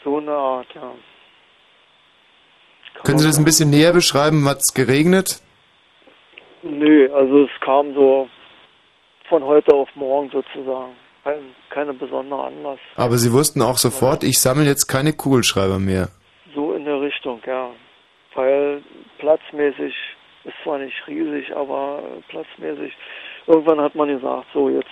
[0.05, 0.93] so eine Art, ja.
[3.03, 4.47] Können Sie das ein bisschen näher beschreiben?
[4.47, 5.41] Hat es geregnet?
[6.63, 8.29] Nö, also es kam so
[9.29, 10.93] von heute auf morgen sozusagen.
[11.25, 12.79] Kein, keine besondere Anlass.
[12.97, 16.09] Aber Sie wussten auch sofort, ich sammle jetzt keine Kugelschreiber mehr.
[16.55, 17.71] So in der Richtung, ja.
[18.35, 18.83] Weil
[19.21, 19.95] platzmäßig
[20.45, 22.93] ist zwar nicht riesig, aber platzmäßig,
[23.47, 24.89] irgendwann hat man gesagt, so jetzt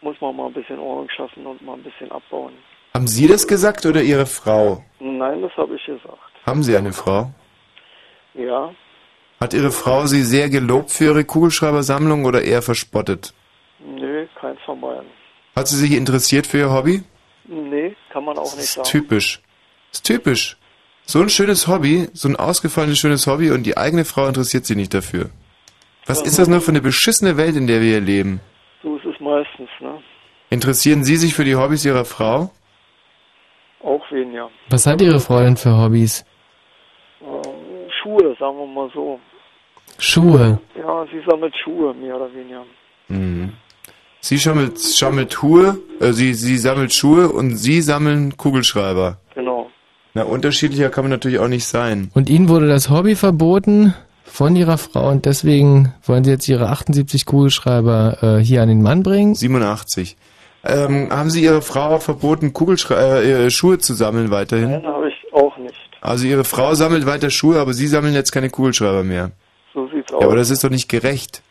[0.00, 2.52] muss man mal ein bisschen Ordnung schaffen und mal ein bisschen abbauen.
[2.94, 4.82] Haben Sie das gesagt oder Ihre Frau?
[5.00, 6.18] Nein, das habe ich gesagt.
[6.46, 7.30] Haben Sie eine Frau?
[8.34, 8.72] Ja,
[9.40, 13.34] Hat Ihre Frau Sie sehr gelobt für Ihre Kugelschreibersammlung oder eher verspottet?
[13.80, 15.06] nö, keins von beiden.
[15.56, 17.02] Hat sie sich interessiert für Ihr Hobby?
[17.44, 18.88] Nee, kann man auch nicht sagen.
[18.88, 19.40] Typisch.
[19.92, 20.56] Ist typisch.
[21.06, 24.76] So ein schönes Hobby, so ein ausgefallenes schönes Hobby und die eigene Frau interessiert sich
[24.76, 25.30] nicht dafür.
[26.06, 28.40] Was ist das nur für eine beschissene Welt, in der wir hier leben?
[28.82, 30.02] So ist es meistens, ne?
[30.50, 32.50] Interessieren Sie sich für die Hobbys Ihrer Frau?
[33.82, 34.50] Auch weniger.
[34.70, 36.24] Was hat Ihre Frau denn für Hobbys?
[37.20, 39.20] Ähm, Schuhe, sagen wir mal so.
[39.98, 40.58] Schuhe.
[40.76, 42.64] Ja, sie sammelt Schuhe, mehr oder weniger.
[43.08, 43.52] Mhm.
[44.20, 49.18] Sie sammelt, sammelt Schuhe, äh, sie, sie sammelt Schuhe und Sie sammeln Kugelschreiber.
[49.34, 49.70] Genau.
[50.14, 52.10] Na, unterschiedlicher kann man natürlich auch nicht sein.
[52.14, 53.94] Und Ihnen wurde das Hobby verboten
[54.24, 58.82] von Ihrer Frau und deswegen wollen Sie jetzt Ihre 78 Kugelschreiber äh, hier an den
[58.82, 59.34] Mann bringen?
[59.34, 60.16] 87.
[60.66, 64.70] Ähm, haben Sie Ihre Frau auch verboten, Kugelschre äh, Schuhe zu sammeln weiterhin?
[64.70, 65.74] Nein, habe ich auch nicht.
[66.00, 69.32] Also Ihre Frau sammelt weiter Schuhe, aber Sie sammeln jetzt keine Kugelschreiber mehr.
[69.74, 70.24] So sieht's Ja, aus.
[70.24, 71.42] aber das ist doch nicht gerecht.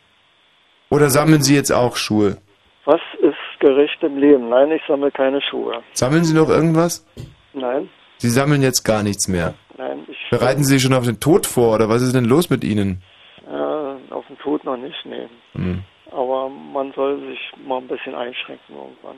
[0.90, 2.38] Oder sammeln Sie jetzt auch Schuhe?
[2.86, 4.50] Was ist gerecht im Leben?
[4.50, 5.74] Nein, ich sammle keine Schuhe.
[5.94, 7.06] Sammeln Sie noch irgendwas?
[7.54, 7.90] Nein,
[8.24, 9.54] Sie sammeln jetzt gar nichts mehr.
[9.78, 12.50] nein, ich Bereiten Sie sich schon auf den Tod vor oder was ist denn los
[12.50, 13.04] mit Ihnen?
[13.46, 15.30] äh, auf den Tod noch nicht nehmen.
[15.52, 15.84] Hm.
[16.10, 19.18] Aber man soll sich mal ein bisschen einschränken irgendwann.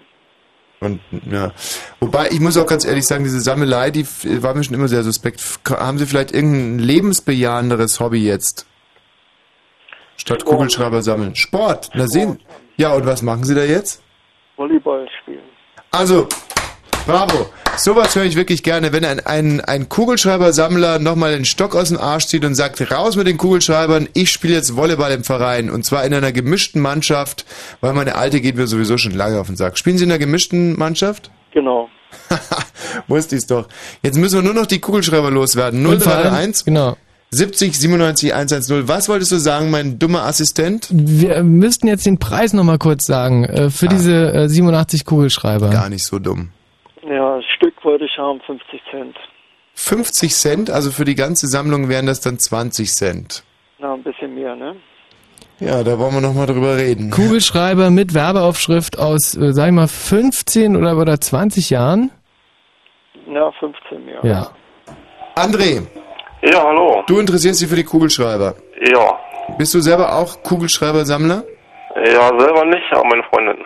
[0.80, 1.00] Und
[1.32, 1.52] ja,
[2.00, 4.08] wobei ich muss auch ganz ehrlich sagen, diese Sammelei, die
[4.42, 5.40] war mir schon immer sehr suspekt.
[5.70, 8.66] Haben Sie vielleicht irgendein lebensbejahenderes Hobby jetzt?
[10.18, 11.36] Statt Kugelschreiber sammeln.
[11.36, 11.92] Sport.
[11.94, 12.40] Na sehen.
[12.78, 14.02] Ja, und was machen Sie da jetzt?
[14.58, 15.44] Volleyball spielen.
[15.92, 16.28] Also,
[17.06, 17.52] bravo.
[17.78, 22.00] Sowas höre ich wirklich gerne, wenn ein, ein, ein Kugelschreibersammler nochmal den Stock aus dem
[22.00, 25.70] Arsch zieht und sagt, raus mit den Kugelschreibern, ich spiele jetzt Volleyball im Verein.
[25.70, 27.46] Und zwar in einer gemischten Mannschaft,
[27.82, 29.78] weil meine Alte geht mir sowieso schon lange auf den Sack.
[29.78, 31.30] Spielen Sie in einer gemischten Mannschaft?
[31.54, 31.90] Genau.
[33.08, 33.68] Wusste ich's doch.
[34.02, 35.86] Jetzt müssen wir nur noch die Kugelschreiber loswerden.
[35.86, 36.98] Und vor allem- 031 Genau.
[37.32, 38.88] 70 97 110.
[38.88, 40.88] Was wolltest du sagen, mein dummer Assistent?
[40.92, 45.70] Wir müssten jetzt den Preis nochmal kurz sagen äh, für diese äh, 87 Kugelschreiber.
[45.70, 46.50] Gar nicht so dumm.
[47.96, 49.16] Wollte ich haben, 50 Cent.
[49.76, 53.46] 50 Cent, also für die ganze Sammlung wären das dann 20 Cent.
[53.80, 54.76] Na, ein bisschen mehr, ne?
[55.62, 57.10] Ja, da wollen wir nochmal drüber reden.
[57.10, 62.12] Kugelschreiber mit Werbeaufschrift aus, äh, sag ich mal, 15 oder, oder 20 Jahren?
[63.34, 64.20] Ja, 15 mehr.
[64.24, 64.50] Ja.
[65.38, 65.88] André.
[66.42, 67.02] Ja, hallo.
[67.08, 68.56] Du interessierst dich für die Kugelschreiber.
[68.92, 69.18] Ja.
[69.58, 71.46] Bist du selber auch Kugelschreibersammler?
[71.96, 73.64] Ja, selber nicht, aber meine Freundin.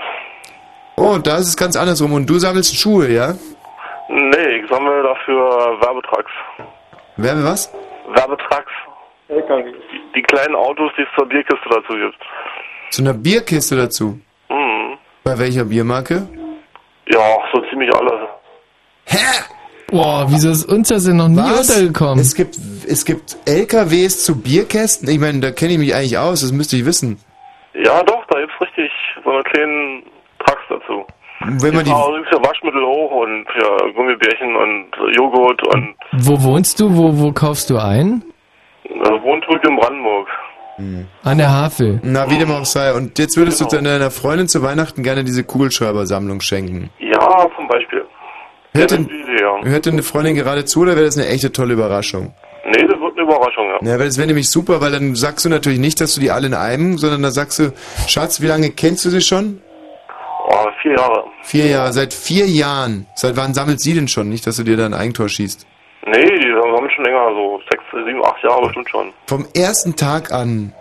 [0.97, 2.13] Oh, da ist es ganz andersrum.
[2.13, 3.33] Und du sammelst Schuhe, ja?
[4.09, 6.31] Nee, ich sammle dafür Werbetracks.
[7.17, 7.71] Werbe was?
[8.13, 8.71] Werbetracks.
[9.29, 9.43] Die,
[10.15, 12.17] die kleinen Autos, die es zur Bierkiste dazu gibt.
[12.89, 14.19] Zu einer Bierkiste dazu.
[14.47, 14.97] Hm.
[15.23, 16.27] Bei welcher Biermarke?
[17.07, 18.29] Ja, so ziemlich alles.
[19.91, 21.69] Boah, wieso ist uns das denn noch nie Was?
[21.69, 22.19] untergekommen?
[22.19, 22.55] Es gibt,
[22.87, 25.09] es gibt LKWs zu Bierkästen?
[25.09, 27.19] Ich meine, da kenne ich mich eigentlich aus, das müsste ich wissen.
[27.73, 28.91] Ja, doch, da gibt's richtig
[29.23, 30.03] so eine dazu.
[31.41, 36.41] Wenn man die, Da gibt's ja Waschmittel hoch und ja, Gummibärchen und Joghurt und Wo
[36.43, 36.95] wohnst du?
[36.95, 38.23] Wo, wo kaufst du ein?
[39.03, 40.27] also wohnt zurück in Brandenburg.
[41.23, 41.99] An der Havel.
[42.03, 42.93] na, wie dem auch sei.
[42.93, 46.89] Und jetzt würdest du deiner Freundin zu Weihnachten gerne diese Kugelschreibersammlung schenken.
[46.99, 48.05] Ja, zum Beispiel.
[48.73, 49.09] Hört denn,
[49.41, 49.61] ja.
[49.69, 52.33] hört denn eine Freundin gerade zu oder wäre das eine echte tolle Überraschung?
[52.65, 53.91] Nee, das wird eine Überraschung, ja.
[53.91, 56.31] Ja, weil das wäre nämlich super, weil dann sagst du natürlich nicht, dass du die
[56.31, 57.73] alle in einem, sondern da sagst du,
[58.07, 59.61] Schatz, wie lange kennst du sie schon?
[60.81, 61.23] Vier Jahre.
[61.43, 63.05] Vier Jahre, seit vier Jahren.
[63.15, 64.29] Seit wann sammelt sie denn schon?
[64.29, 65.65] Nicht, dass du dir da ein Eigentor schießt.
[66.07, 69.11] Nee, die haben schon länger, so sechs, sieben, acht Jahre bestimmt schon.
[69.27, 70.73] Vom ersten Tag an,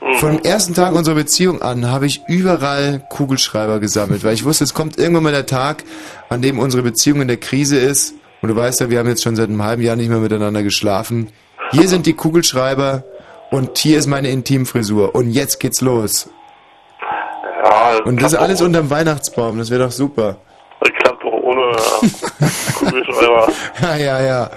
[0.00, 0.14] Mhm.
[0.16, 4.74] vom ersten Tag unserer Beziehung an, habe ich überall Kugelschreiber gesammelt, weil ich wusste, es
[4.74, 5.82] kommt irgendwann mal der Tag,
[6.28, 8.14] an dem unsere Beziehung in der Krise ist.
[8.42, 10.62] Und du weißt ja, wir haben jetzt schon seit einem halben Jahr nicht mehr miteinander
[10.62, 11.30] geschlafen.
[11.72, 13.02] Hier sind die Kugelschreiber
[13.50, 15.14] und hier ist meine Intimfrisur.
[15.14, 16.28] Und jetzt geht's los.
[17.64, 20.36] Ja, Und das alles unterm Weihnachtsbaum, das wäre doch super.
[20.80, 23.48] das klappt auch ohne äh, Kugelschreiber.
[23.80, 24.50] Ja, ja, ja.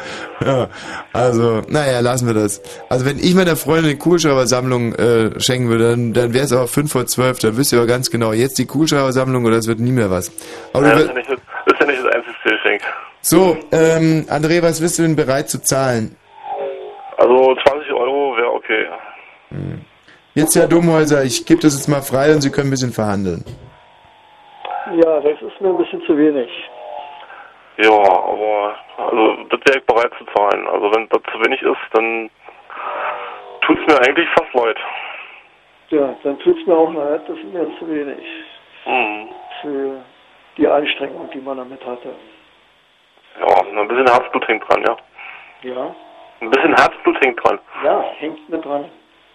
[0.45, 0.67] ja.
[1.13, 2.61] Also, naja, lassen wir das.
[2.89, 6.67] Also wenn ich meiner Freundin eine Kugelschreibersammlung äh, schenken würde, dann, dann wäre es aber
[6.67, 9.79] 5 vor 12, dann wisst ihr aber ganz genau, jetzt die Kugelschreibersammlung oder es wird
[9.79, 10.31] nie mehr was.
[10.73, 12.81] Aber ja, das, ist ja nicht, das das ist ja nicht das einzige Geschenk.
[13.21, 16.15] so, ähm, André, was bist du denn bereit zu zahlen?
[17.17, 18.85] Also 20 Euro wäre okay.
[20.37, 23.43] Jetzt, Herr Domhäuser, ich gebe das jetzt mal frei und Sie können ein bisschen verhandeln.
[24.93, 26.47] Ja, das ist mir ein bisschen zu wenig.
[27.77, 30.67] Ja, aber also das wäre ich bereit zu zahlen.
[30.67, 32.29] Also wenn das zu wenig ist, dann
[33.61, 34.77] tut's mir eigentlich fast leid.
[35.89, 38.23] Ja, dann tut's mir auch leid, das ist mir zu wenig.
[38.85, 39.29] Mhm.
[39.63, 40.05] Für
[40.55, 42.13] die Anstrengung, die man damit hatte.
[43.39, 44.97] Ja, ein bisschen Herzblut hängt dran, ja.
[45.63, 45.95] Ja?
[46.41, 47.57] Ein bisschen Herzblut hängt dran.
[47.83, 48.85] Ja, hängt mit dran.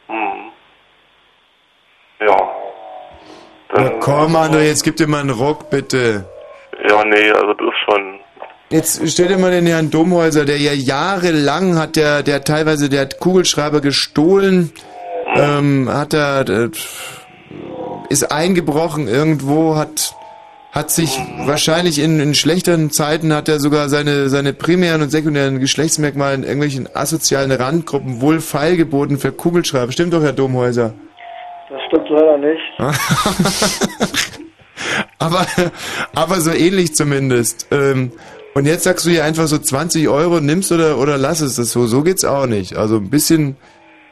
[0.06, 0.52] Mhm.
[2.26, 2.62] Ja.
[3.74, 6.24] Na komm, André, jetzt gib dir mal einen Ruck, bitte.
[6.88, 8.20] Ja, nee, also das ist schon.
[8.70, 13.02] Jetzt stell dir mal den Herrn Domhäuser, der ja jahrelang hat, der, der teilweise, der
[13.02, 14.72] hat Kugelschreiber gestohlen,
[15.36, 16.70] ähm, hat er, äh,
[18.08, 20.14] ist eingebrochen irgendwo, hat,
[20.70, 25.60] hat sich wahrscheinlich in, in schlechteren Zeiten hat er sogar seine, seine primären und sekundären
[25.60, 29.92] Geschlechtsmerkmale in irgendwelchen asozialen Randgruppen wohl feilgeboten für Kugelschreiber.
[29.92, 30.94] Stimmt doch, Herr Domhäuser?
[31.72, 32.60] Das stimmt leider nicht.
[35.18, 35.46] aber,
[36.14, 37.68] aber so ähnlich zumindest.
[37.72, 38.12] Ähm,
[38.54, 41.72] und jetzt sagst du hier einfach so 20 Euro nimmst oder, oder lass es das
[41.72, 41.86] so.
[41.86, 42.76] So geht's auch nicht.
[42.76, 43.56] Also ein bisschen,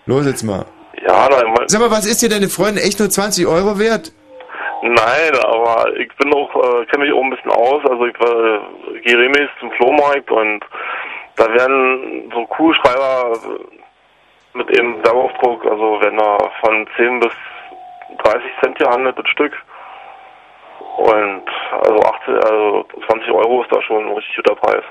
[0.06, 0.64] los jetzt mal.
[1.06, 4.12] Ja, nein, mein, Sag mal, was ist dir deine Freundin echt nur 20 Euro wert?
[4.82, 7.82] nein, aber ich bin auch, äh, kenne mich auch ein bisschen aus.
[7.84, 10.64] Also ich äh, gehe regelmäßig zum Flohmarkt und
[11.36, 13.38] da werden so Kugelschreiber
[14.54, 17.32] mit eben Werbeaufdruck, also werden da von 10 bis
[18.22, 19.52] 30 Cent gehandelt, das Stück.
[20.96, 21.44] Und
[21.80, 24.84] also 18, also 20 Euro ist da schon ein richtig guter Preis.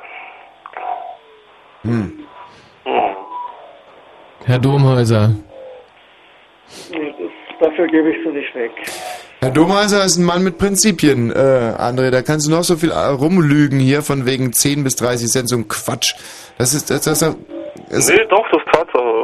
[1.83, 2.25] Hm.
[2.85, 3.15] Hm.
[4.45, 5.35] Herr Domhäuser.
[6.91, 8.71] Nee, das, dafür gebe ich sie nicht weg.
[9.41, 12.09] Herr Domheiser ist ein Mann mit Prinzipien, äh, André.
[12.11, 15.49] Da kannst du noch so viel äh, rumlügen hier von wegen 10 bis 30 Cent,
[15.49, 16.15] so ein Quatsch.
[16.57, 18.58] Das ist, das, das, das, Nee, doch, das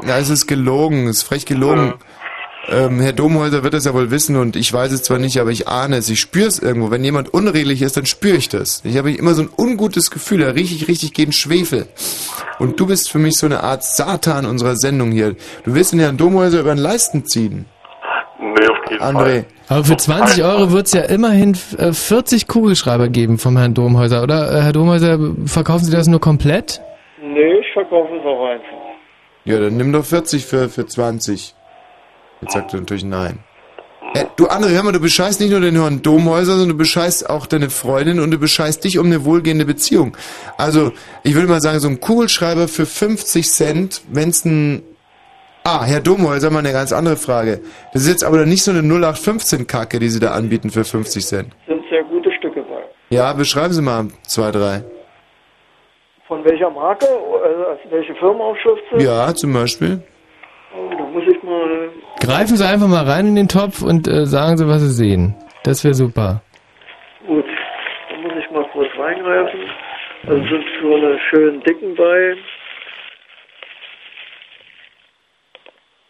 [0.08, 1.94] Ja, es ist gelogen, es ist frech gelogen.
[2.68, 5.52] Ähm, Herr Domhäuser wird es ja wohl wissen und ich weiß es zwar nicht, aber
[5.52, 6.90] ich ahne es, ich spüre es irgendwo.
[6.90, 8.82] Wenn jemand unredlich ist, dann spüre ich das.
[8.84, 11.88] Ich habe immer so ein ungutes Gefühl, da rieche ich richtig gegen Schwefel.
[12.58, 15.36] Und du bist für mich so eine Art Satan unserer Sendung hier.
[15.64, 17.66] Du willst den Herrn Domhäuser über den Leisten ziehen.
[18.40, 19.16] Nee, auf jeden André.
[19.18, 19.46] Fall.
[19.70, 24.24] Aber für 20 Euro wird es ja immerhin äh, 40 Kugelschreiber geben vom Herrn Domhäuser,
[24.24, 24.52] oder?
[24.52, 26.82] Äh, Herr Domhäuser, verkaufen Sie das nur komplett?
[27.22, 28.75] Nee, ich verkaufe es auch einfach.
[29.46, 31.56] Ja, dann nimm doch 40 für, für 20.
[32.42, 33.40] Jetzt sagt er natürlich nein.
[34.16, 37.30] Äh, du André, hör mal, du bescheißt nicht nur den Herrn Domhäuser, sondern du bescheißt
[37.30, 40.18] auch deine Freundin und du bescheißt dich um eine wohlgehende Beziehung.
[40.58, 40.94] Also,
[41.24, 44.84] ich würde mal sagen, so ein Kugelschreiber für 50 Cent, wenn's ein...
[45.64, 47.60] Ah, Herr Domhäuser, mal eine ganz andere Frage.
[47.94, 51.54] Das ist jetzt aber nicht so eine 0815-Kacke, die Sie da anbieten für 50 Cent.
[51.68, 52.84] Sind sehr gute Stücke bei.
[53.10, 54.84] Ja, beschreiben Sie mal zwei, drei.
[56.28, 57.06] Von welcher Marke?
[57.08, 58.84] Also als welche Firmenaufschrift?
[58.98, 60.02] Ja, zum Beispiel.
[60.76, 61.90] Oh, da muss ich mal.
[62.20, 65.36] Greifen Sie einfach mal rein in den Topf und äh, sagen Sie, was Sie sehen.
[65.64, 66.42] Das wäre super.
[67.28, 67.46] Gut,
[68.10, 69.60] da muss ich mal kurz reingreifen.
[70.28, 72.36] Also sind so eine schönen dicken bei.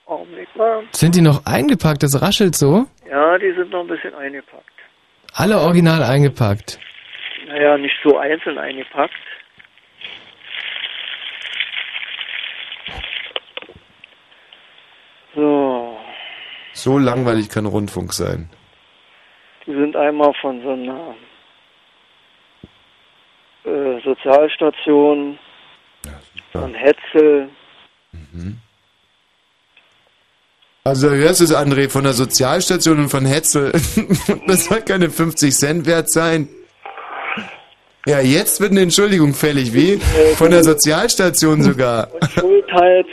[0.06, 0.84] Augenblick mal.
[0.92, 2.04] Sind die noch eingepackt?
[2.04, 2.86] Das raschelt so?
[3.10, 4.64] Ja, die sind noch ein bisschen eingepackt.
[5.34, 6.80] Alle original eingepackt.
[7.48, 9.14] Naja, nicht so einzeln eingepackt.
[15.36, 15.98] So,
[16.74, 18.50] So langweilig kann Rundfunk sein.
[19.68, 21.16] die sind einmal von so einer
[23.66, 25.38] äh, Sozialstation,
[26.52, 27.50] von Hetzel.
[30.84, 33.72] Also hörst du es, André, von der Sozialstation und von Hetzel.
[34.48, 36.48] Das soll keine 50 Cent wert sein.
[38.06, 39.74] Ja, jetzt wird eine Entschuldigung fällig.
[39.74, 39.98] Wie?
[40.36, 42.10] Von der Sozialstation sogar.
[42.40, 43.06] Schultheiß.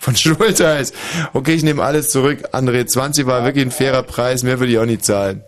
[0.00, 0.94] Von Schultheiß.
[1.34, 2.38] Okay, ich nehme alles zurück.
[2.52, 4.42] André, 20 war wirklich ein fairer Preis.
[4.42, 5.44] Mehr würde ich auch nicht zahlen.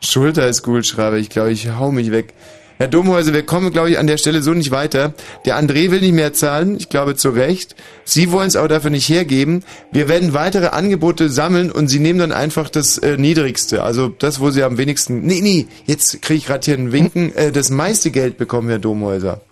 [0.00, 1.16] Schultheiß Kugelschreiber.
[1.16, 2.34] Ich glaube, ich hau mich weg.
[2.78, 5.14] Herr Domhäuser, wir kommen, glaube ich, an der Stelle so nicht weiter.
[5.44, 7.76] Der André will nicht mehr zahlen, ich glaube zu Recht.
[8.02, 9.62] Sie wollen es aber dafür nicht hergeben.
[9.92, 13.84] Wir werden weitere Angebote sammeln und Sie nehmen dann einfach das äh, Niedrigste.
[13.84, 15.20] Also das, wo Sie am wenigsten...
[15.20, 17.32] Nee, nee, jetzt kriege ich gerade hier einen Winken.
[17.36, 19.42] Äh, das meiste Geld bekommen, Herr Domhäuser.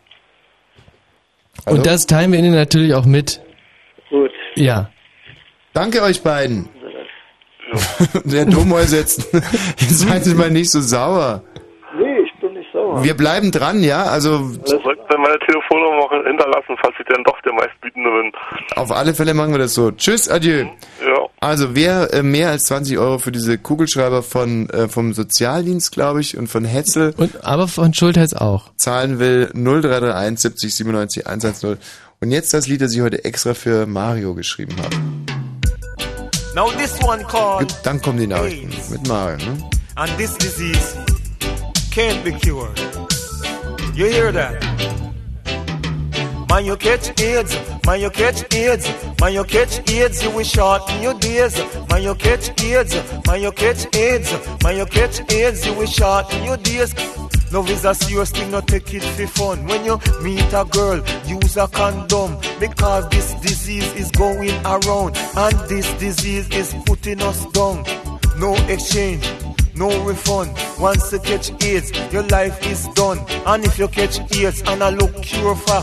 [1.67, 3.41] Und das teilen wir Ihnen natürlich auch mit.
[4.55, 4.91] Ja.
[5.73, 6.69] Danke euch beiden.
[8.25, 11.43] Der Domhäuser jetzt, jetzt seid ihr mal nicht so sauer.
[11.97, 13.05] Nee, ich bin nicht sauer.
[13.05, 14.05] Wir bleiben dran, ja?
[14.05, 18.33] Also Sollten dann meine Telefonnummer auch hinterlassen, falls ich dann doch der meistbietende bin.
[18.77, 19.93] Auf alle Fälle machen wir das so.
[19.93, 20.65] Tschüss, adieu.
[21.05, 21.27] Ja.
[21.41, 26.21] Also wer äh, mehr als 20 Euro für diese Kugelschreiber von äh, vom Sozialdienst, glaube
[26.21, 28.73] ich, und von Hetzel Und, aber von Schultheiß auch.
[28.77, 31.79] zahlen will 0331 70 97 110.
[32.23, 34.95] Und jetzt das Lied, das ich heute extra für Mario geschrieben habe.
[36.55, 39.39] Now this one called Gut, Dann kommen die Nachrichten mit Mario.
[39.39, 39.71] Ne?
[39.97, 40.97] and this disease
[41.91, 42.79] can't be cured.
[43.95, 44.63] You hear that?
[46.51, 48.87] Man, you catch AIDS, man, you catch AIDS,
[49.19, 51.57] man, you catch AIDS, you will shorten your days.
[51.89, 52.95] Man, you catch AIDS,
[53.27, 54.31] man, you catch AIDS,
[54.63, 56.93] man, you catch AIDS, you will shorten your days.
[57.53, 59.67] Love is a serious thing, not take it for fun.
[59.67, 65.59] When you meet a girl, use a condom because this disease is going around and
[65.69, 67.85] this disease is putting us down.
[68.41, 69.23] No exchange,
[69.75, 70.57] no refund.
[70.79, 73.19] Once you catch AIDS, your life is done.
[73.45, 75.83] And if you catch AIDS and I look cure for,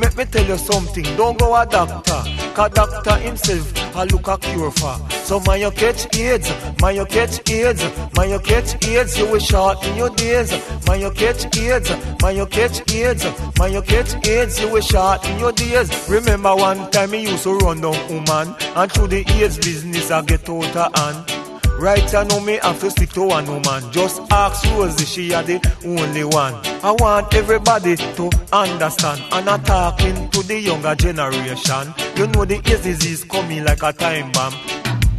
[0.00, 1.04] let me tell you something.
[1.18, 2.22] Don't go a doctor,
[2.54, 4.96] cause doctor himself I look a cure for.
[5.10, 7.84] So man you catch AIDS, man you catch AIDS,
[8.16, 10.50] man you catch AIDS, you will shorten your days.
[10.86, 11.90] Man you catch AIDS,
[12.22, 13.24] man you catch AIDS,
[13.58, 16.08] man you catch AIDS, you will shorten your days.
[16.08, 20.22] Remember one time me used to run down woman, and through the AIDS business I
[20.22, 21.37] get out of hand.
[21.78, 23.92] Right I know me have to stick to one woman.
[23.92, 26.54] Just ask Rosie, she are the only one.
[26.82, 29.22] I want everybody to understand.
[29.30, 31.94] And I'm talking to the younger generation.
[32.16, 34.54] You know the AIDS disease coming like a time bomb.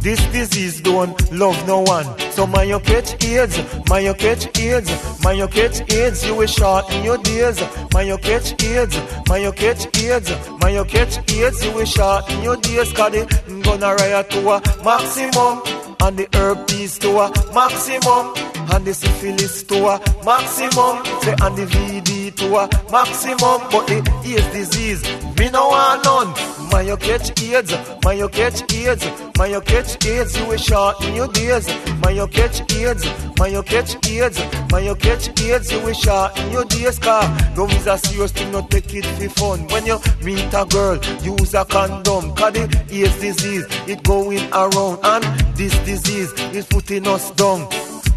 [0.00, 2.06] This disease don't love no one.
[2.32, 3.56] So man you catch AIDS,
[3.88, 7.58] man you catch AIDS, man you catch AIDS, you will shorten your days.
[7.94, 8.96] Man you catch AIDS,
[9.28, 10.30] man you catch AIDS,
[10.60, 12.92] man you catch AIDS, you will shorten your days.
[12.92, 13.24] Cause they
[13.62, 18.34] gonna riot to a maximum and the herpes to a maximum.
[18.72, 21.04] And the syphilis to a maximum.
[21.22, 23.60] Say and the VD to a maximum.
[23.70, 25.02] But the AIDS disease
[25.40, 26.30] me no want none.
[26.70, 27.72] Man you catch AIDS
[28.04, 29.04] man you catch AIDS
[29.38, 31.66] man you catch AIDS you will shorten your days.
[32.02, 33.04] Man you catch AIDS
[33.38, 34.38] man you catch AIDS
[34.70, 36.98] man you catch AIDS you will shorten your days.
[36.98, 37.22] Car
[37.56, 39.66] love is a serious thing not take it for fun.
[39.68, 42.34] When you meet a girl use a condom.
[42.34, 44.98] Cause the AIDS disease it going around.
[45.02, 45.24] And
[45.56, 47.60] this disease is putting us down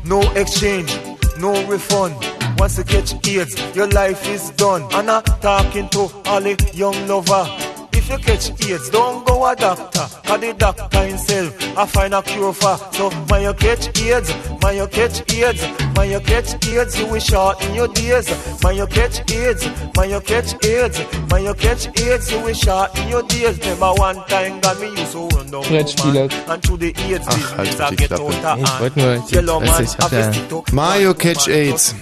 [0.06, 0.92] no exchange
[1.40, 2.16] no refund
[2.58, 4.84] once you catch AIDS, your life is done.
[4.93, 7.73] And I'm talking to all the young lover.
[7.95, 10.05] If you catch AIDS, don't go a doctor.
[10.27, 12.77] Cause the doctor himself, I find a cure for.
[12.93, 14.31] So, when you catch AIDS,
[14.61, 15.63] when you catch AIDS,
[15.95, 18.30] when you catch AIDS, you will shorten your days.
[18.63, 19.65] When you catch AIDS,
[19.95, 20.99] when you catch AIDS,
[21.30, 23.57] when you catch AIDS, you will shorten your days.
[23.59, 26.30] Remember one time, God, me used to run down Brettspieler.
[26.49, 28.23] and to the AIDS Ach, halt die get Klappe.
[28.23, 28.80] out of Ich hand.
[28.81, 30.31] wollte nur, ich, man, ich hab ja...
[30.72, 31.95] Mario Catch AIDS.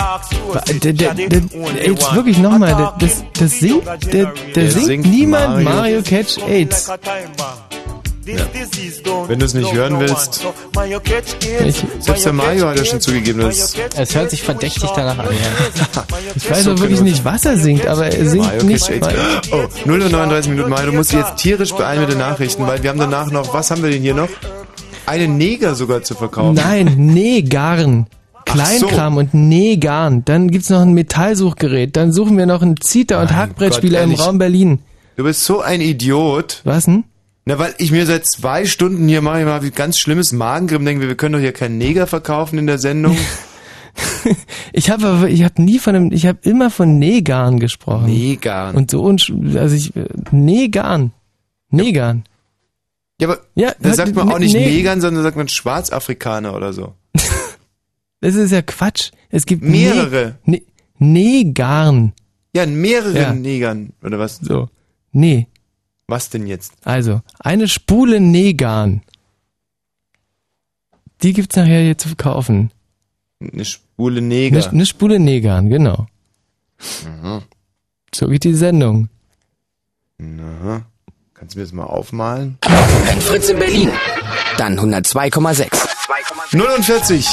[0.65, 5.05] Der, der, der, der, jetzt wirklich nochmal, das, das singt, der, der, Der singt, singt
[5.07, 5.69] niemand Mario.
[5.69, 6.89] Mario Catch AIDS.
[9.27, 10.45] Wenn du es nicht hören willst.
[11.65, 15.25] Ich, Selbst der Mario hat ja schon zugegeben, dass Es hört sich verdächtig danach an,
[15.25, 16.03] ja.
[16.35, 18.87] ich weiß auch wirklich nicht, was er singt, aber er singt Mario nicht.
[18.87, 19.49] Catch AIDS.
[19.51, 20.69] Oh, 0 Uhr 39 Minuten.
[20.69, 23.53] Mario, du musst dich jetzt tierisch beeilen mit den Nachrichten, weil wir haben danach noch,
[23.53, 24.29] was haben wir denn hier noch?
[25.07, 26.53] Einen Neger sogar zu verkaufen.
[26.53, 28.05] Nein, Negarn.
[28.45, 30.23] Kleinkram und Negarn.
[30.25, 31.95] Dann gibt's noch ein Metallsuchgerät.
[31.95, 34.13] Dann suchen wir noch einen Zita- und Hackbrettspieler im.
[34.13, 34.79] Raum Berlin.
[35.17, 36.61] Du bist so ein Idiot.
[36.63, 37.03] Was denn?
[37.45, 40.85] Na, weil ich mir seit zwei Stunden hier mache ich mal wie ganz schlimmes Magengrimm
[40.85, 43.17] denke, wir können doch hier keinen Neger verkaufen in der Sendung.
[44.71, 48.05] Ich habe aber, ich habe nie von einem, ich habe immer von Negarn gesprochen.
[48.05, 48.75] Negarn.
[48.75, 49.91] Und so und also ich
[50.31, 51.11] Negarn.
[51.71, 52.23] Negarn.
[53.19, 54.65] Ja, aber Ja, da sagt man auch nicht nee.
[54.65, 56.93] Negern, sondern sagt man Schwarzafrikaner oder so.
[58.21, 59.11] Das ist ja Quatsch.
[59.29, 60.35] Es gibt Mehrere.
[60.45, 60.61] Ne,
[60.99, 62.13] ne, Negarn.
[62.55, 63.33] Ja, mehrere Ja.
[63.33, 64.37] Negern, oder was?
[64.37, 64.69] So.
[65.11, 65.47] Nee.
[66.07, 66.73] Was denn jetzt?
[66.83, 69.01] Also, eine Spule Negarn.
[71.21, 72.71] Die gibt's nachher hier zu kaufen.
[73.39, 74.57] Eine Spule Neger.
[74.57, 76.07] Eine, eine Spule Negarn, genau.
[77.05, 77.43] Mhm.
[78.13, 79.09] So geht die Sendung.
[80.17, 80.85] Na,
[81.33, 82.57] kannst du mir das mal aufmalen?
[83.05, 83.91] Wenn Fritz in Berlin,
[84.57, 85.69] dann 102,6.
[86.53, 87.27] 49.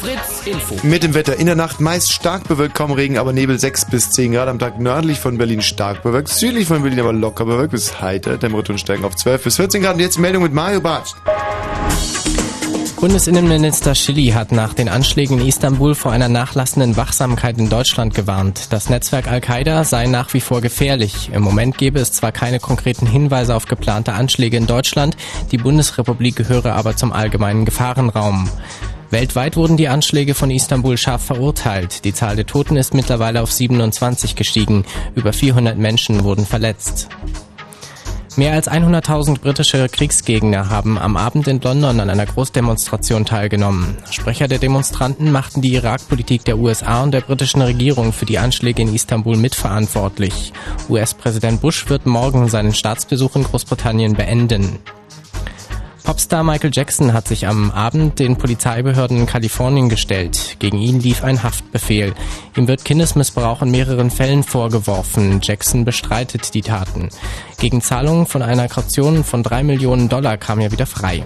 [0.00, 0.76] Fritz Info.
[0.82, 4.10] Mit dem Wetter in der Nacht meist stark bewölkt, kaum Regen, aber Nebel 6 bis
[4.10, 4.48] 10 Grad.
[4.48, 8.38] Am Tag nördlich von Berlin stark bewölkt, südlich von Berlin aber locker bewölkt bis heiter.
[8.38, 9.94] Temperaturen steigen auf 12 bis 14 Grad.
[9.94, 11.14] Und jetzt Meldung mit Mario Barth.
[13.00, 18.74] Bundesinnenminister Schilly hat nach den Anschlägen in Istanbul vor einer nachlassenden Wachsamkeit in Deutschland gewarnt.
[18.74, 21.30] Das Netzwerk Al-Qaida sei nach wie vor gefährlich.
[21.32, 25.16] Im Moment gebe es zwar keine konkreten Hinweise auf geplante Anschläge in Deutschland,
[25.50, 28.50] die Bundesrepublik gehöre aber zum allgemeinen Gefahrenraum.
[29.10, 32.04] Weltweit wurden die Anschläge von Istanbul scharf verurteilt.
[32.04, 34.84] Die Zahl der Toten ist mittlerweile auf 27 gestiegen.
[35.16, 37.08] Über 400 Menschen wurden verletzt.
[38.36, 43.98] Mehr als 100.000 britische Kriegsgegner haben am Abend in London an einer Großdemonstration teilgenommen.
[44.10, 48.82] Sprecher der Demonstranten machten die Irakpolitik der USA und der britischen Regierung für die Anschläge
[48.82, 50.52] in Istanbul mitverantwortlich.
[50.88, 54.78] US-Präsident Bush wird morgen seinen Staatsbesuch in Großbritannien beenden.
[56.04, 60.56] Popstar Michael Jackson hat sich am Abend den Polizeibehörden in Kalifornien gestellt.
[60.58, 62.14] Gegen ihn lief ein Haftbefehl.
[62.56, 65.40] Ihm wird Kindesmissbrauch in mehreren Fällen vorgeworfen.
[65.42, 67.08] Jackson bestreitet die Taten.
[67.58, 71.24] Gegen Zahlungen von einer Kaution von drei Millionen Dollar kam er wieder frei.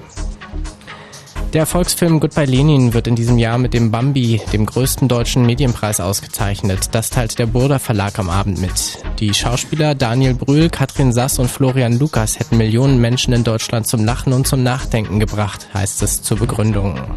[1.55, 6.01] Der Erfolgsfilm Goodbye Lenin wird in diesem Jahr mit dem Bambi, dem größten deutschen Medienpreis,
[6.01, 6.89] ausgezeichnet.
[6.91, 8.99] Das teilt der Burda Verlag am Abend mit.
[9.21, 14.05] Die Schauspieler Daniel Brühl, Katrin Sass und Florian Lukas hätten Millionen Menschen in Deutschland zum
[14.05, 17.01] Lachen und zum Nachdenken gebracht, heißt es zur Begründung.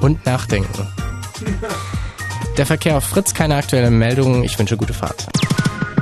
[0.00, 0.86] Und nachdenken.
[2.56, 4.44] Der Verkehr auf Fritz, keine aktuelle Meldung.
[4.44, 5.26] Ich wünsche gute Fahrt.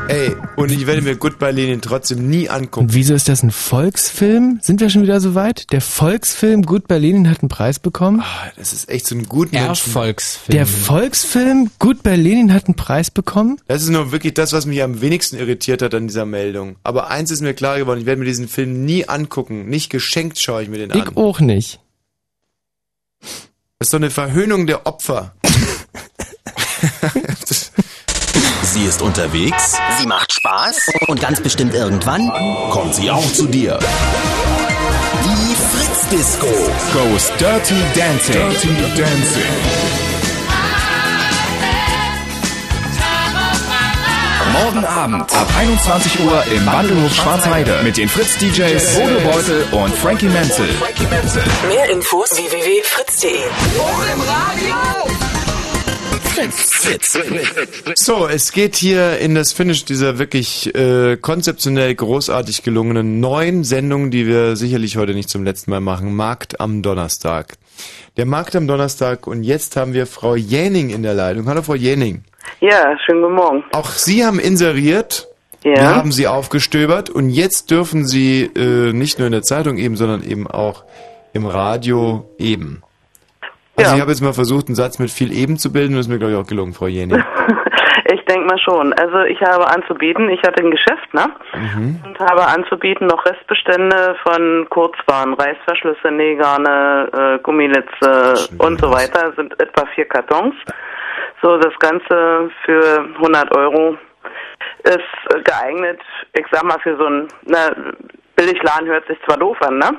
[0.09, 2.87] Ey, und ich werde mir Goodbye Lenin trotzdem nie angucken.
[2.87, 4.61] Und wieso ist das ein Volksfilm?
[4.63, 5.73] Sind wir schon wieder so weit?
[5.73, 8.21] Der Volksfilm Gut Berlin hat einen Preis bekommen?
[8.21, 9.57] Ah, Das ist echt so ein guter.
[9.59, 10.57] Erfolgsfilm.
[10.57, 13.61] Der Volksfilm Gut Berlin hat einen Preis bekommen?
[13.67, 16.77] Das ist nur wirklich das, was mich am wenigsten irritiert hat an dieser Meldung.
[16.85, 19.69] Aber eins ist mir klar geworden, ich werde mir diesen Film nie angucken.
[19.69, 20.99] Nicht geschenkt schaue ich mir den an.
[20.99, 21.81] Ich auch nicht.
[23.21, 25.35] Das ist doch eine Verhöhnung der Opfer.
[28.63, 29.77] Sie ist unterwegs.
[29.99, 32.31] Sie macht Spaß und ganz bestimmt irgendwann
[32.71, 33.79] Kommt sie auch zu dir.
[35.23, 36.47] die Fritz Disco.
[36.93, 38.35] Goes Dirty Dancing.
[38.35, 39.43] Dirty Dancing.
[44.53, 49.95] Morgen Abend ab 21 Uhr im Wandelhof Schwarzheide mit den Fritz DJs Bodo Beutel und
[49.95, 50.69] Frankie Menzel.
[51.69, 53.43] Mehr Infos www.fritz.de.
[53.51, 55.46] Fritz.
[57.95, 64.11] So, es geht hier in das Finish dieser wirklich äh, konzeptionell großartig gelungenen neuen Sendung,
[64.11, 66.15] die wir sicherlich heute nicht zum letzten Mal machen.
[66.15, 67.55] Markt am Donnerstag.
[68.17, 71.47] Der Markt am Donnerstag und jetzt haben wir Frau Jäning in der Leitung.
[71.47, 72.25] Hallo Frau Jäning.
[72.61, 73.65] Ja, schönen guten Morgen.
[73.73, 75.29] Auch Sie haben inseriert.
[75.65, 75.75] Ja.
[75.75, 79.97] Wir haben Sie aufgestöbert und jetzt dürfen Sie äh, nicht nur in der Zeitung eben,
[79.97, 80.85] sondern eben auch
[81.33, 82.83] im Radio eben.
[83.77, 83.95] Also Ja.
[83.97, 86.13] ich habe jetzt mal versucht, einen Satz mit viel eben zu bilden und das ist
[86.13, 87.23] mir glaube ich auch gelungen, Frau Jäning.
[88.13, 88.93] Ich denke mal schon.
[88.93, 91.27] Also ich habe anzubieten, ich hatte ein Geschäft, ne?
[91.55, 92.01] Mhm.
[92.07, 99.33] Und habe anzubieten noch Restbestände von Kurzwaren, Reißverschlüsse, Nähgarne, äh, Gummilitze und so weiter.
[99.35, 100.55] Sind etwa vier Kartons.
[101.43, 103.97] So, das Ganze für 100 Euro
[104.85, 106.01] ist geeignet,
[106.35, 107.71] ich sag mal, für so ein, na,
[108.37, 109.91] Billigladen hört sich zwar doof an, ne?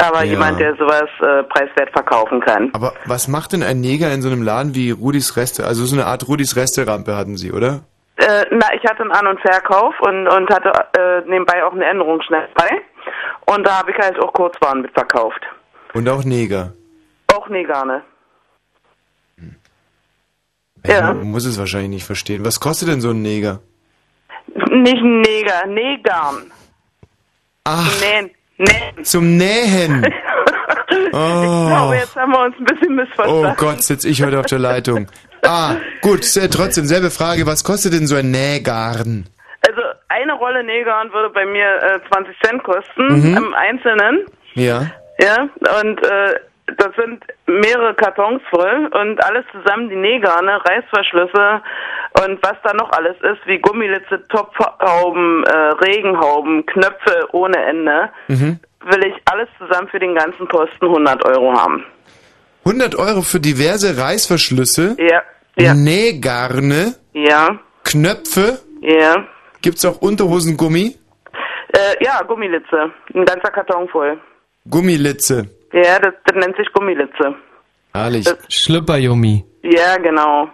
[0.00, 0.30] Aber Ja.
[0.30, 2.70] jemand, der sowas äh, preiswert verkaufen kann.
[2.72, 5.66] Aber was macht denn ein Neger in so einem Laden wie Rudis Reste?
[5.66, 7.80] Also so eine Art Rudis Resterampe hatten Sie, oder?
[8.16, 11.84] Äh, na, ich hatte einen An- und Verkauf und, und hatte äh, nebenbei auch eine
[11.84, 12.80] Änderungsschnellerei.
[13.46, 15.40] Und da habe ich halt auch Kurzwaren mitverkauft.
[15.94, 16.72] Und auch Neger.
[17.34, 18.02] Auch Negane.
[20.86, 21.12] Ja.
[21.12, 22.44] Man muss es wahrscheinlich nicht verstehen.
[22.44, 23.60] Was kostet denn so ein Neger?
[24.46, 26.52] Nicht ein Neger, Negarn.
[27.64, 28.00] Ach.
[28.00, 28.30] Nähen.
[28.58, 29.04] Nähen.
[29.04, 30.06] Zum Nähen.
[30.90, 33.54] Ich glaube, jetzt haben wir uns ein bisschen Oh missverstanden.
[33.56, 35.08] Gott, sitze ich heute auf der Leitung.
[35.42, 37.46] Ah, gut, äh, trotzdem, selbe Frage.
[37.46, 39.26] Was kostet denn so ein Nähgarn?
[39.66, 43.36] Also eine Rolle Negarn würde bei mir äh, 20 Cent kosten, Mhm.
[43.36, 44.26] im Einzelnen.
[44.54, 44.90] Ja.
[45.20, 45.48] Ja,
[45.80, 46.34] und äh,
[46.76, 51.62] das sind mehrere Kartons voll und alles zusammen die Nähgarne, Reißverschlüsse
[52.24, 58.58] und was da noch alles ist, wie Gummilitze, Topfhauben, äh, Regenhauben, Knöpfe ohne Ende, Mhm.
[58.84, 61.84] will ich alles zusammen für den ganzen Posten 100 Euro haben.
[62.64, 65.22] 100 Euro für diverse Reißverschlüsse, Ja,
[65.56, 68.58] ja, Nähgarne, ja, Knöpfe.
[68.82, 69.24] ja.
[69.62, 70.96] Gibt's auch Unterhosengummi?
[71.72, 74.18] Äh, ja, Gummilitze, ein ganzer Karton voll.
[74.70, 75.48] Gummilitze.
[75.72, 77.34] Ja, das, das nennt sich Gummilitze.
[77.94, 78.26] Herrlich.
[78.48, 79.44] Schlüpperjummi.
[79.62, 80.48] Ja, genau.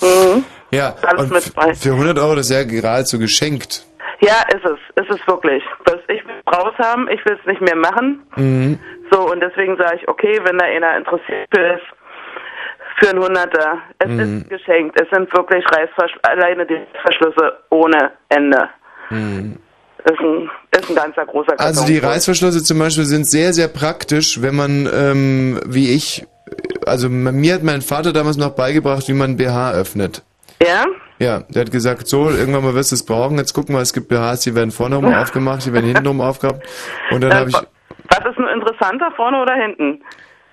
[0.00, 0.44] Mhm.
[0.70, 1.74] Ja, Alles und mit bei.
[1.74, 3.84] für 100 Euro, das ist ja geradezu geschenkt.
[4.20, 4.78] Ja, ist es.
[5.04, 5.62] Ist es wirklich.
[5.84, 8.22] Das, ich will es raus haben, ich will es nicht mehr machen.
[8.36, 8.78] Mhm.
[9.10, 11.82] So, und deswegen sage ich, okay, wenn da einer interessiert ist,
[12.98, 13.78] für ein Hunderter.
[13.98, 14.20] Es Mhm.
[14.20, 15.00] ist geschenkt.
[15.00, 18.68] Es sind wirklich Reißverschlüsse, alleine die Reißverschlüsse ohne Ende.
[19.10, 19.58] Mhm.
[20.08, 21.66] Ist ein, ist ein ganzer großer Karton.
[21.66, 21.98] Also die.
[21.98, 26.24] Reißverschlüsse zum Beispiel sind sehr, sehr praktisch, wenn man, ähm, wie ich,
[26.86, 30.22] also mir hat mein Vater damals noch beigebracht, wie man BH öffnet.
[30.62, 30.84] Ja?
[31.18, 33.36] Ja, der hat gesagt, so, irgendwann mal wirst du es brauchen.
[33.38, 36.20] Jetzt gucken wir, es gibt BHs, die werden vorne rum aufgemacht, die werden hinten rum
[36.20, 36.64] aufgehabt.
[37.10, 40.02] Und dann Äh, habe ich, Was ist nur interessanter, vorne oder hinten?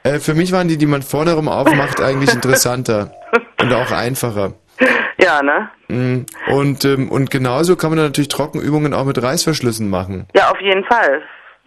[0.04, 3.12] äh, für mich waren die, die man vorne rum aufmacht, eigentlich interessanter
[3.62, 4.54] und auch einfacher.
[5.18, 5.70] Ja, ne?
[5.88, 6.26] Mhm.
[6.52, 10.28] Und, ähm, und genauso kann man natürlich Trockenübungen auch mit Reißverschlüssen machen.
[10.36, 11.22] Ja, auf jeden Fall.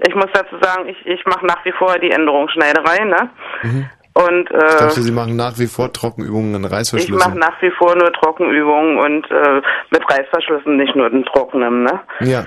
[0.07, 3.31] Ich muss dazu sagen, ich, ich mache nach wie vor die Änderungsschneiderei, ne?
[3.63, 3.91] Mhm.
[4.15, 7.17] Und Ich äh, dachte, Sie machen nach wie vor Trockenübungen ich Reißverschlüssen.
[7.19, 12.01] mache nach wie vor nur Trockenübungen und äh, mit Reißverschlüssen, nicht nur den trockenen, ne?
[12.21, 12.45] Ja,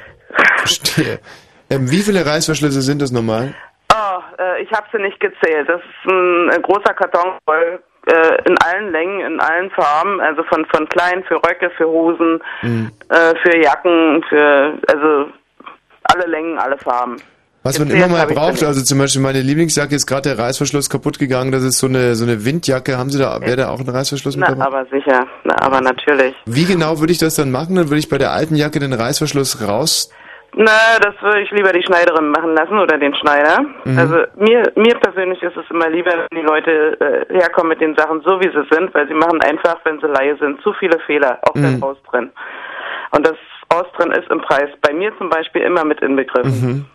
[0.58, 1.20] verstehe.
[1.70, 3.54] Ähm, wie viele Reißverschlüsse sind das normal?
[3.94, 5.68] Oh, äh, ich habe sie nicht gezählt.
[5.70, 7.80] Das ist ein, äh, großer Karton voll
[8.46, 12.92] in allen Längen, in allen Farben, also von von klein für Röcke, für Hosen, Mhm.
[13.10, 15.28] äh, für Jacken, für also
[16.04, 17.18] alle Längen, alle Farben.
[17.62, 21.20] Was man immer mal braucht, also zum Beispiel meine Lieblingsjacke ist gerade der Reißverschluss kaputt
[21.20, 21.52] gegangen.
[21.52, 22.98] Das ist so eine so eine Windjacke.
[22.98, 24.66] Haben Sie da, wäre da auch ein Reißverschluss mit Na, dabei?
[24.80, 26.34] aber sicher, na, aber natürlich.
[26.46, 27.76] Wie genau würde ich das dann machen?
[27.76, 30.10] Dann würde ich bei der alten Jacke den Reißverschluss raus.
[30.56, 33.62] Na, das würde ich lieber die Schneiderin machen lassen oder den Schneider.
[33.86, 33.98] Mhm.
[33.98, 37.96] Also mir, mir persönlich ist es immer lieber, wenn die Leute äh, herkommen mit den
[37.96, 41.00] Sachen so, wie sie sind, weil sie machen einfach, wenn sie Laie sind, zu viele
[41.06, 41.84] Fehler, auch beim Mhm.
[41.84, 42.32] Austrennen.
[43.12, 43.36] Und das
[43.70, 46.62] Austrennen ist im Preis bei mir zum Beispiel immer mit inbegriffen.
[46.62, 46.86] Mhm.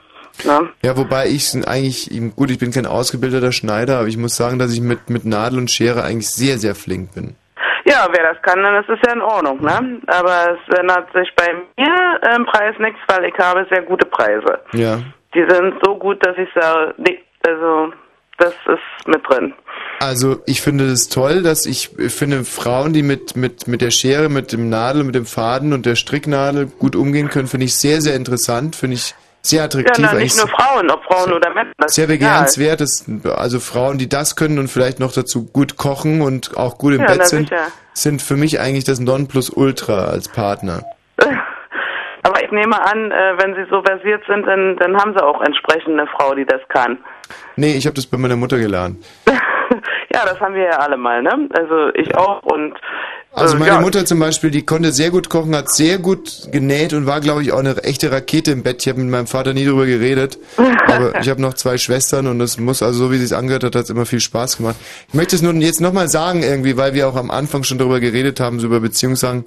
[0.44, 0.68] Ne?
[0.82, 4.72] Ja, wobei ich eigentlich, gut, ich bin kein ausgebildeter Schneider, aber ich muss sagen, dass
[4.72, 7.36] ich mit, mit Nadel und Schere eigentlich sehr, sehr flink bin.
[7.84, 10.00] Ja, wer das kann, dann ist es ja in Ordnung, ne?
[10.06, 14.58] Aber es ändert sich bei mir im Preis nichts, weil ich habe sehr gute Preise.
[14.72, 14.98] Ja.
[15.34, 17.92] Die sind so gut, dass ich sage, nee, also
[18.38, 19.52] das ist mit drin.
[20.00, 23.90] Also ich finde es toll, dass ich ich finde Frauen, die mit, mit, mit der
[23.90, 27.76] Schere, mit dem Nadel, mit dem Faden und der Stricknadel gut umgehen können, finde ich
[27.76, 29.14] sehr, sehr interessant, finde ich
[29.46, 29.96] sehr Ja, attraktiv.
[29.98, 31.70] na, eigentlich nicht nur Frauen, ob Frauen oder Männer.
[31.84, 33.04] ist sehr begehrenswert, dass,
[33.36, 37.00] also Frauen, die das können und vielleicht noch dazu gut kochen und auch gut im
[37.02, 37.66] Ja, Bett na sind, sicher.
[37.92, 40.82] sind für mich eigentlich das Nonplusultra als Partner.
[42.26, 45.42] Aber ich nehme an, äh, wenn sie so versiert sind, dann, dann haben sie auch
[45.42, 46.96] entsprechend eine Frau, die das kann.
[47.56, 49.04] Nee, ich habe das bei meiner Mutter gelernt.
[50.14, 51.48] Ja, das haben wir ja alle mal, ne?
[51.58, 52.74] Also ich auch und
[53.34, 56.48] Also äh, meine ja, Mutter zum Beispiel, die konnte sehr gut kochen, hat sehr gut
[56.52, 58.82] genäht und war, glaube ich, auch eine echte Rakete im Bett.
[58.82, 60.38] Ich habe mit meinem Vater nie drüber geredet,
[60.86, 63.64] aber ich habe noch zwei Schwestern und es muss, also so wie sie es angehört
[63.64, 64.76] hat, hat es immer viel Spaß gemacht.
[65.08, 68.00] Ich möchte es nun jetzt nochmal sagen irgendwie, weil wir auch am Anfang schon darüber
[68.00, 69.44] geredet haben, so über Beziehungssachen.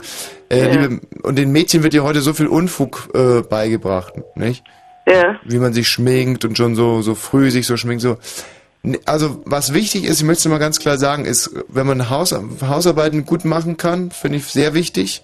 [0.50, 0.72] Äh, Ja.
[0.72, 4.64] liebe, und den Mädchen wird ja heute so viel Unfug äh, beigebracht, nicht?
[5.08, 5.40] Ja.
[5.46, 8.18] Wie man sich schminkt und schon so, so früh sich so schminkt, so.
[9.06, 12.34] Also was wichtig ist, ich möchte es mal ganz klar sagen, ist, wenn man Haus,
[12.62, 15.24] Hausarbeiten gut machen kann, finde ich sehr wichtig.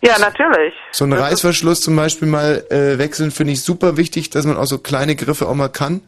[0.00, 0.74] Ja, natürlich.
[0.92, 4.66] So einen Reißverschluss zum Beispiel mal äh, wechseln, finde ich super wichtig, dass man auch
[4.66, 6.02] so kleine Griffe auch mal kann.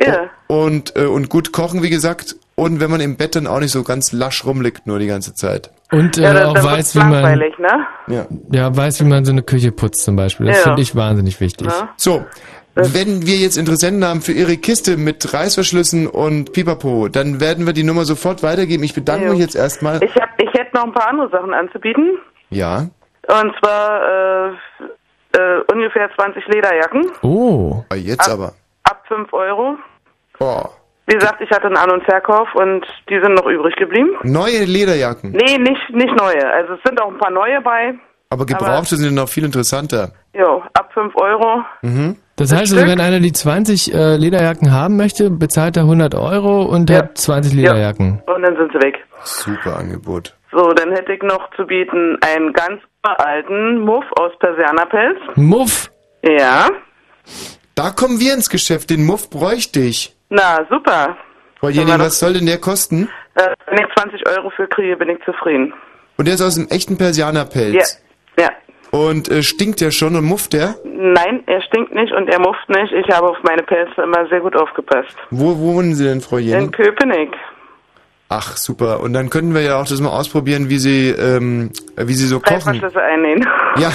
[0.00, 0.30] Ja.
[0.46, 2.36] Und, äh, und gut kochen, wie gesagt.
[2.54, 5.34] Und wenn man im Bett dann auch nicht so ganz lasch rumliegt, nur die ganze
[5.34, 5.70] Zeit.
[5.90, 7.86] Und äh, Ja, auch weiß, wie man langweilig, ne?
[8.08, 8.26] Ja.
[8.52, 10.46] ja weiß, wie man so eine Küche putzt zum Beispiel.
[10.46, 10.62] Das Ja.
[10.64, 11.68] finde ich wahnsinnig wichtig.
[11.96, 12.24] So,
[12.94, 17.72] wenn wir jetzt Interessenten haben für Ihre Kiste mit Reißverschlüssen und Pipapo, dann werden wir
[17.72, 18.82] die Nummer sofort weitergeben.
[18.84, 19.30] Ich bedanke Ja.
[19.32, 20.02] mich jetzt erstmal.
[20.02, 22.18] Ich, hab, ich hätte noch ein paar andere Sachen anzubieten.
[22.50, 22.86] Ja.
[23.26, 24.52] Und zwar äh,
[25.32, 27.10] äh, ungefähr 20 Lederjacken.
[27.22, 27.84] Oh.
[27.94, 28.52] Jetzt Ab- aber.
[28.84, 29.76] Ab 5 Euro.
[30.40, 30.62] Oh.
[31.06, 34.10] Wie gesagt, ich hatte einen An- und Verkauf und die sind noch übrig geblieben.
[34.22, 35.30] Neue Lederjacken.
[35.32, 36.46] Nee, nicht, nicht neue.
[36.52, 37.94] Also es sind auch ein paar neue bei.
[38.30, 40.12] Aber gebrauchte sind noch viel interessanter.
[40.34, 41.62] Jo, ab 5 Euro.
[41.82, 42.16] Mhm.
[42.38, 46.62] Das heißt also, wenn einer die 20 äh, Lederjacken haben möchte, bezahlt er 100 Euro
[46.62, 48.22] und hat 20 Lederjacken.
[48.26, 48.94] Und dann sind sie weg.
[49.24, 50.34] Super Angebot.
[50.52, 55.18] So, dann hätte ich noch zu bieten einen ganz alten Muff aus Persianerpelz.
[55.34, 55.90] Muff?
[56.22, 56.68] Ja.
[57.74, 58.90] Da kommen wir ins Geschäft.
[58.90, 60.16] Den Muff bräuchte ich.
[60.30, 61.16] Na, super.
[61.58, 63.08] Frau Jening, was soll denn der kosten?
[63.34, 65.74] Äh, wenn ich 20 Euro für kriege, bin ich zufrieden.
[66.16, 68.00] Und der ist aus dem echten Persianerpelz.
[68.36, 68.44] Ja.
[68.44, 68.50] Ja.
[68.90, 70.76] Und äh, stinkt der schon und mufft der?
[70.84, 72.92] Nein, er stinkt nicht und er mufft nicht.
[72.92, 75.16] Ich habe auf meine Pelze immer sehr gut aufgepasst.
[75.30, 76.70] Wo, wo wohnen Sie denn, Frau In Jening?
[76.70, 77.30] Köpenick.
[78.30, 79.00] Ach, super.
[79.00, 82.40] Und dann könnten wir ja auch das mal ausprobieren, wie Sie, ähm, wie Sie so
[82.40, 82.56] kochen.
[82.56, 83.46] Reißverschlüsse einnähen.
[83.78, 83.88] Ja.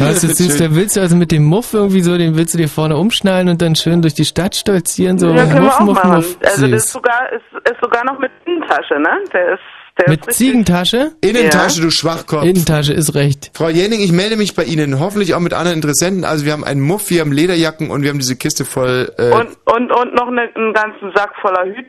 [0.00, 2.58] Was ist süß, da willst du also mit dem Muff irgendwie so, den willst du
[2.58, 5.74] dir vorne umschnallen und dann schön durch die Stadt stolzieren, so ja, können wir Muff,
[5.74, 6.16] auch Muff, machen.
[6.16, 6.36] Muff.
[6.44, 9.10] Also das ist sogar, ist, ist sogar noch mit Innentasche, ne?
[9.32, 9.60] Der ist,
[9.98, 11.12] der Mit Ziegentasche?
[11.20, 12.44] Innentasche, du Schwachkopf.
[12.44, 13.50] Innentasche ist recht.
[13.54, 16.24] Frau Jenning, ich melde mich bei Ihnen, hoffentlich auch mit anderen Interessenten.
[16.24, 19.10] Also wir haben einen Muff, wir haben Lederjacken und wir haben diese Kiste voll.
[19.18, 21.88] Äh, Und, und, und noch eine, einen ganzen Sack voller Hüte.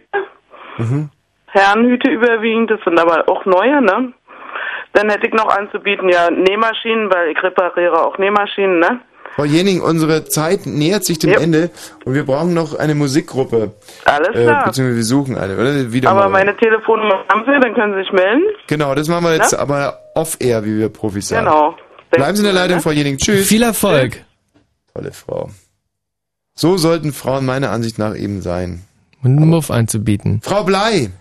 [0.77, 1.09] mhm.
[1.49, 4.13] Herrenhüte überwiegend, das sind aber auch neue, ne?
[4.93, 8.99] Dann hätte ich noch anzubieten, ja, Nähmaschinen, weil ich repariere auch Nähmaschinen, ne?
[9.38, 11.69] Frau Jenning, unsere Zeit nähert sich dem Ende
[12.06, 13.72] und wir brauchen noch eine Musikgruppe.
[14.03, 14.66] Alles Äh, klar.
[14.66, 15.91] beziehungsweise wir suchen eine, oder?
[15.93, 16.30] Wieder aber mal.
[16.30, 18.41] meine Telefonnummer haben Sie, dann können Sie sich melden.
[18.66, 19.59] Genau, das machen wir jetzt Ne?
[19.59, 21.45] aber off-air, wie wir Profis sagen.
[21.45, 21.75] Genau.
[22.09, 23.17] Bleiben Sie in der Leitung, Frau Jenning.
[23.19, 23.48] Tschüss.
[23.48, 24.24] Viel Erfolg.
[24.95, 25.51] Tolle Frau.
[26.56, 28.82] So sollten Frauen meiner Ansicht nach eben sein.
[29.24, 30.41] Und einen Muff anzubieten.
[30.43, 31.11] Frau Blei,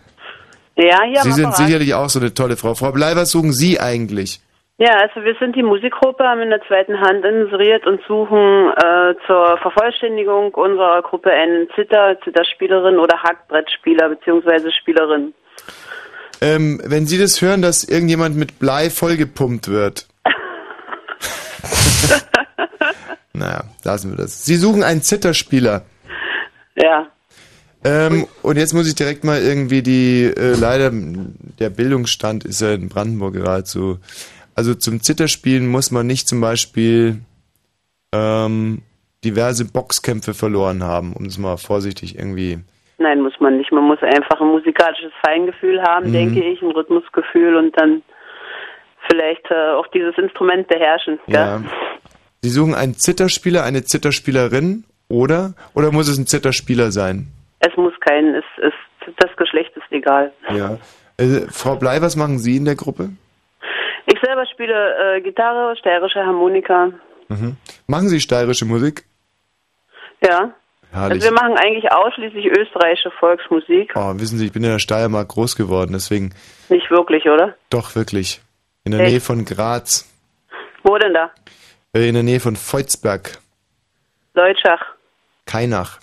[0.76, 2.74] Ja, hier Sie sind sicherlich auch so eine tolle Frau.
[2.74, 4.40] Frau Blei, was suchen Sie eigentlich?
[4.78, 9.14] Ja, also wir sind die Musikgruppe, haben in der zweiten Hand inseriert und suchen äh,
[9.26, 14.70] zur Vervollständigung unserer Gruppe einen Zither, Zitherspielerin oder Hackbrettspieler bzw.
[14.72, 15.32] Spielerin.
[16.42, 20.06] Ähm, wenn Sie das hören, dass irgendjemand mit Blei vollgepumpt wird.
[23.32, 24.44] naja, lassen wir das.
[24.44, 25.86] Sie suchen einen Zitterspieler.
[26.74, 27.06] Ja.
[27.82, 32.74] Ähm, und jetzt muss ich direkt mal irgendwie die, äh, leider, der Bildungsstand ist ja
[32.74, 34.00] in Brandenburg geradezu.
[34.56, 37.20] Also zum Zitterspielen muss man nicht zum Beispiel
[38.14, 38.82] ähm,
[39.24, 42.58] diverse Boxkämpfe verloren haben, um es mal vorsichtig irgendwie.
[42.98, 43.70] Nein, muss man nicht.
[43.72, 46.12] Man muss einfach ein musikalisches Feingefühl haben, Mhm.
[46.12, 48.02] denke ich, ein Rhythmusgefühl und dann
[49.10, 51.18] vielleicht äh, auch dieses Instrument beherrschen.
[51.26, 51.34] Gell?
[51.36, 51.62] Ja.
[52.42, 55.54] Sie suchen einen Zitterspieler, eine Zitterspielerin oder?
[55.74, 57.28] Oder muss es ein Zitterspieler sein?
[57.60, 60.32] Es muss kein, es ist, das Geschlecht ist egal.
[60.50, 60.78] Ja.
[61.18, 63.10] Äh, Frau Blei, was machen Sie in der Gruppe?
[64.16, 66.90] Ich selber spiele äh, Gitarre, steirische Harmonika.
[67.28, 67.56] Mhm.
[67.86, 69.04] Machen Sie steirische Musik?
[70.22, 70.54] Ja.
[70.90, 71.22] Herrlich.
[71.22, 73.92] Also wir machen eigentlich ausschließlich österreichische Volksmusik.
[73.94, 76.32] Oh, wissen Sie, ich bin in der Steiermark groß geworden, deswegen
[76.70, 77.54] Nicht wirklich, oder?
[77.68, 78.40] doch wirklich.
[78.84, 79.10] In der Echt?
[79.10, 80.08] Nähe von Graz,
[80.82, 81.30] Wo denn da?
[81.92, 83.38] äh, in der Nähe von Volzberg,
[84.34, 84.80] Leutschach.
[85.44, 85.98] Kainach.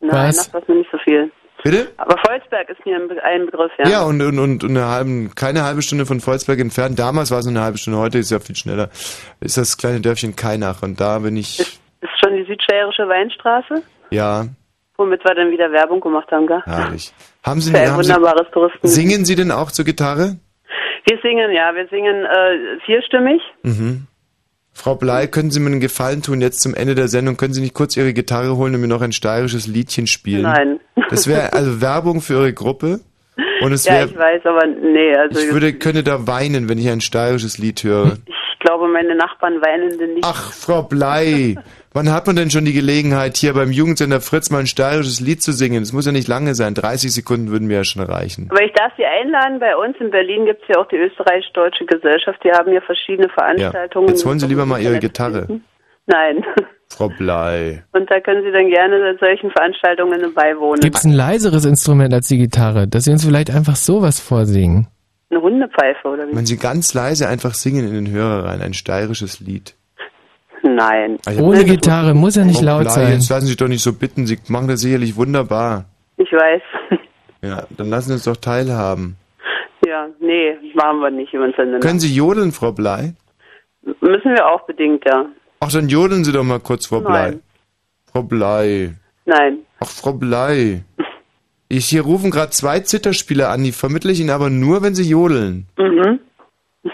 [0.00, 0.36] Nein, Was?
[0.36, 1.32] das sagt mir nicht so viel.
[1.62, 1.90] Bitte?
[1.98, 3.88] Aber Volzberg ist mir ein, Be ein Begriff, ja.
[3.88, 6.98] Ja, und, und, und eine halben, keine halbe Stunde von Volzberg entfernt.
[6.98, 8.88] Damals war es nur eine halbe Stunde, heute ist es ja viel schneller.
[9.40, 11.80] Ist das kleine Dörfchen Kainach und da bin ich, Ist
[12.22, 14.46] schon die südsteirische Weinstraße, ja,
[14.96, 16.62] womit wir dann wieder Werbung gemacht haben, gell?
[16.64, 17.12] herrlich.
[17.44, 18.86] Haben Sie, Für ein haben Sie wunderbares Touristen.
[18.86, 20.36] singen Sie denn auch zur Gitarre?
[21.06, 23.40] Wir singen, ja, wir singen äh, vierstimmig.
[23.62, 24.06] Mhm.
[24.80, 27.60] Frau Blei, können Sie mir einen Gefallen tun, jetzt zum Ende der Sendung, können Sie
[27.60, 30.44] nicht kurz Ihre Gitarre holen und mir noch ein steirisches Liedchen spielen?
[30.44, 30.80] Nein.
[31.10, 33.00] Das wäre also Werbung für Ihre Gruppe.
[33.60, 36.78] Und es ja, wäre, ich weiß, aber nee, also ich würde, könnte da weinen, wenn
[36.78, 38.16] ich ein steirisches Lied höre.
[38.26, 40.24] ich glaube, meine Nachbarn weinen denn nicht.
[40.26, 41.56] Ach, Frau Blei,
[41.92, 45.42] wann hat man denn schon die Gelegenheit, hier beim Jugendsender Fritz mal ein steirisches Lied
[45.42, 45.82] zu singen?
[45.82, 48.48] Es muss ja nicht lange sein, 30 Sekunden würden mir ja schon reichen.
[48.50, 51.84] Aber ich darf Sie einladen, bei uns in Berlin gibt es ja auch die österreichisch-deutsche
[51.86, 53.34] Gesellschaft, die haben ja verschiedene Ja.
[53.34, 54.08] Veranstaltungen.
[54.08, 55.60] Jetzt holen Sie lieber mal Ihre Gitarre.
[56.06, 56.44] Nein.
[56.88, 57.84] Frau Blei.
[57.92, 60.80] Und da können Sie dann gerne solchen Veranstaltungen beiwohnen.
[60.80, 64.88] Gibt's ein leiseres Instrument als die Gitarre, dass Sie uns vielleicht einfach sowas vorsingen?
[65.30, 66.34] Eine Hundepfeife oder wie?
[66.34, 69.76] Wenn Sie ganz leise einfach singen in den Hörer rein, ein steirisches Lied.
[70.74, 71.18] Nein.
[71.26, 73.12] Hab- Ohne Gitarre, muss ja nicht laut sein.
[73.12, 75.86] Jetzt lassen Sie sich doch nicht so bitten, Sie machen das sicherlich wunderbar.
[76.16, 76.62] Ich weiß.
[77.42, 79.16] Ja, dann lassen Sie uns doch teilhaben.
[79.86, 81.80] Ja, nee, machen wir nicht den Sender.
[81.80, 83.14] Können Sie jodeln, Frau Blei?
[83.82, 85.24] Müssen wir auch bedingt, ja.
[85.60, 87.30] Ach, dann jodeln Sie doch mal kurz, Frau Blei.
[87.30, 87.40] Nein.
[88.12, 88.92] Frau Blei.
[89.24, 89.60] Nein.
[89.78, 90.82] Ach, Frau Blei.
[91.70, 95.08] Ich hier rufen gerade zwei Zitterspieler an, die vermittle ich Ihnen aber nur, wenn Sie
[95.08, 95.66] jodeln.
[95.78, 96.20] Mhm.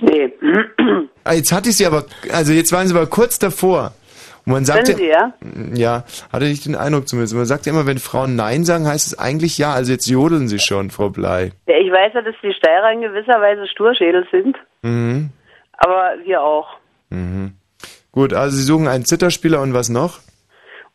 [0.00, 0.31] Nee.
[1.24, 3.92] Ah, jetzt hatte ich Sie aber, also jetzt waren Sie aber kurz davor.
[4.44, 5.32] Und man sagt Sind Sie, ja?
[5.72, 7.34] ja, hatte ich den Eindruck zumindest.
[7.34, 9.72] Man sagt ja immer, wenn Frauen Nein sagen, heißt es eigentlich ja.
[9.72, 11.52] Also jetzt jodeln Sie schon, Frau Blei.
[11.68, 15.30] Ja, ich weiß ja, dass die Steirer in gewisser Weise Sturschädel sind, Mhm.
[15.78, 16.76] aber wir auch.
[17.10, 17.52] Mhm.
[18.10, 20.18] Gut, also Sie suchen einen Zitterspieler und was noch?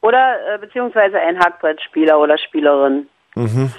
[0.01, 3.07] Oder äh, beziehungsweise ein Hackbrettspieler oder Spielerin.
[3.35, 3.71] Mhm.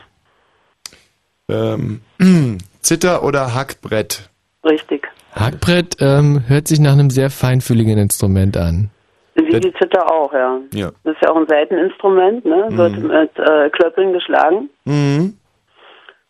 [1.50, 2.00] Ähm,
[2.80, 4.28] Zitter oder Hackbrett?
[4.64, 5.06] Richtig.
[5.38, 8.90] Hackbrett ähm, hört sich nach einem sehr feinfühligen Instrument an.
[9.34, 10.58] Wie die Zither auch, ja.
[10.74, 10.90] Ja.
[11.04, 12.66] Das ist ja auch ein Seiteninstrument, ne?
[12.70, 13.06] Wird Mhm.
[13.08, 15.34] mit äh, Klöppeln geschlagen Mhm.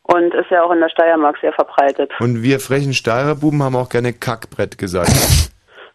[0.03, 2.11] und ist ja auch in der Steiermark sehr verbreitet.
[2.21, 5.11] Und wir frechen Steirebuben haben auch gerne Kackbrett gesagt.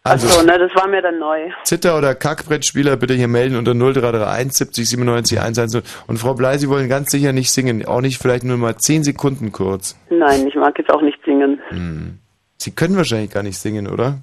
[0.05, 1.49] Also, Achso, ne, das war mir dann neu.
[1.63, 5.81] Zitter- oder Kackbrettspieler bitte hier melden unter 0331 70 97 110.
[6.07, 7.85] Und Frau Blei, Sie wollen ganz sicher nicht singen.
[7.85, 9.97] Auch nicht vielleicht nur mal 10 Sekunden kurz.
[10.09, 11.61] Nein, ich mag jetzt auch nicht singen.
[11.69, 12.19] Hm.
[12.63, 14.19] Sie können wahrscheinlich gar nicht singen, oder?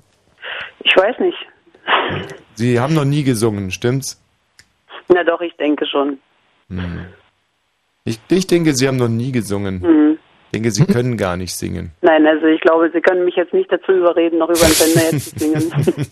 [0.82, 1.36] Ich weiß nicht.
[2.54, 4.18] Sie haben noch nie gesungen, stimmt's?
[5.08, 6.18] Na doch, ich denke schon.
[6.70, 7.04] Hm.
[8.04, 9.80] Ich, ich denke, Sie haben noch nie gesungen.
[9.82, 10.18] Mhm.
[10.46, 11.90] Ich denke, Sie können gar nicht singen.
[12.00, 15.12] Nein, also ich glaube, Sie können mich jetzt nicht dazu überreden, noch über den Sender
[15.12, 15.70] jetzt zu singen.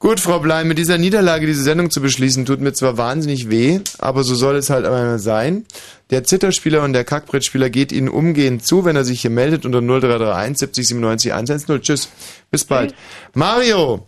[0.00, 3.80] Gut, Frau Blei, mit dieser Niederlage diese Sendung zu beschließen, tut mir zwar wahnsinnig weh,
[3.98, 5.66] aber so soll es halt einmal sein.
[6.10, 9.80] Der Zitterspieler und der Kackbrettspieler geht Ihnen umgehend zu, wenn er sich hier meldet unter
[9.80, 11.82] 0331 70 97 110.
[11.82, 12.08] Tschüss,
[12.50, 12.94] bis bald.
[13.34, 14.06] Mario,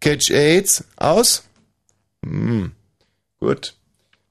[0.00, 1.42] Catch AIDS, aus?
[2.24, 2.70] Hm.
[3.40, 3.74] Gut.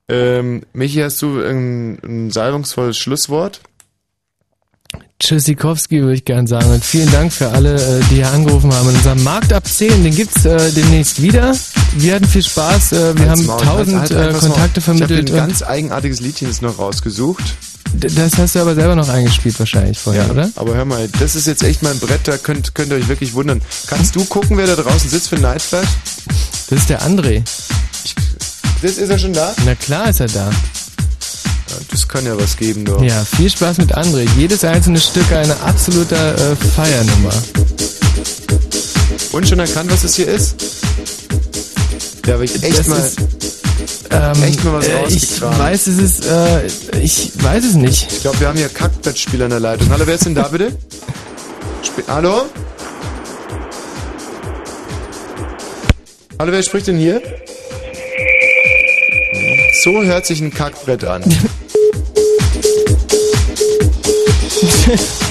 [0.07, 3.59] Ähm, Michi, hast du ein, ein salbungsvolles Schlusswort?
[5.19, 6.71] Tschüssikowski würde ich gern sagen.
[6.71, 8.87] Und vielen Dank für alle, äh, die hier angerufen haben.
[8.87, 11.55] Unser Markt ab 10, den gibt's äh, demnächst wieder.
[11.95, 12.93] Wir hatten viel Spaß.
[12.93, 14.77] Äh, wir haben Maul, tausend halt äh, einfach das Kontakte Maul.
[14.77, 15.29] Ich vermittelt.
[15.29, 17.43] habe ein und ganz eigenartiges Liedchen jetzt noch rausgesucht.
[17.93, 20.49] das hast du aber selber noch eingespielt wahrscheinlich vorher, oder?
[20.55, 23.33] Aber hör mal, das ist jetzt echt mein Brett, da könnt, könnt ihr euch wirklich
[23.35, 23.61] wundern.
[23.85, 25.87] Kannst du gucken, wer da draußen sitzt für Nightflash?
[26.69, 27.43] Das ist der André.
[28.81, 29.53] Das ist er schon da?
[29.65, 30.49] Na klar ist er da.
[31.89, 33.01] Das kann ja was geben, doch.
[33.01, 34.27] Ja, viel Spaß mit André.
[34.37, 37.33] Jedes einzelne Stück eine absolute äh, Feiernummer.
[39.31, 40.55] Und schon erkannt, was es hier ist?
[42.25, 43.17] Ja, aber ich echt Das mal, ist,
[44.11, 46.67] Ähm, echt mal was äh, ich weiß, es ist, äh,
[47.01, 48.11] ich weiß es nicht.
[48.11, 49.89] Ich glaube, wir haben hier Kackbrettspieler in der Leitung.
[49.89, 50.77] Hallo, wer ist denn da bitte?
[51.81, 52.43] Sp Hallo?
[56.39, 57.21] Hallo, wer spricht denn hier?
[59.83, 61.23] So hört sich ein Kackbrett an.